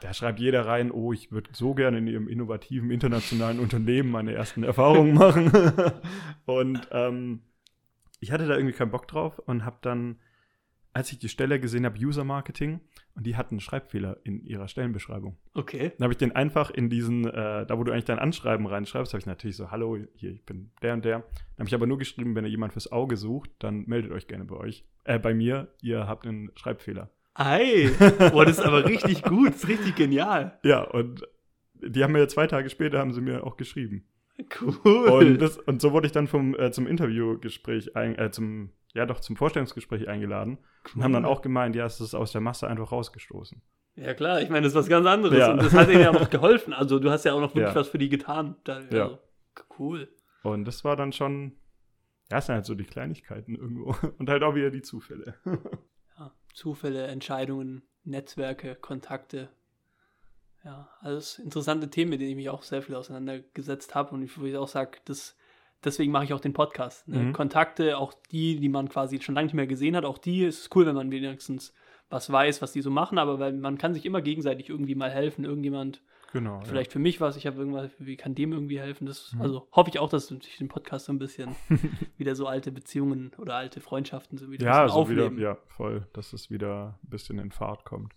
Da 0.00 0.14
schreibt 0.14 0.40
jeder 0.40 0.66
rein, 0.66 0.90
oh, 0.90 1.12
ich 1.12 1.32
würde 1.32 1.50
so 1.52 1.74
gerne 1.74 1.98
in 1.98 2.06
ihrem 2.06 2.28
innovativen 2.28 2.90
internationalen 2.90 3.60
Unternehmen 3.60 4.10
meine 4.10 4.32
ersten 4.32 4.62
Erfahrungen 4.62 5.14
machen. 5.14 5.50
und 6.46 6.80
ähm, 6.90 7.40
ich 8.20 8.32
hatte 8.32 8.46
da 8.46 8.56
irgendwie 8.56 8.74
keinen 8.76 8.90
Bock 8.90 9.08
drauf 9.08 9.38
und 9.40 9.64
habe 9.64 9.78
dann, 9.82 10.18
als 10.96 11.12
ich 11.12 11.18
die 11.18 11.28
Stelle 11.28 11.60
gesehen 11.60 11.84
habe, 11.84 11.98
User 11.98 12.24
Marketing, 12.24 12.80
und 13.14 13.26
die 13.26 13.36
hatten 13.36 13.56
einen 13.56 13.60
Schreibfehler 13.60 14.16
in 14.24 14.42
ihrer 14.42 14.66
Stellenbeschreibung. 14.66 15.36
okay. 15.52 15.92
Dann 15.98 16.04
habe 16.04 16.14
ich 16.14 16.16
den 16.16 16.32
einfach 16.32 16.70
in 16.70 16.88
diesen, 16.88 17.26
äh, 17.26 17.66
da 17.66 17.78
wo 17.78 17.84
du 17.84 17.92
eigentlich 17.92 18.06
dein 18.06 18.18
Anschreiben 18.18 18.66
reinschreibst, 18.66 19.12
habe 19.12 19.20
ich 19.20 19.26
natürlich 19.26 19.56
so, 19.56 19.70
hallo, 19.70 19.98
hier, 20.14 20.30
ich 20.30 20.46
bin 20.46 20.70
der 20.80 20.94
und 20.94 21.04
der. 21.04 21.18
Dann 21.18 21.58
habe 21.58 21.68
ich 21.68 21.74
aber 21.74 21.86
nur 21.86 21.98
geschrieben, 21.98 22.34
wenn 22.34 22.46
ihr 22.46 22.50
jemand 22.50 22.72
fürs 22.72 22.90
Auge 22.92 23.18
sucht, 23.18 23.50
dann 23.58 23.84
meldet 23.86 24.10
euch 24.10 24.26
gerne 24.26 24.46
bei 24.46 24.56
euch. 24.56 24.86
Äh, 25.04 25.18
bei 25.18 25.34
mir, 25.34 25.68
ihr 25.82 26.08
habt 26.08 26.26
einen 26.26 26.50
Schreibfehler. 26.54 27.10
Ei, 27.34 27.90
boah, 28.32 28.46
das 28.46 28.58
ist 28.58 28.64
aber 28.64 28.86
richtig 28.86 29.22
gut, 29.22 29.48
das 29.48 29.64
ist 29.64 29.68
richtig 29.68 29.96
genial. 29.96 30.58
Ja, 30.62 30.80
und 30.80 31.28
die 31.74 32.02
haben 32.02 32.14
mir 32.14 32.26
zwei 32.28 32.46
Tage 32.46 32.70
später 32.70 33.00
haben 33.00 33.12
sie 33.12 33.20
mir 33.20 33.44
auch 33.44 33.58
geschrieben. 33.58 34.06
Cool. 34.60 35.08
Und, 35.10 35.38
das, 35.42 35.58
und 35.58 35.82
so 35.82 35.92
wurde 35.92 36.06
ich 36.06 36.12
dann 36.12 36.26
vom, 36.26 36.54
äh, 36.54 36.70
zum 36.70 36.86
Interviewgespräch, 36.86 37.90
äh, 37.94 38.30
zum, 38.30 38.70
ja 38.96 39.06
doch, 39.06 39.20
zum 39.20 39.36
Vorstellungsgespräch 39.36 40.08
eingeladen 40.08 40.58
und 40.94 41.04
haben 41.04 41.12
dann 41.12 41.24
auch 41.24 41.42
gemeint, 41.42 41.76
ja, 41.76 41.86
es 41.86 42.00
ist 42.00 42.14
aus 42.14 42.32
der 42.32 42.40
Masse 42.40 42.66
einfach 42.66 42.90
rausgestoßen. 42.92 43.62
Ja, 43.94 44.12
klar, 44.14 44.42
ich 44.42 44.48
meine, 44.50 44.62
das 44.62 44.72
ist 44.72 44.78
was 44.78 44.88
ganz 44.88 45.06
anderes. 45.06 45.38
Ja. 45.38 45.52
Und 45.52 45.62
das 45.62 45.72
hat 45.72 45.88
ihnen 45.88 46.02
ja 46.02 46.10
auch 46.10 46.20
noch 46.20 46.30
geholfen. 46.30 46.72
Also, 46.74 46.98
du 46.98 47.10
hast 47.10 47.24
ja 47.24 47.32
auch 47.32 47.40
noch 47.40 47.54
wirklich 47.54 47.74
Ja. 47.74 47.80
was 47.80 47.88
für 47.88 47.98
die 47.98 48.08
getan. 48.08 48.56
Da, 48.64 48.80
Ja. 48.90 49.04
also, 49.04 49.18
cool. 49.78 50.08
Und 50.42 50.64
das 50.66 50.84
war 50.84 50.96
dann 50.96 51.12
schon, 51.12 51.52
ja, 52.30 52.38
es 52.38 52.46
sind 52.46 52.56
halt 52.56 52.66
so 52.66 52.74
die 52.74 52.84
Kleinigkeiten 52.84 53.54
irgendwo. 53.54 53.94
Und 54.18 54.28
halt 54.28 54.42
auch 54.42 54.54
wieder 54.54 54.70
die 54.70 54.82
Zufälle. 54.82 55.34
Ja, 56.18 56.32
Zufälle, 56.54 57.06
Entscheidungen, 57.08 57.82
Netzwerke, 58.04 58.74
Kontakte. 58.74 59.50
Ja, 60.64 60.88
alles 61.00 61.38
interessante 61.38 61.90
Themen, 61.90 62.10
mit 62.10 62.20
denen 62.20 62.30
ich 62.30 62.36
mich 62.36 62.48
auch 62.50 62.62
sehr 62.62 62.82
viel 62.82 62.94
auseinandergesetzt 62.94 63.94
habe 63.94 64.14
und 64.14 64.22
ich- 64.22 64.38
wo 64.40 64.44
ich 64.44 64.56
auch 64.56 64.66
sage, 64.68 64.98
das, 65.04 65.36
deswegen 65.84 66.12
mache 66.12 66.24
ich 66.24 66.32
auch 66.32 66.40
den 66.40 66.52
Podcast. 66.52 67.06
Ne? 67.08 67.18
Mhm. 67.18 67.32
Kontakte, 67.32 67.98
auch 67.98 68.14
die, 68.30 68.58
die 68.60 68.68
man 68.68 68.88
quasi 68.88 69.20
schon 69.20 69.34
lange 69.34 69.46
nicht 69.46 69.54
mehr 69.54 69.66
gesehen 69.66 69.96
hat, 69.96 70.04
auch 70.04 70.18
die 70.18 70.44
ist 70.44 70.60
es 70.60 70.70
cool, 70.74 70.86
wenn 70.86 70.94
man 70.94 71.10
wenigstens 71.10 71.72
was 72.08 72.30
weiß, 72.30 72.62
was 72.62 72.72
die 72.72 72.82
so 72.82 72.90
machen, 72.90 73.18
aber 73.18 73.38
weil 73.40 73.52
man 73.52 73.78
kann 73.78 73.92
sich 73.94 74.06
immer 74.06 74.22
gegenseitig 74.22 74.68
irgendwie 74.68 74.94
mal 74.94 75.10
helfen, 75.10 75.44
irgendjemand, 75.44 76.02
Genau. 76.32 76.60
vielleicht 76.64 76.92
für 76.92 76.98
mich 76.98 77.20
was, 77.20 77.36
ich 77.36 77.46
habe 77.46 77.56
irgendwas, 77.58 77.90
wie 77.98 78.16
kann 78.16 78.34
dem 78.34 78.52
irgendwie 78.52 78.78
helfen, 78.78 79.06
das, 79.06 79.32
Mhm. 79.32 79.42
also 79.42 79.68
hoffe 79.72 79.90
ich 79.90 79.98
auch, 79.98 80.08
dass 80.08 80.28
durch 80.28 80.56
den 80.58 80.68
Podcast 80.68 81.06
so 81.06 81.12
ein 81.12 81.18
bisschen 81.18 81.56
wieder 82.16 82.34
so 82.36 82.46
alte 82.46 82.70
Beziehungen 82.70 83.32
oder 83.38 83.54
alte 83.54 83.80
Freundschaften 83.80 84.38
so 84.38 84.50
wieder 84.50 84.66
Ja, 84.66 84.80
ein 84.82 84.86
bisschen 84.86 85.04
so 85.04 85.10
wieder, 85.10 85.22
aufleben. 85.24 85.42
ja, 85.42 85.56
voll, 85.66 86.06
dass 86.12 86.32
es 86.32 86.48
wieder 86.50 86.98
ein 87.04 87.10
bisschen 87.10 87.38
in 87.38 87.50
Fahrt 87.50 87.84
kommt. 87.84 88.12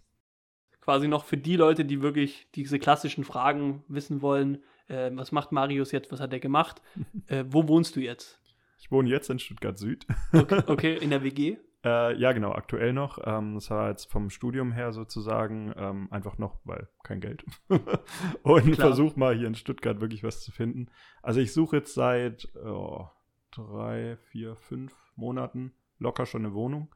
quasi 0.82 1.07
noch 1.07 1.24
für 1.26 1.38
die 1.38 1.55
Leute, 1.55 1.86
die 1.86 2.01
wirklich 2.01 2.47
diese 2.55 2.80
klassischen 2.80 3.24
Fragen 3.24 3.84
wissen 3.88 4.22
wollen, 4.22 4.64
äh, 4.90 5.12
was 5.14 5.32
macht 5.32 5.52
Marius 5.52 5.92
jetzt, 5.92 6.12
was 6.12 6.20
hat 6.20 6.34
er 6.34 6.40
gemacht, 6.40 6.82
äh, 7.28 7.46
wo 7.48 7.68
wohnst 7.68 7.96
du 7.96 8.02
jetzt? 8.02 8.42
Ich 8.80 8.92
wohne 8.92 9.10
jetzt 9.10 9.30
in 9.30 9.40
Stuttgart 9.40 9.78
Süd. 9.78 10.06
Okay, 10.34 10.64
okay 10.68 10.98
in 10.98 11.10
der 11.10 11.24
WG? 11.24 11.58
Äh, 11.84 12.16
ja, 12.18 12.34
genau, 12.34 12.52
aktuell 12.52 12.92
noch. 12.92 13.20
Ähm, 13.24 13.56
das 13.56 13.70
war 13.70 13.90
jetzt 13.90 14.12
vom 14.12 14.30
Studium 14.30 14.72
her 14.72 14.92
sozusagen 14.92 15.74
ähm, 15.78 16.08
einfach 16.12 16.38
noch, 16.38 16.60
weil 16.66 16.90
kein 17.04 17.22
Geld. 17.22 17.44
Und 18.44 18.76
versuche 18.76 19.18
mal 19.18 19.36
hier 19.36 19.48
in 19.48 19.56
Stuttgart 19.56 20.02
wirklich 20.02 20.24
was 20.24 20.44
zu 20.44 20.52
finden. 20.52 20.90
Also 21.22 21.40
ich 21.40 21.54
suche 21.54 21.78
jetzt 21.78 21.94
seit 21.94 22.50
oh, 22.56 23.08
drei, 23.52 24.18
vier, 24.32 24.56
fünf 24.58 24.94
Monaten 25.16 25.74
locker 26.00 26.26
schon 26.26 26.46
eine 26.46 26.54
Wohnung. 26.54 26.94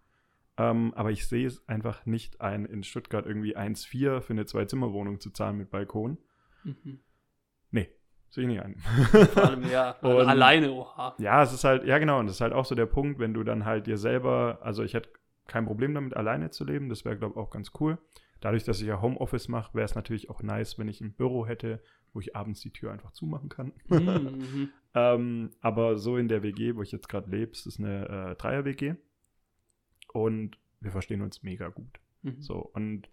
Ähm, 0.58 0.94
aber 0.96 1.12
ich 1.12 1.28
sehe 1.28 1.48
es 1.48 1.68
einfach 1.68 2.06
nicht 2.06 2.42
ein, 2.42 2.66
in 2.66 2.84
Stuttgart 2.84 3.26
irgendwie 3.26 3.58
1,4 3.58 4.22
für 4.22 4.34
eine 4.34 4.46
Zwei-Zimmer-Wohnung 4.46 5.20
zu 5.20 5.32
zahlen 5.32 5.58
mit 5.58 5.72
Balkon. 5.72 6.18
Mhm. 6.64 7.00
Sehe 8.34 8.46
ich 8.46 8.48
nicht 8.50 8.64
ein. 8.64 8.78
Vor 8.78 9.44
allem, 9.44 9.70
ja, 9.70 9.92
Und- 10.02 10.26
alleine, 10.28 10.72
oha. 10.72 11.14
Ja, 11.20 11.44
es 11.44 11.54
ist 11.54 11.64
halt, 11.64 11.84
ja 11.86 12.00
genau, 12.00 12.20
und 12.20 12.26
das 12.26 12.38
ist 12.38 12.42
halt 12.42 12.52
auch 12.52 12.66
so 12.66 12.74
der 12.74 12.88
Punkt, 12.88 13.20
wenn 13.20 13.32
du 13.36 13.44
dann 13.44 13.64
halt 13.64 13.86
dir 13.86 14.00
selber, 14.00 14.58
also 14.64 14.82
ich 14.82 14.96
hätte 14.96 15.10
kein 15.46 15.68
Problem 15.68 15.94
damit, 15.94 16.16
alleine 16.18 16.50
zu 16.50 16.66
leben, 16.66 16.90
das 16.90 17.06
wäre, 17.06 17.16
glaube 17.16 17.34
ich, 17.36 17.38
auch 17.38 17.52
ganz 17.52 17.72
cool. 17.80 18.00
Dadurch, 18.42 18.64
dass 18.64 18.82
ich 18.82 18.88
ja 18.88 19.00
Homeoffice 19.04 19.50
mache, 19.50 19.76
wäre 19.76 19.86
es 19.86 19.94
natürlich 19.94 20.32
auch 20.32 20.42
nice, 20.42 20.80
wenn 20.80 20.88
ich 20.88 21.00
ein 21.00 21.14
Büro 21.14 21.46
hätte, 21.46 21.80
wo 22.12 22.22
ich 22.22 22.36
abends 22.36 22.60
die 22.62 22.72
Tür 22.72 22.92
einfach 22.92 23.12
zumachen 23.12 23.50
kann. 23.50 23.72
Mhm. 23.88 24.70
ähm, 24.96 25.52
aber 25.62 25.98
so 25.98 26.18
in 26.18 26.28
der 26.28 26.42
WG, 26.42 26.76
wo 26.76 26.82
ich 26.82 26.92
jetzt 26.92 27.10
gerade 27.10 27.30
lebe, 27.30 27.52
es 27.52 27.68
ist 27.68 27.80
eine 27.80 28.32
äh, 28.32 28.36
Dreier-WG 28.36 28.96
und 30.12 30.58
wir 30.80 30.92
verstehen 30.92 31.22
uns 31.22 31.44
mega 31.44 31.70
gut. 31.70 32.00
Mhm. 32.24 32.42
So, 32.42 32.58
und 32.74 33.10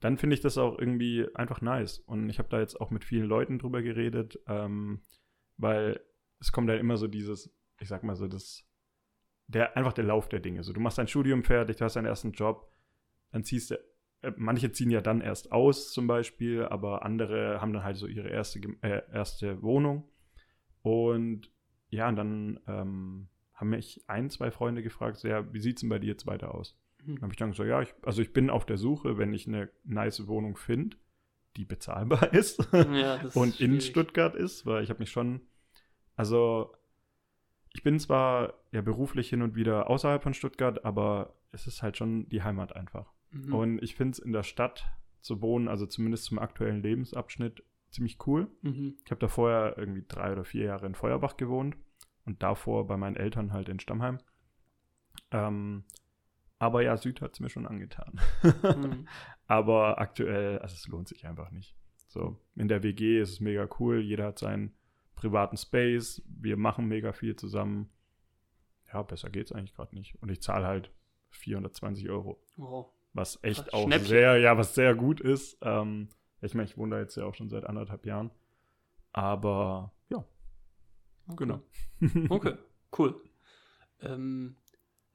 dann 0.00 0.16
finde 0.16 0.34
ich 0.34 0.40
das 0.40 0.58
auch 0.58 0.78
irgendwie 0.78 1.26
einfach 1.34 1.60
nice. 1.60 1.98
Und 1.98 2.28
ich 2.30 2.38
habe 2.38 2.48
da 2.48 2.58
jetzt 2.58 2.80
auch 2.80 2.90
mit 2.90 3.04
vielen 3.04 3.26
Leuten 3.26 3.58
drüber 3.58 3.82
geredet, 3.82 4.38
ähm, 4.46 5.02
weil 5.58 6.00
es 6.40 6.52
kommt 6.52 6.68
dann 6.70 6.78
immer 6.78 6.96
so 6.96 7.06
dieses, 7.06 7.54
ich 7.78 7.88
sag 7.88 8.02
mal 8.02 8.16
so, 8.16 8.26
das, 8.26 8.66
der, 9.46 9.76
einfach 9.76 9.92
der 9.92 10.04
Lauf 10.04 10.28
der 10.28 10.40
Dinge. 10.40 10.62
So, 10.62 10.72
du 10.72 10.80
machst 10.80 10.98
dein 10.98 11.08
Studium 11.08 11.44
fertig, 11.44 11.76
du 11.76 11.84
hast 11.84 11.96
deinen 11.96 12.06
ersten 12.06 12.32
Job, 12.32 12.72
dann 13.30 13.44
ziehst 13.44 13.72
du, 13.72 13.74
äh, 14.22 14.32
manche 14.36 14.72
ziehen 14.72 14.90
ja 14.90 15.02
dann 15.02 15.20
erst 15.20 15.52
aus 15.52 15.92
zum 15.92 16.06
Beispiel, 16.06 16.64
aber 16.64 17.04
andere 17.04 17.60
haben 17.60 17.74
dann 17.74 17.84
halt 17.84 17.96
so 17.96 18.06
ihre 18.06 18.28
erste, 18.28 18.60
äh, 18.80 19.02
erste 19.12 19.62
Wohnung. 19.62 20.08
Und 20.82 21.52
ja, 21.90 22.08
und 22.08 22.16
dann 22.16 22.60
ähm, 22.66 23.28
haben 23.52 23.70
mich 23.70 24.02
ein, 24.06 24.30
zwei 24.30 24.50
Freunde 24.50 24.82
gefragt, 24.82 25.18
so, 25.18 25.28
ja, 25.28 25.52
wie 25.52 25.60
sieht's 25.60 25.82
denn 25.82 25.90
bei 25.90 25.98
dir 25.98 26.08
jetzt 26.08 26.26
weiter 26.26 26.54
aus? 26.54 26.78
Mhm. 27.04 27.14
Dann 27.14 27.22
habe 27.22 27.32
ich 27.32 27.38
dann 27.38 27.50
gesagt, 27.50 27.68
ja, 27.68 27.82
ich, 27.82 27.94
also 28.02 28.22
ich 28.22 28.32
bin 28.32 28.50
auf 28.50 28.66
der 28.66 28.78
Suche, 28.78 29.18
wenn 29.18 29.32
ich 29.32 29.46
eine 29.46 29.70
nice 29.84 30.26
Wohnung 30.26 30.56
finde, 30.56 30.96
die 31.56 31.64
bezahlbar 31.64 32.32
ist 32.34 32.68
Ja, 32.72 33.18
das 33.18 33.34
ist 33.34 33.36
und 33.36 33.60
in. 33.60 33.80
Stuttgart 33.80 34.34
ist, 34.34 34.66
weil 34.66 34.82
ich 34.82 34.90
habe 34.90 35.00
mich 35.00 35.10
schon, 35.10 35.40
also 36.16 36.74
ich 37.72 37.82
bin 37.82 37.98
zwar 37.98 38.54
ja 38.72 38.82
beruflich 38.82 39.28
hin 39.28 39.42
und 39.42 39.54
wieder 39.54 39.88
außerhalb 39.88 40.22
von 40.22 40.34
Stuttgart, 40.34 40.84
aber 40.84 41.36
es 41.52 41.66
ist 41.66 41.82
halt 41.82 41.96
schon 41.96 42.28
die 42.28 42.42
Heimat 42.42 42.74
einfach. 42.74 43.12
Mhm. 43.30 43.54
Und 43.54 43.82
ich 43.82 43.94
finde 43.94 44.12
es 44.12 44.18
in 44.18 44.32
der 44.32 44.42
Stadt 44.42 44.90
zu 45.20 45.40
wohnen, 45.40 45.68
also 45.68 45.86
zumindest 45.86 46.24
zum 46.24 46.38
aktuellen 46.38 46.82
Lebensabschnitt, 46.82 47.62
ziemlich 47.90 48.18
cool. 48.26 48.48
Mhm. 48.62 48.96
Ich 49.04 49.10
habe 49.10 49.20
da 49.20 49.28
vorher 49.28 49.76
irgendwie 49.76 50.04
drei 50.06 50.32
oder 50.32 50.44
vier 50.44 50.64
Jahre 50.64 50.86
in 50.86 50.94
Feuerbach 50.94 51.36
gewohnt 51.36 51.76
und 52.24 52.42
davor 52.42 52.86
bei 52.86 52.96
meinen 52.96 53.16
Eltern 53.16 53.52
halt 53.52 53.68
in 53.68 53.80
Stammheim. 53.80 54.18
Ähm, 55.32 55.84
aber 56.60 56.82
ja, 56.82 56.96
Süd 56.96 57.20
hat 57.20 57.32
es 57.32 57.40
mir 57.40 57.48
schon 57.48 57.66
angetan. 57.66 58.20
Mhm. 58.62 59.08
aber 59.48 59.98
aktuell, 59.98 60.60
also 60.60 60.74
es 60.74 60.86
lohnt 60.86 61.08
sich 61.08 61.26
einfach 61.26 61.50
nicht. 61.50 61.74
So, 62.06 62.38
in 62.54 62.68
der 62.68 62.82
WG 62.84 63.20
ist 63.20 63.30
es 63.30 63.40
mega 63.40 63.68
cool, 63.80 64.00
jeder 64.00 64.26
hat 64.26 64.38
seinen 64.38 64.74
privaten 65.16 65.56
Space, 65.56 66.22
wir 66.26 66.56
machen 66.56 66.86
mega 66.86 67.12
viel 67.12 67.34
zusammen. 67.36 67.88
Ja, 68.92 69.02
besser 69.02 69.30
geht's 69.30 69.52
eigentlich 69.52 69.74
gerade 69.74 69.94
nicht. 69.94 70.20
Und 70.22 70.28
ich 70.30 70.40
zahle 70.42 70.66
halt 70.66 70.90
420 71.30 72.08
Euro, 72.10 72.40
Wow. 72.56 72.92
was 73.12 73.38
echt 73.42 73.62
Krass, 73.64 73.72
auch 73.72 73.84
Schnäppchen. 73.86 74.08
sehr, 74.08 74.38
ja, 74.38 74.56
was 74.56 74.74
sehr 74.74 74.94
gut 74.94 75.20
ist. 75.20 75.58
Ähm, 75.62 76.08
ich 76.40 76.54
meine, 76.54 76.68
ich 76.68 76.76
wohne 76.76 76.96
da 76.96 77.00
jetzt 77.02 77.16
ja 77.16 77.24
auch 77.24 77.34
schon 77.34 77.48
seit 77.50 77.64
anderthalb 77.64 78.04
Jahren. 78.06 78.30
Aber 79.12 79.92
ja, 80.08 80.24
Okay. 81.28 81.36
genau. 81.36 81.62
Okay, 82.28 82.54
cool. 82.98 83.20
Ähm, 84.00 84.56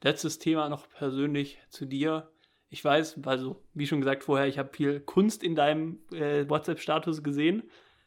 letztes 0.06 0.38
Thema 0.40 0.70
noch 0.70 0.88
persönlich 0.88 1.60
zu 1.70 1.86
dir. 1.86 2.32
Ich 2.70 2.86
weiß, 2.86 3.20
also 3.26 3.64
wie 3.74 3.88
schon 3.88 4.00
gesagt 4.00 4.24
vorher, 4.24 4.48
ich 4.48 4.60
habe 4.60 4.70
viel 4.72 5.00
Kunst 5.00 5.44
in 5.44 5.56
deinem 5.56 6.00
äh, 6.14 6.48
WhatsApp-Status 6.48 7.24
gesehen. 7.24 7.64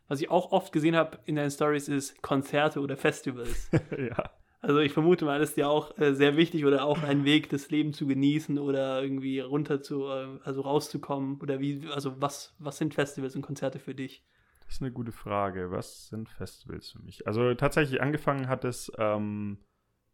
Was 0.07 0.21
ich 0.21 0.31
auch 0.31 0.53
oft 0.53 0.73
gesehen 0.73 0.97
habe 0.97 1.19
in 1.27 1.37
deinen 1.37 1.51
Stories 1.51 1.89
ist 1.89 2.23
Konzerte 2.23 2.81
oder 2.81 2.97
Festivals. 2.97 3.71
ja. 3.99 4.31
Also 4.61 4.79
ich 4.81 4.93
vermute 4.93 5.25
mal, 5.25 5.39
das 5.39 5.51
ist 5.51 5.57
dir 5.57 5.69
auch 5.69 5.97
äh, 5.99 6.15
sehr 6.15 6.37
wichtig 6.37 6.65
oder 6.65 6.85
auch 6.85 7.03
ein 7.03 7.25
Weg, 7.25 7.49
das 7.51 7.71
Leben 7.71 7.93
zu 7.93 8.07
genießen 8.07 8.59
oder 8.59 9.03
irgendwie 9.03 9.41
runter 9.41 9.83
zu, 9.83 10.07
äh, 10.07 10.39
also 10.45 10.63
rauszukommen 10.63 11.41
oder 11.41 11.61
wie, 11.61 11.87
also 11.93 12.21
was, 12.21 12.55
was 12.59 12.79
sind 12.79 12.95
Festivals 12.95 13.37
und 13.37 13.43
Konzerte 13.43 13.79
für 13.81 13.95
dich? 13.95 14.25
Das 14.65 14.77
ist 14.77 14.83
eine 14.83 14.93
gute 14.93 15.13
Frage. 15.13 15.71
Was 15.71 16.09
sind 16.09 16.29
Festivals 16.29 16.91
für 16.91 17.03
mich? 17.03 17.27
Also 17.27 17.55
tatsächlich 17.55 18.01
angefangen 18.01 18.49
hat 18.49 18.65
es 18.65 18.93
ähm, 18.99 19.59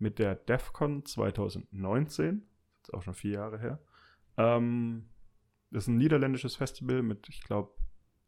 mit 0.05 0.19
der 0.21 0.35
DEFCON 0.37 1.05
2019. 1.05 2.47
Das 2.83 2.89
ist 2.91 2.95
auch 2.95 3.03
schon 3.03 3.15
vier 3.15 3.33
Jahre 3.33 3.59
her. 3.59 3.81
Ähm, 4.37 5.09
das 5.71 5.85
ist 5.85 5.89
ein 5.89 5.97
niederländisches 5.97 6.55
Festival 6.57 7.03
mit, 7.03 7.29
ich 7.29 7.43
glaube, 7.43 7.73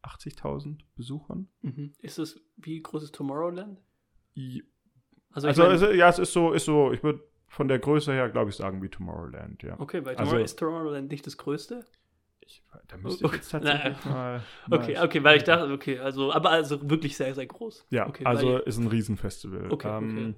80.000 0.03 0.81
Besuchern. 0.97 1.49
Mhm. 1.63 1.93
Ist 2.01 2.19
es, 2.19 2.41
wie 2.57 2.83
groß 2.83 3.03
ist 3.05 3.15
Tomorrowland? 3.15 3.79
I- 4.37 4.65
Also, 5.33 5.49
Also, 5.49 5.63
mein- 5.63 5.71
also 5.73 5.91
ja, 5.91 6.09
es 6.09 6.19
ist 6.19 6.33
so, 6.33 6.53
ist 6.53 6.65
so, 6.65 6.93
ich 6.93 7.03
würde 7.03 7.23
von 7.49 7.69
der 7.69 7.79
Größe 7.79 8.13
her, 8.13 8.31
glaube 8.31 8.51
ich, 8.51 8.57
sagen 8.57 8.83
wie 8.83 8.89
Tomorrowland, 8.89 9.63
ja. 9.63 9.79
Okay, 9.79 10.05
weil 10.05 10.17
Also- 10.17 10.39
ist 10.39 10.59
Tomorrowland 10.59 11.11
nicht 11.11 11.27
das 11.27 11.37
größte? 11.37 11.85
Ich, 12.41 12.63
da 12.89 12.97
müsste 12.97 13.21
ich 13.25 13.27
Okay. 13.27 13.37
jetzt 13.37 13.51
tatsächlich 13.51 14.05
mal, 14.05 14.43
Okay, 14.71 14.95
mal 14.95 15.05
okay, 15.05 15.25
weil 15.25 15.37
ich 15.37 15.45
dachte, 15.45 15.71
okay, 15.73 15.99
also, 15.99 16.33
aber 16.33 16.51
also 16.51 16.89
wirklich 16.89 17.17
sehr, 17.17 17.35
sehr 17.35 17.47
groß. 17.47 17.87
Ja, 17.91 18.07
okay, 18.09 18.25
also 18.25 18.59
ist 18.59 18.79
ein 18.79 18.87
Riesenfestival. 18.87 19.71
Okay, 19.73 19.89
ähm, 19.89 20.37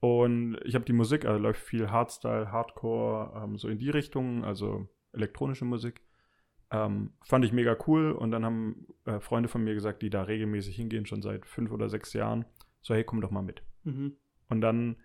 Und 0.00 0.58
ich 0.64 0.74
habe 0.74 0.84
die 0.84 0.92
Musik, 0.92 1.24
also 1.24 1.40
läuft 1.40 1.60
viel 1.60 1.90
Hardstyle, 1.90 2.52
Hardcore, 2.52 3.42
ähm, 3.42 3.56
so 3.56 3.68
in 3.68 3.78
die 3.78 3.90
Richtung, 3.90 4.44
also 4.44 4.88
elektronische 5.12 5.64
Musik. 5.64 6.02
Ähm, 6.70 7.12
fand 7.22 7.44
ich 7.44 7.52
mega 7.52 7.76
cool 7.86 8.10
und 8.10 8.32
dann 8.32 8.44
haben 8.44 8.86
äh, 9.04 9.20
Freunde 9.20 9.48
von 9.48 9.62
mir 9.62 9.74
gesagt, 9.74 10.02
die 10.02 10.10
da 10.10 10.22
regelmäßig 10.22 10.74
hingehen, 10.76 11.06
schon 11.06 11.22
seit 11.22 11.46
fünf 11.46 11.70
oder 11.70 11.88
sechs 11.88 12.12
Jahren, 12.12 12.44
so 12.82 12.92
hey, 12.92 13.04
komm 13.04 13.20
doch 13.20 13.30
mal 13.30 13.42
mit. 13.42 13.62
mhm. 13.84 14.16
Und 14.48 14.60
dann, 14.60 14.96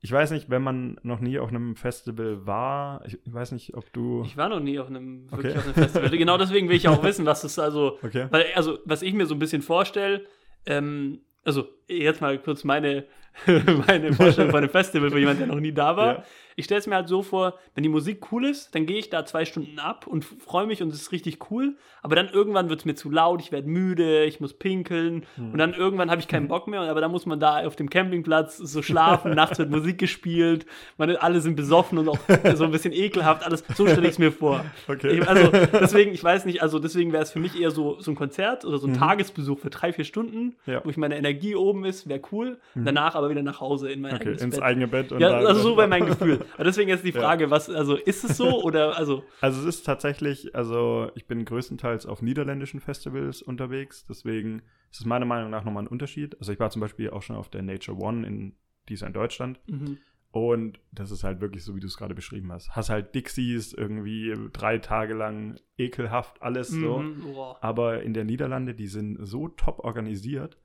ich 0.00 0.12
weiß 0.12 0.30
nicht, 0.32 0.50
wenn 0.50 0.62
man 0.62 0.98
noch 1.02 1.20
nie 1.20 1.38
auf 1.38 1.48
einem 1.48 1.76
Festival 1.76 2.46
war, 2.46 3.04
ich, 3.06 3.18
weiß 3.24 3.52
nicht, 3.52 3.74
ob 3.74 3.90
du. 3.94 4.22
Ich 4.24 4.36
war 4.36 4.48
noch 4.50 4.60
nie 4.60 4.78
auf 4.78 4.88
einem, 4.88 5.30
wirklich 5.30 5.52
Okay. 5.52 5.58
auf 5.58 5.64
einem 5.64 5.74
Festival. 5.74 6.10
genau 6.10 6.36
deswegen 6.38 6.68
will 6.68 6.76
ich 6.76 6.88
auch 6.88 7.02
wissen, 7.04 7.24
was 7.24 7.44
es 7.44 7.58
also, 7.58 7.98
okay. 8.02 8.26
weil, 8.30 8.46
also, 8.54 8.78
was 8.84 9.02
ich 9.02 9.14
mir 9.14 9.26
so 9.26 9.34
ein 9.34 9.38
bisschen 9.38 9.62
vorstelle, 9.62 10.26
ähm, 10.66 11.20
also, 11.44 11.66
jetzt 11.88 12.20
mal 12.20 12.38
kurz 12.38 12.64
meine, 12.64 13.04
meine 13.86 14.12
Vorstellung 14.12 14.50
von 14.50 14.58
einem 14.58 14.70
Festival 14.70 15.10
für 15.10 15.18
jemanden, 15.18 15.40
der 15.40 15.48
noch 15.48 15.60
nie 15.60 15.72
da 15.72 15.96
war. 15.96 16.14
Ja. 16.18 16.24
Ich 16.56 16.66
stelle 16.66 16.78
es 16.78 16.86
mir 16.86 16.94
halt 16.94 17.08
so 17.08 17.22
vor, 17.22 17.58
wenn 17.74 17.82
die 17.82 17.88
Musik 17.88 18.30
cool 18.30 18.44
ist, 18.44 18.76
dann 18.76 18.86
gehe 18.86 18.96
ich 18.98 19.10
da 19.10 19.24
zwei 19.26 19.44
Stunden 19.44 19.80
ab 19.80 20.06
und 20.06 20.24
freue 20.24 20.68
mich 20.68 20.82
und 20.84 20.92
es 20.92 21.00
ist 21.02 21.10
richtig 21.10 21.50
cool. 21.50 21.74
Aber 22.00 22.14
dann 22.14 22.28
irgendwann 22.28 22.68
wird 22.68 22.78
es 22.78 22.84
mir 22.84 22.94
zu 22.94 23.10
laut, 23.10 23.40
ich 23.40 23.50
werde 23.50 23.66
müde, 23.68 24.22
ich 24.24 24.38
muss 24.38 24.54
pinkeln 24.54 25.26
Hm. 25.34 25.50
und 25.50 25.58
dann 25.58 25.74
irgendwann 25.74 26.12
habe 26.12 26.20
ich 26.20 26.28
keinen 26.28 26.46
Bock 26.46 26.68
mehr. 26.68 26.82
Aber 26.82 27.00
dann 27.00 27.10
muss 27.10 27.26
man 27.26 27.40
da 27.40 27.66
auf 27.66 27.74
dem 27.74 27.90
Campingplatz 27.90 28.56
so 28.56 28.82
schlafen, 28.82 29.32
nachts 29.34 29.58
wird 29.58 29.70
Musik 29.72 29.98
gespielt, 29.98 30.64
man, 30.96 31.10
alle 31.16 31.40
sind 31.40 31.56
besoffen 31.56 31.98
und 31.98 32.08
auch 32.08 32.18
so 32.54 32.62
ein 32.62 32.70
bisschen 32.70 32.92
ekelhaft, 32.92 33.42
alles. 33.44 33.64
So 33.74 33.88
stelle 33.88 34.02
ich 34.06 34.12
es 34.12 34.18
mir 34.20 34.30
vor. 34.30 34.64
Okay. 34.86 35.22
Also 35.26 35.50
deswegen, 35.72 36.12
ich 36.14 36.22
weiß 36.22 36.44
nicht, 36.44 36.62
also 36.62 36.78
deswegen 36.78 37.12
wäre 37.12 37.24
es 37.24 37.32
für 37.32 37.40
mich 37.40 37.60
eher 37.60 37.72
so, 37.72 37.98
so 38.00 38.12
ein 38.12 38.14
Konzert 38.14 38.64
oder 38.64 38.78
so 38.78 38.86
ein 38.86 38.94
Tagesbesuch 38.94 39.58
für 39.58 39.70
drei, 39.70 39.92
vier 39.92 40.04
Stunden, 40.04 40.34
Mhm. 40.44 40.52
Ja. 40.66 40.78
Mhm. 40.78 40.84
wo 40.84 40.90
ich 40.90 40.96
meine 40.98 41.16
Energie 41.18 41.56
oben 41.56 41.73
ist, 41.82 42.08
wäre 42.08 42.20
cool. 42.30 42.60
Danach 42.74 43.14
aber 43.14 43.30
wieder 43.30 43.42
nach 43.42 43.60
Hause 43.60 43.90
in 43.90 44.02
mein 44.02 44.14
Okay, 44.14 44.24
eigenes 44.26 44.42
ins 44.42 44.54
Bett. 44.56 44.64
eigene 44.64 44.86
Bett. 44.86 45.10
Und 45.12 45.20
Ja, 45.20 45.40
da- 45.40 45.48
also 45.48 45.60
so 45.62 45.76
wäre 45.78 45.88
mein 45.88 46.04
Gefühl. 46.06 46.44
Aber 46.54 46.64
deswegen 46.64 46.90
jetzt 46.90 47.04
die 47.04 47.10
Ja. 47.10 47.20
Frage, 47.22 47.50
was, 47.50 47.70
also 47.70 47.96
ist 47.96 48.22
es 48.22 48.36
so 48.36 48.62
oder 48.62 48.96
also, 48.98 49.24
Also 49.40 49.60
es 49.66 49.76
ist 49.76 49.84
tatsächlich, 49.84 50.54
also 50.54 51.10
ich 51.14 51.26
bin 51.26 51.44
größtenteils 51.46 52.04
auf 52.04 52.20
niederländischen 52.22 52.80
Festivals 52.80 53.40
unterwegs, 53.42 54.04
deswegen 54.06 54.60
ist 54.90 55.00
es 55.00 55.06
meiner 55.06 55.24
Meinung 55.26 55.50
nach 55.50 55.64
nochmal 55.64 55.84
ein 55.84 55.88
Unterschied. 55.88 56.36
Also 56.38 56.52
ich 56.52 56.60
war 56.60 56.68
zum 56.70 56.80
Beispiel 56.80 57.08
auch 57.10 57.22
schon 57.22 57.36
auf 57.36 57.48
der 57.48 57.62
Nature 57.62 57.96
One 57.98 58.26
in 58.26 58.54
dieser 58.88 59.06
in 59.06 59.14
Deutschland 59.14 59.60
mhm. 59.66 59.96
und 60.30 60.78
das 60.92 61.10
ist 61.10 61.24
halt 61.24 61.40
wirklich 61.40 61.64
so, 61.64 61.74
wie 61.74 61.80
du 61.80 61.86
es 61.86 61.96
gerade 61.96 62.14
beschrieben 62.14 62.52
hast. 62.52 62.70
Hast 62.76 62.90
halt 62.90 63.14
Dixies 63.14 63.72
irgendwie 63.72 64.34
drei 64.52 64.76
Tage 64.78 65.14
lang 65.14 65.56
ekelhaft 65.78 66.42
alles 66.42 66.68
so. 66.68 66.98
Mhm. 66.98 67.24
Aber 67.62 68.02
in 68.02 68.12
der 68.14 68.24
Niederlande, 68.24 68.74
die 68.74 68.86
sind 68.88 69.16
so 69.20 69.48
top 69.48 69.78
organisiert, 69.80 70.58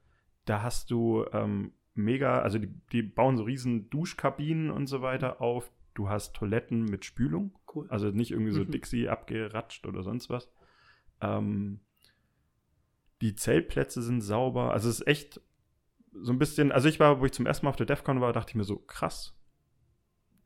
da 0.49 0.61
hast 0.63 0.89
du 0.91 1.25
ähm, 1.33 1.73
mega, 1.93 2.39
also 2.39 2.57
die, 2.59 2.69
die 2.91 3.01
bauen 3.03 3.37
so 3.37 3.43
riesen 3.43 3.89
Duschkabinen 3.89 4.71
und 4.71 4.87
so 4.87 5.01
weiter 5.01 5.41
auf. 5.41 5.71
Du 5.93 6.09
hast 6.09 6.35
Toiletten 6.35 6.85
mit 6.85 7.05
Spülung. 7.05 7.51
cool. 7.75 7.85
Also 7.89 8.07
nicht 8.09 8.31
irgendwie 8.31 8.51
so 8.51 8.61
Mhm. 8.63 8.71
Dixie 8.71 9.09
abgeratscht 9.09 9.85
oder 9.85 10.01
sonst 10.03 10.29
was. 10.29 10.49
Ähm, 11.21 11.81
die 13.21 13.35
Zeltplätze 13.35 14.01
sind 14.01 14.21
sauber. 14.21 14.71
Also 14.71 14.89
es 14.89 15.01
ist 15.01 15.07
echt 15.07 15.41
so 16.13 16.31
ein 16.31 16.39
bisschen, 16.39 16.71
also 16.71 16.87
ich 16.89 16.99
war, 16.99 17.19
wo 17.19 17.25
ich 17.25 17.31
zum 17.33 17.45
ersten 17.45 17.65
Mal 17.65 17.69
auf 17.71 17.75
der 17.75 17.85
DEFCON 17.85 18.21
war, 18.21 18.33
dachte 18.33 18.51
ich 18.51 18.55
mir 18.55 18.63
so, 18.63 18.77
krass, 18.77 19.35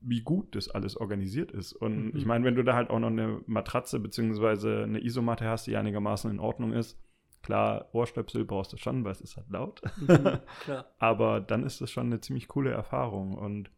wie 0.01 0.21
gut 0.21 0.55
das 0.55 0.67
alles 0.69 0.97
organisiert 0.97 1.51
ist. 1.51 1.71
Und 1.73 2.07
Mhm. 2.07 2.15
ich 2.17 2.25
meine, 2.25 2.43
wenn 2.45 2.55
du 2.55 2.63
da 2.63 2.73
halt 2.75 2.89
auch 2.89 2.99
noch 2.99 3.07
eine 3.07 3.41
Matratze 3.45 3.99
beziehungsweise 3.99 4.83
eine 4.83 5.03
Isomatte 5.03 5.45
hast, 5.47 5.67
die 5.67 5.77
einigermaßen 5.77 6.29
in 6.31 6.39
Ordnung 6.39 6.73
ist, 6.73 6.99
klar, 7.43 7.89
Ohrstöpsel 7.93 8.45
brauchst 8.45 8.73
du 8.73 8.77
schon, 8.77 9.03
weil 9.03 9.11
es 9.11 9.21
ist 9.21 9.37
halt 9.37 9.49
laut. 9.49 9.81
Mhm. 9.97 10.39
Klar. 10.63 10.85
Aber 10.97 11.39
dann 11.41 11.63
ist 11.63 11.81
es 11.81 11.91
schon 11.91 12.07
eine 12.07 12.19
ziemlich 12.21 12.47
coole 12.47 12.71
Erfahrung. 12.71 13.35
Und 13.37 13.69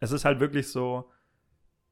es 0.00 0.12
ist 0.12 0.24
halt 0.24 0.40
wirklich 0.40 0.68
so, 0.68 1.10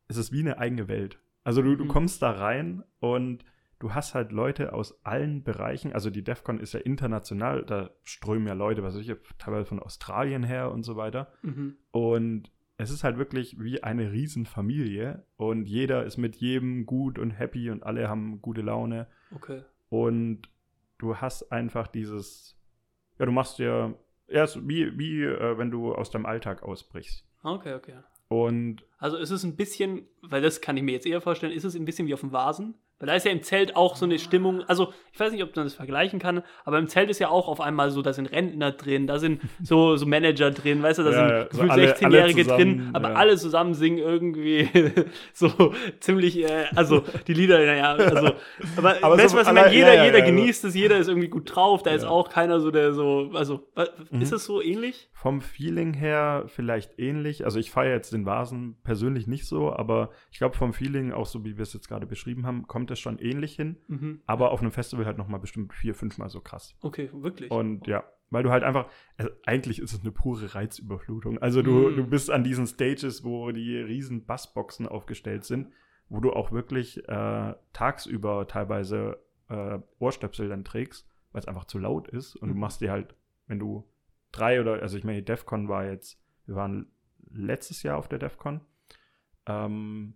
es 0.08 0.16
ist 0.18 0.32
wie 0.32 0.40
eine 0.40 0.58
eigene 0.58 0.88
Welt. 0.88 1.18
Also 1.44 1.62
du, 1.62 1.76
du 1.76 1.84
Mhm. 1.84 1.88
kommst 1.88 2.20
da 2.22 2.30
rein 2.32 2.82
und 3.00 3.44
du 3.78 3.94
hast 3.94 4.14
halt 4.14 4.32
Leute 4.32 4.72
aus 4.72 5.04
allen 5.04 5.42
Bereichen. 5.44 5.92
Also 5.92 6.10
die 6.10 6.24
DEFCON 6.24 6.58
ist 6.58 6.74
ja 6.74 6.80
international, 6.80 7.64
da 7.64 7.90
strömen 8.02 8.46
ja 8.48 8.54
Leute, 8.54 8.82
was 8.82 8.94
weiß 8.96 9.06
ich, 9.06 9.14
teilweise 9.38 9.66
von 9.66 9.80
Australien 9.80 10.42
her 10.42 10.70
und 10.70 10.82
so 10.84 10.96
weiter. 10.96 11.32
Mhm. 11.42 11.76
Und 11.90 12.50
es 12.76 12.90
ist 12.90 13.04
halt 13.04 13.18
wirklich 13.18 13.60
wie 13.60 13.82
eine 13.82 14.10
Riesenfamilie 14.10 15.24
und 15.36 15.66
jeder 15.66 16.04
ist 16.04 16.16
mit 16.16 16.36
jedem 16.36 16.86
gut 16.86 17.18
und 17.18 17.30
happy 17.30 17.70
und 17.70 17.84
alle 17.84 18.08
haben 18.08 18.40
gute 18.42 18.62
Laune. 18.62 19.06
Okay. 19.34 19.62
Und 19.90 20.48
du 20.98 21.16
hast 21.16 21.50
einfach 21.52 21.86
dieses, 21.86 22.56
ja, 23.18 23.26
du 23.26 23.32
machst 23.32 23.58
dir, 23.58 23.94
ja, 24.28 24.44
ist 24.44 24.66
wie, 24.66 24.98
wie 24.98 25.22
äh, 25.22 25.58
wenn 25.58 25.70
du 25.70 25.94
aus 25.94 26.10
deinem 26.10 26.26
Alltag 26.26 26.62
ausbrichst. 26.62 27.24
Okay, 27.42 27.74
okay. 27.74 27.98
Und 28.28 28.84
Also 28.98 29.16
ist 29.16 29.30
es 29.30 29.44
ein 29.44 29.56
bisschen, 29.56 30.06
weil 30.22 30.42
das 30.42 30.60
kann 30.60 30.76
ich 30.76 30.82
mir 30.82 30.92
jetzt 30.92 31.06
eher 31.06 31.20
vorstellen, 31.20 31.52
ist 31.52 31.64
es 31.64 31.74
ein 31.74 31.84
bisschen 31.84 32.06
wie 32.06 32.14
auf 32.14 32.20
dem 32.20 32.32
Vasen? 32.32 32.74
Weil 33.00 33.08
da 33.08 33.14
ist 33.14 33.26
ja 33.26 33.32
im 33.32 33.42
Zelt 33.42 33.74
auch 33.76 33.96
so 33.96 34.04
eine 34.04 34.18
Stimmung, 34.18 34.62
also 34.68 34.92
ich 35.12 35.18
weiß 35.20 35.32
nicht, 35.32 35.42
ob 35.42 35.54
man 35.56 35.66
das 35.66 35.74
vergleichen 35.74 36.18
kann, 36.20 36.42
aber 36.64 36.78
im 36.78 36.86
Zelt 36.86 37.10
ist 37.10 37.18
ja 37.18 37.28
auch 37.28 37.48
auf 37.48 37.60
einmal 37.60 37.90
so, 37.90 38.02
da 38.02 38.12
sind 38.12 38.26
Rentner 38.32 38.72
drin, 38.72 39.06
da 39.06 39.18
sind 39.18 39.40
so, 39.62 39.96
so 39.96 40.06
Manager 40.06 40.50
drin, 40.50 40.82
weißt 40.82 41.00
du, 41.00 41.02
da 41.02 41.10
Ja, 41.10 41.16
sind 41.16 41.28
ja, 41.28 41.42
so 41.42 41.48
gefühlt 41.50 41.70
alle- 41.72 41.92
16-Jährige 41.94 42.52
alle 42.52 42.64
drin, 42.64 42.90
aber 42.92 43.08
ja. 43.10 43.14
alle 43.16 43.36
zusammen 43.36 43.74
singen 43.74 43.98
irgendwie 43.98 44.68
so 45.32 45.74
ziemlich, 46.00 46.38
äh, 46.38 46.66
also 46.76 47.04
die 47.26 47.34
Lieder, 47.34 47.58
naja, 47.58 47.92
also, 47.94 48.32
aber, 48.76 48.96
Aber 49.02 49.18
weißt 49.18 49.30
so 49.30 49.36
du, 49.36 49.40
was 49.42 49.48
ich 49.48 49.54
meine? 49.54 49.72
Jeder, 49.74 50.04
jeder 50.04 50.22
genießt 50.22 50.64
es, 50.64 50.74
jeder 50.74 50.96
ist 50.98 51.08
irgendwie 51.08 51.28
gut 51.28 51.54
drauf, 51.54 51.82
da 51.82 51.90
ist 51.90 52.04
auch 52.04 52.28
keiner 52.28 52.60
so, 52.60 52.70
der 52.70 52.92
so, 52.92 53.30
also, 53.34 53.66
Mhm. 54.10 54.20
ist 54.22 54.32
es 54.32 54.44
so 54.44 54.62
ähnlich? 54.62 55.08
vom 55.12 55.40
Feeling 55.40 55.94
her 55.94 56.44
vielleicht 56.48 56.98
ähnlich. 56.98 57.46
Also 57.46 57.58
ich 57.58 57.70
feiere 57.70 57.94
jetzt 57.94 58.12
den 58.12 58.26
Vasen 58.26 58.76
persönlich 58.84 59.26
nicht 59.26 59.46
so, 59.46 59.72
aber 59.72 60.10
ich 60.30 60.36
glaube 60.38 60.54
vom 60.54 60.74
Feeling, 60.74 61.12
auch 61.12 61.24
so 61.24 61.44
wie 61.46 61.56
wir 61.56 61.62
es 61.62 61.72
jetzt 61.72 61.88
gerade 61.88 62.04
beschrieben 62.06 62.46
haben, 62.46 62.66
kommt 62.66 62.90
es 62.94 63.00
schon 63.00 63.18
ähnlich 63.18 63.54
hin. 63.54 63.76
Mhm. 63.88 64.22
Aber 64.26 64.50
auf 64.50 64.60
einem 64.62 64.72
Festival 64.72 65.04
halt 65.06 65.18
nochmal 65.18 65.40
bestimmt 65.40 65.72
vier, 65.74 65.94
fünfmal 65.94 66.28
so 66.30 66.40
krass. 66.40 66.74
Okay, 66.80 67.10
wirklich. 67.12 67.50
Und 67.50 67.86
ja, 67.86 68.04
weil 68.30 68.42
du 68.42 68.50
halt 68.50 68.64
einfach, 68.64 68.88
also 69.16 69.30
eigentlich 69.44 69.78
ist 69.80 69.92
es 69.92 70.00
eine 70.00 70.10
pure 70.10 70.54
Reizüberflutung. 70.54 71.38
Also 71.38 71.62
du, 71.62 71.90
Mm. 71.90 71.96
du 71.96 72.06
bist 72.06 72.30
an 72.30 72.42
diesen 72.42 72.66
Stages, 72.66 73.22
wo 73.22 73.52
die 73.52 73.76
riesen 73.76 74.24
Bassboxen 74.24 74.88
aufgestellt 74.88 75.44
sind, 75.44 75.68
wo 76.08 76.20
du 76.20 76.32
auch 76.32 76.50
wirklich 76.50 77.06
äh, 77.08 77.54
tagsüber 77.72 78.46
teilweise 78.48 79.18
äh, 79.50 79.78
Ohrstöpsel 79.98 80.48
dann 80.48 80.64
trägst, 80.64 81.08
weil 81.32 81.40
es 81.40 81.48
einfach 81.48 81.66
zu 81.66 81.78
laut 81.78 82.08
ist. 82.08 82.34
Und 82.36 82.48
du 82.48 82.54
Mhm. 82.54 82.60
machst 82.60 82.80
dir 82.80 82.90
halt, 82.90 83.14
wenn 83.46 83.58
du 83.58 83.88
drei 84.32 84.60
oder, 84.60 84.80
also 84.82 84.96
ich 84.96 85.04
meine, 85.04 85.18
die 85.18 85.24
DEFCON 85.24 85.68
war 85.68 85.84
jetzt, 85.86 86.20
wir 86.46 86.56
waren 86.56 86.86
letztes 87.30 87.82
Jahr 87.82 87.98
auf 87.98 88.08
der 88.08 88.18
DEFCON, 88.18 88.60
ähm, 89.46 90.14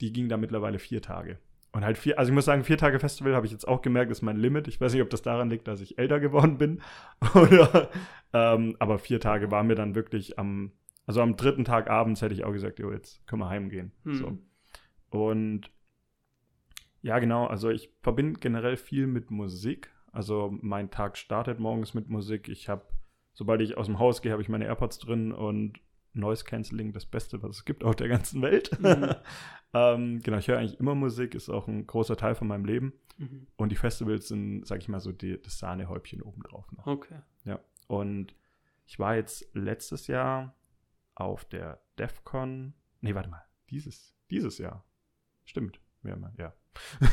die 0.00 0.12
ging 0.12 0.28
da 0.28 0.36
mittlerweile 0.36 0.78
vier 0.78 1.02
Tage. 1.02 1.38
Und 1.78 1.84
halt 1.84 1.96
vier, 1.96 2.18
also 2.18 2.30
ich 2.30 2.34
muss 2.34 2.46
sagen, 2.46 2.64
vier 2.64 2.76
Tage 2.76 2.98
Festival 2.98 3.36
habe 3.36 3.46
ich 3.46 3.52
jetzt 3.52 3.68
auch 3.68 3.82
gemerkt, 3.82 4.10
ist 4.10 4.20
mein 4.20 4.36
Limit. 4.36 4.66
Ich 4.66 4.80
weiß 4.80 4.92
nicht, 4.92 5.02
ob 5.02 5.10
das 5.10 5.22
daran 5.22 5.48
liegt, 5.48 5.68
dass 5.68 5.80
ich 5.80 5.96
älter 5.96 6.18
geworden 6.18 6.58
bin. 6.58 6.80
Oder, 7.36 7.88
ähm, 8.32 8.74
aber 8.80 8.98
vier 8.98 9.20
Tage 9.20 9.52
waren 9.52 9.68
mir 9.68 9.76
dann 9.76 9.94
wirklich 9.94 10.40
am, 10.40 10.72
also 11.06 11.22
am 11.22 11.36
dritten 11.36 11.64
Tag 11.64 11.88
abends 11.88 12.20
hätte 12.20 12.34
ich 12.34 12.42
auch 12.42 12.50
gesagt, 12.50 12.80
jo, 12.80 12.90
jetzt 12.90 13.24
können 13.28 13.42
wir 13.42 13.48
heimgehen. 13.48 13.92
Hm. 14.02 14.14
So. 14.16 14.38
Und 15.10 15.70
ja, 17.00 17.20
genau, 17.20 17.46
also 17.46 17.70
ich 17.70 17.94
verbinde 18.02 18.40
generell 18.40 18.76
viel 18.76 19.06
mit 19.06 19.30
Musik. 19.30 19.92
Also 20.10 20.52
mein 20.60 20.90
Tag 20.90 21.16
startet 21.16 21.60
morgens 21.60 21.94
mit 21.94 22.08
Musik. 22.08 22.48
Ich 22.48 22.68
habe, 22.68 22.86
sobald 23.34 23.60
ich 23.60 23.76
aus 23.76 23.86
dem 23.86 24.00
Haus 24.00 24.20
gehe, 24.20 24.32
habe 24.32 24.42
ich 24.42 24.48
meine 24.48 24.64
AirPods 24.64 24.98
drin 24.98 25.30
und 25.30 25.78
Noise 26.14 26.44
Cancelling 26.44 26.92
das 26.92 27.06
Beste, 27.06 27.42
was 27.42 27.56
es 27.56 27.64
gibt 27.64 27.84
auf 27.84 27.96
der 27.96 28.08
ganzen 28.08 28.42
Welt. 28.42 28.70
Mhm. 28.80 29.14
ähm, 29.74 30.20
genau, 30.20 30.38
ich 30.38 30.48
höre 30.48 30.58
eigentlich 30.58 30.80
immer 30.80 30.94
Musik, 30.94 31.34
ist 31.34 31.50
auch 31.50 31.68
ein 31.68 31.86
großer 31.86 32.16
Teil 32.16 32.34
von 32.34 32.48
meinem 32.48 32.64
Leben. 32.64 32.94
Mhm. 33.18 33.46
Und 33.56 33.70
die 33.70 33.76
Festivals 33.76 34.28
sind, 34.28 34.66
sag 34.66 34.80
ich 34.80 34.88
mal, 34.88 35.00
so 35.00 35.12
die, 35.12 35.40
das 35.40 35.58
Sahnehäubchen 35.58 36.22
obendrauf 36.22 36.72
noch. 36.72 36.86
Okay. 36.86 37.18
Und 37.88 38.34
ich 38.86 38.98
war 38.98 39.16
jetzt 39.16 39.48
letztes 39.54 40.06
Jahr 40.06 40.54
auf 41.14 41.44
der 41.46 41.82
DEFCON. 41.98 42.74
Nee, 43.00 43.14
warte 43.14 43.28
mal. 43.28 43.42
Dieses, 43.70 44.14
dieses 44.30 44.58
Jahr. 44.58 44.84
Stimmt. 45.44 45.80
Ja, 46.04 46.16
mal, 46.16 46.32
ja. 46.38 46.54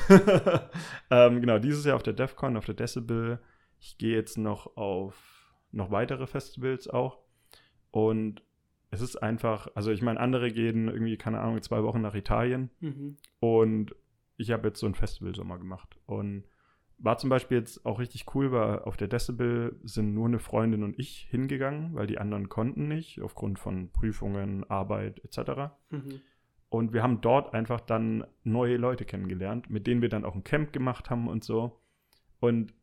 ähm, 1.10 1.42
genau, 1.42 1.58
dieses 1.58 1.86
Jahr 1.86 1.96
auf 1.96 2.04
der 2.04 2.14
DEFCON, 2.14 2.56
auf 2.56 2.66
der 2.66 2.76
Decibel. 2.76 3.42
Ich 3.80 3.98
gehe 3.98 4.16
jetzt 4.16 4.38
noch 4.38 4.78
auf 4.78 5.54
noch 5.72 5.92
weitere 5.92 6.28
Festivals 6.28 6.88
auch. 6.88 7.20
Und 7.92 8.44
es 8.96 9.02
ist 9.02 9.18
einfach, 9.18 9.68
also 9.76 9.92
ich 9.92 10.02
meine, 10.02 10.20
andere 10.20 10.52
gehen 10.52 10.88
irgendwie, 10.88 11.18
keine 11.18 11.40
Ahnung, 11.40 11.62
zwei 11.62 11.84
Wochen 11.84 12.02
nach 12.02 12.16
Italien. 12.16 12.70
Mhm. 12.80 13.18
Und 13.40 13.96
ich 14.38 14.52
habe 14.52 14.68
jetzt 14.68 14.80
so 14.80 14.86
einen 14.86 14.96
Festivalsommer 14.96 15.58
gemacht. 15.58 15.98
Und 16.06 16.46
war 16.98 17.18
zum 17.18 17.30
Beispiel 17.30 17.58
jetzt 17.58 17.86
auch 17.86 18.00
richtig 18.00 18.26
cool, 18.34 18.52
weil 18.52 18.80
auf 18.80 18.96
der 18.96 19.10
Decibel 19.10 19.78
sind 19.84 20.14
nur 20.14 20.28
eine 20.28 20.40
Freundin 20.40 20.84
und 20.84 20.98
ich 20.98 21.28
hingegangen, 21.30 21.94
weil 21.94 22.08
die 22.08 22.20
anderen 22.20 22.48
konnten 22.48 22.88
nicht, 22.88 23.22
aufgrund 23.22 23.60
von 23.60 23.92
Prüfungen, 23.92 24.64
Arbeit 24.70 25.20
etc. 25.24 25.74
Mhm. 25.90 26.22
Und 26.70 26.94
wir 26.94 27.04
haben 27.04 27.22
dort 27.22 27.54
einfach 27.54 27.82
dann 27.82 28.26
neue 28.44 28.78
Leute 28.78 29.06
kennengelernt, 29.06 29.70
mit 29.70 29.88
denen 29.88 30.02
wir 30.02 30.10
dann 30.10 30.26
auch 30.26 30.36
ein 30.36 30.44
Camp 30.44 30.74
gemacht 30.74 31.10
haben 31.10 31.28
und 31.28 31.44
so. 31.44 31.82
Und 32.40 32.74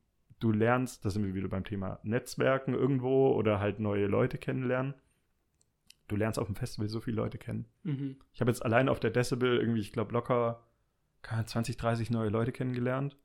du 0.40 0.52
lernst, 0.52 1.04
da 1.04 1.10
sind 1.10 1.24
wir 1.24 1.34
wieder 1.34 1.48
beim 1.48 1.64
Thema 1.64 1.98
Netzwerken 2.02 2.74
irgendwo 2.74 3.32
oder 3.32 3.60
halt 3.60 3.80
neue 3.80 4.06
Leute 4.06 4.38
kennenlernen. 4.38 4.94
Du 6.08 6.16
lernst 6.16 6.38
auf 6.38 6.46
dem 6.46 6.56
Festival 6.56 6.88
so 6.88 7.00
viele 7.00 7.16
Leute 7.16 7.38
kennen. 7.38 7.66
Mhm. 7.84 8.16
Ich 8.32 8.40
habe 8.40 8.50
jetzt 8.50 8.64
allein 8.64 8.88
auf 8.88 9.00
der 9.00 9.10
Decibel 9.10 9.58
irgendwie, 9.58 9.80
ich 9.80 9.92
glaube, 9.92 10.12
locker 10.12 10.66
keine 11.22 11.38
Ahnung, 11.38 11.48
20, 11.48 11.76
30 11.76 12.10
neue 12.10 12.30
Leute 12.30 12.50
kennengelernt, 12.52 13.16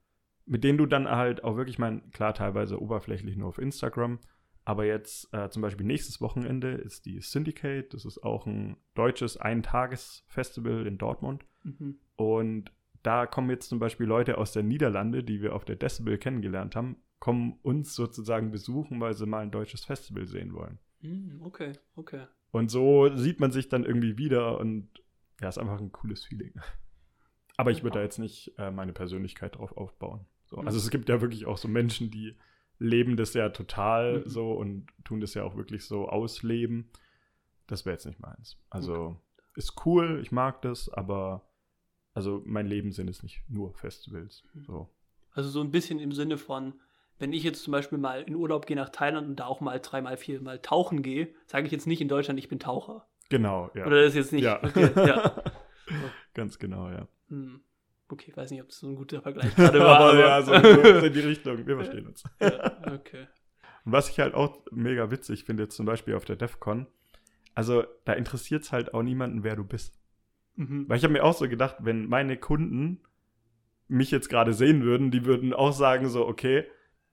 mit 0.46 0.64
denen 0.64 0.78
du 0.78 0.86
dann 0.86 1.10
halt 1.10 1.44
auch 1.44 1.58
wirklich, 1.58 1.80
mein, 1.80 2.12
klar, 2.12 2.34
teilweise 2.34 2.80
oberflächlich 2.82 3.36
nur 3.36 3.48
auf 3.50 3.58
Instagram, 3.58 4.20
aber 4.66 4.86
jetzt 4.86 5.34
äh, 5.34 5.50
zum 5.50 5.64
Beispiel 5.64 5.86
nächstes 5.86 6.22
Wochenende 6.22 6.70
ist 6.74 7.06
die 7.06 7.20
Syndicate, 7.22 7.92
das 7.94 8.06
ist 8.06 8.20
auch 8.24 8.46
ein 8.46 8.78
deutsches 8.94 9.38
Eintages-Festival 9.38 10.86
in 10.88 10.98
Dortmund 10.98 11.44
Mhm. 11.64 11.98
und 12.16 12.72
da 13.04 13.26
kommen 13.26 13.50
jetzt 13.50 13.70
zum 13.70 13.80
Beispiel 13.80 14.06
Leute 14.06 14.38
aus 14.38 14.52
der 14.52 14.64
Niederlande, 14.64 15.24
die 15.24 15.42
wir 15.42 15.56
auf 15.56 15.66
der 15.66 15.76
Decibel 15.76 16.18
kennengelernt 16.18 16.76
haben, 16.76 16.98
kommen 17.20 17.58
uns 17.64 17.96
sozusagen 17.96 18.52
besuchen, 18.52 19.00
weil 19.00 19.14
sie 19.14 19.26
mal 19.26 19.40
ein 19.42 19.52
deutsches 19.52 19.86
Festival 19.86 20.28
sehen 20.28 20.54
wollen. 20.54 20.78
Hm, 21.02 21.42
okay, 21.44 21.74
okay. 21.96 22.26
Und 22.52 22.70
so 22.72 23.16
sieht 23.16 23.40
man 23.40 23.52
sich 23.52 23.70
dann 23.70 23.84
irgendwie 23.84 24.18
wieder 24.18 24.60
und 24.60 24.88
ja, 25.42 25.50
ist 25.50 25.58
einfach 25.58 25.80
ein 25.80 25.92
cooles 25.92 26.26
Feeling. 26.26 26.54
Aber 27.58 27.72
ich 27.72 27.84
würde 27.84 28.00
da 28.00 28.04
jetzt 28.04 28.20
nicht 28.20 28.54
äh, 28.58 28.72
meine 28.72 28.94
Persönlichkeit 28.94 29.56
drauf 29.58 29.76
aufbauen. 29.78 30.26
So, 30.46 30.58
Mhm. 30.58 30.68
also 30.68 30.78
es 30.80 30.90
gibt 30.90 31.10
ja 31.10 31.22
wirklich 31.22 31.46
auch 31.46 31.58
so 31.58 31.68
Menschen, 31.68 32.10
die 32.12 32.36
leben 32.80 33.18
das 33.18 33.34
ja 33.34 33.50
total 33.50 34.20
Mhm. 34.20 34.30
so 34.30 34.52
und 34.54 34.88
tun 35.04 35.20
das 35.20 35.34
ja 35.34 35.44
auch 35.44 35.56
wirklich 35.56 35.86
so 35.86 36.08
ausleben. 36.08 36.90
Das 37.68 37.86
wäre 37.86 37.94
jetzt 37.96 38.06
nicht 38.06 38.20
meins. 38.20 38.58
Also 38.70 39.20
ist 39.56 39.86
cool, 39.86 40.20
ich 40.22 40.32
mag 40.32 40.62
das, 40.62 40.88
aber 40.90 41.50
also 42.14 42.42
mein 42.46 42.68
Lebenssinn 42.68 43.08
ist 43.08 43.24
nicht 43.24 43.44
nur 43.50 43.74
Festivals. 43.74 44.44
Mhm. 44.54 44.64
So. 44.64 44.90
Also 45.32 45.50
so 45.50 45.62
ein 45.62 45.72
bisschen 45.72 46.00
im 46.00 46.12
Sinne 46.14 46.38
von, 46.38 46.74
wenn 47.20 47.34
ich 47.34 47.44
jetzt 47.44 47.64
zum 47.64 47.72
Beispiel 47.72 47.98
mal 47.98 48.24
in 48.24 48.36
Urlaub 48.36 48.66
gehe 48.66 48.76
nach 48.76 48.90
Thailand 48.90 49.28
und 49.28 49.36
da 49.38 49.46
auch 49.46 49.62
mal 49.62 49.80
dreimal, 49.80 50.18
viermal 50.18 50.60
tauchen 50.60 51.02
gehe, 51.02 51.30
sage 51.46 51.66
ich 51.66 51.72
jetzt 51.72 51.88
nicht 51.88 52.02
in 52.02 52.08
Deutschland, 52.08 52.40
ich 52.40 52.48
bin 52.48 52.60
Taucher. 52.60 53.08
Genau, 53.30 53.72
ja. 53.74 53.86
Oder 53.86 54.04
das 54.04 54.10
ist 54.10 54.16
jetzt 54.16 54.34
nicht. 54.34 54.44
ja. 54.44 54.62
Okay, 54.64 54.90
ja. 54.96 55.44
Ganz 56.34 56.60
genau, 56.60 56.90
ja. 56.90 57.08
Hm. 57.30 57.62
Okay, 58.10 58.32
weiß 58.34 58.52
nicht, 58.52 58.62
ob 58.62 58.70
das 58.70 58.80
so 58.80 58.88
ein 58.88 58.96
guter 58.96 59.22
Vergleich 59.22 59.54
gerade 59.56 59.80
war. 59.80 60.00
aber 60.00 60.10
aber 60.12 60.20
ja, 60.20 60.42
so, 60.42 60.54
so 60.54 61.06
in 61.06 61.14
die 61.14 61.20
Richtung. 61.20 61.66
Wir 61.66 61.76
verstehen 61.76 62.08
uns. 62.08 62.24
ja, 62.40 62.94
okay. 62.94 63.28
Und 63.84 63.92
was 63.92 64.10
ich 64.10 64.20
halt 64.20 64.34
auch 64.34 64.62
mega 64.72 65.12
witzig 65.12 65.44
finde, 65.44 65.64
jetzt 65.64 65.76
zum 65.76 65.86
Beispiel 65.86 66.16
auf 66.16 66.24
der 66.24 66.36
DEFCON, 66.36 66.88
also 67.54 67.84
da 68.06 68.14
interessiert 68.14 68.64
es 68.64 68.72
halt 68.72 68.94
auch 68.94 69.04
niemanden, 69.04 69.44
wer 69.44 69.56
du 69.56 69.64
bist. 69.64 70.00
Mhm. 70.56 70.88
Weil 70.88 70.98
ich 70.98 71.04
habe 71.04 71.14
mir 71.14 71.24
auch 71.24 71.34
so 71.34 71.50
gedacht, 71.50 71.78
wenn 71.80 72.08
meine 72.08 72.38
Kunden 72.38 73.02
mich 73.88 74.12
jetzt 74.12 74.30
gerade 74.30 74.54
sehen 74.54 74.84
würden, 74.84 75.12
die 75.12 75.26
würden 75.26 75.54
auch 75.54 75.72
sagen 75.72 76.10
so, 76.10 76.28
okay, 76.28 76.66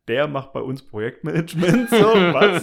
der 0.09 0.29
macht 0.29 0.53
bei 0.53 0.61
uns 0.61 0.83
Projektmanagement, 0.83 1.91
so, 1.91 1.97
was? 1.97 2.63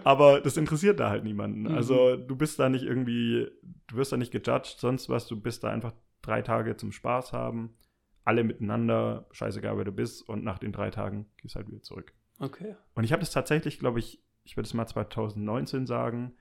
Aber 0.04 0.40
das 0.40 0.56
interessiert 0.56 1.00
da 1.00 1.10
halt 1.10 1.24
niemanden. 1.24 1.62
Mhm. 1.62 1.74
Also 1.74 2.16
du 2.16 2.36
bist 2.36 2.58
da 2.58 2.68
nicht 2.68 2.84
irgendwie, 2.84 3.50
du 3.88 3.96
wirst 3.96 4.12
da 4.12 4.16
nicht 4.16 4.32
gejudged, 4.32 4.78
sonst 4.78 5.08
was, 5.08 5.26
du 5.26 5.40
bist 5.40 5.64
da 5.64 5.70
einfach 5.70 5.92
drei 6.22 6.42
Tage 6.42 6.76
zum 6.76 6.92
Spaß 6.92 7.32
haben, 7.32 7.76
alle 8.24 8.44
miteinander, 8.44 9.26
scheißegal 9.32 9.76
wer 9.76 9.84
du 9.84 9.92
bist 9.92 10.28
und 10.28 10.44
nach 10.44 10.58
den 10.58 10.72
drei 10.72 10.90
Tagen 10.90 11.26
gehst 11.38 11.56
halt 11.56 11.68
wieder 11.68 11.82
zurück. 11.82 12.12
Okay. 12.38 12.76
Und 12.94 13.04
ich 13.04 13.12
habe 13.12 13.20
das 13.20 13.32
tatsächlich, 13.32 13.78
glaube 13.78 13.98
ich, 13.98 14.22
ich 14.44 14.56
würde 14.56 14.66
es 14.66 14.74
mal 14.74 14.86
2019 14.86 15.86
sagen, 15.86 16.34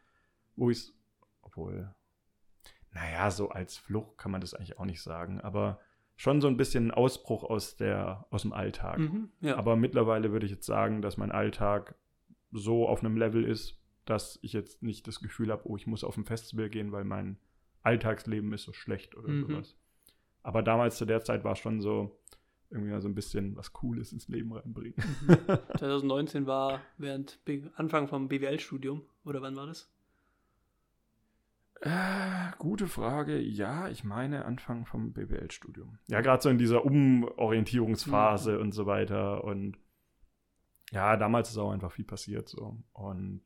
wo 0.56 0.70
ich 0.70 0.78
es, 0.78 0.94
obwohl, 1.41 1.94
naja, 2.91 3.32
so 3.32 3.49
als 3.49 3.78
Flucht 3.78 4.18
kann 4.18 4.32
man 4.32 4.41
das 4.41 4.53
eigentlich 4.53 4.78
auch 4.78 4.86
nicht 4.86 5.02
sagen, 5.02 5.41
aber 5.41 5.80
schon 6.19 6.41
so 6.41 6.49
ein 6.49 6.57
bisschen 6.57 6.87
ein 6.87 6.91
Ausbruch 6.91 7.45
aus, 7.45 7.77
der, 7.77 8.25
aus 8.29 8.41
dem 8.41 8.51
Alltag. 8.51 8.97
Mhm. 8.99 9.29
Ja. 9.39 9.55
Aber 9.55 9.77
mittlerweile 9.77 10.33
würde 10.33 10.45
ich 10.45 10.51
jetzt 10.51 10.65
sagen, 10.65 11.01
dass 11.01 11.15
mein 11.15 11.31
Alltag 11.31 11.95
so 12.51 12.89
auf 12.89 12.99
einem 12.99 13.15
Level 13.15 13.45
ist, 13.45 13.79
dass 14.03 14.37
ich 14.41 14.51
jetzt 14.51 14.83
nicht 14.83 15.07
das 15.07 15.21
Gefühl 15.21 15.49
habe, 15.49 15.65
oh, 15.69 15.77
ich 15.77 15.87
muss 15.87 16.03
auf 16.03 16.17
ein 16.17 16.25
Festival 16.25 16.69
gehen, 16.69 16.91
weil 16.91 17.05
mein 17.05 17.37
Alltagsleben 17.83 18.51
ist 18.51 18.63
so 18.63 18.73
schlecht 18.73 19.15
oder 19.15 19.29
Mhm. 19.29 19.47
sowas. 19.47 19.77
Aber 20.43 20.61
damals 20.61 20.97
zu 20.97 21.05
der 21.05 21.23
Zeit 21.23 21.45
war 21.45 21.53
es 21.53 21.59
schon 21.59 21.79
so, 21.79 22.19
irgendwie 22.69 22.91
mal 22.91 23.01
so 23.01 23.07
ein 23.07 23.15
bisschen 23.15 23.55
was 23.55 23.71
Cooles 23.71 24.11
ins 24.11 24.27
Leben 24.27 24.51
reinbringen. 24.51 24.95
2019 25.77 26.45
war 26.47 26.81
während 26.97 27.39
Anfang 27.75 28.09
vom 28.09 28.27
BWL-Studium. 28.27 29.03
Oder 29.23 29.41
wann 29.41 29.55
war 29.55 29.67
das? 29.67 29.89
Äh, 31.81 32.51
gute 32.57 32.88
Frage. 32.88 33.39
Ja, 33.39 33.88
ich 33.88 34.03
meine 34.03 34.45
Anfang 34.45 34.85
vom 34.85 35.14
BWL-Studium. 35.14 35.97
Ja, 36.07 36.22
gerade 36.22 36.41
so 36.43 36.49
in 36.49 36.57
dieser 36.57 36.84
Umorientierungsphase 36.85 38.60
und 38.60 38.73
so 38.73 38.85
weiter. 38.85 39.43
Und 39.43 39.77
ja, 40.91 41.15
damals 41.18 41.49
ist 41.51 41.57
auch 41.57 41.72
einfach 41.72 41.91
viel 41.91 42.06
passiert 42.06 42.49
so. 42.49 42.77
Und 42.93 43.41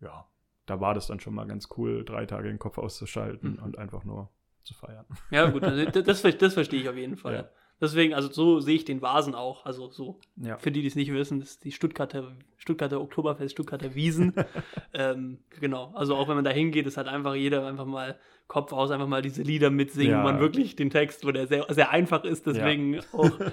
ja, 0.00 0.26
da 0.66 0.80
war 0.80 0.94
das 0.94 1.06
dann 1.06 1.20
schon 1.20 1.34
mal 1.34 1.46
ganz 1.46 1.68
cool, 1.76 2.04
drei 2.04 2.24
Tage 2.26 2.48
den 2.48 2.58
Kopf 2.58 2.78
auszuschalten 2.78 3.54
Mhm. 3.56 3.62
und 3.62 3.78
einfach 3.78 4.04
nur 4.04 4.30
zu 4.62 4.74
feiern. 4.74 5.04
Ja, 5.30 5.50
gut, 5.50 5.62
das, 5.62 6.22
das, 6.22 6.22
das 6.38 6.54
verstehe 6.54 6.80
ich 6.82 6.88
auf 6.88 6.96
jeden 6.96 7.16
Fall. 7.16 7.34
Ja. 7.34 7.48
Deswegen, 7.80 8.12
also 8.14 8.30
so 8.32 8.58
sehe 8.60 8.74
ich 8.76 8.84
den 8.84 9.00
Vasen 9.02 9.34
auch. 9.34 9.64
Also 9.64 9.90
so, 9.90 10.18
Ja. 10.36 10.58
für 10.58 10.70
die, 10.72 10.80
die 10.82 10.88
es 10.88 10.96
nicht 10.96 11.12
wissen, 11.12 11.38
das 11.40 11.50
ist 11.50 11.64
die 11.64 11.72
Stuttgarter, 11.72 12.36
Stuttgarter 12.56 13.00
Oktoberfest, 13.00 13.52
Stuttgarter 13.52 13.94
Wiesen. 13.94 14.32
ähm, 14.94 15.38
genau, 15.60 15.92
also 15.94 16.16
auch 16.16 16.28
wenn 16.28 16.34
man 16.36 16.44
da 16.44 16.50
hingeht, 16.50 16.86
ist 16.86 16.96
halt 16.96 17.06
einfach 17.08 17.34
jeder 17.34 17.66
einfach 17.66 17.86
mal 17.86 18.18
Kopf 18.48 18.72
aus, 18.72 18.90
einfach 18.90 19.06
mal 19.06 19.22
diese 19.22 19.42
Lieder 19.42 19.70
mitsingen, 19.70 20.10
Ja. 20.12 20.20
wo 20.20 20.24
man 20.24 20.40
wirklich 20.40 20.74
den 20.74 20.90
Text, 20.90 21.24
wo 21.26 21.30
der 21.30 21.46
sehr, 21.46 21.66
sehr 21.68 21.90
einfach 21.90 22.24
ist, 22.24 22.46
deswegen 22.46 23.00
auch. 23.12 23.30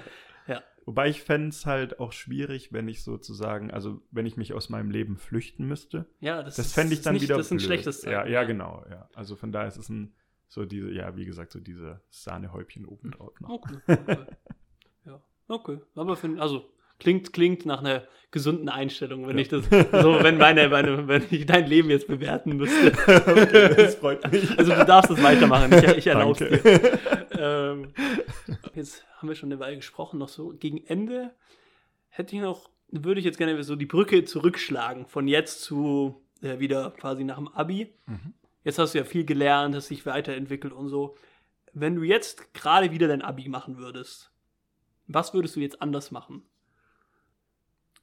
Wobei 0.88 1.08
ich 1.08 1.22
fände 1.22 1.48
es 1.48 1.66
halt 1.66 1.98
auch 1.98 2.12
schwierig, 2.12 2.72
wenn 2.72 2.86
ich 2.86 3.02
sozusagen, 3.02 3.72
also 3.72 4.02
wenn 4.12 4.24
ich 4.24 4.36
mich 4.36 4.52
aus 4.52 4.68
meinem 4.68 4.92
Leben 4.92 5.16
flüchten 5.16 5.66
müsste. 5.66 6.06
Ja, 6.20 6.44
das, 6.44 6.54
Das 6.54 6.66
ist- 6.66 6.74
fände 6.74 6.94
ich 6.94 7.00
dann 7.02 7.14
nicht, 7.14 7.22
wieder 7.24 7.36
Das 7.36 7.46
ist 7.46 7.50
ein 7.50 7.56
blöd. 7.56 7.66
schlechtes 7.66 8.02
ja, 8.04 8.20
Zeichen. 8.20 8.32
ja, 8.32 8.44
genau, 8.44 8.84
ja. 8.88 9.08
Also 9.12 9.34
von 9.34 9.50
daher 9.50 9.66
ist 9.66 9.78
es 9.78 9.88
ein, 9.88 10.14
so 10.48 10.64
diese, 10.64 10.90
ja, 10.92 11.16
wie 11.16 11.24
gesagt, 11.24 11.52
so 11.52 11.60
diese 11.60 12.00
Sahnehäubchen 12.10 12.86
obendrauf 12.86 13.38
noch. 13.40 13.50
Okay, 13.50 13.74
okay. 13.86 14.16
ja, 15.04 15.20
okay. 15.48 15.78
Aber 15.94 16.16
für, 16.16 16.40
also 16.40 16.68
klingt, 16.98 17.32
klingt 17.32 17.66
nach 17.66 17.80
einer 17.80 18.04
gesunden 18.30 18.68
Einstellung, 18.68 19.26
wenn 19.26 19.36
Ja. 19.38 19.42
ich 19.42 19.48
das, 19.48 19.64
so 19.66 20.22
wenn 20.22 20.36
meine, 20.38 20.68
meine, 20.68 21.08
wenn 21.08 21.24
ich 21.30 21.46
dein 21.46 21.66
Leben 21.66 21.90
jetzt 21.90 22.06
bewerten 22.06 22.56
müsste. 22.56 22.92
okay, 23.26 23.74
das 23.74 23.94
freut 23.96 24.30
mich. 24.30 24.58
Also 24.58 24.74
du 24.74 24.84
darfst 24.84 25.10
es 25.10 25.22
weitermachen, 25.22 25.72
ich, 25.72 25.84
ich 25.98 26.06
erlaube 26.06 26.44
es 26.44 26.62
dir. 26.62 26.98
Ähm, 27.38 27.92
jetzt 28.74 29.04
haben 29.16 29.28
wir 29.28 29.36
schon 29.36 29.50
eine 29.50 29.60
Weile 29.60 29.76
gesprochen, 29.76 30.18
noch 30.18 30.28
so 30.28 30.50
gegen 30.58 30.84
Ende 30.86 31.32
hätte 32.08 32.34
ich 32.36 32.42
noch, 32.42 32.70
würde 32.90 33.20
ich 33.20 33.26
jetzt 33.26 33.38
gerne 33.38 33.62
so 33.62 33.76
die 33.76 33.86
Brücke 33.86 34.24
zurückschlagen, 34.24 35.06
von 35.06 35.28
jetzt 35.28 35.62
zu 35.62 36.22
äh, 36.42 36.58
wieder 36.58 36.90
quasi 36.92 37.24
nach 37.24 37.36
dem 37.36 37.48
Abi. 37.48 37.92
Mhm. 38.06 38.34
Jetzt 38.66 38.80
hast 38.80 38.94
du 38.94 38.98
ja 38.98 39.04
viel 39.04 39.24
gelernt, 39.24 39.76
hast 39.76 39.90
dich 39.90 40.04
weiterentwickelt 40.06 40.72
und 40.72 40.88
so. 40.88 41.16
Wenn 41.72 41.94
du 41.94 42.02
jetzt 42.02 42.52
gerade 42.52 42.90
wieder 42.90 43.06
dein 43.06 43.22
Abi 43.22 43.48
machen 43.48 43.76
würdest, 43.78 44.32
was 45.06 45.32
würdest 45.34 45.54
du 45.54 45.60
jetzt 45.60 45.80
anders 45.80 46.10
machen? 46.10 46.42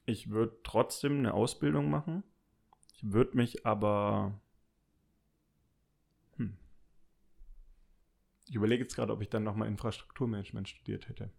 Ich 0.06 0.30
würde 0.30 0.58
trotzdem 0.64 1.18
eine 1.18 1.34
Ausbildung 1.34 1.90
machen. 1.90 2.24
Ich 2.94 3.12
würde 3.12 3.36
mich 3.36 3.66
aber. 3.66 4.40
Hm. 6.38 6.56
Ich 8.48 8.56
überlege 8.56 8.84
jetzt 8.84 8.96
gerade, 8.96 9.12
ob 9.12 9.22
ich 9.22 9.30
dann 9.30 9.44
nochmal 9.44 9.68
Infrastrukturmanagement 9.68 10.70
studiert 10.70 11.10
hätte. 11.10 11.30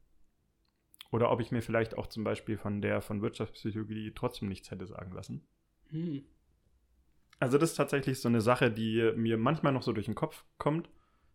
Oder 1.13 1.31
ob 1.31 1.41
ich 1.41 1.51
mir 1.51 1.63
vielleicht 1.63 1.97
auch 1.97 2.09
zum 2.09 2.25
Beispiel 2.25 2.59
von 2.59 2.83
der 2.83 3.01
von 3.01 3.23
Wirtschaftspsychologie 3.23 4.13
trotzdem 4.15 4.51
nichts 4.51 4.71
hätte 4.71 4.87
sagen 4.87 5.13
lassen. 5.13 5.49
Hm. 5.89 6.27
Also 7.41 7.59
das 7.59 7.71
ist 7.71 7.77
tatsächlich 7.77 8.21
so 8.21 8.29
eine 8.29 8.41
Sache, 8.41 8.71
die 8.71 9.13
mir 9.17 9.37
manchmal 9.37 9.73
noch 9.73 9.83
so 9.83 9.93
durch 9.93 10.07
den 10.07 10.15
Kopf 10.15 10.45
kommt. 10.59 10.89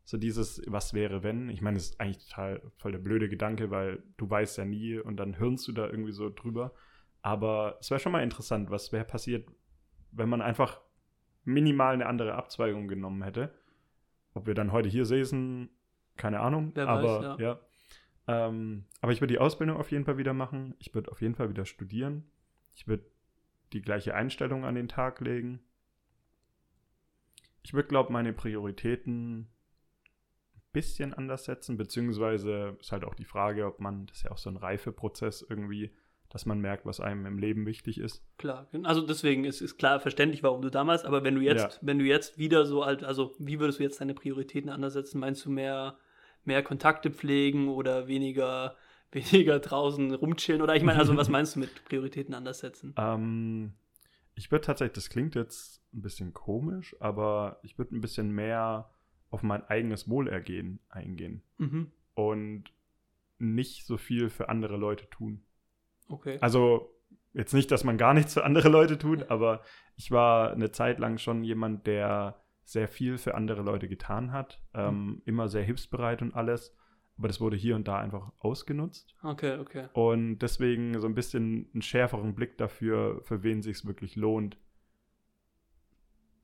So 0.03 0.17
dieses, 0.17 0.61
was 0.65 0.93
wäre, 0.93 1.21
wenn? 1.21 1.49
Ich 1.49 1.61
meine, 1.61 1.77
das 1.77 1.91
ist 1.91 2.01
eigentlich 2.01 2.27
total 2.30 2.61
voll 2.77 2.91
der 2.91 2.99
blöde 2.99 3.30
Gedanke, 3.30 3.69
weil 3.69 4.01
du 4.17 4.30
weißt 4.30 4.57
ja 4.57 4.65
nie 4.65 4.97
und 4.97 5.17
dann 5.17 5.35
hirnst 5.35 5.67
du 5.67 5.71
da 5.71 5.88
irgendwie 5.88 6.13
so 6.13 6.30
drüber. 6.30 6.73
Aber 7.21 7.77
es 7.80 7.91
wäre 7.91 7.99
schon 7.99 8.11
mal 8.11 8.23
interessant, 8.23 8.71
was 8.71 8.91
wäre 8.91 9.05
passiert, 9.05 9.47
wenn 10.11 10.30
man 10.30 10.41
einfach 10.41 10.81
minimal 11.43 11.93
eine 11.93 12.07
andere 12.07 12.35
Abzweigung 12.35 12.88
genommen 12.88 13.21
hätte. 13.23 13.53
Ob 14.34 14.47
wir 14.47 14.53
dann 14.53 14.71
heute 14.71 14.89
hier 14.89 15.05
säßen, 15.05 15.69
keine 16.17 16.39
Ahnung. 16.39 16.71
Wer 16.73 16.88
aber 16.88 17.38
weiß, 17.38 17.39
ja. 17.39 17.59
Ähm, 18.27 18.85
aber 19.01 19.11
ich 19.11 19.21
würde 19.21 19.34
die 19.34 19.39
Ausbildung 19.39 19.77
auf 19.77 19.91
jeden 19.91 20.05
Fall 20.05 20.17
wieder 20.17 20.34
machen. 20.34 20.76
Ich 20.80 20.93
würde 20.93 21.11
auf 21.11 21.21
jeden 21.21 21.35
Fall 21.35 21.49
wieder 21.49 21.65
studieren. 21.65 22.30
Ich 22.73 22.88
würde 22.88 23.05
die 23.73 23.81
gleiche 23.81 24.15
Einstellung 24.15 24.65
an 24.65 24.76
den 24.76 24.88
Tag 24.88 25.19
legen. 25.21 25.59
Ich 27.64 27.73
würde, 27.73 27.88
glaube 27.90 28.14
meine 28.14 28.34
Prioritäten 28.34 29.40
ein 29.41 30.61
bisschen 30.72 31.14
anders 31.14 31.45
setzen, 31.45 31.77
beziehungsweise 31.77 32.77
ist 32.80 32.91
halt 32.91 33.03
auch 33.03 33.15
die 33.15 33.26
Frage, 33.26 33.65
ob 33.65 33.80
man, 33.80 34.06
das 34.07 34.18
ist 34.18 34.23
ja 34.23 34.31
auch 34.31 34.38
so 34.38 34.49
ein 34.49 34.57
Reifeprozess 34.57 35.45
irgendwie, 35.48 35.91
dass 36.30 36.45
man 36.45 36.60
merkt, 36.60 36.86
was 36.86 36.99
einem 36.99 37.26
im 37.26 37.40
Leben 37.40 37.65
wichtig 37.65 37.99
ist. 37.99 38.23
Klar, 38.38 38.68
also 38.84 39.02
deswegen 39.02 39.45
ist, 39.45 39.61
ist 39.61 39.77
klar 39.77 39.99
verständlich, 39.99 40.44
warum 40.44 40.61
du 40.61 40.69
damals, 40.69 41.03
aber 41.03 41.23
wenn 41.23 41.36
du 41.36 41.41
jetzt, 41.41 41.76
Ja. 41.76 41.80
wenn 41.81 41.98
du 41.99 42.06
jetzt 42.06 42.38
wieder 42.38 42.65
so 42.65 42.84
alt, 42.84 43.03
also 43.03 43.34
wie 43.40 43.60
würdest 43.60 43.80
du 43.80 43.84
jetzt 43.84 43.99
deine 43.99 44.14
Prioritäten 44.14 44.69
anders 44.69 44.94
setzen? 44.94 45.19
Meinst 45.19 45.44
du 45.45 45.49
mehr, 45.49 45.98
mehr 46.45 46.61
Kontakte 46.61 47.10
pflegen 47.10 47.68
oder 47.68 48.07
weniger, 48.07 48.76
weniger 49.11 49.60
draußen 49.60 50.14
rumchillen? 50.14 50.61
Oder 50.61 50.76
ich 50.76 50.84
meine, 50.84 50.99
also 50.99 51.18
was 51.18 51.30
meinst 51.30 51.56
du 51.56 51.61
mit 51.61 51.84
Prioritäten 51.86 52.36
anders 52.36 52.60
setzen? 52.60 52.94
Ähm, 52.95 53.73
ich 54.39 54.51
würde 54.51 54.65
tatsächlich, 54.65 54.95
das 54.95 55.09
klingt 55.09 55.35
jetzt 55.35 55.83
ein 55.93 56.01
bisschen 56.01 56.33
komisch, 56.33 56.95
aber 56.99 57.59
ich 57.61 57.77
würde 57.77 57.95
ein 57.95 58.01
bisschen 58.01 58.31
mehr 58.31 58.89
auf 59.29 59.43
mein 59.43 59.63
eigenes 59.65 60.09
Wohlergehen 60.09 60.79
eingehen 60.89 61.43
Mhm. 61.57 61.91
und 62.13 62.63
nicht 63.37 63.85
so 63.85 63.97
viel 63.97 64.29
für 64.29 64.49
andere 64.49 64.77
Leute 64.77 65.09
tun. 65.09 65.43
Okay. 66.07 66.37
Also 66.41 66.95
jetzt 67.33 67.53
nicht, 67.53 67.69
dass 67.71 67.83
man 67.83 67.97
gar 67.97 68.13
nichts 68.13 68.33
für 68.33 68.43
andere 68.43 68.69
Leute 68.69 68.97
tut, 68.97 69.29
aber 69.29 69.61
ich 69.95 70.09
war 70.11 70.51
eine 70.53 70.71
Zeit 70.71 70.99
lang 70.99 71.17
schon 71.17 71.43
jemand, 71.43 71.85
der 71.85 72.41
sehr 72.63 72.87
viel 72.87 73.17
für 73.17 73.35
andere 73.35 73.61
Leute 73.61 73.87
getan 73.87 74.31
hat, 74.31 74.61
ähm, 74.73 75.21
immer 75.25 75.47
sehr 75.49 75.63
hilfsbereit 75.63 76.21
und 76.21 76.33
alles. 76.33 76.75
Aber 77.19 77.27
das 77.27 77.39
wurde 77.41 77.57
hier 77.57 77.75
und 77.75 77.87
da 77.87 77.99
einfach 77.99 78.31
ausgenutzt. 78.39 79.13
Okay, 79.21 79.59
okay. 79.59 79.89
Und 79.93 80.39
deswegen 80.39 80.97
so 80.99 81.05
ein 81.05 81.13
bisschen 81.15 81.69
einen 81.73 81.81
schärferen 81.81 82.33
Blick 82.33 82.57
dafür, 82.57 83.21
für 83.23 83.43
wen 83.43 83.61
sich 83.61 83.85
wirklich 83.85 84.15
lohnt, 84.15 84.57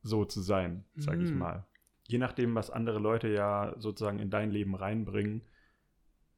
so 0.03 0.25
zu 0.25 0.41
sein, 0.41 0.85
sage 0.95 1.23
ich 1.23 1.31
Mhm. 1.31 1.39
mal. 1.39 1.65
Je 2.07 2.17
nachdem, 2.19 2.53
was 2.53 2.69
andere 2.69 2.99
Leute 2.99 3.27
ja 3.29 3.73
sozusagen 3.79 4.19
in 4.19 4.29
dein 4.29 4.51
Leben 4.51 4.75
reinbringen, 4.75 5.41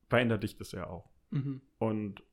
verändert 0.07 0.43
dich 0.43 0.55
das 0.55 0.71
ja 0.71 0.87
auch. 0.87 1.09
Mhm. 1.31 1.61
Und 1.79 2.23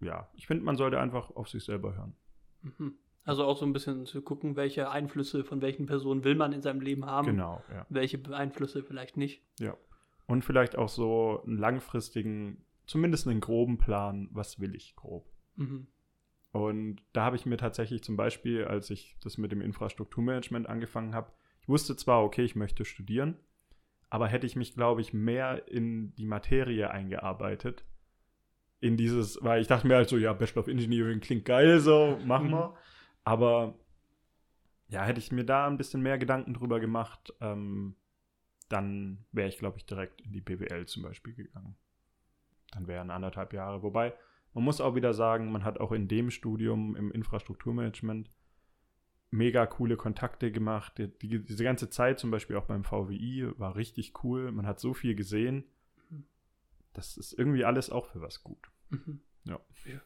ja, 0.00 0.28
ich 0.34 0.46
finde, 0.46 0.64
man 0.64 0.76
sollte 0.76 0.98
einfach 1.00 1.30
auf 1.36 1.48
sich 1.48 1.64
selber 1.64 1.94
hören. 1.94 2.14
Mhm. 2.62 2.94
Also 3.24 3.44
auch 3.44 3.56
so 3.58 3.66
ein 3.66 3.72
bisschen 3.72 4.06
zu 4.06 4.22
gucken, 4.22 4.54
welche 4.56 4.90
Einflüsse 4.90 5.44
von 5.44 5.60
welchen 5.62 5.86
Personen 5.86 6.24
will 6.24 6.34
man 6.34 6.52
in 6.52 6.62
seinem 6.62 6.80
Leben 6.80 7.04
haben. 7.06 7.26
Genau, 7.26 7.62
ja. 7.70 7.86
Welche 7.88 8.20
Einflüsse 8.32 8.82
vielleicht 8.82 9.16
nicht. 9.16 9.42
ja. 9.58 9.76
Und 10.26 10.44
vielleicht 10.44 10.76
auch 10.76 10.88
so 10.88 11.42
einen 11.46 11.58
langfristigen, 11.58 12.64
zumindest 12.86 13.28
einen 13.28 13.40
groben 13.40 13.78
Plan, 13.78 14.28
was 14.32 14.58
will 14.60 14.74
ich 14.74 14.96
grob. 14.96 15.26
Mhm. 15.56 15.86
Und 16.52 17.02
da 17.12 17.24
habe 17.24 17.36
ich 17.36 17.46
mir 17.46 17.56
tatsächlich 17.56 18.02
zum 18.02 18.16
Beispiel, 18.16 18.64
als 18.64 18.88
ich 18.90 19.16
das 19.20 19.38
mit 19.38 19.50
dem 19.52 19.60
Infrastrukturmanagement 19.60 20.68
angefangen 20.68 21.14
habe, 21.14 21.32
ich 21.60 21.68
wusste 21.68 21.96
zwar, 21.96 22.22
okay, 22.22 22.42
ich 22.44 22.54
möchte 22.56 22.84
studieren, 22.84 23.36
aber 24.08 24.28
hätte 24.28 24.46
ich 24.46 24.54
mich, 24.54 24.74
glaube 24.74 25.00
ich, 25.00 25.12
mehr 25.12 25.66
in 25.66 26.14
die 26.14 26.26
Materie 26.26 26.90
eingearbeitet, 26.90 27.84
in 28.80 28.96
dieses, 28.96 29.42
weil 29.42 29.60
ich 29.62 29.66
dachte 29.66 29.86
mir 29.88 29.96
halt 29.96 30.08
so, 30.08 30.16
ja, 30.16 30.32
Bachelor 30.32 30.60
of 30.60 30.68
Engineering 30.68 31.20
klingt 31.20 31.44
geil, 31.44 31.80
so, 31.80 32.18
machen 32.24 32.48
Mhm. 32.48 32.52
wir. 32.52 32.74
Aber 33.24 33.74
ja, 34.88 35.02
hätte 35.02 35.18
ich 35.18 35.32
mir 35.32 35.44
da 35.44 35.66
ein 35.66 35.78
bisschen 35.78 36.02
mehr 36.02 36.18
Gedanken 36.18 36.54
drüber 36.54 36.78
gemacht, 36.80 37.32
ähm, 37.40 37.96
dann 38.68 39.24
wäre 39.32 39.48
ich, 39.48 39.58
glaube 39.58 39.78
ich, 39.78 39.86
direkt 39.86 40.20
in 40.22 40.32
die 40.32 40.40
BWL 40.40 40.86
zum 40.86 41.02
Beispiel 41.02 41.34
gegangen. 41.34 41.76
Dann 42.72 42.86
wären 42.86 43.10
anderthalb 43.10 43.52
Jahre. 43.52 43.82
Wobei, 43.82 44.14
man 44.52 44.64
muss 44.64 44.80
auch 44.80 44.94
wieder 44.94 45.14
sagen, 45.14 45.52
man 45.52 45.64
hat 45.64 45.78
auch 45.78 45.92
in 45.92 46.08
dem 46.08 46.30
Studium 46.30 46.96
im 46.96 47.12
Infrastrukturmanagement 47.12 48.30
mega 49.30 49.66
coole 49.66 49.96
Kontakte 49.96 50.50
gemacht. 50.50 50.98
Die, 50.98 51.08
die, 51.08 51.44
diese 51.44 51.64
ganze 51.64 51.90
Zeit, 51.90 52.18
zum 52.18 52.30
Beispiel 52.30 52.56
auch 52.56 52.66
beim 52.66 52.84
VWI, 52.84 53.52
war 53.58 53.76
richtig 53.76 54.24
cool. 54.24 54.50
Man 54.52 54.66
hat 54.66 54.80
so 54.80 54.94
viel 54.94 55.14
gesehen. 55.14 55.64
Das 56.92 57.16
ist 57.16 57.32
irgendwie 57.32 57.64
alles 57.64 57.90
auch 57.90 58.06
für 58.06 58.20
was 58.20 58.42
gut. 58.42 58.70
Mhm. 58.90 59.20
Ja. 59.44 59.60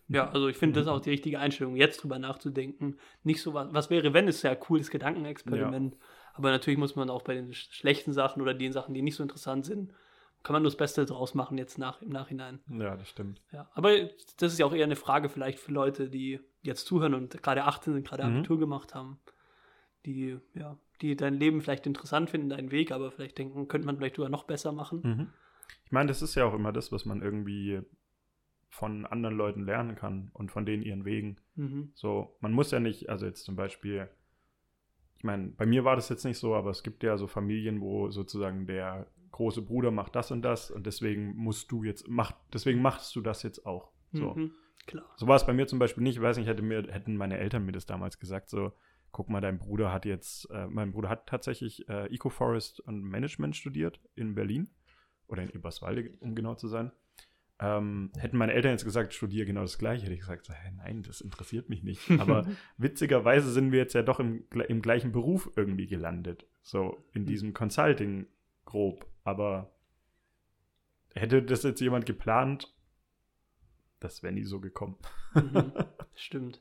Ja, 0.09 0.31
also 0.31 0.49
ich 0.49 0.57
finde 0.57 0.81
das 0.81 0.89
auch 0.89 1.01
die 1.01 1.11
richtige 1.11 1.39
Einstellung, 1.39 1.77
jetzt 1.77 2.03
drüber 2.03 2.19
nachzudenken. 2.19 2.97
Nicht 3.23 3.41
so 3.41 3.55
was, 3.55 3.73
was 3.73 3.91
wäre, 3.91 4.13
wenn 4.13 4.27
es 4.27 4.43
ja 4.43 4.51
ein 4.51 4.61
cooles 4.61 4.91
Gedankenexperiment. 4.91 5.97
Aber 6.39 6.51
natürlich 6.51 6.79
muss 6.79 6.97
man 6.97 7.11
auch 7.11 7.23
bei 7.23 7.35
den 7.35 7.53
sch- 7.53 7.73
schlechten 7.73 8.13
Sachen 8.13 8.41
oder 8.41 8.55
den 8.55 8.73
Sachen, 8.73 8.95
die 8.95 9.03
nicht 9.03 9.17
so 9.17 9.23
interessant 9.23 9.67
sind, 9.67 9.93
kann 10.43 10.55
man 10.55 10.63
nur 10.63 10.71
das 10.71 10.77
Beste 10.79 11.05
draus 11.05 11.35
machen 11.35 11.59
jetzt 11.59 11.79
nach, 11.79 12.01
im 12.01 12.09
Nachhinein. 12.11 12.61
Ja, 12.69 12.97
das 12.97 13.09
stimmt. 13.09 13.43
Ja, 13.53 13.69
aber 13.75 13.91
das 14.39 14.53
ist 14.53 14.59
ja 14.59 14.67
auch 14.67 14.73
eher 14.73 14.85
eine 14.85 14.97
Frage 14.97 15.29
vielleicht 15.29 15.59
für 15.59 15.73
Leute, 15.73 16.09
die 16.09 16.41
jetzt 16.63 16.87
zuhören 16.87 17.15
und 17.15 17.43
gerade 17.43 17.65
18 17.65 17.93
sind, 17.95 18.07
gerade 18.07 18.25
Mhm. 18.25 18.37
Abitur 18.39 18.59
gemacht 18.59 18.95
haben, 18.95 19.19
die, 20.07 20.39
ja, 20.55 20.79
die 21.03 21.17
dein 21.17 21.35
Leben 21.35 21.61
vielleicht 21.61 21.87
interessant 21.87 22.31
finden, 22.31 22.49
deinen 22.51 22.71
Weg, 22.71 22.93
aber 22.93 23.11
vielleicht 23.11 23.37
denken, 23.39 23.69
könnte 23.69 23.87
man 23.87 23.97
vielleicht 23.97 24.17
sogar 24.17 24.31
noch 24.31 24.45
besser 24.45 24.73
machen. 24.73 25.01
Mhm. 25.03 25.29
Ich 25.85 25.93
meine, 25.93 26.09
das 26.09 26.23
ist 26.23 26.35
ja 26.35 26.45
auch 26.45 26.55
immer 26.55 26.73
das, 26.73 26.93
was 26.93 27.05
man 27.05 27.21
irgendwie 27.21 27.81
von 28.71 29.07
anderen 29.07 29.37
Leuten 29.37 29.65
lernen 29.65 29.97
kann 29.97 30.31
und 30.35 30.53
von 30.53 30.67
denen 30.67 30.83
ihren 30.83 31.05
Wegen. 31.05 31.37
Mhm. 31.57 31.91
So, 31.95 32.37
man 32.41 32.53
muss 32.53 32.71
ja 32.71 32.81
nicht, 32.81 33.09
also 33.09 33.27
jetzt 33.27 33.45
zum 33.45 33.57
Beispiel, 33.57 34.09
ich 35.19 35.25
meine, 35.25 35.49
bei 35.49 35.67
mir 35.67 35.85
war 35.85 35.97
das 35.97 36.09
jetzt 36.09 36.25
nicht 36.25 36.39
so, 36.39 36.55
aber 36.55 36.71
es 36.71 36.85
gibt 36.85 37.03
ja 37.03 37.17
so 37.17 37.27
Familien, 37.27 37.81
wo 37.81 38.09
sozusagen 38.09 38.67
der 38.69 39.09
große 39.33 39.63
Bruder 39.63 39.91
macht 39.91 40.15
das 40.15 40.31
und 40.31 40.43
das 40.43 40.71
und 40.71 40.87
deswegen 40.87 41.35
musst 41.35 41.73
du 41.73 41.83
jetzt, 41.83 42.07
mach, 42.09 42.33
deswegen 42.53 42.81
machst 42.81 43.15
du 43.17 43.21
das 43.21 43.43
jetzt 43.43 43.67
auch. 43.67 43.91
So. 44.13 44.35
Mhm. 44.35 44.53
Klar. 44.87 45.05
So 45.17 45.27
war 45.27 45.35
es 45.35 45.45
bei 45.45 45.53
mir 45.53 45.67
zum 45.67 45.81
Beispiel 45.81 46.05
nicht. 46.05 46.17
Ich 46.17 46.23
weiß 46.23 46.39
nicht, 46.39 46.47
hätte 46.47 46.63
mir, 46.63 46.85
hätten 46.85 47.17
meine 47.17 47.37
Eltern 47.37 47.67
mir 47.67 47.73
das 47.73 47.85
damals 47.85 48.21
gesagt, 48.21 48.49
so, 48.49 48.73
guck 49.11 49.29
mal, 49.29 49.41
dein 49.41 49.59
Bruder 49.59 49.93
hat 49.93 50.07
jetzt, 50.07 50.49
äh, 50.51 50.69
mein 50.69 50.93
Bruder 50.93 51.09
hat 51.09 51.27
tatsächlich 51.27 51.89
äh, 51.89 52.07
Ecoforest 52.15 52.79
und 52.81 53.03
Management 53.03 53.57
studiert 53.57 54.01
in 54.15 54.37
Berlin 54.37 54.71
oder 55.27 55.43
in 55.43 55.51
Eberswalde, 55.51 56.17
um 56.21 56.37
genau 56.37 56.55
zu 56.55 56.69
sein. 56.69 56.93
Ähm, 57.61 58.13
hätten 58.17 58.37
meine 58.37 58.53
Eltern 58.53 58.73
jetzt 58.73 58.85
gesagt, 58.85 59.15
studiere 59.15 59.47
genau 59.47 59.63
das 59.63 59.79
gleiche, 59.79 60.05
hätte 60.05 60.15
ich 60.15 60.21
gesagt, 60.21 60.49
hä, 60.49 60.73
nein, 60.77 61.03
das 61.03 61.21
interessiert 61.21 61.69
mich 61.69 61.83
nicht. 61.83 62.09
Aber 62.21 62.47
witzigerweise 62.77 63.51
sind 63.51 63.73
wir 63.73 63.81
jetzt 63.81 63.95
ja 63.95 64.03
doch 64.03 64.21
im, 64.21 64.45
im 64.69 64.81
gleichen 64.81 65.11
Beruf 65.11 65.51
irgendwie 65.57 65.87
gelandet. 65.87 66.47
So 66.63 67.05
in 67.13 67.27
diesem 67.27 67.55
Consulting 67.55 68.27
grob. 68.65 69.07
Aber 69.25 69.73
hätte 71.15 71.43
das 71.43 71.65
jetzt 71.65 71.81
jemand 71.81 72.07
geplant, 72.07 72.73
das 73.99 74.23
wäre 74.23 74.33
nie 74.33 74.45
so 74.45 74.61
gekommen. 74.61 74.97
Mhm. 75.35 75.73
Stimmt. 76.15 76.61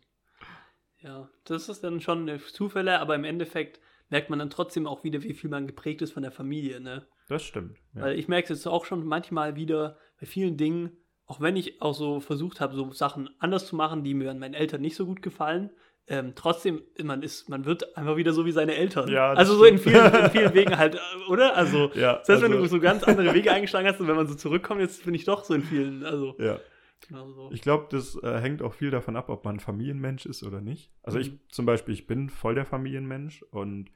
Ja, 0.99 1.29
das 1.43 1.69
ist 1.69 1.83
dann 1.83 2.01
schon 2.01 2.21
eine 2.21 2.39
Zufälle, 2.39 2.99
aber 2.99 3.13
im 3.13 3.23
Endeffekt 3.23 3.79
merkt 4.09 4.31
man 4.31 4.39
dann 4.39 4.49
trotzdem 4.49 4.87
auch 4.87 5.03
wieder, 5.03 5.21
wie 5.21 5.33
viel 5.33 5.49
man 5.49 5.67
geprägt 5.67 6.01
ist 6.01 6.13
von 6.13 6.23
der 6.23 6.31
Familie, 6.31 6.79
ne? 6.79 7.05
Das 7.27 7.43
stimmt. 7.43 7.77
Ja. 7.93 8.03
Weil 8.03 8.19
ich 8.19 8.27
merke 8.27 8.51
es 8.53 8.59
jetzt 8.59 8.67
auch 8.67 8.85
schon 8.85 9.05
manchmal 9.05 9.55
wieder 9.55 9.97
bei 10.19 10.25
vielen 10.25 10.57
Dingen, 10.57 10.91
auch 11.25 11.41
wenn 11.41 11.55
ich 11.57 11.81
auch 11.81 11.93
so 11.93 12.19
versucht 12.19 12.61
habe, 12.61 12.75
so 12.75 12.91
Sachen 12.93 13.29
anders 13.39 13.67
zu 13.67 13.75
machen, 13.75 14.03
die 14.03 14.13
mir 14.13 14.31
an 14.31 14.39
meinen 14.39 14.53
Eltern 14.53 14.81
nicht 14.81 14.95
so 14.95 15.05
gut 15.05 15.21
gefallen, 15.21 15.71
ähm, 16.09 16.31
trotzdem, 16.35 16.83
man 17.03 17.21
ist, 17.21 17.49
man 17.49 17.65
wird 17.65 17.97
einfach 17.97 18.15
wieder 18.15 18.31
so 18.31 18.45
wie 18.45 18.53
seine 18.53 18.75
Eltern. 18.75 19.09
Ja, 19.09 19.33
also 19.33 19.55
so 19.55 19.65
in 19.65 19.77
vielen, 19.77 20.05
in 20.15 20.29
vielen 20.31 20.53
Wegen 20.53 20.77
halt, 20.77 20.95
äh, 20.95 20.99
oder? 21.29 21.57
Also, 21.57 21.91
Ja, 21.95 22.21
selbst 22.23 22.43
wenn 22.43 22.51
also- 22.53 22.63
du 22.63 22.69
so 22.69 22.79
ganz 22.79 23.03
andere 23.03 23.33
Wege 23.33 23.51
eingeschlagen 23.51 23.87
hast 23.89 23.99
und 23.99 24.07
wenn 24.07 24.15
man 24.15 24.25
so 24.27 24.35
zurückkommt, 24.35 24.79
jetzt 24.79 25.03
bin 25.03 25.13
ich 25.13 25.25
doch 25.25 25.43
so 25.43 25.53
in 25.53 25.63
vielen, 25.63 26.05
also, 26.05 26.33
ja. 26.39 26.61
genau 27.09 27.29
so. 27.33 27.49
Ich 27.51 27.61
glaube, 27.61 27.87
das 27.91 28.15
äh, 28.23 28.39
hängt 28.39 28.61
auch 28.61 28.73
viel 28.73 28.89
davon 28.89 29.17
ab, 29.17 29.27
ob 29.27 29.43
man 29.43 29.59
Familienmensch 29.59 30.25
ist 30.25 30.43
oder 30.43 30.61
nicht. 30.61 30.91
Also 31.03 31.19
ich 31.19 31.31
Mhm. 31.33 31.39
zum 31.49 31.65
Beispiel, 31.65 31.93
ich 31.93 32.07
bin 32.07 32.29
voll 32.29 32.55
der 32.55 32.65
Familienmensch 32.65 33.43
und 33.51 33.89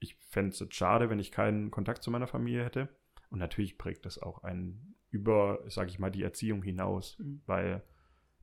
ich 0.00 0.16
fände 0.16 0.50
es 0.50 0.60
jetzt 0.60 0.74
schade, 0.74 1.10
wenn 1.10 1.18
ich 1.18 1.32
keinen 1.32 1.70
Kontakt 1.70 2.02
zu 2.02 2.10
meiner 2.10 2.26
Familie 2.26 2.64
hätte. 2.64 2.88
Und 3.30 3.38
natürlich 3.40 3.78
prägt 3.78 4.06
das 4.06 4.18
auch 4.18 4.42
einen 4.44 4.94
über, 5.10 5.60
sage 5.68 5.90
ich 5.90 5.98
mal, 5.98 6.10
die 6.10 6.22
Erziehung 6.22 6.62
hinaus, 6.62 7.18
Mhm. 7.18 7.42
weil 7.46 7.82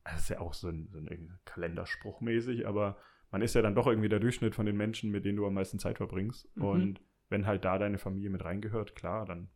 das 0.03 0.22
ist 0.23 0.30
ja 0.30 0.40
auch 0.40 0.53
so 0.53 0.68
ein, 0.69 0.90
so 0.91 0.98
ein 0.99 1.40
Kalenderspruch 1.45 2.22
mäßig, 2.22 2.68
aber 2.68 2.98
man 3.32 3.41
ist 3.41 3.56
ja 3.56 3.61
dann 3.61 3.76
doch 3.76 3.88
irgendwie 3.88 4.10
der 4.10 4.19
Durchschnitt 4.19 4.53
von 4.56 4.65
den 4.65 4.77
Menschen, 4.77 5.11
mit 5.11 5.26
denen 5.26 5.38
du 5.38 5.45
am 5.48 5.53
meisten 5.56 5.80
Zeit 5.80 5.98
verbringst. 5.98 6.48
Mhm. 6.56 6.64
Und 6.64 7.02
wenn 7.30 7.45
halt 7.48 7.65
da 7.65 7.77
deine 7.80 7.98
Familie 7.98 8.30
mit 8.30 8.44
reingehört, 8.45 8.95
klar, 8.95 9.26
dann 9.26 9.49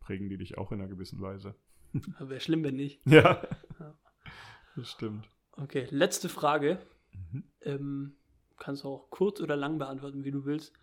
prägen 0.00 0.28
die 0.28 0.36
dich 0.36 0.58
auch 0.58 0.72
in 0.72 0.80
einer 0.80 0.88
gewissen 0.90 1.20
Weise. 1.22 1.54
Wäre 2.18 2.40
schlimm, 2.40 2.64
wenn 2.64 2.76
nicht. 2.76 3.00
Ja, 3.06 3.42
Ja. 3.80 3.94
das 4.76 4.90
stimmt. 4.90 5.28
Okay, 5.52 5.86
letzte 5.90 6.28
Frage. 6.28 6.78
Mhm. 7.12 7.44
Ähm, 7.62 8.16
kannst 8.58 8.84
du 8.84 8.88
auch 8.88 9.08
kurz 9.10 9.40
oder 9.40 9.56
lang 9.56 9.78
beantworten, 9.78 10.24
wie 10.24 10.30
du 10.30 10.44
willst. 10.44 10.74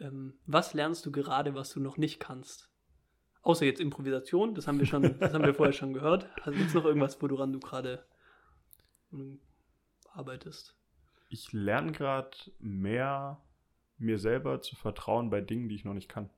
Ähm, 0.00 0.34
was 0.46 0.74
lernst 0.74 1.04
du 1.06 1.12
gerade, 1.12 1.54
was 1.54 1.70
du 1.70 1.80
noch 1.80 1.96
nicht 1.96 2.20
kannst? 2.20 2.70
Außer 3.42 3.64
jetzt 3.64 3.80
Improvisation, 3.80 4.54
das 4.54 4.66
haben 4.66 4.78
wir 4.78 4.86
schon, 4.86 5.18
das 5.18 5.32
haben 5.32 5.44
wir 5.44 5.54
vorher 5.54 5.72
schon 5.72 5.92
gehört. 5.92 6.28
Also 6.42 6.56
gibt 6.56 6.68
es 6.68 6.74
noch 6.74 6.84
irgendwas, 6.84 7.20
woran 7.20 7.52
du 7.52 7.60
gerade 7.60 8.04
ähm, 9.12 9.40
arbeitest? 10.12 10.76
Ich 11.30 11.52
lerne 11.52 11.92
gerade 11.92 12.30
mehr 12.58 13.40
mir 13.98 14.18
selber 14.18 14.60
zu 14.60 14.76
vertrauen 14.76 15.30
bei 15.30 15.40
Dingen, 15.40 15.68
die 15.68 15.74
ich 15.74 15.84
noch 15.84 15.94
nicht 15.94 16.08
kann. 16.08 16.30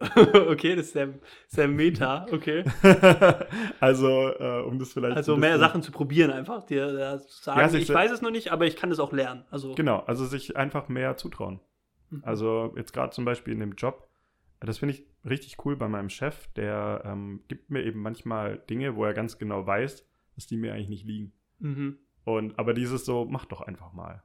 okay, 0.16 0.74
das 0.74 0.86
ist 0.86 0.92
sehr, 0.92 1.14
sehr 1.46 1.68
meta, 1.68 2.26
okay. 2.32 2.64
also, 3.80 4.08
äh, 4.08 4.62
um 4.62 4.78
das 4.78 4.92
vielleicht. 4.92 5.16
Also 5.16 5.36
mehr 5.36 5.58
Sachen 5.58 5.82
zu 5.82 5.92
probieren 5.92 6.30
einfach, 6.30 6.64
dir 6.64 6.88
äh, 6.88 7.20
zu 7.20 7.42
sagen, 7.42 7.60
Ja, 7.60 7.72
ich 7.72 7.88
weiß 7.88 8.10
es 8.10 8.20
noch 8.20 8.32
nicht, 8.32 8.50
aber 8.50 8.66
ich 8.66 8.76
kann 8.76 8.90
es 8.90 8.98
auch 8.98 9.12
lernen. 9.12 9.44
Also 9.50 9.74
Genau, 9.74 10.00
also 10.00 10.26
sich 10.26 10.56
einfach 10.56 10.88
mehr 10.88 11.16
zutrauen. 11.16 11.60
Mhm. 12.16 12.24
Also, 12.24 12.74
jetzt 12.76 12.92
gerade 12.92 13.10
zum 13.10 13.24
Beispiel 13.24 13.52
in 13.52 13.60
dem 13.60 13.72
Job, 13.72 14.08
das 14.60 14.78
finde 14.78 14.94
ich 14.94 15.06
richtig 15.24 15.64
cool 15.64 15.76
bei 15.76 15.88
meinem 15.88 16.08
Chef, 16.08 16.46
der 16.54 17.02
ähm, 17.04 17.42
gibt 17.48 17.70
mir 17.70 17.84
eben 17.84 18.00
manchmal 18.00 18.58
Dinge, 18.70 18.96
wo 18.96 19.04
er 19.04 19.14
ganz 19.14 19.38
genau 19.38 19.66
weiß, 19.66 20.06
dass 20.34 20.46
die 20.46 20.56
mir 20.56 20.72
eigentlich 20.72 20.88
nicht 20.88 21.06
liegen. 21.06 21.32
Mhm. 21.58 21.98
Und 22.24 22.58
aber 22.58 22.74
dieses 22.74 23.04
so, 23.04 23.26
mach 23.26 23.44
doch 23.44 23.60
einfach 23.60 23.92
mal. 23.92 24.22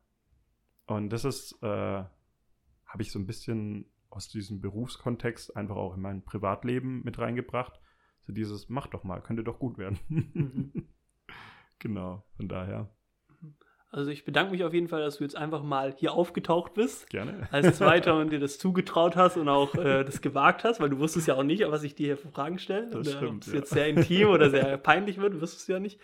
Und 0.88 1.10
das 1.10 1.26
ist, 1.26 1.62
äh, 1.62 1.68
habe 1.68 3.02
ich 3.02 3.12
so 3.12 3.20
ein 3.20 3.28
bisschen 3.28 3.86
aus 4.10 4.28
diesem 4.28 4.62
Berufskontext 4.62 5.56
einfach 5.56 5.76
auch 5.76 5.96
in 5.96 6.02
mein 6.02 6.24
Privatleben 6.24 7.04
mit 7.04 7.20
reingebracht. 7.20 7.80
So 8.22 8.34
dieses, 8.34 8.70
mach 8.70 8.88
doch 8.88 9.04
mal, 9.04 9.22
könnte 9.22 9.44
doch 9.44 9.60
gut 9.60 9.78
werden. 9.78 10.00
Mhm. 10.08 10.88
genau, 11.80 12.24
von 12.38 12.48
daher, 12.48 12.90
Also 13.92 14.12
ich 14.12 14.24
bedanke 14.24 14.52
mich 14.52 14.64
auf 14.64 14.74
jeden 14.74 14.88
Fall, 14.88 15.02
dass 15.02 15.18
du 15.18 15.24
jetzt 15.24 15.36
einfach 15.36 15.64
mal 15.64 15.96
hier 15.98 16.14
aufgetaucht 16.14 16.76
bist. 16.76 17.10
gerne. 17.10 17.48
als 17.52 17.78
Zweiter 17.78 18.16
und 18.20 18.32
dir 18.32 18.40
das 18.40 18.60
zugetraut 18.60 19.16
hast 19.16 19.36
und 19.36 19.50
auch 19.50 19.74
äh, 19.76 20.04
das 20.04 20.22
gewagt 20.22 20.64
hast, 20.64 20.80
weil 20.80 20.90
du 20.90 21.00
wusstest 21.00 21.28
ja 21.28 21.36
auch 21.36 21.44
nicht, 21.44 21.64
was 21.70 21.84
ich 21.84 21.96
dir 21.96 22.08
hier 22.08 22.18
für 22.18 22.30
Fragen 22.30 22.60
stelle. 22.60 22.88
Das 22.92 23.08
oder 23.08 23.12
ob 23.12 23.18
stimmt, 23.18 23.48
es 23.48 23.54
ja. 23.54 23.60
jetzt 23.60 23.70
sehr 23.72 23.88
intim 23.88 24.30
oder 24.30 24.50
sehr 24.52 24.78
peinlich 24.78 25.18
wird, 25.18 25.42
wusstest 25.42 25.68
du 25.68 25.74
ja 25.74 25.80
nicht. 25.80 26.00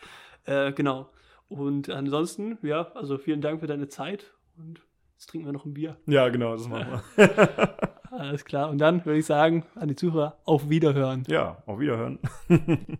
Äh, 0.45 0.71
genau. 0.73 1.09
Und 1.47 1.89
ansonsten, 1.89 2.57
ja, 2.63 2.91
also 2.95 3.19
vielen 3.19 3.41
Dank 3.41 3.59
für 3.59 3.67
deine 3.67 3.87
Zeit 3.87 4.33
und 4.57 4.81
jetzt 5.13 5.27
trinken 5.27 5.45
wir 5.45 5.53
noch 5.53 5.65
ein 5.65 5.75
Bier. 5.75 5.97
Ja, 6.07 6.29
genau, 6.29 6.53
das 6.53 6.67
machen 6.67 7.01
wir. 7.15 7.89
Alles 8.11 8.45
klar. 8.45 8.69
Und 8.69 8.79
dann 8.79 9.05
würde 9.05 9.19
ich 9.19 9.25
sagen, 9.25 9.65
an 9.75 9.89
die 9.89 9.95
Zuhörer, 9.95 10.39
auf 10.45 10.69
Wiederhören. 10.69 11.23
Ja, 11.27 11.61
auf 11.65 11.79
Wiederhören. 11.79 12.19